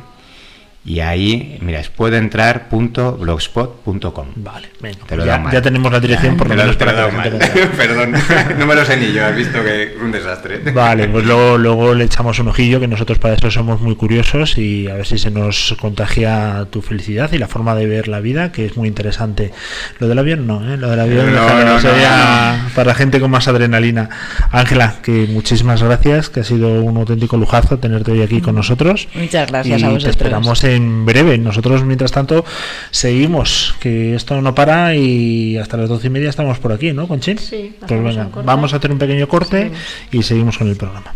y 0.86 1.00
ahí, 1.00 1.58
mira, 1.62 1.80
es 1.80 1.88
puedo 1.88 2.16
entrar 2.16 2.68
punto 2.68 3.16
blogspot.com. 3.16 4.28
Vale, 4.36 4.68
venga, 4.80 4.98
te 5.04 5.16
lo 5.16 5.26
ya, 5.26 5.42
ya, 5.50 5.60
tenemos 5.60 5.90
la 5.90 5.98
dirección 5.98 6.36
por 6.36 6.48
lo 6.48 6.54
menos 6.54 6.76
para. 6.76 7.08
Perdón, 7.76 8.14
no 8.56 8.66
me 8.66 8.74
lo 8.76 8.84
sé 8.84 8.96
ni 8.96 9.12
yo, 9.12 9.26
has 9.26 9.34
visto 9.34 9.64
que 9.64 9.82
es 9.82 9.90
un 10.00 10.12
desastre. 10.12 10.60
Vale, 10.70 11.08
pues 11.08 11.24
luego, 11.26 11.58
luego 11.58 11.92
le 11.92 12.04
echamos 12.04 12.38
un 12.38 12.46
ojillo, 12.46 12.78
que 12.78 12.86
nosotros 12.86 13.18
para 13.18 13.34
eso 13.34 13.50
somos 13.50 13.80
muy 13.80 13.96
curiosos 13.96 14.58
y 14.58 14.86
a 14.88 14.94
ver 14.94 15.06
si 15.06 15.18
se 15.18 15.32
nos 15.32 15.74
contagia 15.80 16.68
tu 16.70 16.82
felicidad 16.82 17.32
y 17.32 17.38
la 17.38 17.48
forma 17.48 17.74
de 17.74 17.86
ver 17.86 18.06
la 18.06 18.20
vida, 18.20 18.52
que 18.52 18.66
es 18.66 18.76
muy 18.76 18.86
interesante. 18.86 19.50
Lo 19.98 20.06
del 20.06 20.20
avión 20.20 20.46
no, 20.46 20.72
¿eh? 20.72 20.76
Lo 20.76 20.88
del 20.88 21.00
avión 21.00 21.34
no, 21.34 21.48
no, 21.48 21.64
no, 21.64 21.80
sería 21.80 22.68
para 22.76 22.94
gente 22.94 23.18
con 23.18 23.32
más 23.32 23.48
adrenalina. 23.48 24.08
Ángela, 24.52 24.94
que 25.02 25.26
muchísimas 25.28 25.82
gracias, 25.82 26.30
que 26.30 26.40
ha 26.40 26.44
sido 26.44 26.80
un 26.80 26.96
auténtico 26.96 27.36
lujazo 27.36 27.80
tenerte 27.80 28.12
hoy 28.12 28.22
aquí 28.22 28.40
con 28.40 28.54
nosotros. 28.54 29.08
Muchas 29.14 29.48
gracias 29.50 29.80
y 29.80 29.84
a 29.84 29.88
vosotros. 29.88 30.04
Te 30.04 30.10
esperamos 30.10 30.62
en 30.62 30.75
en 30.76 31.04
breve. 31.04 31.38
Nosotros, 31.38 31.84
mientras 31.84 32.12
tanto, 32.12 32.44
seguimos, 32.90 33.74
que 33.80 34.14
esto 34.14 34.40
no 34.40 34.54
para 34.54 34.94
y 34.94 35.56
hasta 35.56 35.76
las 35.76 35.88
doce 35.88 36.06
y 36.06 36.10
media 36.10 36.28
estamos 36.28 36.58
por 36.58 36.72
aquí, 36.72 36.92
¿no, 36.92 37.08
Conchín? 37.08 37.38
Sí. 37.38 37.74
Pues 37.80 38.02
venga, 38.02 38.28
vamos 38.44 38.72
a 38.72 38.76
hacer 38.76 38.92
un 38.92 38.98
pequeño 38.98 39.28
corte 39.28 39.70
sí. 40.10 40.18
y 40.18 40.22
seguimos 40.22 40.58
con 40.58 40.68
el 40.68 40.76
programa. 40.76 41.14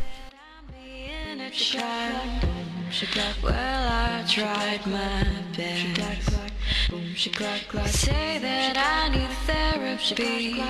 Say 7.87 8.39
that 8.39 8.77
I 8.77 9.09
need 9.11 9.29
therapy. 9.47 10.63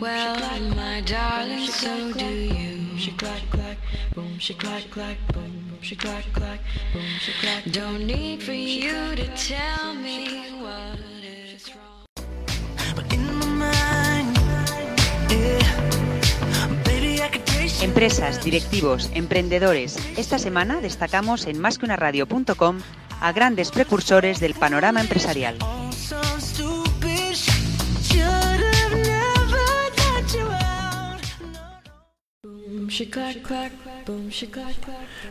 Well, 0.00 0.36
my 0.74 1.00
darling, 1.02 1.66
so 1.66 2.12
do 2.12 2.24
you. 2.26 2.76
Don't 7.72 8.06
need 8.06 8.42
for 8.42 8.54
you 8.54 9.14
to 9.16 9.26
tell 9.34 9.94
me 9.94 10.52
what 10.60 10.98
is 11.22 11.74
wrong. 11.74 12.06
But 12.94 13.12
in 13.12 13.24
my 13.38 13.46
mind, 13.46 14.38
yeah, 15.30 16.82
baby, 16.84 17.20
I 17.22 17.28
could 17.30 17.44
taste 17.44 17.82
Empresas, 17.82 18.42
directivos, 18.42 19.10
emprendedores. 19.14 19.98
Esta 20.16 20.38
semana 20.38 20.80
destacamos 20.80 21.46
en 21.46 21.60
másqueunaradio.com 21.60 22.78
a 23.20 23.32
grandes 23.32 23.70
precursores 23.70 24.40
del 24.40 24.54
panorama 24.54 25.00
empresarial. 25.00 25.58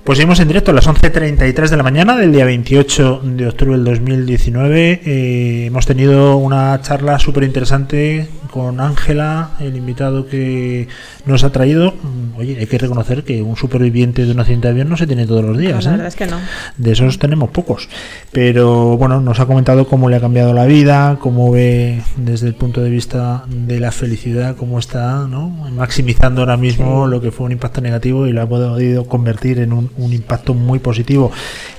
Pues 0.03 0.18
seguimos 0.18 0.39
en 0.39 0.47
directo 0.47 0.72
a 0.72 0.74
las 0.74 0.88
11.33 0.88 1.70
de 1.70 1.78
la 1.78 1.84
mañana 1.84 2.18
del 2.18 2.32
día 2.32 2.45
28 2.45 3.22
de 3.24 3.47
octubre 3.47 3.74
del 3.76 3.86
2019. 3.86 5.01
Eh, 5.06 5.66
hemos 5.68 5.86
tenido 5.86 6.38
una 6.38 6.82
charla 6.82 7.18
súper 7.18 7.43
interesante 7.43 8.28
con 8.56 8.80
Ángela, 8.80 9.49
el 9.60 9.76
invitado 9.76 10.28
que 10.28 10.88
nos 11.26 11.43
ha 11.43 11.51
traído. 11.51 11.91
Mm, 11.91 12.39
Oye, 12.39 12.58
hay 12.58 12.68
que 12.68 12.78
reconocer 12.78 13.26
que 13.26 13.41
un 13.41 13.58
superviviente 13.58 14.24
de 14.26 14.32
un 14.32 14.39
accidente 14.39 14.70
de 14.70 14.72
avión 14.72 14.88
no 14.88 14.95
se 14.95 15.06
tiene 15.08 15.28
todos 15.28 15.43
los 15.43 15.58
días. 15.58 15.84
la 15.84 15.89
¿eh? 15.89 15.93
verdad 15.93 16.08
es 16.08 16.16
que 16.16 16.26
no. 16.26 16.38
De 16.78 16.93
esos 16.93 17.20
tenemos 17.20 17.49
pocos. 17.49 17.89
Pero 18.32 18.95
bueno, 18.95 19.20
nos 19.20 19.41
ha 19.41 19.45
comentado 19.45 19.89
cómo 19.89 20.10
le 20.10 20.16
ha 20.16 20.22
cambiado 20.22 20.53
la 20.53 20.64
vida, 20.66 21.18
cómo 21.20 21.51
ve 21.51 22.01
desde 22.16 22.47
el 22.47 22.56
punto 22.56 22.80
de 22.82 22.89
vista 22.89 23.43
de 23.49 23.82
la 23.82 23.91
felicidad, 23.91 24.56
cómo 24.56 24.80
está 24.80 25.28
¿no? 25.28 25.49
maximizando 25.49 26.39
ahora 26.41 26.56
mismo 26.56 27.08
lo 27.08 27.20
que 27.20 27.32
fue 27.32 27.47
un 27.47 27.51
impacto 27.51 27.82
negativo 27.82 28.26
y 28.26 28.32
lo 28.32 28.41
ha 28.41 28.47
podido 28.47 29.06
convertir 29.06 29.60
en 29.60 29.74
un, 29.74 29.91
un 29.97 30.14
impacto 30.14 30.53
muy 30.53 30.80
positivo. 30.80 31.30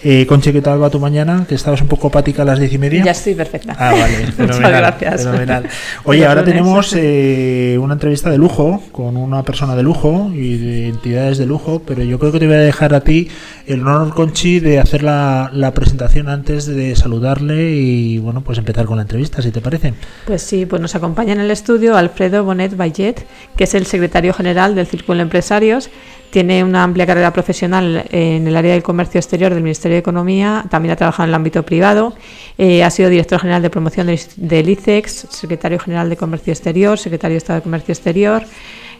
Eh, 0.04 0.26
Conchi, 0.26 0.52
¿qué 0.52 0.60
tal 0.60 0.82
va 0.82 0.90
tu 0.90 1.00
mañana? 1.00 1.46
Que 1.48 1.54
estabas 1.54 1.80
un 1.80 1.88
poco 1.88 2.08
apática 2.08 2.42
a 2.42 2.44
las 2.44 2.58
diez 2.58 2.74
y 2.74 2.78
media. 2.78 3.02
Ya 3.02 3.12
estoy 3.12 3.34
perfecta. 3.34 3.74
Ah, 3.78 3.92
vale, 3.92 4.18
Muchas 4.20 4.34
fenomenal, 4.36 4.72
gracias. 4.72 5.24
fenomenal. 5.24 5.68
Oye, 6.04 6.20
Los 6.20 6.28
ahora 6.28 6.42
lunes. 6.42 6.54
Tenemos 6.66 6.94
eh, 6.96 7.78
una 7.80 7.94
entrevista 7.94 8.28
de 8.28 8.38
lujo 8.38 8.82
con 8.90 9.16
una 9.16 9.44
persona 9.44 9.76
de 9.76 9.84
lujo 9.84 10.32
y 10.34 10.56
de 10.56 10.88
entidades 10.88 11.38
de 11.38 11.46
lujo, 11.46 11.80
pero 11.86 12.02
yo 12.02 12.18
creo 12.18 12.32
que 12.32 12.40
te 12.40 12.46
voy 12.46 12.56
a 12.56 12.60
dejar 12.60 12.92
a 12.92 13.02
ti 13.02 13.28
el 13.66 13.82
honor, 13.82 14.12
Conchi, 14.14 14.58
de 14.58 14.80
hacer 14.80 15.04
la, 15.04 15.48
la 15.52 15.72
presentación 15.72 16.28
antes 16.28 16.66
de 16.66 16.96
saludarle 16.96 17.70
y, 17.70 18.18
bueno, 18.18 18.40
pues 18.40 18.58
empezar 18.58 18.84
con 18.86 18.96
la 18.96 19.02
entrevista, 19.02 19.42
si 19.42 19.52
te 19.52 19.60
parece. 19.60 19.94
Pues 20.26 20.42
sí, 20.42 20.66
pues 20.66 20.82
nos 20.82 20.96
acompaña 20.96 21.34
en 21.34 21.40
el 21.40 21.52
estudio 21.52 21.96
Alfredo 21.96 22.42
Bonet 22.42 22.76
Bayet, 22.76 23.24
que 23.56 23.64
es 23.64 23.74
el 23.74 23.86
secretario 23.86 24.34
general 24.34 24.74
del 24.74 24.88
Círculo 24.88 25.18
de 25.18 25.22
Empresarios. 25.22 25.88
Tiene 26.30 26.62
una 26.64 26.82
amplia 26.82 27.06
carrera 27.06 27.32
profesional 27.32 28.04
en 28.10 28.46
el 28.46 28.56
área 28.56 28.72
del 28.72 28.82
comercio 28.82 29.18
exterior 29.18 29.52
del 29.54 29.62
Ministerio 29.62 29.94
de 29.94 30.00
Economía, 30.00 30.64
también 30.70 30.92
ha 30.92 30.96
trabajado 30.96 31.24
en 31.24 31.30
el 31.30 31.34
ámbito 31.34 31.62
privado, 31.62 32.14
eh, 32.58 32.82
ha 32.82 32.90
sido 32.90 33.08
director 33.08 33.40
general 33.40 33.62
de 33.62 33.70
promoción 33.70 34.06
del, 34.06 34.68
ICEX, 34.68 35.26
secretario 35.30 35.78
general 35.78 36.10
de 36.10 36.16
Comercio 36.16 36.52
Exterior, 36.52 36.98
secretario 36.98 37.34
de 37.34 37.38
Estado 37.38 37.60
de 37.60 37.62
Comercio 37.62 37.92
Exterior. 37.92 38.42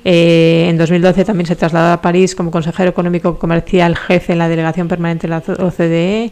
Eh, 0.04 0.66
en 0.68 0.78
2012 0.78 1.24
también 1.24 1.46
se 1.46 1.56
trasladó 1.56 1.92
a 1.92 2.00
París 2.00 2.34
como 2.34 2.50
consejero 2.50 2.90
económico 2.90 3.38
comercial 3.38 3.96
jefe 3.96 4.34
en 4.34 4.38
la 4.38 4.48
delegación 4.48 4.86
permanente 4.86 5.26
de 5.26 5.30
la 5.30 5.38
OCDE 5.38 6.30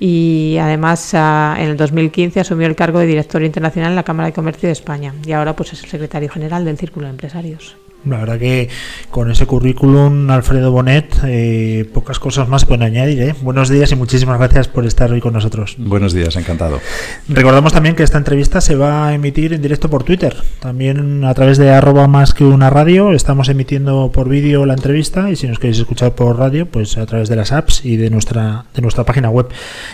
y 0.00 0.56
además 0.60 1.12
ah, 1.14 1.56
en 1.58 1.70
el 1.70 1.76
2015 1.76 2.40
asumió 2.40 2.66
el 2.66 2.76
cargo 2.76 3.00
de 3.00 3.06
director 3.06 3.42
internacional 3.42 3.90
en 3.90 3.96
la 3.96 4.04
Cámara 4.04 4.28
de 4.28 4.32
Comercio 4.32 4.68
de 4.68 4.72
España 4.72 5.14
y 5.26 5.32
ahora 5.32 5.56
pues 5.56 5.72
es 5.72 5.82
el 5.82 5.90
secretario 5.90 6.28
general 6.30 6.64
del 6.64 6.78
Círculo 6.78 7.06
de 7.06 7.10
Empresarios. 7.10 7.76
La 8.10 8.18
verdad 8.18 8.38
que 8.38 8.68
con 9.10 9.30
ese 9.30 9.46
currículum, 9.46 10.30
Alfredo 10.30 10.72
Bonet, 10.72 11.14
eh, 11.24 11.88
pocas 11.92 12.18
cosas 12.18 12.48
más 12.48 12.64
pueden 12.64 12.82
añadir. 12.82 13.22
¿eh? 13.22 13.34
Buenos 13.42 13.68
días 13.68 13.92
y 13.92 13.96
muchísimas 13.96 14.38
gracias 14.38 14.68
por 14.68 14.86
estar 14.86 15.10
hoy 15.12 15.20
con 15.20 15.32
nosotros. 15.32 15.76
Buenos 15.78 16.12
días, 16.12 16.36
encantado. 16.36 16.80
Recordamos 17.28 17.72
también 17.72 17.94
que 17.94 18.02
esta 18.02 18.18
entrevista 18.18 18.60
se 18.60 18.76
va 18.76 19.08
a 19.08 19.14
emitir 19.14 19.52
en 19.52 19.62
directo 19.62 19.90
por 19.90 20.04
Twitter, 20.04 20.36
también 20.60 21.24
a 21.24 21.34
través 21.34 21.58
de 21.58 21.70
arroba 21.70 22.08
más 22.08 22.34
que 22.34 22.44
una 22.44 22.70
radio. 22.70 23.12
Estamos 23.12 23.48
emitiendo 23.48 24.10
por 24.12 24.28
vídeo 24.28 24.66
la 24.66 24.74
entrevista 24.74 25.30
y 25.30 25.36
si 25.36 25.46
nos 25.46 25.58
queréis 25.58 25.78
escuchar 25.78 26.14
por 26.14 26.38
radio, 26.38 26.66
pues 26.66 26.96
a 26.98 27.06
través 27.06 27.28
de 27.28 27.36
las 27.36 27.52
apps 27.52 27.84
y 27.84 27.96
de 27.96 28.10
nuestra, 28.10 28.64
de 28.74 28.82
nuestra 28.82 29.04
página 29.04 29.30
web. 29.30 29.48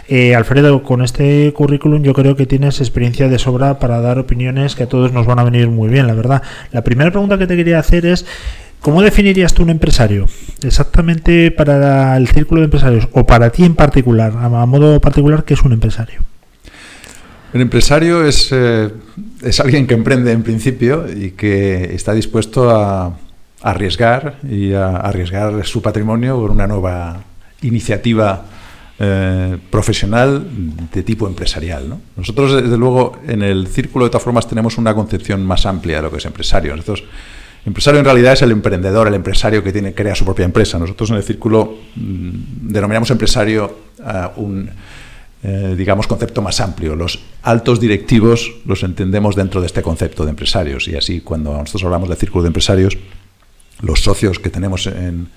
Eh, 0.08 0.34
Alfredo, 0.34 0.82
con 0.82 1.02
este 1.02 1.52
currículum 1.52 2.02
yo 2.02 2.12
creo 2.12 2.36
que 2.36 2.46
tienes 2.46 2.80
experiencia 2.80 3.28
de 3.28 3.38
sobra 3.38 3.78
para 3.78 4.00
dar 4.00 4.18
opiniones 4.18 4.74
que 4.74 4.84
a 4.84 4.88
todos 4.88 5.12
nos 5.12 5.26
van 5.26 5.38
a 5.38 5.44
venir 5.44 5.68
muy 5.68 5.88
bien, 5.88 6.06
la 6.06 6.14
verdad. 6.14 6.42
La 6.72 6.82
primera 6.82 7.10
pregunta 7.10 7.38
que 7.38 7.46
te 7.46 7.56
quería 7.56 7.78
hacer 7.78 8.03
¿Cómo 8.80 9.00
definirías 9.02 9.54
tú 9.54 9.62
un 9.62 9.70
empresario? 9.70 10.26
Exactamente 10.62 11.50
para 11.50 12.16
el 12.16 12.28
círculo 12.28 12.60
de 12.60 12.66
empresarios 12.66 13.08
o 13.12 13.24
para 13.24 13.50
ti 13.50 13.64
en 13.64 13.74
particular, 13.74 14.32
a 14.36 14.66
modo 14.66 15.00
particular, 15.00 15.44
¿qué 15.44 15.54
es 15.54 15.62
un 15.62 15.72
empresario? 15.72 16.20
El 17.54 17.60
empresario 17.60 18.26
es, 18.26 18.48
eh, 18.50 18.90
es 19.42 19.60
alguien 19.60 19.86
que 19.86 19.94
emprende 19.94 20.32
en 20.32 20.42
principio 20.42 21.06
y 21.08 21.30
que 21.30 21.94
está 21.94 22.12
dispuesto 22.12 22.68
a 22.68 23.16
arriesgar 23.62 24.38
y 24.42 24.74
a 24.74 24.96
arriesgar 24.96 25.64
su 25.64 25.80
patrimonio 25.80 26.36
por 26.36 26.50
una 26.50 26.66
nueva 26.66 27.22
iniciativa 27.62 28.44
eh, 28.98 29.56
profesional 29.70 30.46
de 30.92 31.02
tipo 31.02 31.26
empresarial. 31.26 31.88
¿no? 31.88 32.00
Nosotros, 32.16 32.62
desde 32.62 32.76
luego, 32.76 33.18
en 33.26 33.42
el 33.42 33.66
círculo 33.66 34.04
de 34.04 34.10
todas 34.10 34.24
formas 34.24 34.46
tenemos 34.46 34.76
una 34.76 34.94
concepción 34.94 35.44
más 35.44 35.64
amplia 35.64 35.96
de 35.96 36.02
lo 36.02 36.10
que 36.10 36.18
es 36.18 36.24
empresario. 36.26 36.76
Nosotros, 36.76 37.04
empresario 37.66 37.98
en 38.00 38.04
realidad 38.04 38.34
es 38.34 38.42
el 38.42 38.50
emprendedor, 38.50 39.08
el 39.08 39.14
empresario 39.14 39.62
que 39.62 39.72
tiene, 39.72 39.94
crea 39.94 40.14
su 40.14 40.24
propia 40.24 40.44
empresa. 40.44 40.78
Nosotros 40.78 41.10
en 41.10 41.16
el 41.16 41.22
círculo 41.22 41.78
mm, 41.96 42.30
denominamos 42.68 43.10
empresario 43.10 43.78
a 44.04 44.32
un 44.36 44.70
eh, 45.46 45.74
digamos, 45.76 46.06
concepto 46.06 46.40
más 46.40 46.58
amplio. 46.60 46.96
Los 46.96 47.18
altos 47.42 47.78
directivos 47.78 48.50
los 48.64 48.82
entendemos 48.82 49.36
dentro 49.36 49.60
de 49.60 49.66
este 49.66 49.82
concepto 49.82 50.24
de 50.24 50.30
empresarios 50.30 50.88
y 50.88 50.96
así 50.96 51.20
cuando 51.20 51.52
nosotros 51.52 51.84
hablamos 51.84 52.08
del 52.08 52.16
círculo 52.16 52.44
de 52.44 52.46
empresarios, 52.46 52.96
los 53.82 54.00
socios 54.00 54.38
que 54.38 54.48
tenemos 54.48 54.86
en, 54.86 55.28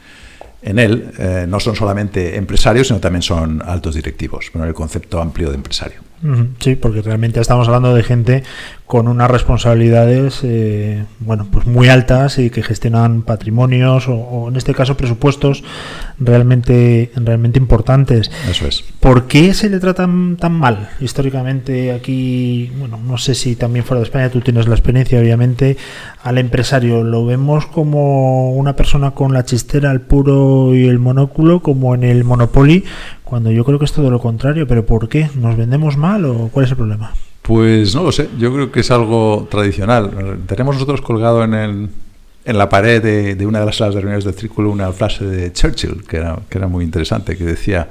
en 0.61 0.79
él 0.79 1.11
eh, 1.17 1.45
no 1.49 1.59
son 1.59 1.75
solamente 1.75 2.37
empresarios, 2.37 2.87
sino 2.87 3.01
también 3.01 3.21
son 3.21 3.61
altos 3.65 3.95
directivos, 3.95 4.49
bueno, 4.53 4.65
el 4.65 4.73
concepto 4.73 5.21
amplio 5.21 5.49
de 5.49 5.55
empresario. 5.55 6.06
Sí, 6.59 6.75
porque 6.75 7.01
realmente 7.01 7.39
estamos 7.39 7.67
hablando 7.67 7.93
de 7.93 8.03
gente 8.03 8.43
con 8.87 9.07
unas 9.07 9.29
responsabilidades, 9.29 10.39
eh, 10.43 11.03
bueno, 11.19 11.47
pues 11.51 11.67
muy 11.67 11.89
altas 11.89 12.39
y 12.39 12.49
que 12.49 12.63
gestionan 12.63 13.21
patrimonios 13.21 14.07
o, 14.07 14.15
o 14.15 14.49
en 14.49 14.55
este 14.55 14.73
caso 14.73 14.95
presupuestos 14.95 15.63
realmente, 16.19 17.11
realmente 17.15 17.59
importantes. 17.59 18.31
Eso 18.49 18.67
es. 18.67 18.83
¿Por 18.99 19.27
qué 19.27 19.53
se 19.53 19.69
le 19.69 19.79
tratan 19.79 20.37
tan 20.37 20.53
mal 20.53 20.89
históricamente 20.99 21.91
aquí? 21.91 22.71
Bueno, 22.79 22.97
no 22.97 23.17
sé 23.17 23.35
si 23.35 23.55
también 23.55 23.85
fuera 23.85 23.99
de 23.99 24.05
España 24.05 24.29
tú 24.29 24.41
tienes 24.41 24.67
la 24.67 24.75
experiencia, 24.75 25.19
obviamente, 25.19 25.77
al 26.23 26.37
empresario. 26.37 27.03
¿Lo 27.03 27.25
vemos 27.25 27.67
como 27.67 28.53
una 28.53 28.75
persona 28.75 29.11
con 29.11 29.33
la 29.33 29.45
chistera, 29.45 29.91
el 29.91 30.01
puro 30.01 30.73
y 30.73 30.87
el 30.87 30.99
monóculo, 30.99 31.61
como 31.61 31.93
en 31.93 32.03
el 32.03 32.23
Monopoly? 32.23 32.85
Cuando 33.29 33.51
yo 33.51 33.63
creo 33.65 33.77
que 33.79 33.85
es 33.85 33.93
todo 33.93 34.09
lo 34.09 34.19
contrario. 34.19 34.67
¿Pero 34.67 34.85
por 34.85 35.09
qué? 35.09 35.29
¿Nos 35.35 35.57
vendemos 35.57 35.97
mal 35.97 36.25
o 36.25 36.49
cuál 36.51 36.65
es 36.65 36.71
el 36.71 36.77
problema? 36.77 37.13
Pues 37.41 37.95
no 37.95 38.03
lo 38.03 38.11
sé, 38.11 38.27
yo 38.37 38.53
creo 38.53 38.71
que 38.71 38.81
es 38.81 38.91
algo 38.91 39.47
tradicional. 39.49 40.39
Tenemos 40.47 40.75
nosotros 40.75 40.99
colgado 40.99 41.45
en, 41.45 41.53
el, 41.53 41.89
en 42.43 42.57
la 42.57 42.67
pared 42.67 43.01
de, 43.01 43.35
de 43.35 43.45
una 43.45 43.61
de 43.61 43.65
las 43.65 43.77
salas 43.77 43.95
de 43.95 44.01
reuniones 44.01 44.25
del 44.25 44.33
círculo 44.33 44.69
una 44.69 44.91
frase 44.91 45.25
de 45.25 45.53
Churchill, 45.53 46.03
que 46.05 46.17
era, 46.17 46.39
que 46.49 46.57
era 46.57 46.67
muy 46.67 46.83
interesante, 46.83 47.37
que 47.37 47.45
decía, 47.45 47.87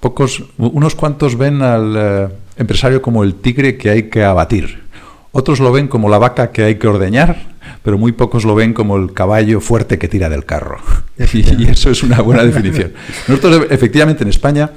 pocos, 0.00 0.42
unos 0.58 0.96
cuantos 0.96 1.38
ven 1.38 1.62
al 1.62 1.94
eh, 1.96 2.28
empresario 2.56 3.00
como 3.00 3.22
el 3.22 3.36
tigre 3.36 3.76
que 3.76 3.90
hay 3.90 4.02
que 4.04 4.24
abatir, 4.24 4.82
otros 5.30 5.60
lo 5.60 5.70
ven 5.70 5.86
como 5.86 6.08
la 6.08 6.18
vaca 6.18 6.50
que 6.50 6.64
hay 6.64 6.74
que 6.74 6.88
ordeñar, 6.88 7.36
pero 7.82 7.98
muy 7.98 8.12
pocos 8.12 8.44
lo 8.44 8.54
ven 8.54 8.72
como 8.72 8.96
el 8.96 9.12
caballo 9.12 9.60
fuerte 9.60 9.98
que 9.98 10.08
tira 10.08 10.28
del 10.28 10.44
carro. 10.44 10.78
Y, 11.32 11.62
y 11.62 11.68
eso 11.68 11.90
es 11.90 12.02
una 12.02 12.20
buena 12.20 12.42
definición. 12.42 12.92
Nosotros, 13.28 13.66
efectivamente, 13.70 14.24
en 14.24 14.28
España, 14.28 14.72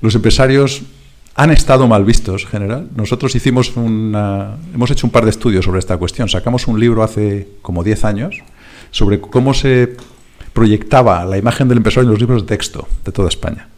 los 0.00 0.14
empresarios 0.14 0.82
han 1.34 1.50
estado 1.50 1.88
mal 1.88 2.04
vistos, 2.04 2.42
en 2.42 2.48
general. 2.48 2.88
Nosotros 2.94 3.34
hicimos 3.34 3.76
una, 3.76 4.56
hemos 4.74 4.90
hecho 4.90 5.06
un 5.06 5.10
par 5.10 5.24
de 5.24 5.30
estudios 5.30 5.64
sobre 5.64 5.78
esta 5.78 5.96
cuestión. 5.96 6.28
Sacamos 6.28 6.66
un 6.66 6.78
libro 6.78 7.02
hace 7.02 7.48
como 7.62 7.82
10 7.82 8.04
años 8.04 8.42
sobre 8.90 9.20
cómo 9.20 9.54
se 9.54 9.96
proyectaba 10.52 11.24
la 11.24 11.38
imagen 11.38 11.68
del 11.68 11.78
empresario 11.78 12.08
en 12.08 12.12
los 12.12 12.20
libros 12.20 12.42
de 12.42 12.48
texto 12.48 12.86
de 13.04 13.12
toda 13.12 13.28
España. 13.28 13.68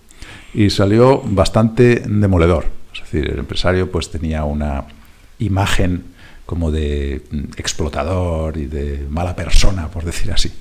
Y 0.52 0.70
salió 0.70 1.22
bastante 1.24 2.02
demoledor. 2.06 2.66
Es 2.92 3.00
decir, 3.00 3.30
el 3.30 3.38
empresario 3.38 3.90
pues 3.90 4.10
tenía 4.10 4.44
una 4.44 4.84
imagen 5.38 6.13
como 6.46 6.70
de 6.70 7.22
mm, 7.30 7.38
explotador 7.56 8.56
y 8.56 8.66
de 8.66 9.06
mala 9.08 9.34
persona, 9.34 9.88
por 9.88 10.04
decir 10.04 10.32
así. 10.32 10.52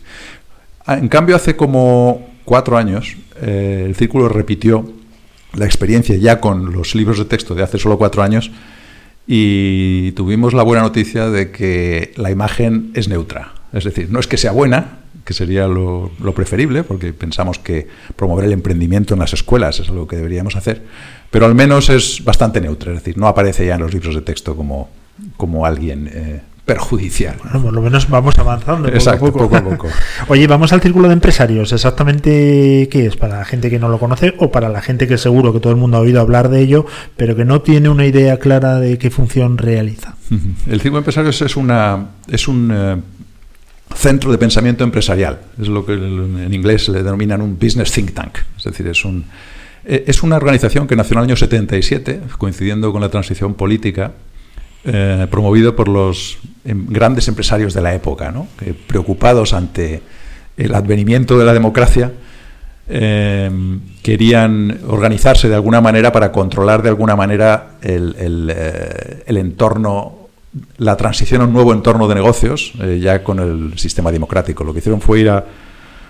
Ah, 0.85 0.97
En 0.97 1.07
cambio, 1.07 1.35
hace 1.35 1.55
como 1.55 2.27
cuatro 2.45 2.77
años, 2.77 3.15
eh, 3.41 3.83
el 3.85 3.95
Círculo 3.95 4.29
repitió 4.29 4.91
la 5.53 5.65
experiencia 5.65 6.15
ya 6.15 6.39
con 6.39 6.73
los 6.73 6.95
libros 6.95 7.17
de 7.17 7.25
texto 7.25 7.55
de 7.55 7.63
hace 7.63 7.77
solo 7.77 7.97
cuatro 7.97 8.23
años 8.23 8.51
y 9.27 10.11
tuvimos 10.13 10.53
la 10.53 10.63
buena 10.63 10.83
noticia 10.83 11.29
de 11.29 11.51
que 11.51 12.11
la 12.17 12.31
imagen 12.31 12.91
es 12.95 13.07
neutra. 13.07 13.53
Es 13.71 13.83
decir, 13.83 14.09
no 14.09 14.19
es 14.19 14.27
que 14.27 14.37
sea 14.37 14.51
buena, 14.51 14.99
que 15.23 15.33
sería 15.33 15.67
lo, 15.67 16.11
lo 16.21 16.33
preferible, 16.33 16.83
porque 16.83 17.13
pensamos 17.13 17.59
que 17.59 17.87
promover 18.15 18.45
el 18.45 18.53
emprendimiento 18.53 19.13
en 19.13 19.21
las 19.21 19.33
escuelas 19.33 19.79
es 19.79 19.89
algo 19.89 20.07
que 20.07 20.17
deberíamos 20.17 20.55
hacer, 20.55 20.81
pero 21.31 21.45
al 21.45 21.55
menos 21.55 21.89
es 21.89 22.23
bastante 22.23 22.59
neutra, 22.59 22.91
es 22.91 22.99
decir, 22.99 23.17
no 23.17 23.27
aparece 23.27 23.65
ya 23.65 23.75
en 23.75 23.81
los 23.81 23.93
libros 23.93 24.15
de 24.15 24.21
texto 24.21 24.55
como, 24.55 24.89
como 25.37 25.65
alguien 25.65 26.09
eh, 26.11 26.41
perjudicial. 26.65 27.35
Bueno, 27.43 27.61
por 27.61 27.73
lo 27.73 27.81
menos 27.81 28.09
vamos 28.09 28.37
avanzando. 28.37 28.83
poco 28.83 28.93
a 28.93 28.97
Exacto, 28.97 29.25
poco. 29.25 29.39
poco 29.39 29.57
a 29.57 29.63
poco. 29.63 29.87
Oye, 30.29 30.47
vamos 30.47 30.71
al 30.71 30.81
círculo 30.81 31.07
de 31.07 31.13
empresarios. 31.13 31.73
Exactamente 31.73 32.87
qué 32.89 33.05
es 33.05 33.17
para 33.17 33.39
la 33.39 33.45
gente 33.45 33.69
que 33.69 33.79
no 33.79 33.89
lo 33.89 33.99
conoce 33.99 34.33
o 34.39 34.51
para 34.51 34.69
la 34.69 34.81
gente 34.81 35.07
que 35.07 35.17
seguro 35.17 35.51
que 35.51 35.59
todo 35.59 35.73
el 35.73 35.79
mundo 35.79 35.97
ha 35.97 35.99
oído 35.99 36.21
hablar 36.21 36.49
de 36.49 36.61
ello, 36.61 36.85
pero 37.17 37.35
que 37.35 37.43
no 37.43 37.61
tiene 37.61 37.89
una 37.89 38.05
idea 38.05 38.39
clara 38.39 38.79
de 38.79 38.97
qué 38.97 39.09
función 39.11 39.57
realiza. 39.57 40.15
El 40.31 40.79
Círculo 40.79 40.93
de 40.93 40.97
Empresarios 40.99 41.41
es, 41.41 41.57
una, 41.57 42.07
es 42.29 42.47
un 42.47 42.71
eh, 42.73 42.95
centro 43.93 44.31
de 44.31 44.37
pensamiento 44.37 44.83
empresarial. 44.85 45.39
Es 45.61 45.67
lo 45.67 45.85
que 45.85 45.93
en 45.93 46.53
inglés 46.53 46.87
le 46.87 47.03
denominan 47.03 47.41
un 47.41 47.59
business 47.59 47.91
think 47.91 48.13
tank. 48.13 48.37
Es 48.57 48.63
decir, 48.63 48.87
es, 48.87 49.03
un, 49.03 49.25
eh, 49.85 50.05
es 50.07 50.23
una 50.23 50.37
organización 50.37 50.87
que 50.87 50.95
nació 50.95 51.15
en 51.15 51.19
el 51.19 51.23
año 51.25 51.35
77, 51.35 52.21
coincidiendo 52.37 52.91
con 52.93 53.01
la 53.01 53.09
transición 53.09 53.53
política, 53.53 54.13
eh, 54.85 55.27
promovido 55.29 55.75
por 55.75 55.87
los 55.87 56.37
em, 56.65 56.85
grandes 56.89 57.27
empresarios 57.27 57.73
de 57.73 57.81
la 57.81 57.93
época, 57.93 58.31
¿no? 58.31 58.47
que 58.57 58.73
preocupados 58.73 59.53
ante 59.53 60.01
el 60.57 60.75
advenimiento 60.75 61.37
de 61.37 61.45
la 61.45 61.53
democracia, 61.53 62.11
eh, 62.87 63.49
querían 64.01 64.81
organizarse 64.87 65.47
de 65.47 65.55
alguna 65.55 65.79
manera 65.79 66.11
para 66.11 66.31
controlar 66.31 66.83
de 66.83 66.89
alguna 66.89 67.15
manera 67.15 67.77
el, 67.81 68.15
el, 68.19 68.51
eh, 68.53 69.23
entorno, 69.27 70.27
la 70.77 70.97
transición 70.97 71.41
a 71.41 71.45
un 71.45 71.53
nuevo 71.53 71.71
entorno 71.71 72.07
de 72.07 72.15
negocios, 72.15 72.73
eh, 72.81 72.99
ya 73.01 73.23
con 73.23 73.39
el 73.39 73.79
sistema 73.79 74.11
democrático. 74.11 74.63
Lo 74.63 74.73
que 74.73 74.79
hicieron 74.79 74.99
fue 74.99 75.21
ir 75.21 75.29
a, 75.29 75.45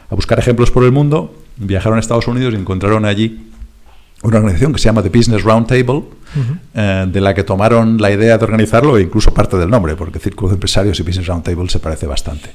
a 0.10 0.16
buscar 0.16 0.40
ejemplos 0.40 0.72
por 0.72 0.84
el 0.84 0.92
mundo, 0.92 1.36
viajaron 1.58 1.98
a 1.98 2.02
Estados 2.02 2.28
Unidos 2.28 2.54
y 2.56 2.58
encontraron 2.58 3.06
allí 3.06 3.53
una 4.24 4.38
organización 4.38 4.74
que 4.74 4.80
se 4.80 4.86
llama 4.86 5.04
The 5.04 5.10
Business 5.10 5.44
Roundtable, 5.44 6.04
eh, 6.74 7.06
de 7.08 7.22
la 7.22 7.34
que 7.34 7.44
tomaron 7.44 7.98
la 8.02 8.12
idea 8.12 8.38
de 8.38 8.44
organizarlo 8.44 8.98
e 8.98 9.04
incluso 9.04 9.34
parte 9.34 9.58
del 9.58 9.70
nombre, 9.70 9.96
porque 9.96 10.20
Círculo 10.20 10.50
de 10.50 10.56
Empresarios 10.56 11.00
y 11.00 11.04
Business 11.04 11.28
Roundtable 11.28 11.70
se 11.70 11.80
parece 11.80 12.08
bastante. 12.08 12.50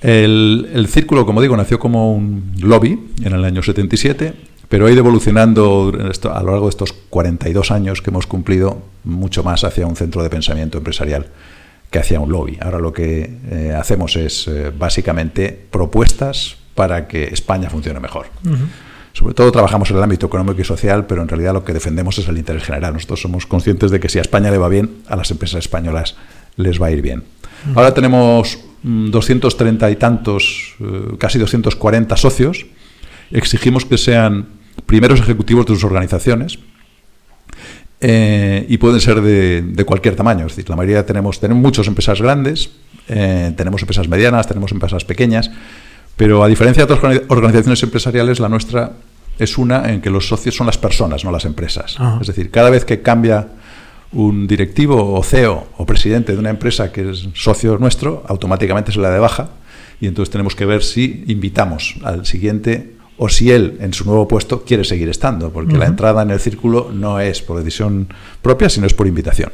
El, 0.00 0.70
el 0.72 0.86
círculo, 0.88 1.26
como 1.26 1.42
digo, 1.42 1.56
nació 1.56 1.78
como 1.78 2.14
un 2.14 2.52
lobby 2.60 2.98
en 3.22 3.32
el 3.32 3.44
año 3.44 3.62
77, 3.62 4.34
pero 4.68 4.86
ha 4.86 4.90
ido 4.90 5.00
evolucionando 5.00 5.92
a 5.94 6.42
lo 6.42 6.50
largo 6.50 6.66
de 6.66 6.70
estos 6.70 6.92
42 6.92 7.70
años 7.70 8.02
que 8.02 8.10
hemos 8.10 8.26
cumplido 8.26 8.82
mucho 9.04 9.42
más 9.42 9.64
hacia 9.64 9.86
un 9.86 9.96
centro 9.96 10.22
de 10.22 10.30
pensamiento 10.30 10.78
empresarial 10.78 11.26
que 11.90 11.98
hacia 11.98 12.20
un 12.20 12.30
lobby. 12.30 12.58
Ahora 12.60 12.78
lo 12.78 12.92
que 12.92 13.38
eh, 13.50 13.74
hacemos 13.78 14.16
es 14.16 14.48
eh, 14.48 14.72
básicamente 14.76 15.66
propuestas 15.70 16.56
para 16.74 17.06
que 17.06 17.24
España 17.24 17.70
funcione 17.70 18.00
mejor. 18.00 18.26
Sobre 19.16 19.32
todo 19.32 19.50
trabajamos 19.50 19.90
en 19.90 19.96
el 19.96 20.02
ámbito 20.02 20.26
económico 20.26 20.60
y 20.60 20.64
social, 20.64 21.06
pero 21.06 21.22
en 21.22 21.28
realidad 21.28 21.54
lo 21.54 21.64
que 21.64 21.72
defendemos 21.72 22.18
es 22.18 22.28
el 22.28 22.36
interés 22.36 22.64
general. 22.64 22.92
Nosotros 22.92 23.22
somos 23.22 23.46
conscientes 23.46 23.90
de 23.90 23.98
que 23.98 24.10
si 24.10 24.18
a 24.18 24.20
España 24.20 24.50
le 24.50 24.58
va 24.58 24.68
bien, 24.68 24.96
a 25.08 25.16
las 25.16 25.30
empresas 25.30 25.60
españolas 25.60 26.16
les 26.56 26.78
va 26.78 26.88
a 26.88 26.90
ir 26.90 27.00
bien. 27.00 27.24
Ahora 27.74 27.94
tenemos 27.94 28.58
mm, 28.82 29.08
230 29.08 29.90
y 29.90 29.96
tantos, 29.96 30.74
eh, 30.80 31.16
casi 31.16 31.38
240 31.38 32.14
socios. 32.18 32.66
Exigimos 33.30 33.86
que 33.86 33.96
sean 33.96 34.48
primeros 34.84 35.18
ejecutivos 35.18 35.64
de 35.64 35.72
sus 35.76 35.84
organizaciones 35.84 36.58
eh, 38.02 38.66
y 38.68 38.76
pueden 38.76 39.00
ser 39.00 39.22
de, 39.22 39.62
de 39.62 39.84
cualquier 39.86 40.14
tamaño. 40.14 40.44
Es 40.44 40.56
decir, 40.56 40.68
la 40.68 40.76
mayoría 40.76 41.06
tenemos, 41.06 41.40
tenemos 41.40 41.62
muchas 41.62 41.86
empresas 41.86 42.20
grandes, 42.20 42.68
eh, 43.08 43.54
tenemos 43.56 43.80
empresas 43.80 44.08
medianas, 44.08 44.46
tenemos 44.46 44.72
empresas 44.72 45.06
pequeñas, 45.06 45.50
pero 46.16 46.42
a 46.42 46.48
diferencia 46.48 46.84
de 46.86 46.92
otras 46.92 47.04
organi- 47.04 47.24
organizaciones 47.28 47.82
empresariales, 47.82 48.40
la 48.40 48.48
nuestra 48.48 48.92
es 49.38 49.58
una 49.58 49.92
en 49.92 50.00
que 50.00 50.10
los 50.10 50.26
socios 50.28 50.54
son 50.54 50.66
las 50.66 50.78
personas, 50.78 51.24
no 51.24 51.30
las 51.30 51.44
empresas. 51.44 51.96
Ajá. 51.98 52.18
Es 52.20 52.26
decir, 52.26 52.50
cada 52.50 52.70
vez 52.70 52.84
que 52.84 53.02
cambia 53.02 53.48
un 54.12 54.46
directivo 54.46 55.12
o 55.12 55.22
CEO 55.22 55.66
o 55.76 55.84
presidente 55.84 56.32
de 56.32 56.38
una 56.38 56.50
empresa 56.50 56.90
que 56.90 57.10
es 57.10 57.28
socio 57.34 57.76
nuestro, 57.78 58.24
automáticamente 58.28 58.92
se 58.92 59.00
la 59.00 59.10
de 59.10 59.18
baja 59.18 59.50
y 60.00 60.06
entonces 60.06 60.30
tenemos 60.30 60.54
que 60.54 60.64
ver 60.64 60.82
si 60.82 61.24
invitamos 61.26 61.96
al 62.02 62.24
siguiente 62.24 62.94
o 63.18 63.28
si 63.28 63.50
él 63.50 63.78
en 63.80 63.94
su 63.94 64.04
nuevo 64.04 64.28
puesto 64.28 64.62
quiere 64.62 64.84
seguir 64.84 65.08
estando, 65.08 65.50
porque 65.50 65.78
la 65.78 65.86
entrada 65.86 66.22
en 66.22 66.30
el 66.30 66.38
círculo 66.38 66.90
no 66.92 67.18
es 67.18 67.40
por 67.40 67.58
decisión 67.58 68.08
propia, 68.42 68.68
sino 68.68 68.86
es 68.86 68.92
por 68.92 69.06
invitación. 69.06 69.52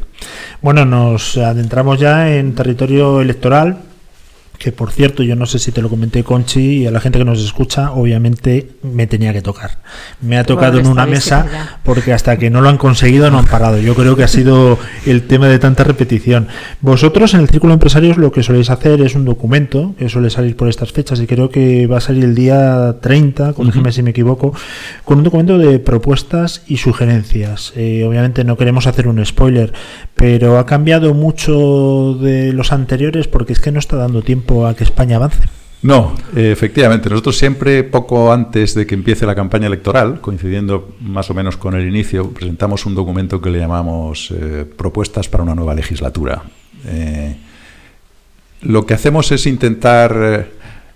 Bueno, 0.61 0.85
nos 0.85 1.37
adentramos 1.39 2.01
ya 2.01 2.37
en 2.37 2.57
territorio 2.57 3.21
electoral, 3.21 3.79
que 4.63 4.71
por 4.71 4.93
cierto, 4.93 5.25
yo 5.25 5.35
no 5.35 5.45
sé 5.45 5.59
si 5.59 5.73
te 5.73 5.83
lo 5.83 5.89
comenté, 5.91 6.23
Conchi, 6.23 6.83
y 6.83 6.87
a 6.87 6.93
la 6.93 7.01
gente 7.01 7.19
que 7.19 7.25
nos 7.25 7.43
escucha, 7.43 7.91
obviamente 7.91 8.69
me 8.85 9.09
tenía 9.09 9.33
que 9.33 9.43
tocar. 9.43 9.79
Me 10.21 10.39
ha 10.39 10.45
tocado 10.45 10.75
Bueno, 10.75 10.87
en 10.89 10.93
una 10.93 11.05
mesa 11.07 11.47
ya. 11.51 11.81
porque 11.83 12.13
hasta 12.13 12.37
que 12.37 12.49
no 12.49 12.61
lo 12.61 12.69
han 12.69 12.79
conseguido 12.79 13.29
no 13.29 13.39
han 13.41 13.47
parado. 13.47 13.79
Yo 13.79 13.97
creo 13.97 14.15
que 14.15 14.23
ha 14.23 14.29
sido 14.29 14.79
el 15.05 15.23
tema 15.27 15.49
de 15.49 15.59
tanta 15.59 15.83
repetición. 15.83 16.47
Vosotros 16.81 17.35
en 17.35 17.41
el 17.41 17.49
Círculo 17.49 17.73
de 17.73 17.75
Empresarios 17.75 18.19
lo 18.19 18.31
que 18.31 18.45
soléis 18.45 18.71
hacer 18.71 19.01
es 19.01 19.17
un 19.17 19.25
documento 19.25 19.97
que 19.99 20.09
suele 20.09 20.31
salir 20.31 20.55
por 20.57 20.69
estas 20.69 20.93
fechas 20.93 21.19
y 21.21 21.27
creo 21.27 21.51
que 21.51 21.89
va 21.89 21.99
a 21.99 22.01
salir 22.01 22.23
el 22.23 22.37
día 22.37 22.99
30, 23.03 23.55
corrígeme 23.55 23.91
si 23.91 24.05
me 24.05 24.11
equivoco, 24.11 24.55
con 25.05 25.19
un 25.19 25.25
documento 25.25 25.59
de 25.59 25.81
propuestas 25.81 26.63
y 26.69 26.77
sugerencias. 26.77 27.73
Eh, 27.75 28.05
obviamente 28.09 28.45
no 28.45 28.57
queremos 28.57 28.87
hacer 28.87 29.09
un 29.09 29.25
spoiler, 29.27 29.73
pero 30.23 30.57
ha 30.57 30.67
cambiado 30.67 31.15
mucho 31.15 32.15
de 32.15 32.53
los 32.53 32.71
anteriores 32.71 33.27
porque 33.27 33.55
es 33.55 33.59
que 33.59 33.73
no 33.73 33.81
está 33.81 33.97
dando 33.97 34.23
tiempo 34.23 34.69
a 34.69 34.77
que 34.77 34.85
España 34.85 35.17
avance. 35.17 35.43
No, 35.83 36.15
efectivamente. 36.37 37.11
Nosotros 37.11 37.37
siempre, 37.37 37.83
poco 37.83 38.33
antes 38.33 38.77
de 38.77 38.87
que 38.87 38.95
empiece 38.95 39.27
la 39.27 39.35
campaña 39.35 39.67
electoral, 39.67 40.21
coincidiendo 40.21 40.95
más 41.01 41.29
o 41.31 41.35
menos 41.35 41.57
con 41.57 41.75
el 41.75 41.89
inicio, 41.89 42.31
presentamos 42.31 42.87
un 42.87 42.95
documento 42.95 43.41
que 43.41 43.51
le 43.51 43.59
llamamos 43.59 44.31
eh, 44.31 44.65
Propuestas 44.65 45.29
para 45.29 45.43
una 45.43 45.57
nueva 45.57 45.75
legislatura. 45.75 46.45
Eh, 46.87 47.35
lo 48.61 48.87
que 48.87 48.95
hacemos 48.95 49.33
es 49.33 49.45
intentar 49.47 50.17
eh, 50.17 50.47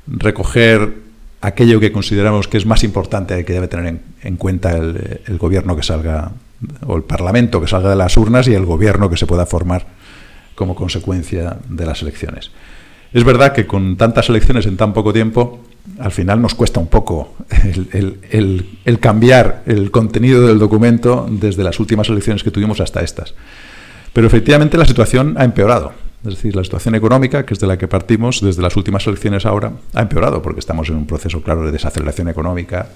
recoger 0.07 0.99
aquello 1.41 1.81
que 1.81 1.91
consideramos 1.91 2.47
que 2.47 2.59
es 2.59 2.65
más 2.65 2.85
importante 2.85 3.45
que 3.45 3.53
debe 3.53 3.67
tener 3.67 3.87
en, 3.87 4.03
en 4.23 4.37
cuenta 4.37 4.77
el 4.77 5.37
gobierno 5.37 5.75
que 5.75 5.83
salga, 5.83 6.31
o 6.87 6.97
el 6.97 7.03
parlamento 7.03 7.61
que 7.61 7.69
salga 7.69 7.91
de 7.91 7.97
las 7.97 8.17
urnas 8.17 8.49
y 8.49 8.55
el 8.55 8.65
gobierno 8.65 9.11
que 9.11 9.17
se 9.17 9.27
pueda 9.27 9.47
formar 9.47 9.87
como 10.55 10.75
consecuencia 10.75 11.59
de 11.69 11.87
las 11.87 12.03
elecciones. 12.03 12.51
Es 13.13 13.25
verdad 13.25 13.53
que 13.53 13.67
con 13.67 13.97
tantas 13.97 14.29
elecciones 14.29 14.67
en 14.67 14.77
tan 14.77 14.93
poco 14.93 15.13
tiempo, 15.13 15.61
al 15.99 16.11
final 16.11 16.43
nos 16.43 16.55
cuesta 16.55 16.81
un 16.81 16.89
poco 16.89 17.35
el, 17.93 18.99
cambiar 19.01 19.63
el 19.67 19.91
contenido 19.91 20.47
del 20.47 20.59
documento 20.59 21.27
desde 21.31 21.63
las 21.63 21.79
últimas 21.79 22.09
elecciones 22.09 22.43
que 22.43 22.51
tuvimos 22.51 22.81
hasta 22.81 23.01
estas. 23.01 23.35
Pero 24.13 24.27
efectivamente 24.27 24.77
la 24.77 24.87
situación 24.87 25.37
ha 25.39 25.45
empeorado. 25.45 25.93
Es 26.25 26.35
decir, 26.35 26.57
la 26.57 26.65
situación 26.65 26.95
económica, 26.95 27.47
que 27.47 27.55
es 27.55 27.61
de 27.61 27.67
la 27.67 27.79
que 27.79 27.87
partimos 27.87 28.41
desde 28.41 28.63
las 28.63 28.77
últimas 28.77 29.07
elecciones 29.07 29.47
ahora, 29.47 29.73
ha 29.95 30.03
empeorado 30.03 30.43
porque 30.43 30.61
estamos 30.61 30.89
en 30.89 30.97
un 30.97 31.07
proceso 31.07 31.43
claro 31.43 31.65
de 31.65 31.73
desaceleración 31.73 32.29
económica 32.29 32.89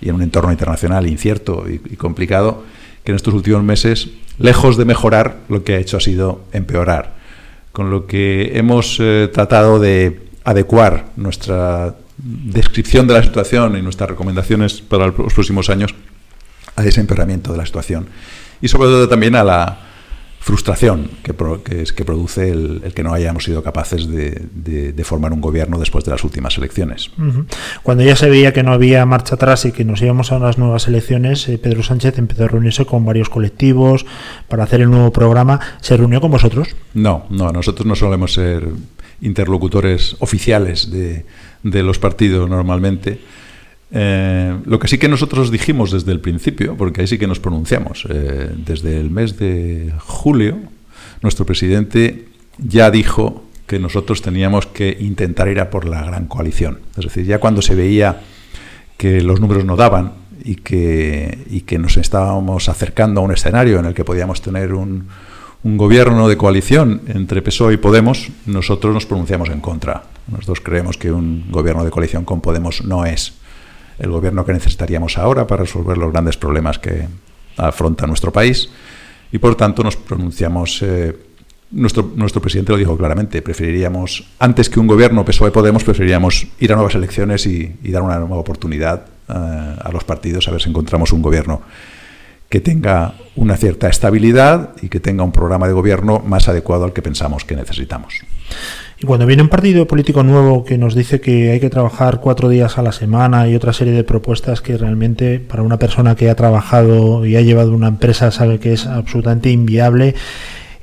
y 0.00 0.08
en 0.08 0.14
un 0.14 0.22
entorno 0.22 0.50
internacional 0.52 1.06
incierto 1.06 1.66
y, 1.68 1.74
y 1.74 1.96
complicado 1.96 2.62
que 3.04 3.12
en 3.12 3.16
estos 3.16 3.34
últimos 3.34 3.62
meses, 3.62 4.08
lejos 4.38 4.76
de 4.76 4.84
mejorar, 4.84 5.38
lo 5.48 5.64
que 5.64 5.74
ha 5.74 5.78
hecho 5.78 5.96
ha 5.96 6.00
sido 6.00 6.42
empeorar. 6.52 7.16
Con 7.72 7.90
lo 7.90 8.06
que 8.06 8.52
hemos 8.58 8.98
eh, 9.00 9.30
tratado 9.32 9.78
de 9.78 10.20
adecuar 10.44 11.06
nuestra 11.16 11.94
descripción 12.16 13.06
de 13.06 13.14
la 13.14 13.22
situación 13.22 13.76
y 13.76 13.82
nuestras 13.82 14.10
recomendaciones 14.10 14.80
para 14.80 15.06
los 15.06 15.32
próximos 15.32 15.70
años 15.70 15.94
a 16.74 16.84
ese 16.84 17.00
empeoramiento 17.00 17.52
de 17.52 17.58
la 17.58 17.66
situación 17.66 18.08
y 18.60 18.68
sobre 18.68 18.88
todo 18.88 19.08
también 19.08 19.36
a 19.36 19.44
la 19.44 19.87
frustración 20.48 21.10
que, 21.22 21.34
pro- 21.34 21.62
que, 21.62 21.82
es, 21.82 21.92
que 21.92 22.06
produce 22.06 22.48
el, 22.50 22.80
el 22.82 22.94
que 22.94 23.02
no 23.02 23.12
hayamos 23.12 23.44
sido 23.44 23.62
capaces 23.62 24.08
de, 24.08 24.46
de- 24.54 24.94
de 24.94 25.04
formar 25.04 25.34
un 25.34 25.42
gobierno 25.42 25.78
después 25.78 26.06
de 26.06 26.10
las 26.12 26.24
últimas 26.24 26.56
elecciones. 26.56 27.10
Cuando 27.82 28.02
ya 28.02 28.16
se 28.16 28.30
veía 28.30 28.54
que 28.54 28.62
no 28.62 28.72
había 28.72 29.04
marcha 29.04 29.34
atrás 29.34 29.66
y 29.66 29.72
que 29.72 29.84
nos 29.84 30.00
íbamos 30.00 30.32
a 30.32 30.38
unas 30.38 30.56
nuevas 30.56 30.88
elecciones, 30.88 31.46
eh, 31.50 31.58
Pedro 31.58 31.82
Sánchez 31.82 32.16
empezó 32.16 32.44
a 32.44 32.48
reunirse 32.48 32.86
con 32.86 33.04
varios 33.04 33.28
colectivos 33.28 34.06
para 34.48 34.64
hacer 34.64 34.80
el 34.80 34.90
nuevo 34.90 35.12
programa. 35.12 35.60
¿Se 35.82 35.98
reunió 35.98 36.22
con 36.22 36.30
vosotros? 36.30 36.68
No, 36.94 37.26
no, 37.28 37.52
nosotros 37.52 37.84
no 37.86 37.94
solemos 37.94 38.32
ser 38.32 38.66
interlocutores 39.20 40.16
oficiales 40.20 40.90
de, 40.90 41.26
de 41.62 41.82
los 41.82 41.98
partidos 41.98 42.48
normalmente. 42.48 43.20
Eh, 43.90 44.58
lo 44.66 44.78
que 44.78 44.88
sí 44.88 44.98
que 44.98 45.08
nosotros 45.08 45.50
dijimos 45.50 45.90
desde 45.90 46.12
el 46.12 46.20
principio, 46.20 46.76
porque 46.76 47.00
ahí 47.00 47.06
sí 47.06 47.18
que 47.18 47.26
nos 47.26 47.40
pronunciamos, 47.40 48.06
eh, 48.08 48.50
desde 48.56 49.00
el 49.00 49.10
mes 49.10 49.38
de 49.38 49.92
julio, 49.98 50.58
nuestro 51.22 51.46
presidente 51.46 52.26
ya 52.58 52.90
dijo 52.90 53.44
que 53.66 53.78
nosotros 53.78 54.22
teníamos 54.22 54.66
que 54.66 54.96
intentar 55.00 55.48
ir 55.48 55.60
a 55.60 55.70
por 55.70 55.86
la 55.86 56.02
gran 56.02 56.26
coalición. 56.26 56.80
Es 56.96 57.04
decir, 57.04 57.24
ya 57.24 57.38
cuando 57.38 57.62
se 57.62 57.74
veía 57.74 58.20
que 58.96 59.20
los 59.20 59.40
números 59.40 59.64
no 59.64 59.76
daban 59.76 60.12
y 60.44 60.56
que, 60.56 61.78
nos 61.78 61.96
estábamos 61.96 62.68
acercando 62.68 63.20
a 63.20 63.24
un 63.24 63.32
escenario 63.32 63.78
en 63.78 63.86
el 63.86 63.94
que 63.94 64.04
podíamos 64.04 64.40
tener 64.40 64.72
un, 64.72 65.08
un 65.62 65.76
gobierno 65.76 66.28
de 66.28 66.36
coalición 66.36 67.02
entre 67.08 67.42
PSOE 67.42 67.74
y 67.74 67.76
Podemos, 67.76 68.30
nosotros 68.46 68.94
nos 68.94 69.06
pronunciamos 69.06 69.50
en 69.50 69.60
contra. 69.60 70.04
Nosotros 70.28 70.60
creemos 70.60 70.96
que 70.96 71.12
un 71.12 71.46
gobierno 71.50 71.84
de 71.84 71.90
coalición 71.90 72.24
con 72.24 72.40
Podemos 72.40 72.84
no 72.84 73.04
es 73.04 73.34
el 73.98 74.10
gobierno 74.10 74.44
que 74.44 74.52
necesitaríamos 74.52 75.18
ahora 75.18 75.46
para 75.46 75.62
resolver 75.62 75.98
los 75.98 76.12
grandes 76.12 76.36
problemas 76.36 76.78
que 76.78 77.06
afronta 77.56 78.06
nuestro 78.06 78.32
país 78.32 78.70
y 79.32 79.38
por 79.38 79.54
tanto 79.56 79.82
nos 79.82 79.96
pronunciamos. 79.96 80.82
eh, 80.82 81.16
nuestro, 81.70 82.12
nuestro 82.16 82.40
presidente 82.40 82.72
lo 82.72 82.78
dijo 82.78 82.96
claramente, 82.96 83.42
preferiríamos, 83.42 84.24
antes 84.38 84.70
que 84.70 84.80
un 84.80 84.86
gobierno 84.86 85.22
PSOE-Podemos, 85.24 85.84
preferiríamos 85.84 86.46
ir 86.60 86.72
a 86.72 86.76
nuevas 86.76 86.94
elecciones 86.94 87.44
y, 87.46 87.76
dar 87.82 88.02
una 88.02 88.18
nueva 88.18 88.38
oportunidad 88.38 89.04
eh, 89.28 89.32
a 89.32 89.90
los 89.92 90.04
partidos 90.04 90.48
a 90.48 90.52
ver 90.52 90.62
si 90.62 90.70
encontramos 90.70 91.12
un 91.12 91.20
gobierno 91.20 91.60
que 92.48 92.60
tenga 92.60 93.14
una 93.36 93.56
cierta 93.56 93.88
estabilidad 93.88 94.70
y 94.80 94.88
que 94.88 95.00
tenga 95.00 95.22
un 95.22 95.32
programa 95.32 95.66
de 95.66 95.74
gobierno 95.74 96.20
más 96.20 96.48
adecuado 96.48 96.84
al 96.84 96.92
que 96.92 97.02
pensamos 97.02 97.44
que 97.44 97.56
necesitamos. 97.56 98.20
Y 99.00 99.06
cuando 99.06 99.26
viene 99.26 99.42
un 99.42 99.48
partido 99.48 99.86
político 99.86 100.24
nuevo 100.24 100.64
que 100.64 100.76
nos 100.76 100.94
dice 100.94 101.20
que 101.20 101.52
hay 101.52 101.60
que 101.60 101.70
trabajar 101.70 102.20
cuatro 102.20 102.48
días 102.48 102.78
a 102.78 102.82
la 102.82 102.92
semana 102.92 103.46
y 103.46 103.54
otra 103.54 103.72
serie 103.72 103.92
de 103.92 104.02
propuestas 104.02 104.60
que 104.60 104.76
realmente 104.76 105.38
para 105.38 105.62
una 105.62 105.78
persona 105.78 106.16
que 106.16 106.30
ha 106.30 106.34
trabajado 106.34 107.24
y 107.24 107.36
ha 107.36 107.42
llevado 107.42 107.72
una 107.72 107.88
empresa 107.88 108.30
sabe 108.30 108.58
que 108.58 108.72
es 108.72 108.86
absolutamente 108.86 109.50
inviable, 109.50 110.14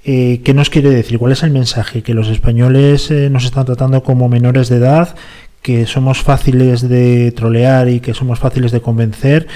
Eh, 0.07 0.41
¿Qué 0.43 0.53
nos 0.53 0.69
quiere 0.69 0.91
decir? 0.91 1.17
¿Cuál 1.17 1.31
es 1.31 1.41
el 1.41 1.49
mensaje? 1.49 2.03
Que 2.03 2.13
los 2.13 2.29
españoles 2.29 3.09
eh, 3.09 3.27
nos 3.31 3.43
están 3.43 3.65
tratando 3.65 4.03
como 4.03 4.29
menores 4.29 4.69
de 4.69 4.77
edad, 4.77 5.15
que 5.63 5.87
somos 5.87 6.21
fáciles 6.21 6.87
de 6.87 7.31
trolear 7.31 7.89
y 7.89 7.99
que 8.01 8.13
somos 8.13 8.37
fáciles 8.37 8.71
de 8.71 8.81
convencer, 8.81 9.47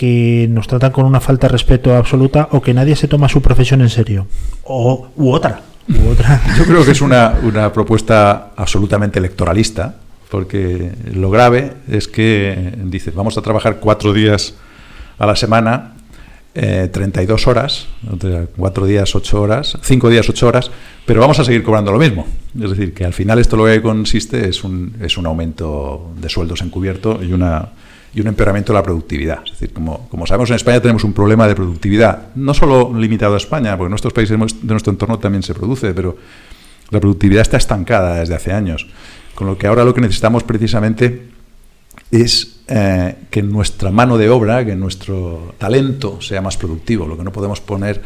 que 0.00 0.48
nos 0.48 0.66
tratan 0.66 0.92
con 0.92 1.04
una 1.04 1.20
falta 1.20 1.46
de 1.46 1.52
respeto 1.52 1.94
absoluta 1.94 2.48
o 2.52 2.62
que 2.62 2.72
nadie 2.72 2.96
se 2.96 3.06
toma 3.06 3.28
su 3.28 3.42
profesión 3.42 3.82
en 3.82 3.90
serio. 3.90 4.26
O, 4.64 5.08
u 5.14 5.30
otra. 5.30 5.60
u 5.90 6.08
otra. 6.08 6.40
Yo 6.56 6.64
creo 6.64 6.86
que 6.86 6.92
es 6.92 7.02
una, 7.02 7.34
una 7.42 7.70
propuesta 7.70 8.52
absolutamente 8.56 9.18
electoralista, 9.18 9.96
porque 10.30 10.90
lo 11.12 11.30
grave 11.30 11.74
es 11.86 12.08
que 12.08 12.72
dice, 12.84 13.10
vamos 13.10 13.36
a 13.36 13.42
trabajar 13.42 13.76
cuatro 13.78 14.14
días 14.14 14.54
a 15.18 15.26
la 15.26 15.36
semana, 15.36 15.92
eh, 16.54 16.88
32 16.90 17.46
horas, 17.46 17.86
cuatro 18.56 18.86
días, 18.86 19.14
ocho 19.14 19.42
horas, 19.42 19.76
cinco 19.82 20.08
días, 20.08 20.26
ocho 20.30 20.48
horas, 20.48 20.70
pero 21.04 21.20
vamos 21.20 21.38
a 21.40 21.44
seguir 21.44 21.62
cobrando 21.62 21.92
lo 21.92 21.98
mismo. 21.98 22.26
Es 22.58 22.70
decir, 22.70 22.94
que 22.94 23.04
al 23.04 23.12
final 23.12 23.38
esto 23.38 23.54
lo 23.54 23.66
que 23.66 23.82
consiste 23.82 24.48
es 24.48 24.64
un, 24.64 24.96
es 25.02 25.18
un 25.18 25.26
aumento 25.26 26.10
de 26.18 26.30
sueldos 26.30 26.62
encubierto 26.62 27.22
y 27.22 27.34
una 27.34 27.68
y 28.14 28.20
un 28.20 28.26
empeoramiento 28.26 28.72
de 28.72 28.78
la 28.78 28.82
productividad. 28.82 29.40
Es 29.44 29.52
decir, 29.52 29.72
como, 29.72 30.08
sabemos 30.26 30.50
en 30.50 30.56
España 30.56 30.80
tenemos 30.80 31.04
un 31.04 31.12
problema 31.12 31.46
de 31.46 31.54
productividad, 31.54 32.34
no 32.34 32.54
solo 32.54 32.92
limitado 32.94 33.34
a 33.34 33.36
España, 33.36 33.76
porque 33.76 33.86
en 33.86 33.90
nuestros 33.90 34.12
países 34.12 34.38
de 34.38 34.72
nuestro 34.72 34.92
entorno 34.92 35.18
también 35.18 35.42
se 35.42 35.54
produce, 35.54 35.92
pero 35.94 36.16
la 36.90 37.00
productividad 37.00 37.42
está 37.42 37.56
estancada 37.56 38.16
desde 38.16 38.34
hace 38.34 38.52
años. 38.52 38.86
Con 39.34 39.46
lo 39.46 39.56
que 39.56 39.66
ahora 39.66 39.84
lo 39.84 39.94
que 39.94 40.00
necesitamos 40.00 40.42
precisamente 40.42 41.28
es 42.10 42.60
eh, 42.66 43.14
que 43.30 43.42
nuestra 43.42 43.90
mano 43.90 44.18
de 44.18 44.28
obra, 44.28 44.64
que 44.64 44.74
nuestro 44.74 45.54
talento 45.58 46.20
sea 46.20 46.42
más 46.42 46.56
productivo. 46.56 47.06
Lo 47.06 47.16
que 47.16 47.24
no 47.24 47.32
podemos 47.32 47.60
poner 47.60 48.02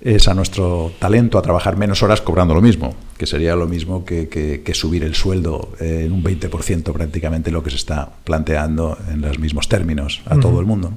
es 0.00 0.28
a 0.28 0.34
nuestro 0.34 0.92
talento 0.98 1.38
a 1.38 1.42
trabajar 1.42 1.76
menos 1.76 2.02
horas 2.02 2.20
cobrando 2.20 2.54
lo 2.54 2.60
mismo, 2.60 2.94
que 3.16 3.26
sería 3.26 3.56
lo 3.56 3.66
mismo 3.66 4.04
que, 4.04 4.28
que- 4.28 4.62
que 4.62 4.74
subir 4.74 5.02
el 5.04 5.14
sueldo 5.14 5.72
en 5.80 6.12
un 6.12 6.22
20% 6.22 6.92
prácticamente 6.92 7.50
lo 7.50 7.62
que 7.62 7.70
se 7.70 7.76
está 7.76 8.10
planteando 8.24 8.96
en 9.10 9.22
los 9.22 9.38
mismos 9.38 9.68
términos 9.68 10.20
a 10.26 10.38
todo 10.38 10.60
el 10.60 10.66
mundo. 10.66 10.92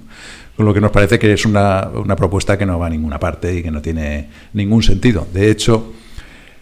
Con 0.58 0.66
lo 0.66 0.74
que 0.74 0.82
nos 0.82 0.92
parece 0.92 1.18
que 1.18 1.32
es 1.32 1.46
una, 1.46 1.88
una 1.96 2.16
propuesta 2.18 2.58
que 2.58 2.66
no 2.66 2.78
va 2.78 2.88
a 2.88 2.90
ninguna 2.90 3.18
parte 3.20 3.56
y 3.56 3.64
que 3.64 3.72
no 3.72 3.82
tiene 3.82 4.28
ningún 4.54 4.84
sentido. 4.84 5.26
De 5.34 5.50
hecho, 5.50 5.94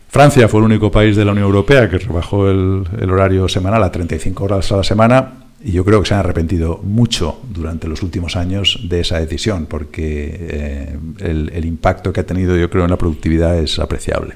Francia 0.09 0.47
fue 0.47 0.59
el 0.59 0.65
único 0.67 0.91
país 0.91 1.15
de 1.15 1.25
la 1.25 1.31
Unión 1.31 1.47
Europea 1.47 1.89
que 1.89 1.97
rebajó 1.97 2.49
el, 2.49 2.83
el 2.99 3.09
horario 3.11 3.47
semanal 3.49 3.83
a 3.83 3.91
35 3.91 4.43
horas 4.43 4.71
a 4.71 4.77
la 4.77 4.83
semana 4.83 5.33
y 5.63 5.71
yo 5.71 5.83
creo 5.83 6.01
que 6.01 6.07
se 6.07 6.13
han 6.13 6.19
arrepentido 6.21 6.79
mucho 6.83 7.39
durante 7.49 7.87
los 7.87 8.03
últimos 8.03 8.35
años 8.35 8.79
de 8.83 9.01
esa 9.01 9.19
decisión 9.19 9.65
porque 9.65 10.35
eh, 10.39 10.97
el, 11.19 11.51
el 11.53 11.65
impacto 11.65 12.13
que 12.13 12.19
ha 12.19 12.25
tenido 12.25 12.55
yo 12.55 12.69
creo 12.69 12.83
en 12.85 12.91
la 12.91 12.97
productividad 12.97 13.57
es 13.57 13.79
apreciable. 13.79 14.35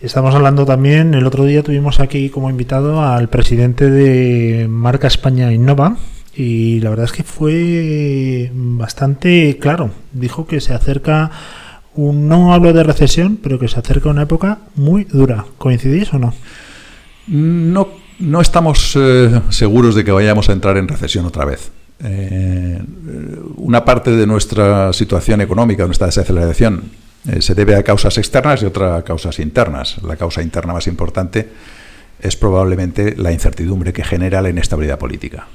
Estamos 0.00 0.34
hablando 0.34 0.66
también, 0.66 1.14
el 1.14 1.26
otro 1.26 1.44
día 1.44 1.62
tuvimos 1.62 2.00
aquí 2.00 2.28
como 2.28 2.50
invitado 2.50 3.02
al 3.02 3.28
presidente 3.28 3.90
de 3.90 4.68
Marca 4.68 5.06
España 5.06 5.52
Innova 5.52 5.96
y 6.36 6.80
la 6.80 6.90
verdad 6.90 7.06
es 7.06 7.12
que 7.12 7.22
fue 7.22 8.50
bastante 8.54 9.56
claro. 9.58 9.90
Dijo 10.12 10.46
que 10.46 10.60
se 10.60 10.74
acerca, 10.74 11.30
un, 11.94 12.28
no 12.28 12.52
hablo 12.52 12.74
de 12.74 12.82
recesión, 12.82 13.38
pero 13.42 13.58
que 13.58 13.68
se 13.68 13.78
acerca 13.78 14.10
una 14.10 14.22
época 14.22 14.58
muy 14.74 15.04
dura. 15.04 15.46
¿Coincidís 15.56 16.12
o 16.12 16.18
no? 16.18 16.34
No, 17.26 17.88
no 18.18 18.40
estamos 18.40 18.96
eh, 18.96 19.40
seguros 19.50 19.94
de 19.94 20.04
que 20.04 20.12
vayamos 20.12 20.48
a 20.48 20.52
entrar 20.52 20.76
en 20.76 20.88
recesión 20.88 21.26
otra 21.26 21.44
vez. 21.44 21.70
Eh, 22.04 22.80
una 23.56 23.84
parte 23.84 24.10
de 24.10 24.26
nuestra 24.26 24.92
situación 24.92 25.40
económica, 25.40 25.86
nuestra 25.86 26.06
desaceleración, 26.06 26.90
eh, 27.26 27.42
se 27.42 27.54
debe 27.54 27.74
a 27.74 27.82
causas 27.82 28.18
externas 28.18 28.62
y 28.62 28.66
otra 28.66 28.96
a 28.96 29.02
causas 29.02 29.38
internas. 29.38 30.02
La 30.02 30.16
causa 30.16 30.42
interna 30.42 30.72
más 30.72 30.86
importante 30.86 31.48
es 32.20 32.36
probablemente 32.36 33.14
la 33.16 33.32
incertidumbre 33.32 33.92
que 33.92 34.04
genera 34.04 34.42
la 34.42 34.50
inestabilidad 34.50 34.98
política. 34.98 35.46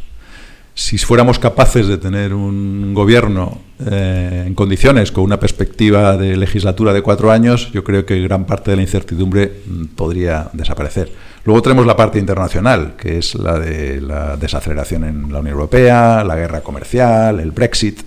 Si 0.81 0.97
fuéramos 0.97 1.37
capaces 1.37 1.87
de 1.87 1.99
tener 1.99 2.33
un 2.33 2.95
gobierno 2.95 3.61
eh, 3.85 4.45
en 4.47 4.55
condiciones, 4.55 5.11
con 5.11 5.23
una 5.23 5.39
perspectiva 5.39 6.17
de 6.17 6.35
legislatura 6.35 6.91
de 6.91 7.03
cuatro 7.03 7.31
años, 7.31 7.71
yo 7.71 7.83
creo 7.83 8.03
que 8.03 8.19
gran 8.19 8.45
parte 8.45 8.71
de 8.71 8.77
la 8.77 8.81
incertidumbre 8.81 9.61
mm, 9.63 9.85
podría 9.95 10.49
desaparecer. 10.53 11.11
Luego 11.45 11.61
tenemos 11.61 11.85
la 11.85 11.95
parte 11.95 12.17
internacional, 12.17 12.95
que 12.97 13.19
es 13.19 13.35
la 13.35 13.59
de 13.59 14.01
la 14.01 14.37
desaceleración 14.37 15.03
en 15.03 15.31
la 15.31 15.39
Unión 15.39 15.53
Europea, 15.53 16.23
la 16.23 16.35
guerra 16.35 16.61
comercial, 16.61 17.39
el 17.39 17.51
Brexit 17.51 18.01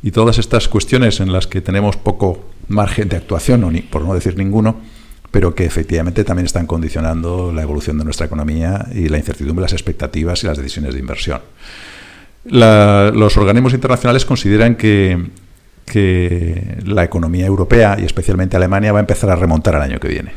y 0.00 0.12
todas 0.12 0.38
estas 0.38 0.68
cuestiones 0.68 1.18
en 1.18 1.32
las 1.32 1.48
que 1.48 1.60
tenemos 1.60 1.96
poco 1.96 2.44
margen 2.68 3.08
de 3.08 3.16
actuación, 3.16 3.70
ni, 3.72 3.80
por 3.80 4.02
no 4.02 4.14
decir 4.14 4.38
ninguno, 4.38 4.76
pero 5.32 5.56
que 5.56 5.64
efectivamente 5.64 6.22
también 6.22 6.46
están 6.46 6.68
condicionando 6.68 7.52
la 7.52 7.62
evolución 7.62 7.98
de 7.98 8.04
nuestra 8.04 8.26
economía 8.26 8.86
y 8.94 9.08
la 9.08 9.18
incertidumbre, 9.18 9.64
las 9.64 9.72
expectativas 9.72 10.44
y 10.44 10.46
las 10.46 10.56
decisiones 10.56 10.94
de 10.94 11.00
inversión. 11.00 11.40
Los 12.48 13.36
organismos 13.36 13.74
internacionales 13.74 14.24
consideran 14.24 14.76
que, 14.76 15.30
que 15.84 16.78
la 16.84 17.04
economía 17.04 17.46
europea 17.46 17.96
y 17.98 18.04
especialmente 18.04 18.56
Alemania 18.56 18.92
va 18.92 18.98
a 18.98 19.00
empezar 19.00 19.30
a 19.30 19.36
remontar 19.36 19.74
el 19.74 19.82
año 19.82 20.00
que 20.00 20.08
viene. 20.08 20.32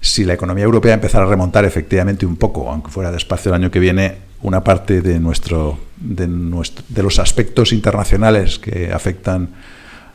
Si 0.00 0.24
la 0.24 0.34
economía 0.34 0.64
europea 0.64 0.94
empezara 0.94 1.24
a 1.24 1.28
remontar 1.28 1.64
efectivamente 1.64 2.24
un 2.24 2.36
poco, 2.36 2.70
aunque 2.70 2.90
fuera 2.90 3.10
despacio 3.10 3.50
el 3.50 3.56
año 3.56 3.70
que 3.70 3.80
viene, 3.80 4.14
una 4.42 4.62
parte 4.62 5.00
de, 5.02 5.18
nuestro, 5.18 5.78
de, 5.96 6.28
nuestro, 6.28 6.84
de 6.88 7.02
los 7.02 7.18
aspectos 7.18 7.72
internacionales 7.72 8.58
que 8.60 8.92
afectan 8.92 9.50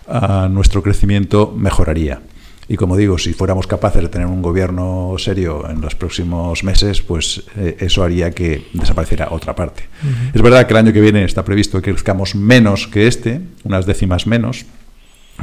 a 0.07 0.47
nuestro 0.49 0.81
crecimiento 0.81 1.53
mejoraría. 1.55 2.21
Y 2.73 2.75
como 2.75 2.97
digo, 2.97 3.19
si 3.19 3.33
fuéramos 3.33 3.67
capaces 3.67 4.01
de 4.01 4.09
tener 4.09 4.25
un 4.25 4.41
gobierno 4.41 5.13
serio 5.19 5.69
en 5.69 5.79
los 5.79 5.93
próximos 5.93 6.63
meses, 6.63 7.03
pues 7.03 7.43
eh, 7.55 7.77
eso 7.79 8.03
haría 8.03 8.31
que 8.31 8.65
desapareciera 8.73 9.27
otra 9.29 9.55
parte. 9.55 9.83
Es 10.33 10.41
verdad 10.41 10.65
que 10.65 10.73
el 10.73 10.77
año 10.77 10.91
que 10.91 10.99
viene 10.99 11.23
está 11.23 11.45
previsto 11.45 11.83
que 11.83 11.91
crezcamos 11.91 12.33
menos 12.33 12.87
que 12.87 13.05
este, 13.05 13.41
unas 13.63 13.85
décimas 13.85 14.25
menos, 14.25 14.65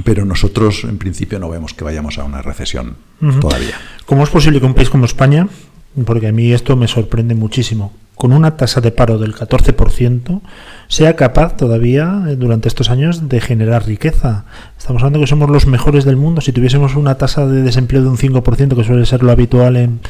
pero 0.02 0.24
nosotros 0.24 0.82
en 0.82 0.98
principio 0.98 1.38
no 1.38 1.48
vemos 1.48 1.72
que 1.72 1.84
vayamos 1.84 2.18
a 2.18 2.24
una 2.24 2.42
recesión 2.42 2.96
todavía. 3.40 3.76
¿Cómo 4.06 4.24
es 4.24 4.30
posible 4.30 4.58
que 4.58 4.66
un 4.66 4.74
país 4.74 4.90
como 4.90 5.04
España, 5.04 5.46
porque 6.04 6.26
a 6.26 6.32
mí 6.32 6.52
esto 6.52 6.74
me 6.74 6.88
sorprende 6.88 7.36
muchísimo, 7.36 7.92
con 8.20 8.34
una 8.34 8.58
tasa 8.58 8.82
de 8.82 8.92
paro 8.92 9.16
del 9.16 9.34
14%, 9.34 10.42
sea 10.88 11.16
capaz 11.16 11.56
todavía 11.56 12.24
eh, 12.28 12.36
durante 12.36 12.68
estos 12.68 12.90
años 12.90 13.30
de 13.30 13.40
generar 13.40 13.86
riqueza? 13.86 14.44
Estamos 14.76 15.00
hablando 15.00 15.20
que 15.20 15.26
somos 15.26 15.48
los 15.48 15.66
mejores 15.66 16.04
del 16.04 16.16
mundo. 16.16 16.42
Si 16.42 16.52
tuviésemos 16.52 16.96
una 16.96 17.14
tasa 17.14 17.46
de 17.46 17.62
desempleo 17.62 18.02
de 18.02 18.10
un 18.10 18.18
5%, 18.18 18.76
que 18.76 18.84
suele 18.84 19.06
ser 19.06 19.22
lo 19.22 19.32
habitual 19.32 19.78
en 19.78 20.00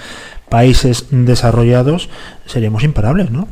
países 0.49 1.07
desarrollados, 1.13 2.09
seríamos 2.47 2.83
imparables, 2.83 3.31
¿no? 3.31 3.47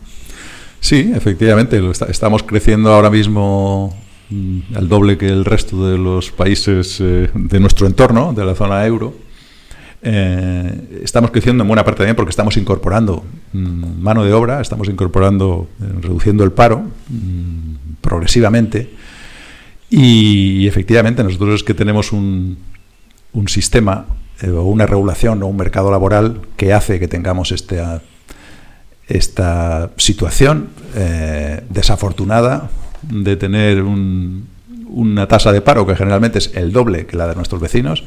Sí, 0.80 1.12
efectivamente, 1.14 1.80
estamos 2.09 2.43
creciendo 2.43 2.93
ahora 2.93 3.10
mismo 3.10 3.97
mm, 4.30 4.74
al 4.74 4.89
doble 4.89 5.18
que 5.18 5.28
el 5.28 5.44
resto 5.44 5.89
de 5.89 5.98
los 5.98 6.32
países 6.32 7.01
eh, 7.01 7.30
de 7.32 7.60
nuestro 7.60 7.86
entorno, 7.86 8.32
de 8.32 8.44
la 8.44 8.56
zona 8.56 8.85
euro. 8.85 9.14
Eh, 10.03 11.01
estamos 11.03 11.31
creciendo 11.33 11.62
en 11.65 11.69
buena 11.69 11.85
parte 11.85 11.99
también 11.99 12.15
porque 12.16 12.31
estamos 12.31 12.57
incorporando 12.57 13.25
mm, 13.53 14.01
mano 14.01 14.25
de 14.25 14.33
obra, 14.33 14.61
estamos 14.61 14.89
incorporando, 14.89 15.69
eh, 15.81 15.85
reduciendo 16.03 16.45
el 16.45 16.53
paro 16.53 16.83
mm, 17.09 17.75
progresivamente. 18.01 18.91
Y, 19.91 20.66
efectivamente, 20.69 21.25
nosotros 21.25 21.57
es 21.57 21.65
que 21.65 21.75
tenemos 21.75 22.12
un, 22.12 22.59
un 23.33 23.49
sistema 23.49 24.07
eh, 24.43 24.51
o 24.51 24.65
una 24.65 24.87
regulación 24.87 25.43
o 25.43 25.47
un 25.47 25.57
mercado 25.57 25.91
laboral 25.91 26.43
que 26.57 26.73
hace 26.73 27.01
que 27.01 27.09
tengamos 27.09 27.53
este, 27.53 27.81
esta 29.09 29.91
situación 29.97 30.69
desafortunada 31.70 32.70
de 33.03 33.37
tener 33.37 33.83
un- 33.83 34.47
una 34.89 35.27
tasa 35.29 35.53
de 35.53 35.61
paro 35.61 35.87
que 35.87 35.95
generalmente 35.97 36.39
es 36.39 36.51
el 36.55 36.73
doble 36.73 37.07
que 37.07 37.16
la 37.16 37.27
de 37.29 37.35
nuestros 37.35 37.61
vecinos 37.61 38.05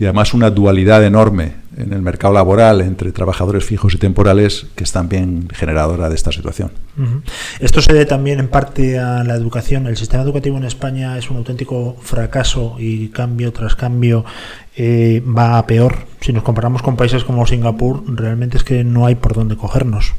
y 0.00 0.04
además 0.04 0.32
una 0.32 0.50
dualidad 0.50 1.04
enorme 1.04 1.52
en 1.76 1.92
el 1.92 2.00
mercado 2.00 2.32
laboral 2.32 2.80
entre 2.80 3.12
trabajadores 3.12 3.64
fijos 3.66 3.94
y 3.94 3.98
temporales 3.98 4.66
que 4.74 4.84
es 4.84 4.92
también 4.92 5.48
generadora 5.52 6.08
de 6.08 6.14
esta 6.14 6.32
situación. 6.32 6.72
Esto 7.60 7.82
se 7.82 7.92
debe 7.92 8.06
también 8.06 8.40
en 8.40 8.48
parte 8.48 8.98
a 8.98 9.22
la 9.24 9.34
educación. 9.34 9.86
El 9.86 9.98
sistema 9.98 10.22
educativo 10.22 10.56
en 10.56 10.64
España 10.64 11.18
es 11.18 11.30
un 11.30 11.36
auténtico 11.36 11.96
fracaso 12.00 12.76
y 12.78 13.08
cambio 13.08 13.52
tras 13.52 13.76
cambio 13.76 14.24
eh, 14.74 15.22
va 15.22 15.58
a 15.58 15.66
peor. 15.66 16.06
Si 16.20 16.32
nos 16.32 16.44
comparamos 16.44 16.80
con 16.80 16.96
países 16.96 17.22
como 17.22 17.46
Singapur, 17.46 18.02
realmente 18.06 18.56
es 18.56 18.64
que 18.64 18.84
no 18.84 19.04
hay 19.04 19.16
por 19.16 19.34
dónde 19.34 19.58
cogernos. 19.58 20.14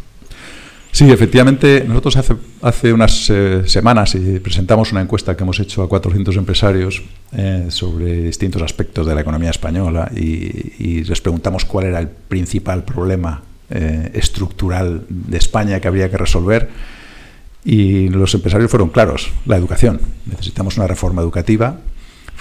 Sí, 0.91 1.09
efectivamente, 1.09 1.85
nosotros 1.87 2.17
hace, 2.17 2.35
hace 2.61 2.91
unas 2.91 3.29
eh, 3.29 3.63
semanas 3.65 4.15
presentamos 4.43 4.91
una 4.91 5.01
encuesta 5.01 5.37
que 5.37 5.43
hemos 5.43 5.59
hecho 5.59 5.81
a 5.83 5.89
400 5.89 6.35
empresarios 6.35 7.01
eh, 7.31 7.67
sobre 7.69 8.23
distintos 8.23 8.61
aspectos 8.61 9.07
de 9.07 9.15
la 9.15 9.21
economía 9.21 9.51
española 9.51 10.11
y, 10.13 11.03
les 11.03 11.21
preguntamos 11.21 11.65
cuál 11.65 11.87
era 11.87 11.99
el 11.99 12.07
principal 12.07 12.83
problema 12.83 13.41
eh, 13.69 14.11
estructural 14.13 15.05
de 15.09 15.37
España 15.37 15.79
que 15.79 15.87
habría 15.87 16.09
que 16.09 16.17
resolver 16.17 16.69
y 17.63 18.09
los 18.09 18.33
empresarios 18.33 18.69
fueron 18.69 18.89
claros, 18.89 19.31
la 19.45 19.57
educación. 19.57 19.99
Necesitamos 20.25 20.77
una 20.77 20.87
reforma 20.87 21.21
educativa 21.21 21.77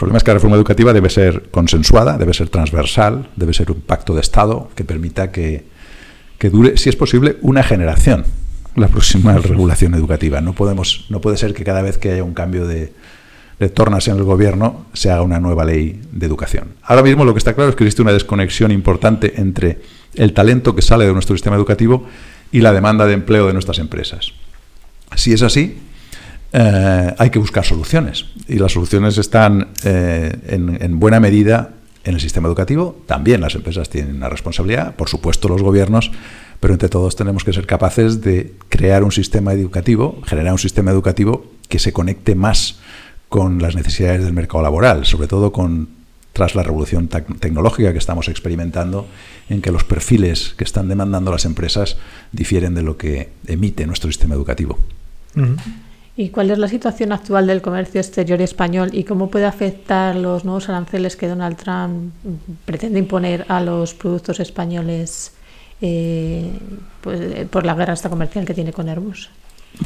problema 0.00 0.16
es 0.16 0.24
que 0.24 0.30
la 0.30 0.34
reforma 0.34 0.56
educativa 0.56 0.92
debe 0.94 1.10
ser 1.10 1.50
consensuada, 1.50 2.16
debe 2.16 2.32
ser 2.32 2.48
transversal, 2.48 3.28
debe 3.36 3.52
ser 3.52 3.70
un 3.70 3.82
pacto 3.82 4.14
de 4.14 4.22
Estado 4.22 4.70
que 4.74 4.82
permita 4.82 5.30
que, 5.30 5.66
que 6.38 6.48
dure, 6.48 6.78
si 6.78 6.88
es 6.88 6.96
posible, 6.96 7.36
una 7.42 7.62
generación 7.62 8.24
la 8.76 8.88
próxima 8.88 9.36
regulación 9.38 9.94
educativa. 9.94 10.40
No, 10.40 10.54
podemos, 10.54 11.06
no 11.08 11.20
puede 11.20 11.36
ser 11.36 11.54
que 11.54 11.64
cada 11.64 11.82
vez 11.82 11.98
que 11.98 12.12
haya 12.12 12.24
un 12.24 12.34
cambio 12.34 12.66
de, 12.66 12.92
de 13.58 13.68
tornas 13.68 14.08
en 14.08 14.16
el 14.16 14.24
gobierno 14.24 14.86
se 14.94 15.10
haga 15.10 15.22
una 15.22 15.38
nueva 15.38 15.64
ley 15.64 16.00
de 16.12 16.26
educación. 16.26 16.74
Ahora 16.82 17.02
mismo 17.02 17.24
lo 17.24 17.34
que 17.34 17.38
está 17.38 17.54
claro 17.54 17.70
es 17.70 17.76
que 17.76 17.84
existe 17.84 18.02
una 18.02 18.12
desconexión 18.12 18.70
importante 18.70 19.40
entre 19.40 19.80
el 20.14 20.32
talento 20.32 20.74
que 20.74 20.82
sale 20.82 21.06
de 21.06 21.12
nuestro 21.12 21.36
sistema 21.36 21.56
educativo 21.56 22.06
y 22.50 22.60
la 22.60 22.72
demanda 22.72 23.06
de 23.06 23.12
empleo 23.12 23.46
de 23.46 23.52
nuestras 23.52 23.78
empresas. 23.78 24.32
Si 25.14 25.32
es 25.32 25.42
así, 25.42 25.78
eh, 26.52 27.14
hay 27.18 27.30
que 27.30 27.38
buscar 27.38 27.64
soluciones. 27.64 28.26
Y 28.48 28.58
las 28.58 28.72
soluciones 28.72 29.18
están 29.18 29.68
eh, 29.84 30.32
en, 30.48 30.82
en, 30.82 30.98
buena 30.98 31.20
medida 31.20 31.74
en 32.04 32.14
el 32.14 32.20
sistema 32.20 32.48
educativo. 32.48 33.02
También 33.06 33.40
las 33.40 33.54
empresas 33.54 33.88
tienen 33.88 34.16
una 34.16 34.28
responsabilidad, 34.28 34.96
por 34.96 35.08
supuesto 35.08 35.48
los 35.48 35.62
gobiernos, 35.62 36.10
pero 36.60 36.74
entre 36.74 36.88
todos 36.88 37.16
tenemos 37.16 37.42
que 37.42 37.52
ser 37.52 37.66
capaces 37.66 38.20
de 38.20 38.54
crear 38.68 39.02
un 39.02 39.12
sistema 39.12 39.52
educativo, 39.54 40.20
generar 40.26 40.52
un 40.52 40.58
sistema 40.58 40.90
educativo 40.90 41.46
que 41.68 41.78
se 41.78 41.92
conecte 41.92 42.34
más 42.34 42.78
con 43.28 43.62
las 43.62 43.74
necesidades 43.74 44.24
del 44.24 44.34
mercado 44.34 44.62
laboral, 44.62 45.06
sobre 45.06 45.26
todo 45.26 45.52
con 45.52 45.88
tras 46.32 46.54
la 46.54 46.62
revolución 46.62 47.08
tecnológica 47.08 47.92
que 47.92 47.98
estamos 47.98 48.28
experimentando, 48.28 49.06
en 49.48 49.62
que 49.62 49.72
los 49.72 49.84
perfiles 49.84 50.54
que 50.56 50.64
están 50.64 50.88
demandando 50.88 51.32
las 51.32 51.44
empresas 51.44 51.96
difieren 52.32 52.74
de 52.74 52.82
lo 52.82 52.96
que 52.96 53.30
emite 53.46 53.86
nuestro 53.86 54.10
sistema 54.10 54.34
educativo. 54.34 54.78
Uh 55.34 55.40
-huh. 55.40 55.56
¿Y 56.16 56.28
cuál 56.28 56.50
es 56.50 56.58
la 56.58 56.68
situación 56.68 57.12
actual 57.12 57.46
del 57.46 57.62
comercio 57.62 58.00
exterior 58.00 58.42
español 58.42 58.90
y 58.92 59.04
cómo 59.04 59.30
puede 59.30 59.46
afectar 59.46 60.16
los 60.16 60.44
nuevos 60.44 60.68
aranceles 60.68 61.16
que 61.16 61.28
Donald 61.28 61.56
Trump 61.56 62.12
pretende 62.66 62.98
imponer 62.98 63.46
a 63.48 63.60
los 63.60 63.94
productos 63.94 64.38
españoles 64.38 65.32
eh, 65.80 66.50
pues, 67.00 67.46
por 67.48 67.64
la 67.64 67.74
guerra 67.74 67.92
esta 67.92 68.08
comercial 68.08 68.44
que 68.44 68.54
tiene 68.54 68.72
con 68.72 68.88
Airbus? 68.88 69.30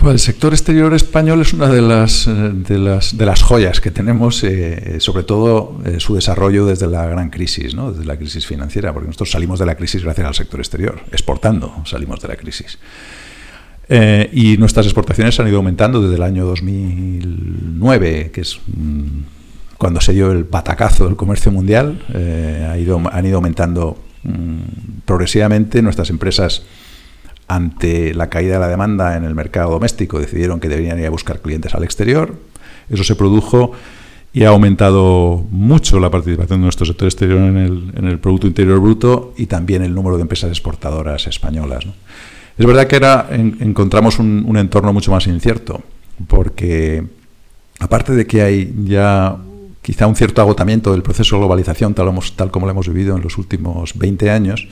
Pues 0.01 0.15
el 0.15 0.19
sector 0.19 0.53
exterior 0.55 0.95
español 0.95 1.43
es 1.43 1.53
una 1.53 1.69
de 1.69 1.83
las, 1.83 2.27
de 2.27 2.79
las, 2.79 3.16
de 3.16 3.27
las 3.27 3.43
joyas 3.43 3.81
que 3.81 3.91
tenemos, 3.91 4.43
eh, 4.43 4.97
sobre 4.99 5.25
todo 5.25 5.79
eh, 5.85 6.01
su 6.01 6.15
desarrollo 6.15 6.65
desde 6.65 6.87
la 6.87 7.07
gran 7.07 7.29
crisis, 7.31 7.75
¿no? 7.75 7.93
desde 7.93 8.07
la 8.07 8.16
crisis 8.16 8.47
financiera, 8.47 8.93
porque 8.93 9.09
nosotros 9.09 9.31
salimos 9.31 9.59
de 9.59 9.66
la 9.66 9.77
crisis 9.77 10.03
gracias 10.03 10.27
al 10.27 10.35
sector 10.35 10.61
exterior, 10.61 11.03
exportando 11.12 11.83
salimos 11.85 12.21
de 12.21 12.29
la 12.29 12.37
crisis. 12.37 12.79
Eh, 13.89 14.31
y 14.33 14.57
nuestras 14.57 14.87
exportaciones 14.87 15.39
han 15.39 15.49
ido 15.49 15.59
aumentando 15.59 16.01
desde 16.01 16.16
el 16.16 16.23
año 16.23 16.47
2009, 16.47 18.31
que 18.33 18.41
es 18.41 18.59
mmm, 18.66 19.21
cuando 19.77 20.01
se 20.01 20.12
dio 20.12 20.33
el 20.33 20.47
patacazo 20.47 21.05
del 21.05 21.16
comercio 21.16 21.53
mundial, 21.53 22.03
eh, 22.15 22.66
ha 22.71 22.79
ido, 22.79 23.01
han 23.11 23.27
ido 23.27 23.37
aumentando 23.37 23.99
mmm, 24.25 25.03
progresivamente 25.05 25.83
nuestras 25.83 26.11
empresas 26.11 26.63
ante 27.47 28.15
la 28.15 28.31
caída 28.31 28.55
de 28.55 28.61
la 28.61 28.69
demanda 28.69 29.17
en 29.17 29.25
el 29.25 29.35
mercado 29.35 29.71
doméstico, 29.71 30.19
decidieron 30.19 30.61
que 30.61 30.69
deberían 30.69 30.99
ir 30.99 31.07
a 31.07 31.11
buscar 31.11 31.41
clientes 31.41 31.75
al 31.75 31.85
exterior. 31.85 32.35
Eso 32.89 33.05
se 33.05 33.15
produjo 33.17 33.73
y 34.33 34.45
ha 34.45 34.49
aumentado 34.49 35.47
mucho 35.51 36.01
la 36.01 36.11
participación 36.11 36.61
de 36.61 36.65
nuestro 36.65 36.87
sector 36.87 37.07
exterior 37.07 37.39
en 37.39 37.57
el, 37.57 37.93
en 37.95 38.07
el 38.07 38.19
Producto 38.19 38.47
Interior 38.47 38.81
Bruto 38.81 39.33
y 39.37 39.47
también 39.47 39.83
el 39.83 39.95
número 39.95 40.17
de 40.17 40.23
empresas 40.23 40.51
exportadoras 40.51 41.27
españolas. 41.27 41.87
Es 42.57 42.67
verdad 42.67 42.87
que 42.87 42.97
ahora 42.97 43.29
en, 43.31 43.57
encontramos 43.61 44.19
un, 44.19 44.57
entorno 44.57 44.93
mucho 44.93 45.11
más 45.11 45.27
incierto, 45.27 45.83
porque 46.29 47.05
aparte 47.81 48.13
de 48.13 48.27
que 48.27 48.43
hay 48.43 48.75
ya 48.85 49.37
quizá 49.85 50.06
un 50.06 50.16
cierto 50.16 50.40
agotamiento 50.40 50.93
del 50.93 51.02
proceso 51.02 51.36
de 51.36 51.40
globalización 51.40 51.93
tal, 51.93 52.11
tal 52.36 52.51
como 52.51 52.65
lo 52.65 52.73
hemos 52.73 52.89
vivido 52.89 53.15
en 53.15 53.23
los 53.23 53.36
últimos 53.36 53.93
20 53.98 54.31
años, 54.31 54.66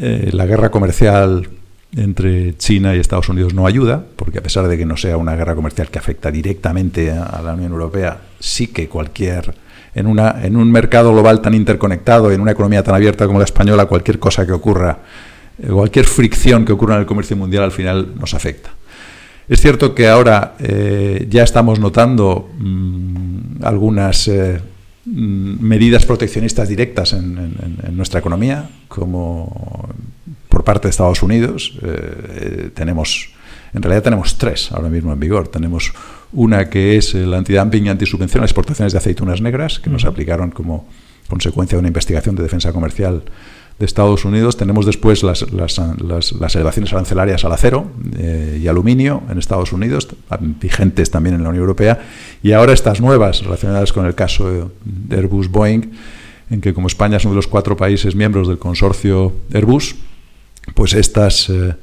eh, 0.00 0.30
la 0.32 0.46
guerra 0.46 0.72
comercial 0.72 1.48
entre 1.94 2.56
China 2.56 2.96
y 2.96 2.98
Estados 2.98 3.28
Unidos 3.28 3.54
no 3.54 3.68
ayuda, 3.68 4.04
porque 4.16 4.38
a 4.38 4.42
pesar 4.42 4.66
de 4.66 4.76
que 4.76 4.84
no 4.84 4.96
sea 4.96 5.16
una 5.16 5.36
guerra 5.36 5.54
comercial 5.54 5.90
que 5.90 6.00
afecta 6.00 6.32
directamente 6.32 7.12
a 7.12 7.40
la 7.40 7.54
Unión 7.54 7.70
Europea, 7.70 8.18
sí 8.40 8.66
que 8.66 8.88
cualquier 8.88 9.54
en, 9.94 10.08
una, 10.08 10.44
en 10.44 10.56
un 10.56 10.72
mercado 10.72 11.12
global 11.12 11.40
tan 11.40 11.54
interconectado, 11.54 12.32
en 12.32 12.40
una 12.40 12.50
economía 12.50 12.82
tan 12.82 12.96
abierta 12.96 13.28
como 13.28 13.38
la 13.38 13.44
española, 13.44 13.86
cualquier 13.86 14.18
cosa 14.18 14.44
que 14.44 14.52
ocurra, 14.52 14.98
eh, 15.62 15.68
cualquier 15.68 16.04
fricción 16.04 16.64
que 16.64 16.72
ocurra 16.72 16.96
en 16.96 17.02
el 17.02 17.06
comercio 17.06 17.36
mundial 17.36 17.62
al 17.62 17.72
final 17.72 18.12
nos 18.18 18.34
afecta. 18.34 18.75
Es 19.48 19.60
cierto 19.60 19.94
que 19.94 20.08
ahora 20.08 20.56
eh, 20.58 21.26
ya 21.30 21.44
estamos 21.44 21.78
notando 21.78 22.50
mmm, 22.58 23.62
algunas 23.62 24.26
eh, 24.26 24.60
medidas 25.04 26.04
proteccionistas 26.04 26.68
directas 26.68 27.12
en, 27.12 27.38
en, 27.38 27.78
en, 27.86 27.96
nuestra 27.96 28.18
economía, 28.18 28.68
como 28.88 29.88
por 30.48 30.64
parte 30.64 30.88
de 30.88 30.90
Estados 30.90 31.22
Unidos. 31.22 31.78
Eh, 31.82 32.70
tenemos, 32.74 33.30
en 33.72 33.82
realidad 33.82 34.02
tenemos 34.02 34.36
tres 34.36 34.72
ahora 34.72 34.88
mismo 34.88 35.12
en 35.12 35.20
vigor. 35.20 35.46
Tenemos 35.46 35.92
una 36.32 36.68
que 36.68 36.96
es 36.96 37.14
el 37.14 37.32
antidumping 37.32 37.86
y 37.86 37.88
antisubvención 37.88 38.40
a 38.40 38.42
las 38.42 38.50
exportaciones 38.50 38.92
de 38.94 38.98
aceitunas 38.98 39.40
negras, 39.40 39.78
que 39.78 39.90
nos 39.90 40.04
aplicaron 40.04 40.50
como 40.50 40.88
consecuencia 41.28 41.76
de 41.76 41.80
una 41.80 41.88
investigación 41.88 42.34
de 42.34 42.42
defensa 42.42 42.72
comercial 42.72 43.22
de 43.78 43.84
Estados 43.84 44.24
Unidos. 44.24 44.56
Tenemos 44.56 44.86
después 44.86 45.22
las, 45.22 45.50
las, 45.52 45.78
las, 45.78 46.54
elevaciones 46.54 46.92
arancelarias 46.92 47.44
al 47.44 47.52
acero 47.52 47.90
eh, 48.18 48.58
y 48.62 48.68
aluminio 48.68 49.22
en 49.28 49.38
Estados 49.38 49.72
Unidos, 49.72 50.08
vigentes 50.60 51.10
también 51.10 51.34
en 51.34 51.42
la 51.42 51.50
Unión 51.50 51.62
Europea, 51.62 52.00
y 52.42 52.52
ahora 52.52 52.72
estas 52.72 53.00
nuevas 53.00 53.42
relacionadas 53.42 53.92
con 53.92 54.06
el 54.06 54.14
caso 54.14 54.70
de 54.84 55.16
Airbus 55.16 55.50
Boeing, 55.50 55.92
en 56.50 56.60
que 56.60 56.72
como 56.72 56.86
España 56.86 57.16
es 57.16 57.24
uno 57.24 57.32
de 57.32 57.36
los 57.36 57.48
cuatro 57.48 57.76
países 57.76 58.14
miembros 58.14 58.48
del 58.48 58.58
consorcio 58.58 59.32
Airbus, 59.52 59.96
pues 60.74 60.94
estas 60.94 61.48
eh, 61.50 61.74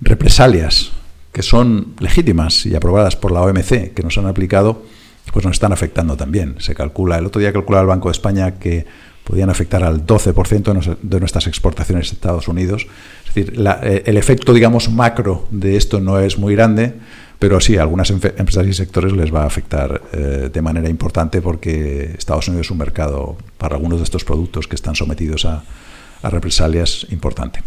represalias 0.00 0.92
que 1.32 1.42
son 1.42 1.94
legítimas 2.00 2.64
y 2.64 2.74
aprobadas 2.74 3.14
por 3.14 3.30
la 3.30 3.42
OMC, 3.42 3.92
que 3.92 4.02
nos 4.02 4.16
han 4.16 4.26
aplicado, 4.26 4.82
pues 5.32 5.44
nos 5.44 5.56
están 5.56 5.72
afectando 5.72 6.16
también. 6.16 6.56
Se 6.60 6.74
calcula, 6.74 7.18
el 7.18 7.26
otro 7.26 7.40
día 7.40 7.52
calculaba 7.52 7.82
el 7.82 7.88
Banco 7.88 8.08
de 8.08 8.12
España 8.12 8.52
que 8.52 8.86
podían 9.26 9.50
afectar 9.50 9.82
al 9.82 10.06
12% 10.06 10.98
de 11.02 11.20
nuestras 11.20 11.48
exportaciones 11.48 12.10
a 12.10 12.14
Estados 12.14 12.46
Unidos. 12.46 12.86
Es 13.26 13.34
decir, 13.34 13.58
la, 13.58 13.80
eh, 13.82 14.04
el 14.06 14.16
efecto, 14.16 14.54
digamos, 14.54 14.88
macro 14.88 15.48
de 15.50 15.76
esto 15.76 15.98
no 15.98 16.20
es 16.20 16.38
muy 16.38 16.54
grande, 16.54 16.94
pero 17.40 17.60
sí, 17.60 17.76
a 17.76 17.82
algunas 17.82 18.08
empresas 18.10 18.66
y 18.66 18.72
sectores 18.72 19.12
les 19.12 19.34
va 19.34 19.42
a 19.42 19.46
afectar 19.46 20.00
eh, 20.12 20.48
de 20.52 20.62
manera 20.62 20.88
importante 20.88 21.42
porque 21.42 22.14
Estados 22.16 22.46
Unidos 22.46 22.68
es 22.68 22.70
un 22.70 22.78
mercado 22.78 23.36
para 23.58 23.74
algunos 23.74 23.98
de 23.98 24.04
estos 24.04 24.24
productos 24.24 24.68
que 24.68 24.76
están 24.76 24.94
sometidos 24.94 25.44
a, 25.44 25.64
a 26.22 26.30
represalias 26.30 27.06
importante. 27.10 27.62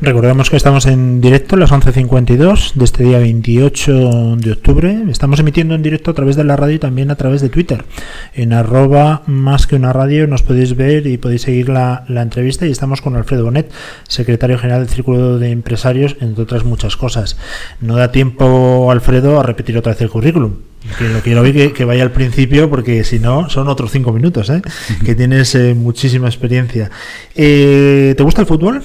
Recordemos 0.00 0.50
que 0.50 0.56
estamos 0.56 0.86
en 0.86 1.20
directo 1.20 1.56
a 1.56 1.58
las 1.58 1.70
11.52 1.70 2.74
de 2.74 2.84
este 2.84 3.04
día 3.04 3.18
28 3.18 4.36
de 4.36 4.52
octubre. 4.52 5.04
Estamos 5.10 5.40
emitiendo 5.40 5.74
en 5.74 5.82
directo 5.82 6.10
a 6.10 6.14
través 6.14 6.36
de 6.36 6.44
la 6.44 6.56
radio 6.56 6.76
y 6.76 6.78
también 6.78 7.10
a 7.10 7.16
través 7.16 7.40
de 7.40 7.48
Twitter. 7.48 7.84
En 8.34 8.52
arroba 8.52 9.22
más 9.26 9.66
que 9.66 9.76
una 9.76 9.92
radio 9.92 10.26
nos 10.26 10.42
podéis 10.42 10.76
ver 10.76 11.06
y 11.06 11.18
podéis 11.18 11.42
seguir 11.42 11.68
la, 11.68 12.04
la 12.08 12.22
entrevista 12.22 12.66
y 12.66 12.70
estamos 12.70 13.00
con 13.00 13.16
Alfredo 13.16 13.44
Bonet, 13.44 13.70
secretario 14.08 14.58
general 14.58 14.80
del 14.80 14.94
Círculo 14.94 15.38
de 15.38 15.50
Empresarios, 15.50 16.16
entre 16.20 16.44
otras 16.44 16.64
muchas 16.64 16.96
cosas. 16.96 17.36
No 17.80 17.96
da 17.96 18.12
tiempo, 18.12 18.90
Alfredo, 18.90 19.38
a 19.38 19.42
repetir 19.42 19.76
otra 19.76 19.92
vez 19.92 20.00
el 20.02 20.10
currículum 20.10 20.54
que 20.96 21.08
lo 21.08 21.20
quiero 21.20 21.42
oír 21.42 21.54
que, 21.54 21.72
que, 21.72 21.84
vaya 21.84 22.02
al 22.02 22.12
principio 22.12 22.70
porque 22.70 23.04
si 23.04 23.18
no 23.18 23.48
son 23.48 23.68
otros 23.68 23.90
cinco 23.90 24.12
minutos 24.12 24.50
¿eh? 24.50 24.62
que 25.04 25.14
tienes 25.14 25.54
eh, 25.54 25.74
muchísima 25.74 26.28
experiencia 26.28 26.90
eh, 27.34 28.14
¿te 28.16 28.22
gusta 28.22 28.42
el 28.42 28.46
fútbol? 28.46 28.82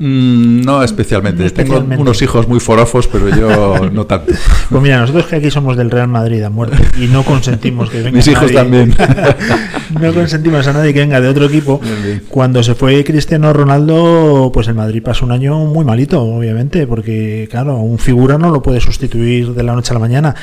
Mm, 0.00 0.62
no 0.62 0.82
especialmente. 0.82 1.42
no 1.42 1.46
especialmente. 1.46 1.88
Tengo 1.90 2.00
unos 2.00 2.22
hijos 2.22 2.48
muy 2.48 2.58
forofos, 2.58 3.06
pero 3.06 3.28
yo 3.28 3.90
no 3.92 4.06
tanto. 4.06 4.32
Pues 4.70 4.82
mira, 4.82 4.98
nosotros 4.98 5.26
que 5.26 5.36
aquí 5.36 5.50
somos 5.50 5.76
del 5.76 5.90
Real 5.90 6.08
Madrid 6.08 6.42
a 6.42 6.48
muerte 6.48 6.78
y 6.98 7.06
no 7.06 7.22
consentimos 7.22 7.90
que 7.90 7.98
venga 7.98 8.16
Mis 8.16 8.26
hijos 8.26 8.50
nadie, 8.50 8.54
también. 8.54 8.96
no 10.00 10.14
consentimos 10.14 10.66
a 10.66 10.72
nadie 10.72 10.94
que 10.94 11.00
venga 11.00 11.20
de 11.20 11.28
otro 11.28 11.44
equipo. 11.44 11.82
Cuando 12.30 12.62
se 12.62 12.74
fue 12.74 13.04
Cristiano 13.04 13.52
Ronaldo, 13.52 14.50
pues 14.54 14.68
el 14.68 14.74
Madrid 14.74 15.02
pasó 15.02 15.26
un 15.26 15.32
año 15.32 15.66
muy 15.66 15.84
malito, 15.84 16.22
obviamente, 16.22 16.86
porque 16.86 17.46
claro, 17.50 17.76
un 17.76 17.98
figura 17.98 18.38
no 18.38 18.48
lo 18.48 18.62
puede 18.62 18.80
sustituir 18.80 19.52
de 19.52 19.62
la 19.62 19.74
noche 19.74 19.90
a 19.90 19.94
la 19.94 20.00
mañana. 20.00 20.34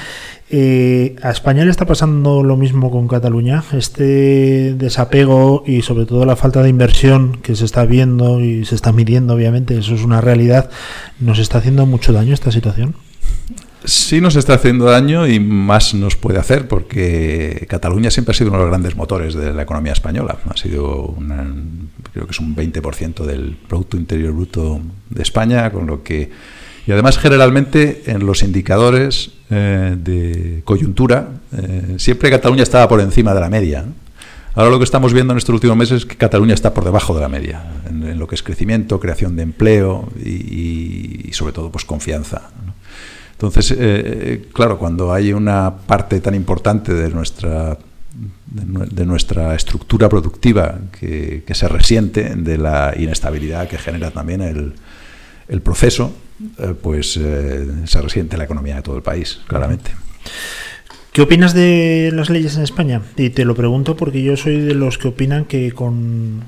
Eh, 0.49 1.17
¿A 1.23 1.31
España 1.31 1.65
le 1.65 1.71
está 1.71 1.85
pasando 1.85 2.41
lo 2.41 2.55
mismo 2.55 2.89
con 2.89 3.07
Cataluña? 3.09 3.63
Este 3.73 4.73
desapego 4.75 5.63
y 5.65 5.81
sobre 5.81 6.05
todo 6.05 6.25
la 6.25 6.37
falta 6.37 6.63
de 6.63 6.69
inversión 6.69 7.39
que 7.41 7.55
se 7.55 7.65
está 7.65 7.85
viendo 7.85 8.39
y 8.39 8.63
se 8.63 8.75
está 8.75 8.93
midiendo, 8.93 9.33
obviamente, 9.33 9.77
eso 9.77 9.93
es 9.93 10.03
una 10.03 10.21
realidad, 10.21 10.69
¿nos 11.19 11.39
está 11.39 11.57
haciendo 11.57 11.85
mucho 11.85 12.13
daño 12.13 12.33
esta 12.33 12.51
situación? 12.51 12.95
Sí 13.83 14.21
nos 14.21 14.35
está 14.35 14.53
haciendo 14.53 14.85
daño 14.85 15.27
y 15.27 15.39
más 15.39 15.93
nos 15.93 16.15
puede 16.15 16.39
hacer 16.39 16.67
porque 16.67 17.65
Cataluña 17.69 18.09
siempre 18.09 18.31
ha 18.31 18.35
sido 18.35 18.49
uno 18.49 18.57
de 18.57 18.63
los 18.63 18.71
grandes 18.71 18.95
motores 18.95 19.33
de 19.33 19.53
la 19.53 19.63
economía 19.63 19.93
española. 19.93 20.37
Ha 20.49 20.57
sido, 20.57 21.15
creo 22.11 22.25
que 22.25 22.31
es 22.31 22.39
un 22.39 22.55
20% 22.55 23.23
del 23.23 23.57
Producto 23.67 23.97
Interior 23.97 24.33
Bruto 24.33 24.81
de 25.09 25.23
España, 25.23 25.71
con 25.71 25.87
lo 25.87 26.03
que 26.03 26.31
Y 26.87 26.91
además, 26.93 27.17
generalmente, 27.17 28.03
en 28.07 28.25
los 28.25 28.43
indicadores 28.43 29.31
eh, 29.49 29.95
de 29.97 30.61
coyuntura, 30.63 31.27
eh, 31.51 31.95
siempre 31.97 32.29
Cataluña 32.29 32.63
estaba 32.63 32.87
por 32.87 33.01
encima 33.01 33.33
de 33.33 33.41
la 33.41 33.49
media. 33.49 33.83
Ahora 34.55 34.71
lo 34.71 34.77
que 34.79 34.85
estamos 34.85 35.11
viendo 35.13 35.33
en 35.33 35.37
estos 35.37 35.53
últimos 35.53 35.75
meses 35.75 35.97
es 35.97 36.05
que 36.05 36.15
Cataluña 36.15 36.53
está 36.53 36.73
por 36.73 36.85
debajo 36.85 37.13
de 37.13 37.21
la 37.21 37.27
media, 37.27 37.61
en, 37.89 38.17
lo 38.17 38.25
que 38.25 38.35
es 38.35 38.41
crecimiento, 38.41 39.01
creación 39.01 39.35
de 39.35 39.43
empleo 39.43 40.09
y, 40.17 41.29
sobre 41.33 41.51
todo 41.51 41.71
pues 41.71 41.83
confianza. 41.83 42.49
Entonces, 43.33 43.75
eh, 43.77 44.47
claro, 44.53 44.79
cuando 44.79 45.13
hay 45.13 45.33
una 45.33 45.75
parte 45.75 46.21
tan 46.21 46.33
importante 46.33 46.93
de 46.93 47.09
nuestra 47.09 47.77
nuestra 49.05 49.55
estructura 49.55 50.09
productiva 50.09 50.79
que, 50.99 51.43
se 51.51 51.67
resiente 51.67 52.33
de 52.35 52.57
la 52.57 52.93
inestabilidad 52.97 53.67
que 53.67 53.77
genera 53.77 54.09
también 54.11 54.41
el, 54.41 55.61
proceso, 55.61 56.13
pues 56.81 57.17
eh, 57.17 57.67
se 57.85 58.01
resiente 58.01 58.37
la 58.37 58.43
economía 58.45 58.75
de 58.75 58.81
todo 58.81 58.95
el 58.95 59.03
país, 59.03 59.39
claramente. 59.47 59.91
¿Qué 61.17 61.23
opinas 61.23 61.55
de 61.55 62.11
las 62.13 62.29
leyes 62.29 62.57
en 62.57 62.61
España? 62.61 63.01
Y 63.15 63.31
te 63.31 63.43
lo 63.43 63.55
pregunto 63.55 63.95
porque 63.95 64.21
yo 64.21 64.37
soy 64.37 64.59
de 64.59 64.75
los 64.75 64.99
que 64.99 65.07
opinan 65.07 65.45
que 65.45 65.71
con 65.71 66.43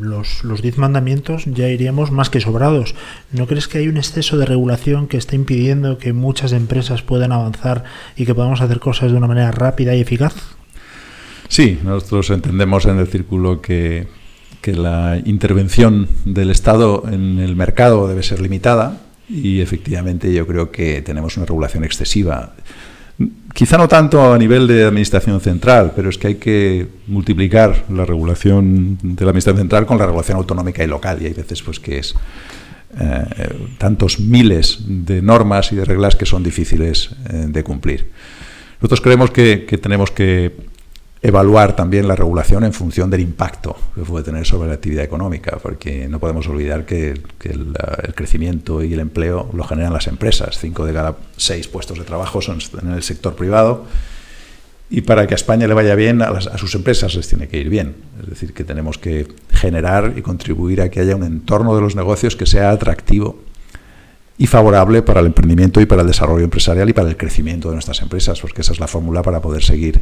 los, 0.00 0.44
los 0.44 0.62
diez 0.62 0.78
mandamientos 0.78 1.44
ya 1.46 1.68
iríamos 1.68 2.12
más 2.12 2.30
que 2.30 2.40
sobrados. 2.40 2.94
¿No 3.32 3.48
crees 3.48 3.66
que 3.66 3.78
hay 3.78 3.88
un 3.88 3.96
exceso 3.96 4.38
de 4.38 4.46
regulación 4.46 5.08
que 5.08 5.16
está 5.16 5.34
impidiendo 5.34 5.98
que 5.98 6.12
muchas 6.12 6.52
empresas 6.52 7.02
puedan 7.02 7.32
avanzar 7.32 7.82
y 8.14 8.24
que 8.24 8.32
podamos 8.32 8.60
hacer 8.60 8.78
cosas 8.78 9.10
de 9.10 9.18
una 9.18 9.26
manera 9.26 9.50
rápida 9.50 9.92
y 9.96 10.02
eficaz? 10.02 10.34
Sí, 11.48 11.80
nosotros 11.82 12.30
entendemos 12.30 12.86
en 12.86 13.00
el 13.00 13.08
círculo 13.08 13.60
que, 13.60 14.06
que 14.60 14.74
la 14.74 15.20
intervención 15.24 16.06
del 16.24 16.52
Estado 16.52 17.02
en 17.10 17.40
el 17.40 17.56
mercado 17.56 18.06
debe 18.06 18.22
ser 18.22 18.40
limitada 18.40 19.00
y 19.28 19.60
efectivamente 19.60 20.32
yo 20.32 20.46
creo 20.46 20.70
que 20.70 21.02
tenemos 21.02 21.36
una 21.36 21.46
regulación 21.46 21.84
excesiva. 21.84 22.54
Quizá 23.54 23.76
no 23.76 23.86
tanto 23.86 24.32
a 24.32 24.38
nivel 24.38 24.66
de 24.66 24.84
administración 24.84 25.40
central, 25.40 25.92
pero 25.94 26.08
es 26.08 26.18
que 26.18 26.28
hay 26.28 26.34
que 26.36 26.88
multiplicar 27.06 27.84
la 27.90 28.04
regulación 28.04 28.98
de 29.02 29.24
la 29.24 29.30
administración 29.30 29.58
central 29.58 29.86
con 29.86 29.98
la 29.98 30.06
regulación 30.06 30.38
autonómica 30.38 30.82
y 30.82 30.86
local 30.86 31.18
y 31.20 31.26
hay 31.26 31.34
veces 31.34 31.62
pues 31.62 31.78
que 31.78 31.98
es 31.98 32.14
eh, 32.98 33.24
tantos 33.78 34.18
miles 34.20 34.80
de 34.86 35.22
normas 35.22 35.72
y 35.72 35.76
de 35.76 35.84
reglas 35.84 36.16
que 36.16 36.26
son 36.26 36.42
difíciles 36.42 37.10
eh, 37.30 37.46
de 37.48 37.62
cumplir. 37.62 38.10
Nosotros 38.80 39.00
creemos 39.00 39.30
que, 39.30 39.64
que 39.66 39.78
tenemos 39.78 40.10
que 40.10 40.71
evaluar 41.22 41.76
también 41.76 42.08
la 42.08 42.16
regulación 42.16 42.64
en 42.64 42.72
función 42.72 43.08
del 43.08 43.20
impacto 43.20 43.76
que 43.94 44.02
puede 44.02 44.24
tener 44.24 44.44
sobre 44.44 44.68
la 44.68 44.74
actividad 44.74 45.04
económica, 45.04 45.58
porque 45.62 46.08
no 46.08 46.18
podemos 46.18 46.48
olvidar 46.48 46.84
que, 46.84 47.10
el, 47.44 47.74
crecimiento 48.14 48.82
y 48.82 48.92
el 48.92 49.00
empleo 49.00 49.48
lo 49.54 49.62
generan 49.62 49.92
las 49.92 50.08
empresas. 50.08 50.58
Cinco 50.58 50.84
de 50.84 50.92
cada 50.92 51.16
seis 51.36 51.68
puestos 51.68 51.98
de 51.98 52.04
trabajo 52.04 52.42
son 52.42 52.58
en 52.82 52.92
el 52.92 53.02
sector 53.04 53.36
privado 53.36 53.86
y 54.90 55.02
para 55.02 55.26
que 55.28 55.34
a 55.34 55.36
España 55.36 55.68
le 55.68 55.74
vaya 55.74 55.94
bien, 55.94 56.22
a, 56.22 56.26
a 56.26 56.58
sus 56.58 56.74
empresas 56.74 57.14
les 57.14 57.28
tiene 57.28 57.46
que 57.46 57.58
ir 57.58 57.70
bien. 57.70 57.94
Es 58.20 58.28
decir, 58.28 58.52
que 58.52 58.64
tenemos 58.64 58.98
que 58.98 59.28
generar 59.50 60.14
y 60.16 60.22
contribuir 60.22 60.80
a 60.80 60.90
que 60.90 61.00
haya 61.00 61.14
un 61.14 61.22
entorno 61.22 61.74
de 61.76 61.82
los 61.82 61.94
negocios 61.94 62.34
que 62.34 62.46
sea 62.46 62.70
atractivo 62.70 63.38
y 64.38 64.48
favorable 64.48 65.02
para 65.02 65.20
el 65.20 65.26
emprendimiento 65.26 65.80
y 65.80 65.86
para 65.86 66.02
el 66.02 66.08
desarrollo 66.08 66.42
empresarial 66.42 66.88
y 66.88 66.92
para 66.92 67.08
el 67.08 67.16
crecimiento 67.16 67.68
de 67.68 67.74
nuestras 67.74 68.02
empresas, 68.02 68.40
porque 68.40 68.62
esa 68.62 68.72
es 68.72 68.80
la 68.80 68.88
fórmula 68.88 69.22
para 69.22 69.40
poder 69.40 69.62
seguir 69.62 70.00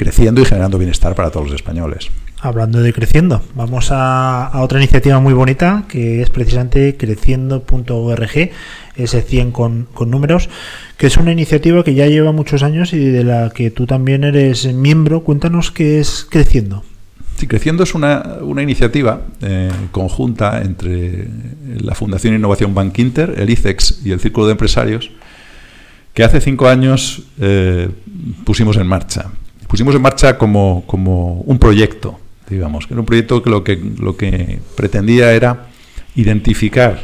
creciendo 0.00 0.40
y 0.40 0.46
generando 0.46 0.78
bienestar 0.78 1.14
para 1.14 1.30
todos 1.30 1.50
los 1.50 1.54
españoles. 1.56 2.08
Hablando 2.40 2.80
de 2.80 2.90
creciendo, 2.94 3.42
vamos 3.54 3.88
a, 3.90 4.50
otra 4.54 4.78
iniciativa 4.78 5.20
muy 5.20 5.34
bonita 5.34 5.84
que 5.88 6.22
es 6.22 6.30
precisamente 6.30 6.96
creciendo.org, 6.96 8.50
ese 8.96 9.20
100 9.20 9.52
con, 9.52 9.88
con, 9.92 10.10
números, 10.10 10.48
que 10.96 11.06
es 11.06 11.18
una 11.18 11.32
iniciativa 11.32 11.84
que 11.84 11.92
ya 11.92 12.06
lleva 12.06 12.32
muchos 12.32 12.62
años 12.62 12.94
y 12.94 12.98
de 12.98 13.24
la 13.24 13.50
que 13.50 13.70
tú 13.70 13.84
también 13.86 14.24
eres 14.24 14.72
miembro. 14.72 15.20
Cuéntanos 15.20 15.70
qué 15.70 16.00
es 16.00 16.26
Creciendo. 16.30 16.82
Sí, 17.36 17.46
Creciendo 17.46 17.82
es 17.82 17.94
una, 17.94 18.38
una 18.40 18.62
iniciativa 18.62 19.20
eh, 19.42 19.70
conjunta 19.90 20.62
entre 20.62 21.28
la 21.78 21.94
Fundación 21.94 22.34
Innovación 22.34 22.74
Bank 22.74 22.98
Inter, 22.98 23.34
el 23.36 23.50
ICEX 23.50 24.00
y 24.02 24.12
el 24.12 24.20
Círculo 24.20 24.46
de 24.46 24.52
Empresarios, 24.52 25.10
que 26.14 26.24
hace 26.24 26.40
cinco 26.40 26.68
años 26.68 27.24
eh, 27.38 27.90
pusimos 28.46 28.78
en 28.78 28.86
marcha 28.86 29.30
pusimos 29.70 29.94
en 29.94 30.02
marcha 30.02 30.36
como, 30.36 30.82
como 30.84 31.42
un 31.42 31.60
proyecto, 31.60 32.18
digamos, 32.48 32.88
que 32.88 32.94
era 32.94 33.00
un 33.00 33.06
proyecto 33.06 33.40
que 33.40 33.50
lo 33.50 33.62
que, 33.62 33.80
lo 33.98 34.16
que 34.16 34.58
pretendía 34.76 35.32
era 35.32 35.68
identificar 36.16 36.98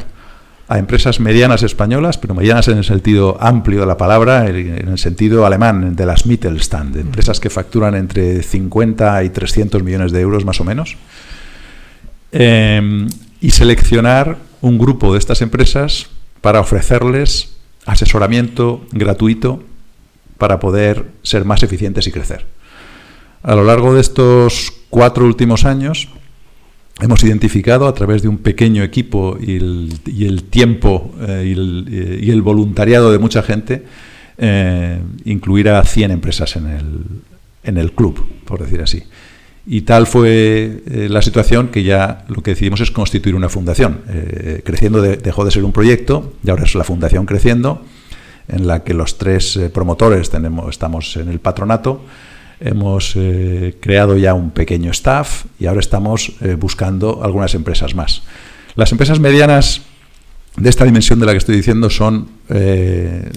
a 0.67 0.77
empresas 0.77 1.21
medianas 1.21 1.63
españolas, 1.63 2.17
pero 2.17 2.35
medianas 2.35 2.67
en 2.67 2.77
el 2.77 2.83
sentido 2.83 3.37
amplio 3.39 3.79
de 3.79 3.85
la 3.85 3.95
palabra, 3.95 4.49
en 4.49 4.89
el 4.89 4.97
sentido 4.97 5.45
alemán 5.45 5.95
de 5.95 6.05
las 6.05 6.25
Mittelstand, 6.25 6.97
empresas 6.97 7.39
que 7.39 7.49
facturan 7.49 7.95
entre 7.95 8.43
50 8.43 9.23
y 9.23 9.29
300 9.29 9.81
millones 9.81 10.11
de 10.11 10.19
euros 10.19 10.43
más 10.43 10.59
o 10.59 10.65
menos, 10.65 10.97
eh, 12.33 13.07
y 13.39 13.51
seleccionar 13.51 14.39
un 14.59 14.77
grupo 14.77 15.13
de 15.13 15.19
estas 15.19 15.41
empresas 15.41 16.09
para 16.41 16.59
ofrecerles 16.59 17.55
asesoramiento 17.85 18.85
gratuito 18.91 19.63
para 20.37 20.59
poder 20.59 21.05
ser 21.23 21.45
más 21.45 21.63
eficientes 21.63 22.05
y 22.07 22.11
crecer. 22.11 22.56
A 23.47 23.55
lo 23.55 23.63
largo 23.63 23.95
de 23.95 24.01
estos 24.01 24.73
cuatro 24.89 25.23
últimos 25.23 25.63
años 25.63 26.09
hemos 26.99 27.23
identificado 27.23 27.87
a 27.87 27.93
través 27.93 28.21
de 28.21 28.27
un 28.27 28.39
pequeño 28.39 28.83
equipo 28.83 29.37
y 29.39 29.55
el, 29.55 30.43
tiempo 30.49 31.15
eh, 31.21 31.55
eh, 31.55 32.19
y, 32.21 32.29
el, 32.29 32.41
voluntariado 32.41 33.09
de 33.09 33.19
mucha 33.19 33.41
gente, 33.43 33.85
eh, 34.37 34.99
incluir 35.23 35.69
a 35.69 35.81
100 35.81 36.11
empresas 36.11 36.57
en 36.57 36.67
el, 36.67 36.99
en 37.63 37.77
el 37.77 37.93
club, 37.93 38.21
por 38.43 38.59
decir 38.59 38.81
así. 38.81 39.03
Y 39.65 39.83
tal 39.83 40.07
fue 40.07 40.83
la 41.09 41.21
situación 41.21 41.69
que 41.69 41.83
ya 41.83 42.25
lo 42.27 42.43
que 42.43 42.51
decidimos 42.51 42.81
es 42.81 42.91
constituir 42.91 43.35
una 43.35 43.47
fundación. 43.47 44.01
creciendo 44.65 45.01
dejó 45.01 45.45
de 45.45 45.51
ser 45.51 45.63
un 45.63 45.71
proyecto 45.71 46.33
y 46.43 46.49
ahora 46.49 46.65
es 46.65 46.75
la 46.75 46.83
fundación 46.83 47.25
Creciendo, 47.25 47.81
en 48.49 48.67
la 48.67 48.83
que 48.83 48.93
los 48.93 49.17
tres 49.17 49.57
promotores 49.73 50.29
tenemos, 50.29 50.69
estamos 50.69 51.15
en 51.15 51.29
el 51.29 51.39
patronato 51.39 52.01
hemos 52.59 53.13
eh, 53.15 53.75
creado 53.79 54.17
ya 54.17 54.33
un 54.33 54.51
pequeño 54.51 54.91
staff 54.91 55.45
y 55.59 55.67
ahora 55.67 55.79
estamos 55.79 56.33
eh, 56.41 56.55
buscando 56.55 57.23
algunas 57.23 57.53
empresas 57.55 57.95
más. 57.95 58.23
Las 58.75 58.91
empresas 58.91 59.19
medianas 59.19 59.81
de 60.55 60.69
esta 60.69 60.85
dimensión 60.85 61.19
de 61.19 61.25
la 61.25 61.33
que 61.33 61.37
estoy 61.37 61.55
diciendo 61.55 61.89
son 61.89 62.27
eh, 62.49 63.29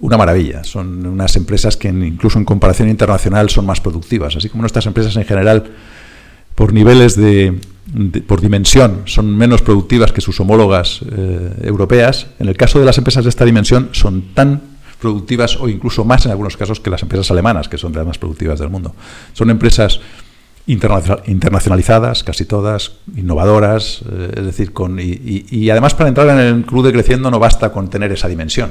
una 0.00 0.16
maravilla. 0.16 0.64
Son 0.64 1.06
unas 1.06 1.34
empresas 1.36 1.76
que 1.76 1.88
incluso 1.88 2.38
en 2.38 2.44
comparación 2.44 2.88
internacional 2.88 3.50
son 3.50 3.66
más 3.66 3.80
productivas, 3.80 4.36
así 4.36 4.48
como 4.48 4.62
nuestras 4.62 4.86
empresas 4.86 5.16
en 5.16 5.24
general 5.24 5.64
por 6.54 6.72
niveles 6.72 7.16
de, 7.16 7.58
por 8.26 8.40
dimensión 8.40 9.02
son 9.06 9.36
menos 9.36 9.62
productivas 9.62 10.12
que 10.12 10.20
sus 10.20 10.38
homólogas 10.40 11.00
europeas. 11.62 12.26
En 12.38 12.48
el 12.48 12.56
caso 12.56 12.80
de 12.80 12.84
las 12.84 12.98
empresas 12.98 13.24
de 13.24 13.30
esta 13.30 13.44
dimensión 13.44 13.90
son 13.92 14.34
tan 14.34 14.60
productivas 15.00 15.56
o 15.56 15.68
incluso 15.68 16.04
más 16.04 16.26
en 16.26 16.32
algunos 16.32 16.56
casos 16.56 16.80
que 16.80 16.90
las 16.90 17.02
empresas 17.02 17.30
alemanas, 17.30 17.68
que 17.68 17.78
son 17.78 17.92
de 17.92 17.98
las 17.98 18.06
más 18.06 18.18
productivas 18.18 18.58
del 18.58 18.68
mundo. 18.68 18.94
Son 19.32 19.50
empresas 19.50 20.00
internacionalizadas, 20.66 22.22
casi 22.22 22.44
todas, 22.44 22.92
innovadoras, 23.16 24.02
eh, 24.10 24.32
es 24.36 24.44
decir, 24.44 24.72
con, 24.72 24.98
y, 25.00 25.70
además 25.70 25.94
para 25.94 26.08
entrar 26.08 26.28
en 26.28 26.38
el 26.38 26.66
club 26.66 26.84
de 26.84 26.92
creciendo 26.92 27.30
no 27.30 27.38
basta 27.38 27.72
con 27.72 27.88
tener 27.88 28.12
esa 28.12 28.28
dimensión. 28.28 28.70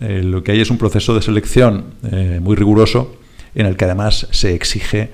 Eh, 0.00 0.22
lo 0.24 0.42
que 0.42 0.52
hay 0.52 0.60
es 0.62 0.70
un 0.70 0.78
proceso 0.78 1.14
de 1.14 1.20
selección 1.20 1.84
eh, 2.10 2.40
muy 2.42 2.56
riguroso 2.56 3.16
en 3.54 3.66
el 3.66 3.76
que 3.76 3.84
además 3.84 4.28
se 4.30 4.54
exige 4.54 5.10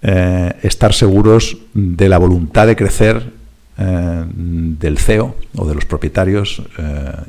estar 0.00 0.94
seguros 0.94 1.56
de 1.74 2.08
la 2.08 2.18
voluntad 2.18 2.68
de 2.68 2.76
crecer 2.76 3.32
del 3.78 4.98
CEO 4.98 5.36
o 5.54 5.66
de 5.68 5.74
los 5.74 5.84
propietarios 5.84 6.62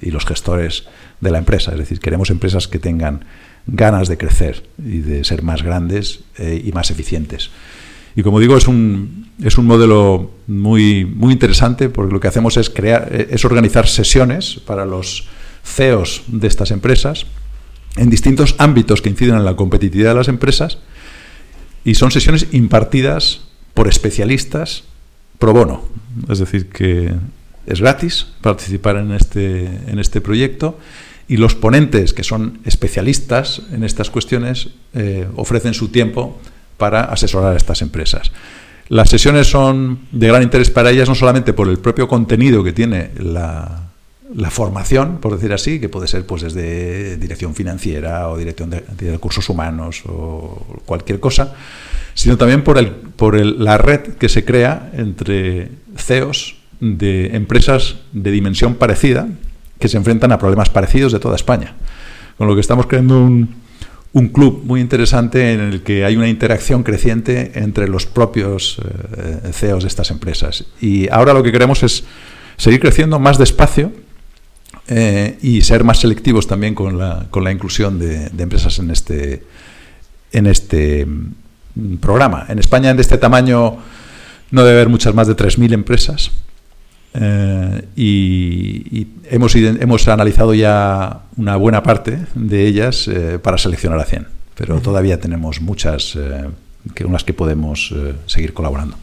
y 0.02 0.10
los 0.10 0.26
gestores 0.26 0.86
de 1.22 1.32
la 1.32 1.38
empresa. 1.38 1.72
Es 1.72 1.78
decir, 1.78 2.00
queremos 2.00 2.30
empresas 2.30 2.68
que 2.68 2.80
tengan 2.80 3.26
ganas 3.68 4.08
de 4.08 4.18
crecer 4.18 4.64
y 4.78 5.00
de 5.00 5.24
ser 5.24 5.44
más 5.44 5.64
grandes 5.64 6.22
eh, 6.38 6.62
y 6.64 6.72
más 6.72 6.92
eficientes. 6.92 7.52
Y 8.16 8.24
como 8.24 8.40
digo, 8.40 8.58
es 8.58 8.68
un, 8.68 9.30
es 9.44 9.58
un 9.58 9.66
modelo 9.66 10.32
muy, 10.48 11.06
muy 11.06 11.34
interesante 11.34 11.90
porque 11.90 12.14
lo 12.14 12.20
que 12.20 12.28
hacemos 12.28 12.58
es, 12.58 12.70
crear, 12.70 13.10
eh, 13.12 13.28
es 13.32 13.46
organizar 13.46 13.88
sesiones 13.88 14.60
para 14.66 14.86
los 14.86 15.28
CEOs 15.64 16.24
de 16.28 16.48
estas 16.48 16.72
empresas 16.72 17.26
en 17.98 18.10
distintos 18.10 18.56
ámbitos 18.58 19.02
que 19.02 19.10
inciden 19.10 19.36
en 19.36 19.46
la 19.46 19.56
competitividad 19.56 20.12
de 20.12 20.18
las 20.18 20.28
empresas 20.28 20.80
y 21.84 21.96
son 21.96 22.12
sesiones 22.12 22.48
impartidas 22.52 23.42
por 23.74 23.88
especialistas 23.88 24.84
pro 25.40 25.54
bono. 25.54 25.84
Es 26.30 26.40
decir, 26.40 26.70
que 26.70 27.14
es 27.66 27.82
gratis 27.82 28.28
participar 28.42 28.98
en 28.98 29.12
este, 29.12 29.66
en 29.66 30.00
este 30.00 30.22
proyecto 30.22 30.78
y 31.28 31.38
los 31.38 31.56
ponentes, 31.56 32.14
que 32.14 32.24
son 32.24 32.60
especialistas 32.66 33.62
en 33.72 33.84
estas 33.84 34.10
cuestiones, 34.10 34.70
eh, 34.94 35.28
ofrecen 35.36 35.74
su 35.74 35.90
tiempo 35.90 36.40
para 36.78 37.02
asesorar 37.02 37.54
a 37.54 37.58
estas 37.58 37.82
empresas. 37.82 38.32
Las 38.90 39.10
sesiones 39.10 39.48
son 39.48 40.00
de 40.12 40.28
gran 40.28 40.42
interés 40.42 40.72
para 40.72 40.90
ellas 40.90 41.08
no 41.08 41.16
solamente 41.16 41.54
por 41.54 41.70
el 41.70 41.78
propio 41.78 42.08
contenido 42.08 42.64
que 42.64 42.74
tiene 42.74 43.12
la, 43.18 43.89
la 44.34 44.50
formación, 44.52 45.18
por 45.20 45.34
decir 45.36 45.54
así, 45.54 45.80
que 45.80 45.90
puede 45.90 46.08
ser 46.08 46.26
pues 46.26 46.42
desde 46.44 47.18
dirección 47.18 47.56
financiera 47.56 48.30
o 48.30 48.38
dirección 48.38 48.70
de, 48.70 48.84
recursos 49.12 49.50
humanos 49.50 50.04
o 50.08 50.82
cualquier 50.86 51.20
cosa, 51.20 51.54
sino 52.14 52.38
también 52.38 52.64
por, 52.64 52.78
el, 52.78 52.92
por 52.92 53.36
el- 53.36 53.64
la 53.64 53.78
red 53.78 54.02
que 54.20 54.30
se 54.30 54.46
crea 54.46 54.92
entre 54.94 55.70
CEOs 55.98 56.58
de 56.80 57.36
empresas 57.36 57.98
de 58.14 58.32
dimensión 58.32 58.76
parecida 58.76 59.28
que 59.80 59.88
se 59.88 59.98
enfrentan 59.98 60.32
a 60.32 60.38
problemas 60.40 60.70
parecidos 60.70 61.12
de 61.12 61.20
toda 61.20 61.36
España. 61.36 61.76
Con 62.38 62.48
lo 62.48 62.56
que 62.56 62.62
estamos 62.62 62.86
creando 62.88 63.20
un, 63.22 63.56
un 64.14 64.28
club 64.30 64.62
muy 64.64 64.80
interesante 64.82 65.54
en 65.54 65.60
el 65.60 65.82
que 65.84 66.06
hay 66.06 66.16
una 66.18 66.28
interacción 66.30 66.84
creciente 66.84 67.52
entre 67.56 67.88
los 67.88 68.06
propios 68.06 68.78
eh, 69.18 69.52
CEOs 69.54 69.84
de 69.84 69.88
estas 69.88 70.12
empresas. 70.12 70.66
Y 70.82 71.10
ahora 71.10 71.34
lo 71.34 71.44
que 71.44 71.52
queremos 71.52 71.84
es 71.84 72.04
seguir 72.58 72.80
creciendo 72.80 73.20
más 73.20 73.38
despacio 73.38 73.92
eh, 74.90 75.38
y 75.42 75.62
ser 75.62 75.84
más 75.84 76.00
selectivos 76.00 76.48
también 76.48 76.74
con 76.76 76.98
la, 76.98 77.28
con 77.30 77.44
la 77.44 77.52
inclusión 77.52 78.00
de, 78.00 78.30
de 78.30 78.44
empresas 78.44 78.80
en 78.80 78.90
este, 78.92 79.44
en 80.32 80.48
este 80.48 81.06
mm, 81.06 81.98
programa. 81.98 82.46
En 82.50 82.60
España, 82.60 82.94
de 82.94 83.02
este 83.02 83.18
tamaño, 83.18 83.78
no 84.52 84.64
debe 84.64 84.78
haber 84.78 84.90
muchas 84.90 85.14
más 85.14 85.28
de 85.28 85.36
3.000 85.36 85.74
empresas. 85.74 86.32
Eh, 87.14 87.86
y, 87.96 89.00
y 89.00 89.08
hemos, 89.30 89.56
hemos 89.56 90.08
analizado 90.08 90.54
ya 90.54 91.22
una 91.38 91.56
buena 91.56 91.84
parte 91.84 92.20
de 92.36 92.68
ellas 92.68 93.08
eh, 93.08 93.40
para 93.40 93.58
seleccionar 93.58 94.00
a 94.00 94.06
100, 94.06 94.28
pero 94.56 94.80
todavía 94.80 95.20
tenemos 95.20 95.62
muchas 95.62 96.16
eh, 96.16 96.50
que, 96.94 97.04
con 97.04 97.14
las 97.14 97.24
que 97.24 97.34
podemos 97.34 97.94
eh, 97.96 98.14
seguir 98.26 98.54
colaborando. 98.54 98.98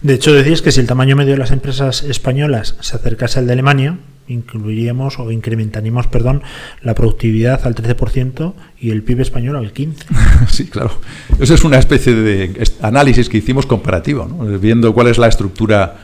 De 0.00 0.14
hecho, 0.14 0.32
decís 0.32 0.62
que 0.62 0.72
si 0.72 0.80
el 0.80 0.86
tamaño 0.86 1.16
medio 1.16 1.32
de 1.32 1.38
las 1.38 1.50
empresas 1.50 2.02
españolas 2.02 2.76
se 2.80 2.96
acercase 2.96 3.38
al 3.38 3.46
de 3.46 3.52
Alemania, 3.52 3.98
incluiríamos 4.32 5.18
o 5.18 5.30
incrementaríamos, 5.30 6.06
perdón, 6.08 6.42
la 6.82 6.94
productividad 6.94 7.66
al 7.66 7.74
13% 7.74 8.54
y 8.80 8.90
el 8.90 9.02
PIB 9.02 9.20
español 9.20 9.56
al 9.56 9.72
15%. 9.72 9.94
Sí, 10.48 10.66
claro. 10.66 10.90
Eso 11.38 11.54
es 11.54 11.62
una 11.64 11.78
especie 11.78 12.14
de 12.14 12.66
análisis 12.80 13.28
que 13.28 13.38
hicimos 13.38 13.66
comparativo, 13.66 14.24
viendo 14.60 14.92
cuál 14.92 15.06
es 15.08 15.18
la 15.18 15.28
estructura 15.28 15.96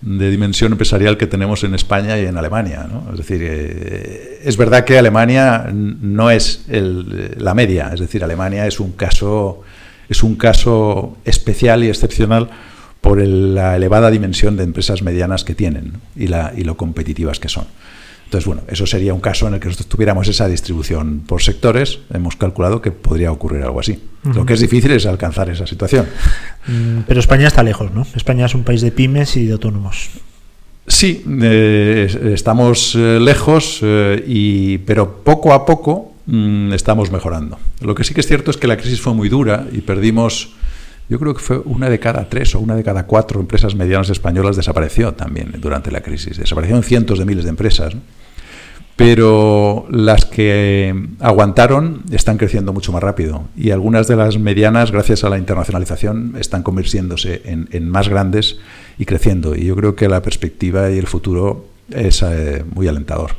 de 0.00 0.30
dimensión 0.30 0.72
empresarial 0.72 1.16
que 1.16 1.28
tenemos 1.28 1.62
en 1.62 1.74
España 1.74 2.18
y 2.18 2.24
en 2.26 2.36
Alemania. 2.36 2.88
¿no? 2.90 3.12
Es 3.12 3.18
decir, 3.18 3.40
eh, 3.42 4.40
es 4.44 4.56
verdad 4.56 4.84
que 4.84 4.98
Alemania 4.98 5.70
no 5.72 6.30
es 6.30 6.64
el- 6.68 7.36
la 7.38 7.54
media, 7.54 7.90
es 7.94 8.00
decir, 8.00 8.24
Alemania 8.24 8.66
es 8.66 8.80
un 8.80 8.92
caso, 8.92 9.62
es 10.08 10.22
un 10.24 10.34
caso 10.34 11.18
especial 11.24 11.84
y 11.84 11.88
excepcional 11.88 12.48
por 13.02 13.20
el- 13.20 13.54
la 13.54 13.76
elevada 13.76 14.10
dimensión 14.10 14.56
de 14.56 14.62
empresas 14.64 15.02
medianas 15.02 15.44
que 15.44 15.54
tienen 15.54 15.92
y, 16.16 16.28
la, 16.28 16.54
y 16.56 16.64
lo 16.64 16.78
competitivas 16.78 17.38
que 17.38 17.50
son. 17.50 17.66
Entonces, 18.24 18.46
bueno, 18.46 18.62
eso 18.68 18.86
sería 18.86 19.12
un 19.12 19.20
caso 19.20 19.46
en 19.46 19.52
el 19.54 19.60
que 19.60 19.66
nosotros 19.66 19.90
tuviéramos 19.90 20.26
esa 20.26 20.48
distribución 20.48 21.20
por 21.26 21.42
sectores. 21.42 21.98
Hemos 22.14 22.34
calculado 22.36 22.80
que 22.80 22.90
podría 22.90 23.30
ocurrir 23.30 23.62
algo 23.62 23.78
así. 23.80 23.98
Lo 24.34 24.46
que 24.46 24.54
es 24.54 24.60
difícil 24.60 24.90
es 24.92 25.04
alcanzar 25.04 25.50
esa 25.50 25.66
situación. 25.66 26.06
Mm, 26.66 27.00
Pero 27.06 27.20
España 27.20 27.48
está 27.48 27.62
lejos, 27.62 27.92
¿no? 27.92 28.06
España 28.14 28.46
es 28.46 28.54
un 28.54 28.62
país 28.64 28.80
de 28.80 28.90
pymes 28.90 29.36
y 29.36 29.44
de 29.44 29.52
autónomos. 29.52 30.08
Sí, 30.86 31.22
eh, 31.42 32.06
es- 32.08 32.14
estamos 32.16 32.94
eh, 32.96 33.18
lejos, 33.20 33.80
eh, 33.82 34.24
y, 34.26 34.78
pero 34.78 35.18
poco 35.22 35.52
a 35.52 35.66
poco 35.66 36.12
mm, 36.26 36.72
estamos 36.72 37.10
mejorando. 37.12 37.58
Lo 37.82 37.94
que 37.94 38.04
sí 38.04 38.14
que 38.14 38.20
es 38.22 38.26
cierto 38.28 38.50
es 38.50 38.56
que 38.56 38.66
la 38.66 38.76
crisis 38.78 39.00
fue 39.00 39.12
muy 39.12 39.28
dura 39.28 39.66
y 39.72 39.82
perdimos, 39.82 40.54
yo 41.12 41.18
creo 41.18 41.34
que 41.34 41.40
fue 41.40 41.58
una 41.58 41.90
de 41.90 42.00
cada 42.00 42.26
tres 42.26 42.54
o 42.54 42.60
una 42.60 42.74
de 42.74 42.82
cada 42.82 43.04
cuatro 43.04 43.38
empresas 43.38 43.74
medianas 43.74 44.08
españolas 44.08 44.56
desapareció 44.56 45.12
también 45.12 45.52
durante 45.58 45.90
la 45.90 46.00
crisis. 46.00 46.38
Desaparecieron 46.38 46.82
cientos 46.82 47.18
de 47.18 47.26
miles 47.26 47.44
de 47.44 47.50
empresas. 47.50 47.92
Pero 48.96 49.86
las 49.90 50.24
que 50.24 51.08
aguantaron 51.20 52.02
están 52.12 52.38
creciendo 52.38 52.72
mucho 52.72 52.92
más 52.92 53.02
rápido 53.02 53.44
y 53.54 53.72
algunas 53.72 54.08
de 54.08 54.16
las 54.16 54.38
medianas, 54.38 54.90
gracias 54.90 55.22
a 55.22 55.28
la 55.28 55.36
internacionalización, 55.36 56.34
están 56.38 56.62
convirtiéndose 56.62 57.42
en, 57.44 57.68
en 57.72 57.90
más 57.90 58.08
grandes 58.08 58.58
y 58.96 59.04
creciendo. 59.04 59.54
Y 59.54 59.66
yo 59.66 59.76
creo 59.76 59.94
que 59.94 60.08
la 60.08 60.22
perspectiva 60.22 60.90
y 60.90 60.96
el 60.96 61.08
futuro 61.08 61.66
es 61.90 62.22
eh, 62.22 62.64
muy 62.74 62.88
alentador. 62.88 63.32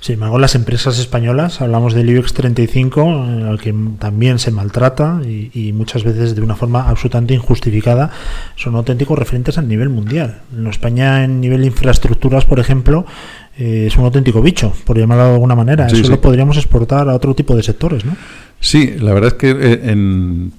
Sin 0.00 0.14
embargo, 0.14 0.38
las 0.38 0.54
empresas 0.54 0.98
españolas, 0.98 1.60
hablamos 1.60 1.94
del 1.94 2.10
IBEX 2.10 2.32
35, 2.34 3.00
eh, 3.02 3.48
al 3.48 3.60
que 3.60 3.74
también 3.98 4.38
se 4.38 4.50
maltrata 4.50 5.20
y, 5.24 5.50
y 5.54 5.72
muchas 5.72 6.04
veces 6.04 6.34
de 6.34 6.42
una 6.42 6.56
forma 6.56 6.88
absolutamente 6.88 7.34
injustificada, 7.34 8.10
son 8.56 8.74
auténticos 8.74 9.18
referentes 9.18 9.58
a 9.58 9.62
nivel 9.62 9.88
mundial. 9.88 10.42
En 10.56 10.66
España, 10.66 11.24
en 11.24 11.40
nivel 11.40 11.60
de 11.60 11.66
infraestructuras, 11.68 12.44
por 12.44 12.60
ejemplo, 12.60 13.06
eh, 13.58 13.84
es 13.86 13.96
un 13.96 14.04
auténtico 14.04 14.40
bicho, 14.40 14.72
por 14.84 14.98
llamarlo 14.98 15.24
de 15.24 15.32
alguna 15.34 15.54
manera. 15.54 15.88
Sí, 15.88 15.96
Eso 15.96 16.04
sí. 16.04 16.10
lo 16.10 16.20
podríamos 16.20 16.56
exportar 16.56 17.08
a 17.08 17.14
otro 17.14 17.34
tipo 17.34 17.54
de 17.54 17.62
sectores, 17.62 18.04
¿no? 18.04 18.16
Sí, 18.60 18.94
la 18.98 19.12
verdad 19.12 19.32
es 19.32 19.34
que 19.34 19.50
eh, 19.50 19.90
en, 19.90 20.52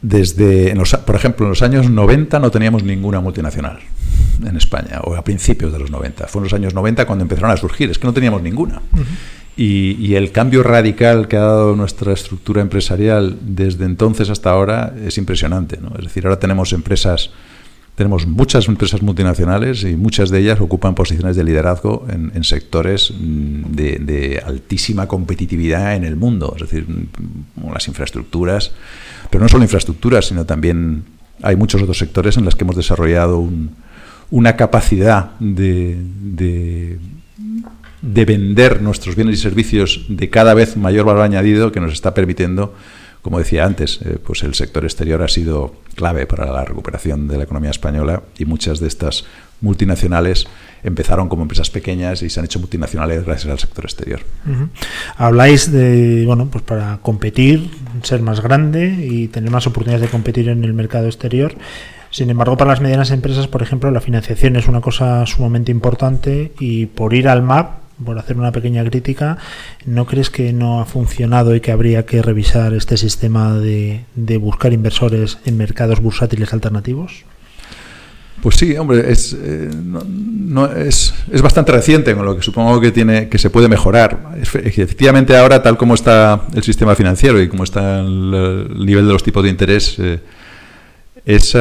desde, 0.00 0.70
en 0.70 0.78
los, 0.78 0.94
por 0.94 1.16
ejemplo, 1.16 1.46
en 1.46 1.50
los 1.50 1.62
años 1.62 1.90
90 1.90 2.38
no 2.38 2.50
teníamos 2.50 2.84
ninguna 2.84 3.20
multinacional 3.20 3.80
en 4.46 4.56
España, 4.56 5.00
o 5.02 5.16
a 5.16 5.24
principios 5.24 5.72
de 5.72 5.78
los 5.78 5.90
90. 5.90 6.28
Fue 6.28 6.40
en 6.40 6.44
los 6.44 6.52
años 6.52 6.74
90 6.74 7.06
cuando 7.06 7.24
empezaron 7.24 7.50
a 7.50 7.56
surgir, 7.56 7.90
es 7.90 7.98
que 7.98 8.06
no 8.06 8.12
teníamos 8.12 8.42
ninguna. 8.42 8.80
Y, 9.56 9.96
y 9.98 10.14
el 10.14 10.30
cambio 10.30 10.62
radical 10.62 11.26
que 11.26 11.36
ha 11.36 11.40
dado 11.40 11.74
nuestra 11.74 12.12
estructura 12.12 12.62
empresarial 12.62 13.38
desde 13.40 13.84
entonces 13.84 14.30
hasta 14.30 14.50
ahora 14.50 14.94
es 15.04 15.18
impresionante. 15.18 15.78
¿no? 15.80 15.90
Es 15.98 16.04
decir, 16.04 16.26
ahora 16.26 16.38
tenemos 16.38 16.72
empresas, 16.72 17.30
tenemos 17.98 18.28
muchas 18.28 18.68
empresas 18.68 19.02
multinacionales 19.02 19.82
y 19.82 19.96
muchas 19.96 20.30
de 20.30 20.38
ellas 20.38 20.60
ocupan 20.60 20.94
posiciones 20.94 21.34
de 21.34 21.42
liderazgo 21.42 22.06
en, 22.08 22.44
sectores 22.44 23.10
mm, 23.12 23.62
de, 23.72 24.40
altísima 24.46 25.08
competitividad 25.08 25.96
en 25.96 26.04
el 26.04 26.14
mundo, 26.14 26.54
es 26.54 26.62
decir, 26.62 26.86
mm, 26.88 27.72
las 27.72 27.88
infraestructuras, 27.88 28.70
pero 29.30 29.42
no 29.42 29.48
solo 29.48 29.64
infraestructuras, 29.64 30.26
sino 30.26 30.46
también 30.46 31.02
hay 31.42 31.56
muchos 31.56 31.82
otros 31.82 31.98
sectores 31.98 32.36
en 32.36 32.44
los 32.44 32.54
que 32.54 32.62
hemos 32.62 32.76
desarrollado 32.76 33.40
un- 33.40 33.70
una 34.30 34.54
capacidad 34.54 35.32
de 35.40 35.96
vender 38.02 38.80
nuestros 38.80 39.16
bienes 39.16 39.38
y 39.38 39.42
servicios 39.42 40.06
de 40.08 40.30
cada 40.30 40.54
vez 40.54 40.76
mayor 40.76 41.04
valor 41.04 41.22
añadido 41.22 41.72
que 41.72 41.80
nos 41.80 41.92
está 41.92 42.14
permitiendo, 42.14 42.74
como 43.28 43.40
decía 43.40 43.66
antes, 43.66 44.00
eh, 44.06 44.16
pues 44.24 44.42
el 44.42 44.54
sector 44.54 44.84
exterior 44.84 45.22
ha 45.22 45.28
sido 45.28 45.74
clave 45.94 46.24
para 46.24 46.50
la 46.50 46.64
recuperación 46.64 47.28
de 47.28 47.36
la 47.36 47.44
economía 47.44 47.68
española 47.68 48.22
y 48.38 48.46
muchas 48.46 48.80
de 48.80 48.88
estas 48.88 49.26
multinacionales 49.60 50.46
empezaron 50.82 51.28
como 51.28 51.42
empresas 51.42 51.68
pequeñas 51.68 52.22
y 52.22 52.30
se 52.30 52.40
han 52.40 52.46
hecho 52.46 52.58
multinacionales 52.58 53.26
gracias 53.26 53.52
al 53.52 53.58
sector 53.58 53.84
exterior. 53.84 54.20
Habláis 55.18 55.70
de, 55.70 56.24
bueno, 56.24 56.48
pues 56.50 56.64
para 56.64 57.00
competir, 57.02 57.70
ser 58.02 58.22
más 58.22 58.40
grande 58.40 58.96
y 59.06 59.28
tener 59.28 59.50
más 59.50 59.66
oportunidades 59.66 60.06
de 60.06 60.10
competir 60.10 60.48
en 60.48 60.64
el 60.64 60.72
mercado 60.72 61.04
exterior. 61.04 61.54
Sin 62.08 62.30
embargo, 62.30 62.56
para 62.56 62.70
las 62.70 62.80
medianas 62.80 63.10
empresas, 63.10 63.46
por 63.46 63.60
ejemplo, 63.60 63.90
la 63.90 64.00
financiación 64.00 64.56
es 64.56 64.68
una 64.68 64.80
cosa 64.80 65.26
sumamente 65.26 65.70
importante 65.70 66.54
y 66.58 66.86
por 66.86 67.12
ir 67.12 67.28
al 67.28 67.42
MAP, 67.42 67.87
por 68.04 68.18
hacer 68.18 68.36
una 68.36 68.52
pequeña 68.52 68.84
crítica, 68.84 69.38
¿no 69.86 70.06
crees 70.06 70.30
que 70.30 70.52
no 70.52 70.80
ha 70.80 70.84
funcionado 70.86 71.54
y 71.54 71.60
que 71.60 71.72
habría 71.72 72.06
que 72.06 72.22
revisar 72.22 72.74
este 72.74 72.96
sistema 72.96 73.54
de, 73.54 74.04
de 74.14 74.36
buscar 74.36 74.72
inversores 74.72 75.38
en 75.44 75.56
mercados 75.56 76.00
bursátiles 76.00 76.52
alternativos? 76.52 77.24
Pues 78.40 78.54
sí, 78.54 78.76
hombre, 78.76 79.10
es, 79.10 79.36
eh, 79.36 79.68
es, 80.86 81.42
bastante 81.42 81.72
reciente, 81.72 82.14
con 82.14 82.24
lo 82.24 82.36
que 82.36 82.42
supongo 82.42 82.80
que 82.80 82.92
tiene 82.92 83.28
que 83.28 83.36
se 83.36 83.50
puede 83.50 83.68
mejorar. 83.68 84.30
Efe- 84.40 84.64
Efectivamente, 84.64 85.36
ahora, 85.36 85.60
tal 85.60 85.76
como 85.76 85.94
está 85.94 86.42
el 86.54 86.62
sistema 86.62 86.94
financiero 86.94 87.42
y 87.42 87.48
como 87.48 87.64
está 87.64 87.98
el, 87.98 88.68
el 88.78 88.86
nivel 88.86 89.08
de 89.08 89.12
los 89.12 89.24
tipos 89.24 89.42
de 89.42 89.50
interés, 89.50 89.96
eh, 89.98 90.20
ese 91.28 91.60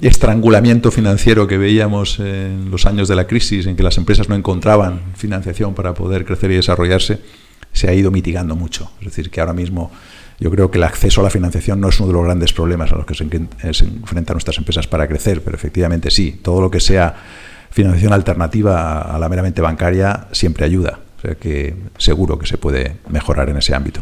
estrangulamiento 0.00 0.92
financiero 0.92 1.48
que 1.48 1.58
veíamos 1.58 2.20
en 2.20 2.70
los 2.70 2.86
años 2.86 3.08
de 3.08 3.16
la 3.16 3.26
crisis, 3.26 3.66
en 3.66 3.74
que 3.74 3.82
las 3.82 3.98
empresas 3.98 4.28
no 4.28 4.36
encontraban 4.36 5.00
financiación 5.16 5.74
para 5.74 5.92
poder 5.92 6.24
crecer 6.24 6.52
y 6.52 6.54
desarrollarse, 6.54 7.18
se 7.72 7.88
ha 7.88 7.94
ido 7.94 8.12
mitigando 8.12 8.54
mucho. 8.54 8.92
Es 9.00 9.06
decir, 9.06 9.28
que 9.28 9.40
ahora 9.40 9.54
mismo 9.54 9.90
yo 10.38 10.52
creo 10.52 10.70
que 10.70 10.78
el 10.78 10.84
acceso 10.84 11.20
a 11.20 11.24
la 11.24 11.30
financiación 11.30 11.80
no 11.80 11.88
es 11.88 11.98
uno 11.98 12.06
de 12.06 12.12
los 12.12 12.24
grandes 12.24 12.52
problemas 12.52 12.92
a 12.92 12.96
los 12.96 13.04
que 13.04 13.14
se, 13.14 13.24
eh, 13.24 13.72
enfrentan 13.80 14.34
nuestras 14.34 14.56
empresas 14.58 14.86
para 14.86 15.08
crecer, 15.08 15.42
pero 15.42 15.56
efectivamente 15.56 16.08
sí, 16.12 16.38
todo 16.40 16.60
lo 16.60 16.70
que 16.70 16.78
sea 16.78 17.12
financiación 17.72 18.12
alternativa 18.12 19.00
a 19.00 19.18
la 19.18 19.28
meramente 19.28 19.60
bancaria 19.60 20.28
siempre 20.30 20.64
ayuda. 20.64 21.00
O 21.18 21.20
sea 21.22 21.34
que 21.34 21.74
seguro 21.98 22.38
que 22.38 22.46
se 22.46 22.56
puede 22.56 22.98
mejorar 23.08 23.48
en 23.48 23.56
ese 23.56 23.74
ámbito. 23.74 24.00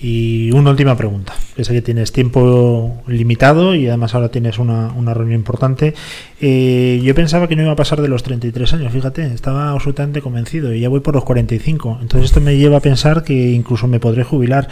Y 0.00 0.50
una 0.52 0.70
última 0.70 0.96
pregunta. 0.96 1.34
que 1.56 1.64
Sé 1.64 1.72
que 1.72 1.82
tienes 1.82 2.12
tiempo 2.12 3.02
limitado 3.06 3.74
y 3.74 3.86
además 3.88 4.14
ahora 4.14 4.30
tienes 4.30 4.58
una, 4.58 4.88
una 4.92 5.14
reunión 5.14 5.38
importante. 5.40 5.94
Eh, 6.40 7.00
yo 7.04 7.14
pensaba 7.14 7.48
que 7.48 7.56
no 7.56 7.62
iba 7.62 7.72
a 7.72 7.76
pasar 7.76 8.00
de 8.02 8.08
los 8.08 8.22
33 8.22 8.72
años, 8.74 8.92
fíjate, 8.92 9.26
estaba 9.26 9.70
absolutamente 9.70 10.20
convencido 10.20 10.74
y 10.74 10.80
ya 10.80 10.88
voy 10.88 11.00
por 11.00 11.14
los 11.14 11.24
45. 11.24 11.98
Entonces 12.00 12.30
esto 12.30 12.40
me 12.40 12.56
lleva 12.56 12.78
a 12.78 12.80
pensar 12.80 13.22
que 13.24 13.52
incluso 13.52 13.86
me 13.86 14.00
podré 14.00 14.24
jubilar. 14.24 14.68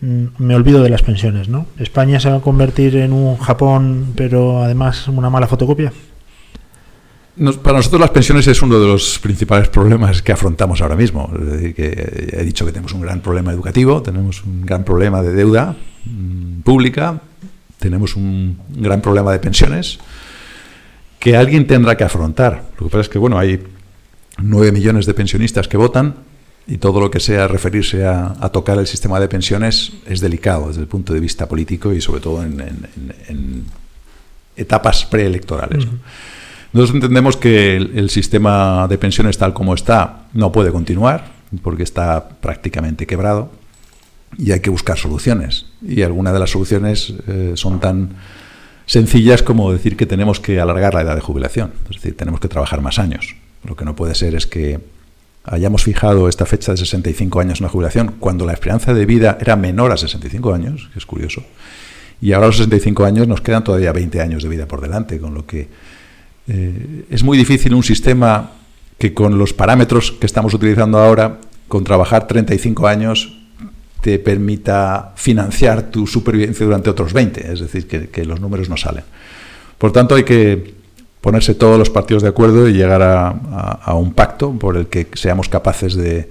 Mm, 0.00 0.24
Me 0.38 0.54
olvido 0.54 0.82
de 0.82 0.90
las 0.90 1.02
pensiones, 1.02 1.48
¿no? 1.48 1.66
¿España 1.78 2.18
se 2.18 2.28
va 2.30 2.36
a 2.36 2.40
convertir 2.40 2.96
en 2.96 3.12
un 3.12 3.36
Japón, 3.36 4.12
pero 4.16 4.62
además 4.62 5.06
una 5.08 5.30
mala 5.30 5.46
fotocopia? 5.46 5.92
Para 7.62 7.78
nosotros 7.78 8.00
las 8.00 8.10
pensiones 8.10 8.46
es 8.46 8.60
uno 8.60 8.78
de 8.78 8.86
los 8.86 9.18
principales 9.18 9.68
problemas 9.68 10.20
que 10.20 10.32
afrontamos 10.32 10.82
ahora 10.82 10.96
mismo. 10.96 11.32
Es 11.34 11.52
decir, 11.52 11.74
que 11.74 12.28
he 12.32 12.44
dicho 12.44 12.66
que 12.66 12.72
tenemos 12.72 12.92
un 12.92 13.00
gran 13.00 13.20
problema 13.20 13.52
educativo, 13.52 14.02
tenemos 14.02 14.44
un 14.44 14.66
gran 14.66 14.84
problema 14.84 15.22
de 15.22 15.32
deuda 15.32 15.74
mm, 16.04 16.60
pública, 16.60 17.20
tenemos 17.78 18.16
un 18.16 18.58
gran 18.68 19.00
problema 19.00 19.32
de 19.32 19.38
pensiones 19.38 19.98
que 21.18 21.36
alguien 21.36 21.66
tendrá 21.66 21.96
que 21.96 22.04
afrontar. 22.04 22.64
Lo 22.78 22.86
que 22.86 22.90
pasa 22.90 23.02
es 23.02 23.08
que, 23.08 23.18
bueno, 23.18 23.38
hay 23.38 23.62
9 24.38 24.72
millones 24.72 25.06
de 25.06 25.14
pensionistas 25.14 25.68
que 25.68 25.76
votan 25.78 26.16
y 26.66 26.78
todo 26.78 27.00
lo 27.00 27.10
que 27.10 27.20
sea 27.20 27.48
referirse 27.48 28.04
a, 28.04 28.34
tocar 28.52 28.78
el 28.78 28.86
sistema 28.86 29.18
de 29.18 29.28
pensiones 29.28 29.92
es 30.06 30.20
delicado 30.20 30.68
desde 30.68 30.82
el 30.82 30.86
punto 30.86 31.12
de 31.14 31.20
vista 31.20 31.48
político 31.48 31.92
y 31.92 32.00
sobre 32.00 32.20
todo 32.20 32.42
en, 32.42 33.64
etapas 34.54 35.06
preelectorales. 35.06 35.86
Nosotros 36.72 36.94
entendemos 36.94 37.36
que 37.36 37.76
el, 37.76 38.08
sistema 38.08 38.86
de 38.88 38.96
pensiones 38.96 39.36
tal 39.36 39.52
como 39.52 39.74
está 39.74 40.26
no 40.32 40.52
puede 40.52 40.72
continuar 40.72 41.32
porque 41.62 41.82
está 41.82 42.30
prácticamente 42.40 43.06
quebrado 43.06 43.50
y 44.38 44.52
hay 44.52 44.60
que 44.60 44.70
buscar 44.70 44.96
soluciones. 44.96 45.66
Y 45.86 46.00
algunas 46.00 46.32
de 46.32 46.38
las 46.38 46.50
soluciones 46.50 47.12
eh, 47.28 47.52
son 47.56 47.78
tan 47.78 48.10
sencillas 48.86 49.42
como 49.42 49.70
decir 49.70 49.98
que 49.98 50.06
tenemos 50.06 50.40
que 50.40 50.60
alargar 50.60 50.94
la 50.94 51.02
edad 51.02 51.14
de 51.14 51.20
jubilación, 51.20 51.72
es 51.90 51.96
decir, 51.96 52.16
tenemos 52.16 52.40
que 52.40 52.48
trabajar 52.48 52.80
más 52.80 52.98
años. 52.98 53.36
Lo 53.64 53.76
que 53.76 53.84
no 53.84 53.94
puede 53.94 54.14
ser 54.14 54.34
es 54.34 54.46
que 54.46 54.80
hayamos 55.44 55.82
fijado 55.82 56.26
esta 56.26 56.46
fecha 56.46 56.72
de 56.72 56.78
65 56.78 57.38
años 57.38 57.60
en 57.60 57.64
la 57.64 57.70
jubilación 57.70 58.14
cuando 58.18 58.46
la 58.46 58.54
esperanza 58.54 58.94
de 58.94 59.04
vida 59.04 59.36
era 59.40 59.56
menor 59.56 59.92
a 59.92 59.98
65 59.98 60.54
años, 60.54 60.88
que 60.92 60.98
es 60.98 61.06
curioso, 61.06 61.42
y 62.22 62.32
ahora 62.32 62.46
a 62.46 62.48
los 62.48 62.56
65 62.56 63.04
años 63.04 63.28
nos 63.28 63.40
quedan 63.42 63.62
todavía 63.62 63.92
20 63.92 64.20
años 64.20 64.42
de 64.42 64.48
vida 64.48 64.66
por 64.66 64.80
delante, 64.80 65.18
con 65.18 65.34
lo 65.34 65.44
que 65.44 65.68
eh, 66.48 67.04
es 67.10 67.22
muy 67.22 67.38
difícil 67.38 67.74
un 67.74 67.82
sistema 67.82 68.52
que 68.98 69.14
con 69.14 69.38
los 69.38 69.52
parámetros 69.52 70.12
que 70.12 70.26
estamos 70.26 70.54
utilizando 70.54 70.98
ahora, 70.98 71.38
con 71.68 71.84
trabajar 71.84 72.26
35 72.26 72.86
años, 72.86 73.38
te 74.00 74.18
permita 74.18 75.12
financiar 75.16 75.90
tu 75.90 76.06
supervivencia 76.06 76.66
durante 76.66 76.90
otros 76.90 77.12
20, 77.12 77.52
es 77.52 77.60
decir, 77.60 77.86
que, 77.86 78.24
los 78.24 78.40
números 78.40 78.68
no 78.68 78.76
salen. 78.76 79.04
Por 79.78 79.92
tanto, 79.92 80.16
hay 80.16 80.24
que 80.24 80.74
ponerse 81.20 81.54
todos 81.54 81.78
los 81.78 81.88
partidos 81.88 82.22
de 82.22 82.28
acuerdo 82.28 82.68
y 82.68 82.72
llegar 82.72 83.00
a, 83.02 83.94
un 83.94 84.12
pacto 84.12 84.52
por 84.52 84.76
el 84.76 84.88
que 84.88 85.06
seamos 85.14 85.48
capaces 85.48 85.94
de, 85.94 86.28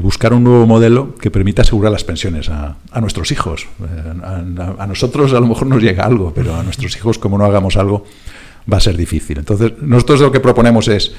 buscar 0.00 0.34
un 0.34 0.44
nuevo 0.44 0.66
modelo 0.66 1.14
que 1.14 1.30
permita 1.30 1.62
asegurar 1.62 1.90
las 1.90 2.04
pensiones 2.04 2.50
a, 2.50 2.76
nuestros 3.00 3.32
hijos. 3.32 3.66
Eh, 3.80 4.76
a 4.78 4.86
nosotros 4.86 5.32
a 5.32 5.40
lo 5.40 5.46
mejor 5.46 5.66
nos 5.66 5.82
llega 5.82 6.04
algo, 6.04 6.32
pero 6.34 6.54
a 6.54 6.62
nuestros 6.62 6.94
hijos, 6.96 7.18
como 7.18 7.38
no 7.38 7.46
hagamos 7.46 7.78
algo, 7.78 8.04
va 8.72 8.78
a 8.78 8.80
ser 8.80 8.96
difícil. 8.96 9.38
Entonces, 9.38 9.72
nosotros 9.80 10.20
lo 10.20 10.32
que 10.32 10.40
proponemos 10.40 10.88
es 10.88 11.12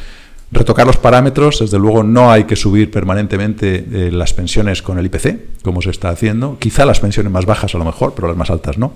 retocar 0.51 0.85
los 0.87 0.97
parámetros. 0.97 1.59
Desde 1.59 1.77
luego, 1.79 2.03
no 2.03 2.31
hay 2.31 2.45
que 2.45 2.55
subir 2.55 2.91
permanentemente 2.91 3.85
eh, 3.91 4.11
las 4.11 4.33
pensiones 4.33 4.81
con 4.81 4.97
el 4.99 5.05
IPC, 5.05 5.61
como 5.63 5.81
se 5.81 5.89
está 5.89 6.09
haciendo. 6.09 6.57
Quizá 6.59 6.85
las 6.85 6.99
pensiones 6.99 7.31
más 7.31 7.45
bajas 7.45 7.73
a 7.75 7.77
lo 7.77 7.85
mejor, 7.85 8.13
pero 8.15 8.27
las 8.27 8.37
más 8.37 8.49
altas 8.49 8.77
no. 8.77 8.93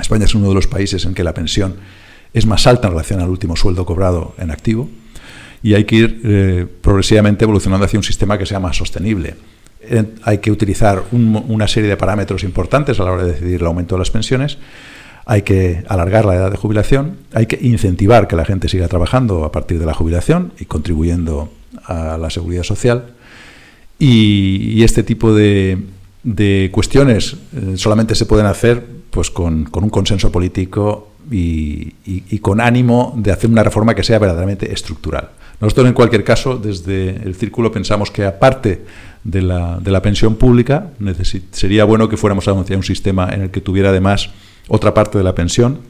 España 0.00 0.24
es 0.24 0.34
uno 0.34 0.48
de 0.48 0.54
los 0.54 0.66
países 0.66 1.04
en 1.04 1.14
que 1.14 1.22
la 1.24 1.34
pensión 1.34 1.76
es 2.32 2.46
más 2.46 2.66
alta 2.66 2.88
en 2.88 2.92
relación 2.94 3.20
al 3.20 3.28
último 3.28 3.54
sueldo 3.54 3.86
cobrado 3.86 4.34
en 4.38 4.50
activo 4.50 4.88
y 5.62 5.74
hay 5.74 5.84
que 5.84 5.94
ir 5.96 6.20
eh, 6.24 6.66
progresivamente 6.82 7.44
evolucionando 7.44 7.86
hacia 7.86 7.98
un 7.98 8.02
sistema 8.02 8.36
que 8.36 8.44
sea 8.44 8.58
más 8.58 8.76
sostenible. 8.76 9.36
Hay 10.24 10.38
que 10.38 10.50
utilizar 10.50 11.04
un- 11.12 11.44
una 11.48 11.68
serie 11.68 11.88
de 11.90 11.96
parámetros 11.96 12.42
importantes 12.42 12.98
a 12.98 13.04
la 13.04 13.12
hora 13.12 13.24
de 13.24 13.32
decidir 13.34 13.60
el 13.60 13.66
aumento 13.66 13.94
de 13.94 13.98
las 14.00 14.10
pensiones. 14.10 14.58
Hay 15.26 15.42
que 15.42 15.84
alargar 15.88 16.26
la 16.26 16.34
edad 16.34 16.50
de 16.50 16.56
jubilación, 16.56 17.16
hay 17.32 17.46
que 17.46 17.58
incentivar 17.62 18.28
que 18.28 18.36
la 18.36 18.44
gente 18.44 18.68
siga 18.68 18.88
trabajando 18.88 19.44
a 19.44 19.52
partir 19.52 19.78
de 19.78 19.86
la 19.86 19.94
jubilación 19.94 20.52
y 20.58 20.66
contribuyendo 20.66 21.50
a 21.84 22.18
la 22.18 22.30
seguridad 22.30 22.62
social. 22.62 23.14
Y, 23.98 24.82
este 24.82 25.02
tipo 25.02 25.34
de, 25.34 25.78
cuestiones 26.72 27.36
eh, 27.56 27.76
solamente 27.76 28.14
se 28.14 28.26
pueden 28.26 28.46
hacer 28.46 28.84
pues 29.10 29.30
con, 29.30 29.68
un 29.72 29.90
consenso 29.90 30.30
político 30.30 31.12
y, 31.30 32.38
con 32.40 32.60
ánimo 32.60 33.14
de 33.16 33.32
hacer 33.32 33.48
una 33.48 33.62
reforma 33.62 33.94
que 33.94 34.02
sea 34.02 34.18
verdaderamente 34.18 34.72
estructural. 34.72 35.30
Nosotros, 35.60 35.86
en 35.86 35.94
cualquier 35.94 36.24
caso, 36.24 36.58
desde 36.58 37.10
el 37.10 37.34
Círculo 37.36 37.72
pensamos 37.72 38.10
que 38.10 38.26
aparte 38.26 38.84
de 39.22 39.40
la, 39.40 39.78
de 39.80 39.90
la 39.90 40.02
pensión 40.02 40.34
pública, 40.34 40.90
sería 41.52 41.84
bueno 41.84 42.08
que 42.08 42.16
fuéramos 42.16 42.46
hacia 42.46 42.76
un 42.76 42.82
sistema 42.82 43.32
en 43.32 43.42
el 43.42 43.50
que 43.50 43.60
tuviera 43.60 43.88
además 43.88 44.30
otra 44.68 44.94
parte 44.94 45.18
de 45.18 45.24
la 45.24 45.34
pensión 45.34 45.80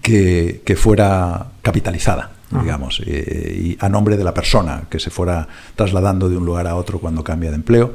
que, 0.00 0.62
que 0.64 0.76
fuera 0.76 1.46
capitalizada, 1.62 2.32
Ajá. 2.50 2.62
digamos, 2.62 3.02
eh, 3.06 3.60
y 3.62 3.76
a 3.80 3.88
nombre 3.88 4.16
de 4.16 4.24
la 4.24 4.34
persona, 4.34 4.84
que 4.90 4.98
se 4.98 5.10
fuera 5.10 5.48
trasladando 5.76 6.28
de 6.28 6.36
un 6.36 6.46
lugar 6.46 6.66
a 6.66 6.76
otro 6.76 6.98
cuando 6.98 7.22
cambia 7.24 7.50
de 7.50 7.56
empleo. 7.56 7.94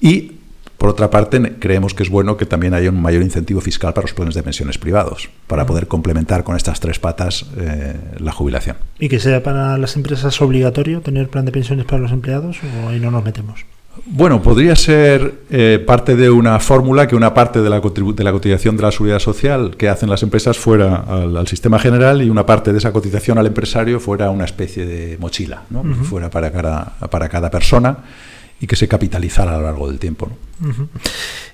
Y, 0.00 0.32
por 0.78 0.88
otra 0.88 1.10
parte, 1.10 1.56
creemos 1.58 1.92
que 1.92 2.02
es 2.02 2.08
bueno 2.08 2.38
que 2.38 2.46
también 2.46 2.72
haya 2.72 2.88
un 2.88 3.02
mayor 3.02 3.22
incentivo 3.22 3.60
fiscal 3.60 3.92
para 3.92 4.06
los 4.06 4.14
planes 4.14 4.34
de 4.34 4.42
pensiones 4.42 4.78
privados, 4.78 5.28
para 5.46 5.66
poder 5.66 5.88
complementar 5.88 6.42
con 6.42 6.56
estas 6.56 6.80
tres 6.80 6.98
patas 6.98 7.46
eh, 7.58 7.94
la 8.18 8.32
jubilación. 8.32 8.76
¿Y 8.98 9.10
que 9.10 9.20
sea 9.20 9.42
para 9.42 9.76
las 9.76 9.96
empresas 9.96 10.40
obligatorio 10.40 11.02
tener 11.02 11.28
plan 11.28 11.44
de 11.44 11.52
pensiones 11.52 11.84
para 11.84 11.98
los 11.98 12.12
empleados 12.12 12.58
o 12.62 12.88
ahí 12.88 12.98
no 12.98 13.10
nos 13.10 13.22
metemos? 13.22 13.66
Bueno, 14.06 14.42
podría 14.42 14.74
ser 14.76 15.34
eh, 15.50 15.82
parte 15.86 16.16
de 16.16 16.30
una 16.30 16.58
fórmula 16.58 17.06
que 17.06 17.16
una 17.16 17.34
parte 17.34 17.60
de 17.60 17.70
la, 17.70 17.80
de 17.80 18.24
la 18.24 18.32
cotización 18.32 18.76
de 18.76 18.82
la 18.82 18.90
seguridad 18.90 19.18
social 19.18 19.76
que 19.76 19.88
hacen 19.88 20.10
las 20.10 20.22
empresas 20.22 20.58
fuera 20.58 20.96
al, 20.96 21.36
al 21.36 21.46
sistema 21.48 21.78
general 21.78 22.22
y 22.22 22.30
una 22.30 22.46
parte 22.46 22.72
de 22.72 22.78
esa 22.78 22.92
cotización 22.92 23.38
al 23.38 23.46
empresario 23.46 24.00
fuera 24.00 24.30
una 24.30 24.44
especie 24.44 24.86
de 24.86 25.16
mochila, 25.18 25.62
¿no? 25.70 25.80
Ujú. 25.80 26.04
fuera 26.04 26.30
para 26.30 26.50
cada, 26.50 26.96
para 27.10 27.28
cada 27.28 27.50
persona 27.50 27.98
y 28.60 28.66
que 28.66 28.76
se 28.76 28.88
capitalizara 28.88 29.54
a 29.54 29.58
lo 29.58 29.62
largo 29.64 29.88
del 29.88 29.98
tiempo. 29.98 30.28
¿no? 30.60 30.88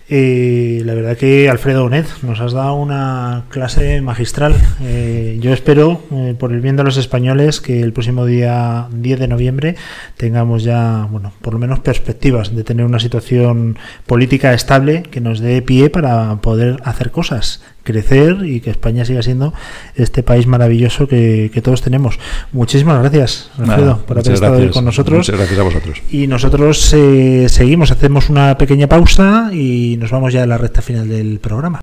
Eh, 0.09 0.83
la 0.85 0.95
verdad 0.95 1.17
que 1.17 1.51
Alfredo 1.51 1.85
Onet 1.85 2.07
nos 2.23 2.41
has 2.41 2.53
dado 2.53 2.75
una 2.75 3.45
clase 3.49 4.01
magistral. 4.01 4.55
Eh, 4.83 5.39
yo 5.41 5.53
espero, 5.53 6.01
eh, 6.13 6.35
por 6.39 6.53
el 6.53 6.61
bien 6.61 6.77
de 6.77 6.85
los 6.85 6.97
españoles, 6.97 7.61
que 7.61 7.81
el 7.81 7.93
próximo 7.93 8.25
día 8.25 8.87
10 8.93 9.19
de 9.19 9.29
noviembre 9.29 9.77
tengamos 10.17 10.63
ya, 10.63 11.09
bueno, 11.11 11.33
por 11.43 11.55
lo 11.55 11.59
menos 11.59 11.81
perspectivas 11.81 12.55
de 12.55 12.63
tener 12.63 12.87
una 12.87 13.01
situación 13.01 13.79
política 14.07 14.55
estable 14.55 15.03
que 15.03 15.21
nos 15.21 15.41
dé 15.41 15.61
pie 15.61 15.91
para 15.91 16.37
poder 16.37 16.81
hacer 16.85 17.11
cosas, 17.11 17.63
crecer 17.83 18.39
y 18.45 18.61
que 18.61 18.71
España 18.71 19.05
siga 19.05 19.23
siendo 19.23 19.55
este 19.95 20.23
país 20.23 20.47
maravilloso 20.47 21.09
que, 21.09 21.51
que 21.53 21.63
todos 21.63 21.83
tenemos. 21.83 22.19
Muchísimas 22.53 23.01
gracias, 23.01 23.51
Alfredo, 23.59 23.81
Nada, 23.81 23.97
por 24.07 24.19
haber 24.19 24.33
estado 24.33 24.53
hoy 24.53 24.59
gracias. 24.59 24.75
con 24.75 24.85
nosotros. 24.85 25.19
Muchas 25.19 25.37
gracias 25.37 25.59
a 25.59 25.63
vosotros. 25.63 26.03
Y 26.11 26.27
nosotros 26.27 26.93
eh, 26.93 27.49
seguimos, 27.49 27.91
hacemos 27.91 28.29
una 28.29 28.59
pequeña 28.59 28.89
pausa 28.89 29.51
y 29.53 29.96
nos 29.97 30.11
vamos 30.11 30.33
ya 30.33 30.43
a 30.43 30.47
la 30.47 30.59
recta 30.59 30.83
final 30.83 31.09
del 31.09 31.39
programa. 31.41 31.81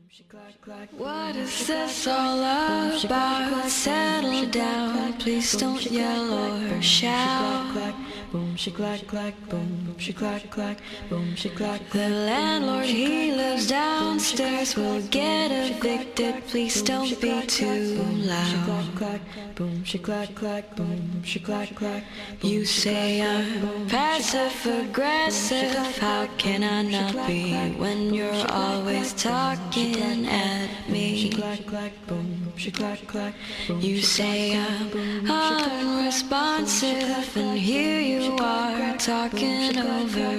What 8.33 8.41
is 8.41 8.41
this 8.41 8.41
all 8.41 8.41
about? 8.41 8.41
Settle 8.41 8.41
down, 8.41 8.41
please 8.41 8.41
don't 8.41 8.41
yell 8.41 8.41
or 8.41 8.41
shout. 8.41 8.41
Boom, 8.41 8.55
she 8.55 8.71
clack, 8.71 9.05
clack, 9.07 9.35
boom, 9.49 9.95
she 9.99 10.11
clack, 10.13 10.49
clack, 10.49 10.77
boom, 11.07 11.35
she 11.35 11.49
clack, 11.49 11.87
The 11.91 12.09
landlord, 12.09 12.85
he 12.85 13.31
lives 13.31 13.67
downstairs, 13.67 14.75
will 14.75 15.01
get 15.09 15.51
evicted. 15.51 16.43
Please 16.47 16.81
don't 16.81 17.21
be 17.21 17.45
too 17.45 18.01
loud. 18.25 18.95
clack, 18.95 19.21
boom, 19.55 19.83
she 19.83 19.99
clack, 19.99 20.33
clack, 20.33 20.75
boom, 20.75 21.21
she 21.23 21.39
clack, 21.39 21.75
clack. 21.75 22.03
You 22.41 22.65
say 22.65 23.21
I'm 23.21 23.85
passive 23.87 24.65
aggressive. 24.65 25.75
How 25.99 26.25
can 26.39 26.63
I 26.63 26.81
not 26.81 27.27
be 27.27 27.53
when 27.77 28.13
you're 28.13 28.47
always 28.49 29.13
talking 29.13 30.25
at 30.27 30.69
me? 30.89 31.29
clack, 31.29 31.65
clack, 31.67 31.93
boom, 32.07 32.51
she 32.55 32.71
clack, 32.71 33.05
clack. 33.07 33.35
You 33.79 34.01
say 34.01 34.57
I'm 34.57 34.89
unresponsive, 35.29 37.37
and 37.37 37.59
here 37.59 37.99
you 37.99 38.22
are 38.31 38.97
talking 38.97 39.77
over 39.77 40.31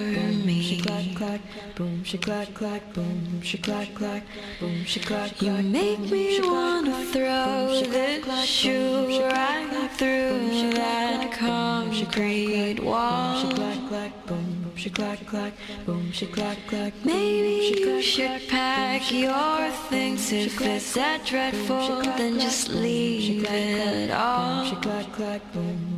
me. 0.46 0.80
clack, 0.80 1.14
clack, 1.14 1.40
boom, 1.74 2.02
clack, 2.18 2.54
clack, 2.54 2.94
boom, 2.94 3.40
clack, 3.62 3.94
clack, 3.94 4.22
boom, 4.60 4.84
she 4.84 5.00
clack, 5.00 5.42
You 5.42 5.52
make 5.52 5.98
me 5.98 6.40
wanna 6.40 7.04
throw 7.06 7.80
this 7.82 8.44
shoe 8.44 9.20
right 9.22 9.90
through 9.98 10.72
that 10.74 11.32
concrete 11.32 12.80
wall. 12.80 13.50
Clack, 13.52 13.88
clack, 13.88 14.26
boom, 14.26 14.72
clack, 14.90 15.26
clack, 15.26 15.52
boom, 15.84 16.12
she 16.12 16.26
clack, 16.26 16.58
clack. 16.66 16.92
Maybe 17.04 17.80
you 17.80 18.02
should 18.02 18.48
pack 18.48 19.12
your 19.12 19.70
things 19.90 20.32
if 20.32 20.60
it's 20.60 20.94
that 20.94 21.24
dreadful, 21.24 22.02
then 22.16 22.38
just 22.38 22.68
leave 22.70 23.44
it 23.44 24.10
all. 24.10 24.64
She 24.64 24.76
clack, 24.76 25.12
clack, 25.12 25.52
boom, 25.52 25.83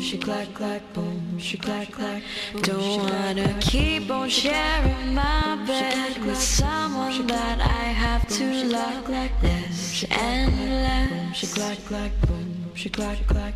she 0.00 0.16
clack 0.18 0.54
clack, 0.54 0.82
boom, 0.92 1.38
she 1.38 1.56
clack 1.56 1.90
clack. 1.90 2.22
Don't 2.62 2.98
wanna 2.98 3.54
keep 3.60 4.10
on 4.10 4.28
sharing 4.28 5.14
my 5.14 5.56
bed 5.66 6.24
with 6.24 6.38
someone 6.38 7.26
that 7.26 7.60
I 7.60 7.84
have 8.04 8.26
to 8.28 8.64
love 8.64 9.08
less 9.08 10.04
and 10.10 10.56
less. 10.70 11.36
She 11.36 11.46
clack 11.46 11.78
clack, 11.86 12.12
boom, 12.26 12.70
she 12.74 12.88
clack 12.88 13.26
clack, 13.26 13.54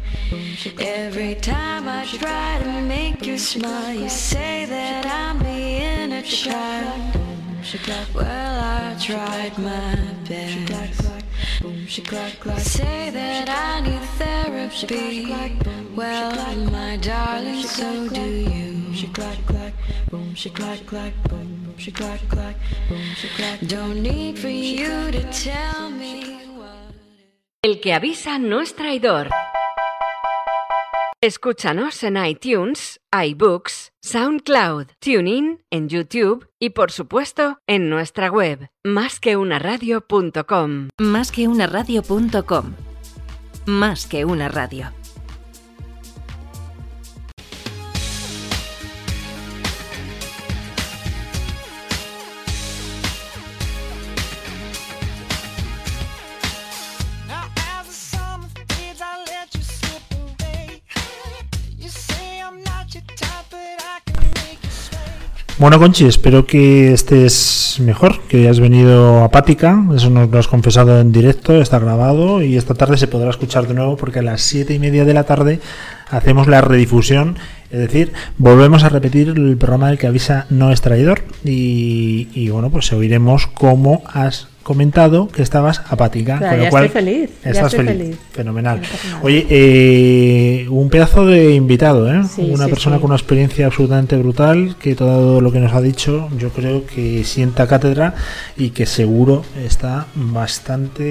Every 0.81 1.35
time 1.36 1.89
I 1.89 2.05
try 2.05 2.60
to 2.62 2.81
make 2.82 3.24
you 3.27 3.39
smile, 3.39 3.94
you 3.94 4.09
say 4.09 4.64
that 4.66 5.06
I'm 5.06 5.39
being 5.39 6.12
a 6.12 6.23
child. 6.23 7.16
Well, 8.14 8.60
I 8.60 8.97
tried 8.98 9.56
my 9.59 9.97
best. 10.28 11.22
Say 12.59 13.11
that 13.11 13.49
I 13.49 13.81
need 13.81 14.03
therapy. 14.19 15.35
Well, 15.95 16.33
my 16.70 16.97
darling, 16.97 17.62
so 17.62 18.09
do 18.09 18.20
you. 18.20 18.73
Don't 23.66 24.03
need 24.03 24.39
for 24.39 24.49
you 24.49 25.11
to 25.11 25.23
tell 25.31 25.91
me. 25.91 26.39
El 27.65 27.81
que 27.81 27.93
avisa 27.93 28.39
no 28.39 28.61
es 28.61 28.74
traidor. 28.74 29.29
Escúchanos 31.23 32.03
en 32.03 32.16
iTunes, 32.16 33.01
iBooks, 33.12 33.93
SoundCloud, 34.03 34.86
TuneIn, 34.99 35.62
en 35.70 35.89
YouTube 35.89 36.49
y 36.59 36.70
por 36.70 36.90
supuesto 36.90 37.59
en 37.69 37.89
nuestra 37.89 38.28
web, 38.28 38.69
másqueunaradio.com. 38.82 40.89
Más 43.66 44.07
que 44.07 44.24
una 44.24 44.49
radio. 44.49 45.02
Bueno, 65.63 65.79
Conchi, 65.79 66.07
espero 66.07 66.45
que 66.45 66.93
estés 66.93 67.77
mejor, 67.79 68.23
que 68.23 68.39
hayas 68.39 68.59
venido 68.59 69.23
apática. 69.23 69.81
Eso 69.95 70.11
nos 70.11 70.29
lo 70.29 70.41
has 70.41 70.49
confesado 70.49 71.01
en 71.01 71.13
directo, 71.13 71.63
está 71.63 71.79
grabado 71.79 72.43
y 72.43 72.57
esta 72.57 72.75
tarde 72.75 72.97
se 72.97 73.07
podrá 73.07 73.31
escuchar 73.31 73.69
de 73.69 73.75
nuevo 73.75 73.97
porque 73.97 74.19
a 74.19 74.23
las 74.23 74.41
siete 74.41 74.75
y 74.75 74.81
media 74.81 75.05
de 75.05 75.15
la 75.15 75.23
tarde 75.23 75.61
hacemos 76.11 76.49
la 76.49 76.63
redifusión. 76.63 77.37
Es 77.71 77.79
decir, 77.79 78.13
volvemos 78.39 78.83
a 78.83 78.89
repetir 78.89 79.29
el 79.29 79.57
programa 79.57 79.91
del 79.91 79.99
que 79.99 80.09
avisa 80.09 80.47
no 80.51 80.73
es 80.73 80.81
traidor 80.81 81.23
y, 81.45 82.27
y 82.35 82.49
bueno, 82.49 82.69
pues 82.71 82.93
oiremos 82.93 83.47
cómo 83.47 84.03
has 84.13 84.49
comentado 84.63 85.29
que 85.29 85.43
estabas 85.43 85.83
apática. 85.89 86.39
Claro, 86.39 86.51
con 86.51 86.59
lo 86.59 86.65
ya 86.65 86.71
cual 86.71 86.85
estoy 86.85 87.03
feliz, 87.03 87.31
ya 87.45 87.51
Estás 87.51 87.73
estoy 87.73 87.87
feliz. 87.87 88.03
feliz. 88.03 88.19
Fenomenal. 88.33 88.81
No. 89.11 89.21
Oye, 89.23 89.47
eh, 89.51 90.67
un 90.71 90.89
pedazo 90.91 91.27
de 91.27 91.55
invitado, 91.55 92.13
¿eh? 92.13 92.23
Sí, 92.29 92.51
una 92.53 92.65
sí, 92.65 92.71
persona 92.71 92.97
sí. 92.97 93.01
con 93.01 93.11
una 93.11 93.17
experiencia 93.17 93.67
absolutamente 93.67 94.17
brutal, 94.17 94.77
que 94.81 94.95
todo 94.95 95.41
lo 95.41 95.53
que 95.53 95.61
nos 95.61 95.73
ha 95.73 95.81
dicho 95.81 96.29
yo 96.39 96.51
creo 96.51 96.87
que 96.87 97.25
sienta 97.25 97.67
cátedra 97.67 98.15
y 98.57 98.71
que 98.71 98.87
seguro 98.87 99.45
está 99.65 100.07
bastante 100.15 101.03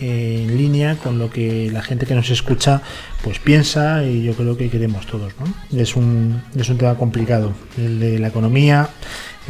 eh, 0.00 0.44
en 0.44 0.56
línea 0.56 0.96
con 0.96 1.18
lo 1.18 1.30
que 1.30 1.70
la 1.72 1.82
gente 1.82 2.06
que 2.06 2.14
nos 2.14 2.30
escucha 2.30 2.82
pues 3.22 3.38
piensa 3.38 4.04
y 4.04 4.22
yo 4.22 4.34
creo 4.34 4.56
que 4.56 4.68
queremos 4.68 5.06
todos. 5.06 5.32
¿no? 5.38 5.80
Es, 5.80 5.96
un, 5.96 6.42
es 6.56 6.68
un 6.68 6.78
tema 6.78 6.96
complicado, 6.96 7.52
el 7.78 8.00
de 8.00 8.18
la 8.18 8.28
economía, 8.28 8.88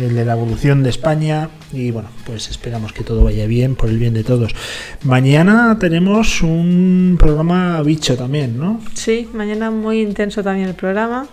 el 0.03 0.15
de 0.15 0.25
la 0.25 0.33
evolución 0.33 0.83
de 0.83 0.91
España 0.91 1.51
y 1.73 1.91
bueno, 1.91 2.09
pues 2.27 2.49
esperamos 2.49 2.93
que 2.93 3.05
todo 3.05 3.25
vaya 3.25 3.47
bien 3.47 3.77
por 3.77 3.89
el 3.89 3.99
bien 3.99 4.15
de 4.15 4.25
todos. 4.25 4.55
Mañana 5.03 5.77
tenemos 5.79 6.43
un 6.43 7.17
programa 7.19 7.83
bicho 7.83 8.17
también, 8.17 8.59
¿no? 8.59 8.81
Sí, 8.95 9.29
mañana 9.33 9.71
muy 9.71 10.01
intenso 10.01 10.43
también 10.43 10.69
el 10.69 10.75
programa. 10.75 11.27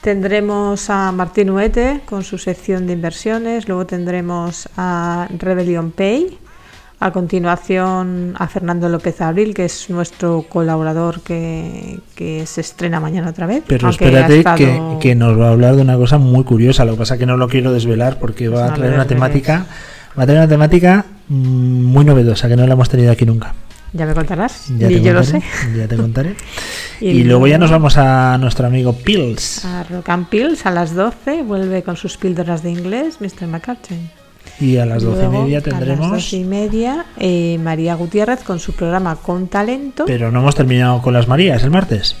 Tendremos 0.00 0.88
a 0.90 1.10
Martín 1.12 1.50
Huete 1.50 2.00
con 2.04 2.22
su 2.22 2.38
sección 2.38 2.86
de 2.86 2.92
inversiones, 2.92 3.66
luego 3.66 3.86
tendremos 3.86 4.68
a 4.76 5.28
Rebellion 5.36 5.90
Pay, 5.90 6.38
a 6.98 7.10
continuación 7.10 8.34
a 8.38 8.46
Fernando 8.48 8.88
López 8.88 9.20
Abril, 9.20 9.52
que 9.54 9.66
es 9.66 9.90
nuestro 9.90 10.46
colaborador 10.48 11.20
que, 11.20 12.00
que 12.14 12.46
se 12.46 12.62
estrena 12.62 13.00
mañana 13.00 13.30
otra 13.30 13.46
vez. 13.46 13.62
Pero 13.66 13.90
espérate 13.90 14.38
estado- 14.38 14.56
que, 14.56 14.96
que 15.00 15.14
nos 15.14 15.38
va 15.38 15.48
a 15.48 15.52
hablar 15.52 15.76
de 15.76 15.82
una 15.82 15.96
cosa 15.96 16.18
muy 16.18 16.44
curiosa. 16.44 16.84
Lo 16.84 16.92
que 16.92 16.98
pasa 16.98 17.14
es 17.14 17.20
que 17.20 17.26
no 17.26 17.36
lo 17.36 17.48
quiero 17.48 17.72
desvelar 17.72 18.18
porque 18.18 18.48
va 18.48 18.66
a 18.66 18.70
No 18.70 18.74
traer 18.76 18.94
una 18.94 19.06
temática, 19.06 19.66
va 20.18 20.22
a 20.22 20.26
traer 20.26 20.40
una 20.40 20.48
temática 20.48 21.04
mm, 21.28 21.34
muy 21.84 22.04
novedosa 22.04 22.48
que 22.48 22.56
no 22.56 22.66
la 22.66 22.72
hemos 22.72 22.88
tenido 22.88 23.12
aquí 23.12 23.26
nunca. 23.26 23.54
Ya 23.92 24.04
me 24.04 24.14
contarás, 24.14 24.66
Ya 24.78 24.90
y 24.90 24.98
lo 25.00 25.14
contaré, 25.20 25.26
sé. 25.26 25.42
Ya 25.76 25.88
te 25.88 25.96
contaré. 25.96 26.34
Y 26.98 27.08
y, 27.08 27.24
luego 27.24 27.46
ya 27.46 27.58
nos 27.58 27.70
vamos 27.70 27.98
a 27.98 28.38
nuestro 28.38 28.66
amigo 28.66 28.94
Pills. 28.94 29.66
A 29.66 29.84
Rock 29.84 30.08
and 30.08 30.28
Pills 30.28 30.64
a 30.64 30.70
las 30.70 30.94
12 30.94 31.42
vuelve 31.42 31.82
con 31.82 31.98
sus 31.98 32.16
píldoras 32.16 32.62
de 32.62 32.70
inglés, 32.70 33.18
Mr. 33.20 33.46
McCartney. 33.48 34.10
Y 34.58 34.78
a 34.78 34.86
las 34.86 35.02
doce 35.02 35.24
y 35.24 35.28
media 35.28 35.58
A 35.58 35.60
las 35.60 35.64
tendremos. 35.64 36.10
doce 36.10 36.36
y 36.38 36.44
media, 36.44 37.06
eh, 37.18 37.58
María 37.62 37.94
Gutiérrez 37.94 38.42
con 38.42 38.58
su 38.58 38.72
programa 38.72 39.16
Con 39.16 39.48
Talento. 39.48 40.04
Pero 40.06 40.32
no 40.32 40.40
hemos 40.40 40.54
terminado 40.54 41.02
con 41.02 41.12
las 41.12 41.28
Marías 41.28 41.62
el 41.62 41.70
martes. 41.70 42.16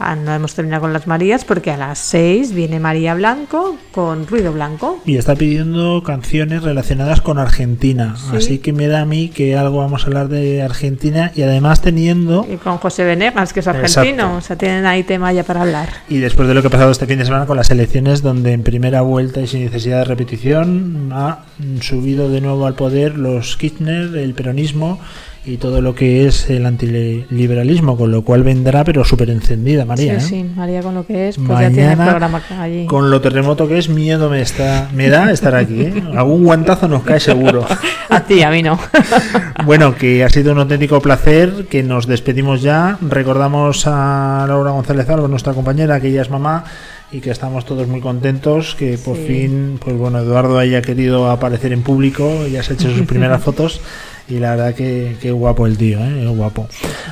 Ah, 0.00 0.14
no 0.14 0.32
hemos 0.32 0.54
terminado 0.54 0.82
con 0.82 0.92
las 0.92 1.08
Marías 1.08 1.44
porque 1.44 1.72
a 1.72 1.76
las 1.76 1.98
6 1.98 2.52
viene 2.52 2.78
María 2.78 3.14
Blanco 3.14 3.76
con 3.90 4.28
Ruido 4.28 4.52
Blanco. 4.52 5.00
Y 5.04 5.16
está 5.16 5.34
pidiendo 5.34 6.02
canciones 6.04 6.62
relacionadas 6.62 7.20
con 7.20 7.38
Argentina. 7.38 8.14
Sí. 8.16 8.36
Así 8.36 8.58
que 8.58 8.72
me 8.72 8.86
da 8.86 9.00
a 9.00 9.04
mí 9.04 9.28
que 9.28 9.56
algo 9.56 9.78
vamos 9.78 10.04
a 10.04 10.06
hablar 10.06 10.28
de 10.28 10.62
Argentina 10.62 11.32
y 11.34 11.42
además 11.42 11.80
teniendo. 11.80 12.46
Y 12.48 12.56
con 12.58 12.78
José 12.78 13.04
Venegas, 13.04 13.52
que 13.52 13.60
es 13.60 13.66
argentino. 13.66 14.06
Exacto. 14.06 14.36
O 14.36 14.40
sea, 14.40 14.56
tienen 14.56 14.86
ahí 14.86 15.02
tema 15.02 15.32
ya 15.32 15.42
para 15.42 15.62
hablar. 15.62 15.88
Y 16.08 16.18
después 16.18 16.46
de 16.46 16.54
lo 16.54 16.62
que 16.62 16.68
ha 16.68 16.70
pasado 16.70 16.92
este 16.92 17.06
fin 17.06 17.18
de 17.18 17.24
semana 17.24 17.46
con 17.46 17.56
las 17.56 17.70
elecciones, 17.70 18.22
donde 18.22 18.52
en 18.52 18.62
primera 18.62 19.00
vuelta 19.00 19.40
y 19.40 19.48
sin 19.48 19.64
necesidad 19.64 19.98
de 19.98 20.04
repetición 20.04 21.10
ha 21.12 21.40
subido 21.80 22.30
de 22.30 22.40
nuevo 22.40 22.66
al 22.66 22.74
poder 22.74 23.18
los 23.18 23.56
Kirchner, 23.56 24.16
el 24.16 24.34
peronismo 24.34 25.00
y 25.48 25.56
todo 25.56 25.80
lo 25.80 25.94
que 25.94 26.26
es 26.26 26.50
el 26.50 26.66
antiliberalismo, 26.66 27.96
con 27.96 28.10
lo 28.10 28.22
cual 28.22 28.42
vendrá, 28.42 28.84
pero 28.84 29.02
súper 29.04 29.30
encendida, 29.30 29.86
María. 29.86 30.20
sí, 30.20 30.34
¿eh? 30.36 30.42
sí, 30.42 30.50
María 30.54 30.82
con 30.82 30.94
lo 30.94 31.06
que 31.06 31.28
es, 31.28 31.36
pues 31.38 31.48
ya 31.48 31.70
tiene 31.70 31.96
Mañana, 31.96 32.10
programa 32.10 32.42
allí. 32.60 32.84
Con 32.86 33.10
lo 33.10 33.20
terremoto 33.22 33.66
que 33.66 33.78
es, 33.78 33.88
miedo 33.88 34.28
me 34.28 34.42
está 34.42 34.90
me 34.94 35.08
da 35.08 35.30
estar 35.32 35.54
aquí. 35.54 35.80
¿eh? 35.80 36.02
Algún 36.16 36.44
guantazo 36.44 36.86
nos 36.86 37.02
cae 37.02 37.18
seguro. 37.20 37.64
A 38.10 38.20
ti, 38.20 38.42
a 38.42 38.50
mí 38.50 38.62
no. 38.62 38.78
Bueno, 39.64 39.94
que 39.94 40.24
ha 40.24 40.30
sido 40.30 40.52
un 40.52 40.58
auténtico 40.60 41.00
placer, 41.00 41.66
que 41.68 41.82
nos 41.82 42.06
despedimos 42.06 42.62
ya. 42.62 42.96
Recordamos 43.02 43.86
a 43.86 44.46
Laura 44.48 44.70
González 44.70 45.08
Alba, 45.10 45.28
nuestra 45.28 45.52
compañera, 45.52 46.00
que 46.00 46.08
ella 46.08 46.22
es 46.22 46.30
mamá 46.30 46.64
y 47.12 47.20
que 47.20 47.30
estamos 47.30 47.66
todos 47.66 47.86
muy 47.86 48.00
contentos, 48.00 48.74
que 48.74 48.96
por 48.96 49.16
Sí. 49.16 49.24
fin, 49.26 49.78
pues 49.82 49.96
bueno, 49.96 50.20
Eduardo 50.20 50.58
haya 50.58 50.80
querido 50.80 51.30
aparecer 51.30 51.72
en 51.72 51.82
público, 51.82 52.46
ya 52.46 52.62
se 52.62 52.72
ha 52.72 52.76
hecho 52.76 52.90
sus 52.94 53.06
primeras 53.06 53.42
fotos 53.42 53.80
y 54.28 54.38
la 54.38 54.50
verdad 54.50 54.74
que, 54.74 55.16
que 55.20 55.32
guapo 55.32 55.66
el 55.66 55.78
tío, 55.78 55.98
¿eh? 56.00 56.20
Qué 56.20 56.26
guapo. 56.28 56.68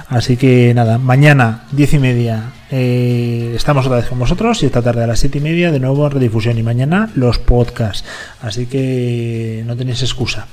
Así 0.09 0.37
que 0.37 0.73
nada, 0.75 0.99
mañana, 0.99 1.65
diez 1.73 1.93
y 1.95 1.99
media, 1.99 2.53
eh, 2.71 3.53
estamos 3.55 3.87
otra 3.87 3.99
vez 3.99 4.07
con 4.07 4.19
vosotros 4.19 4.63
y 4.63 4.67
esta 4.67 4.83
tarde 4.83 5.05
a 5.05 5.07
las 5.07 5.21
siete 5.21 5.39
y 5.39 5.41
media 5.41 5.71
de 5.71 5.81
nuevo 5.81 6.07
en 6.07 6.13
redifusión 6.13 6.59
y 6.59 6.63
mañana 6.63 7.11
los 7.15 7.39
podcasts. 7.39 8.05
Así 8.43 8.67
que 8.67 9.63
no 9.67 9.77
tenéis 9.77 10.03
excusa. 10.03 10.47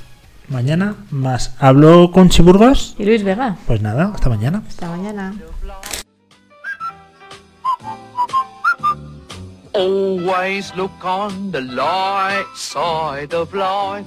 Mañana 0.48 0.94
más. 1.10 1.54
¿Hablo 1.58 2.10
con 2.12 2.28
Chiburgas? 2.28 2.94
Y 2.98 3.04
Luis 3.04 3.24
Vega. 3.24 3.56
Pues 3.66 3.80
nada, 3.80 4.12
hasta 4.14 4.28
mañana. 4.28 4.62
Hasta 4.66 4.88
mañana. 4.88 5.34
Always 9.74 10.72
look 10.76 10.92
on 11.02 11.50
the 11.50 11.60
light 11.60 12.46
side 12.54 13.34
of 13.34 13.52
life. 13.52 14.06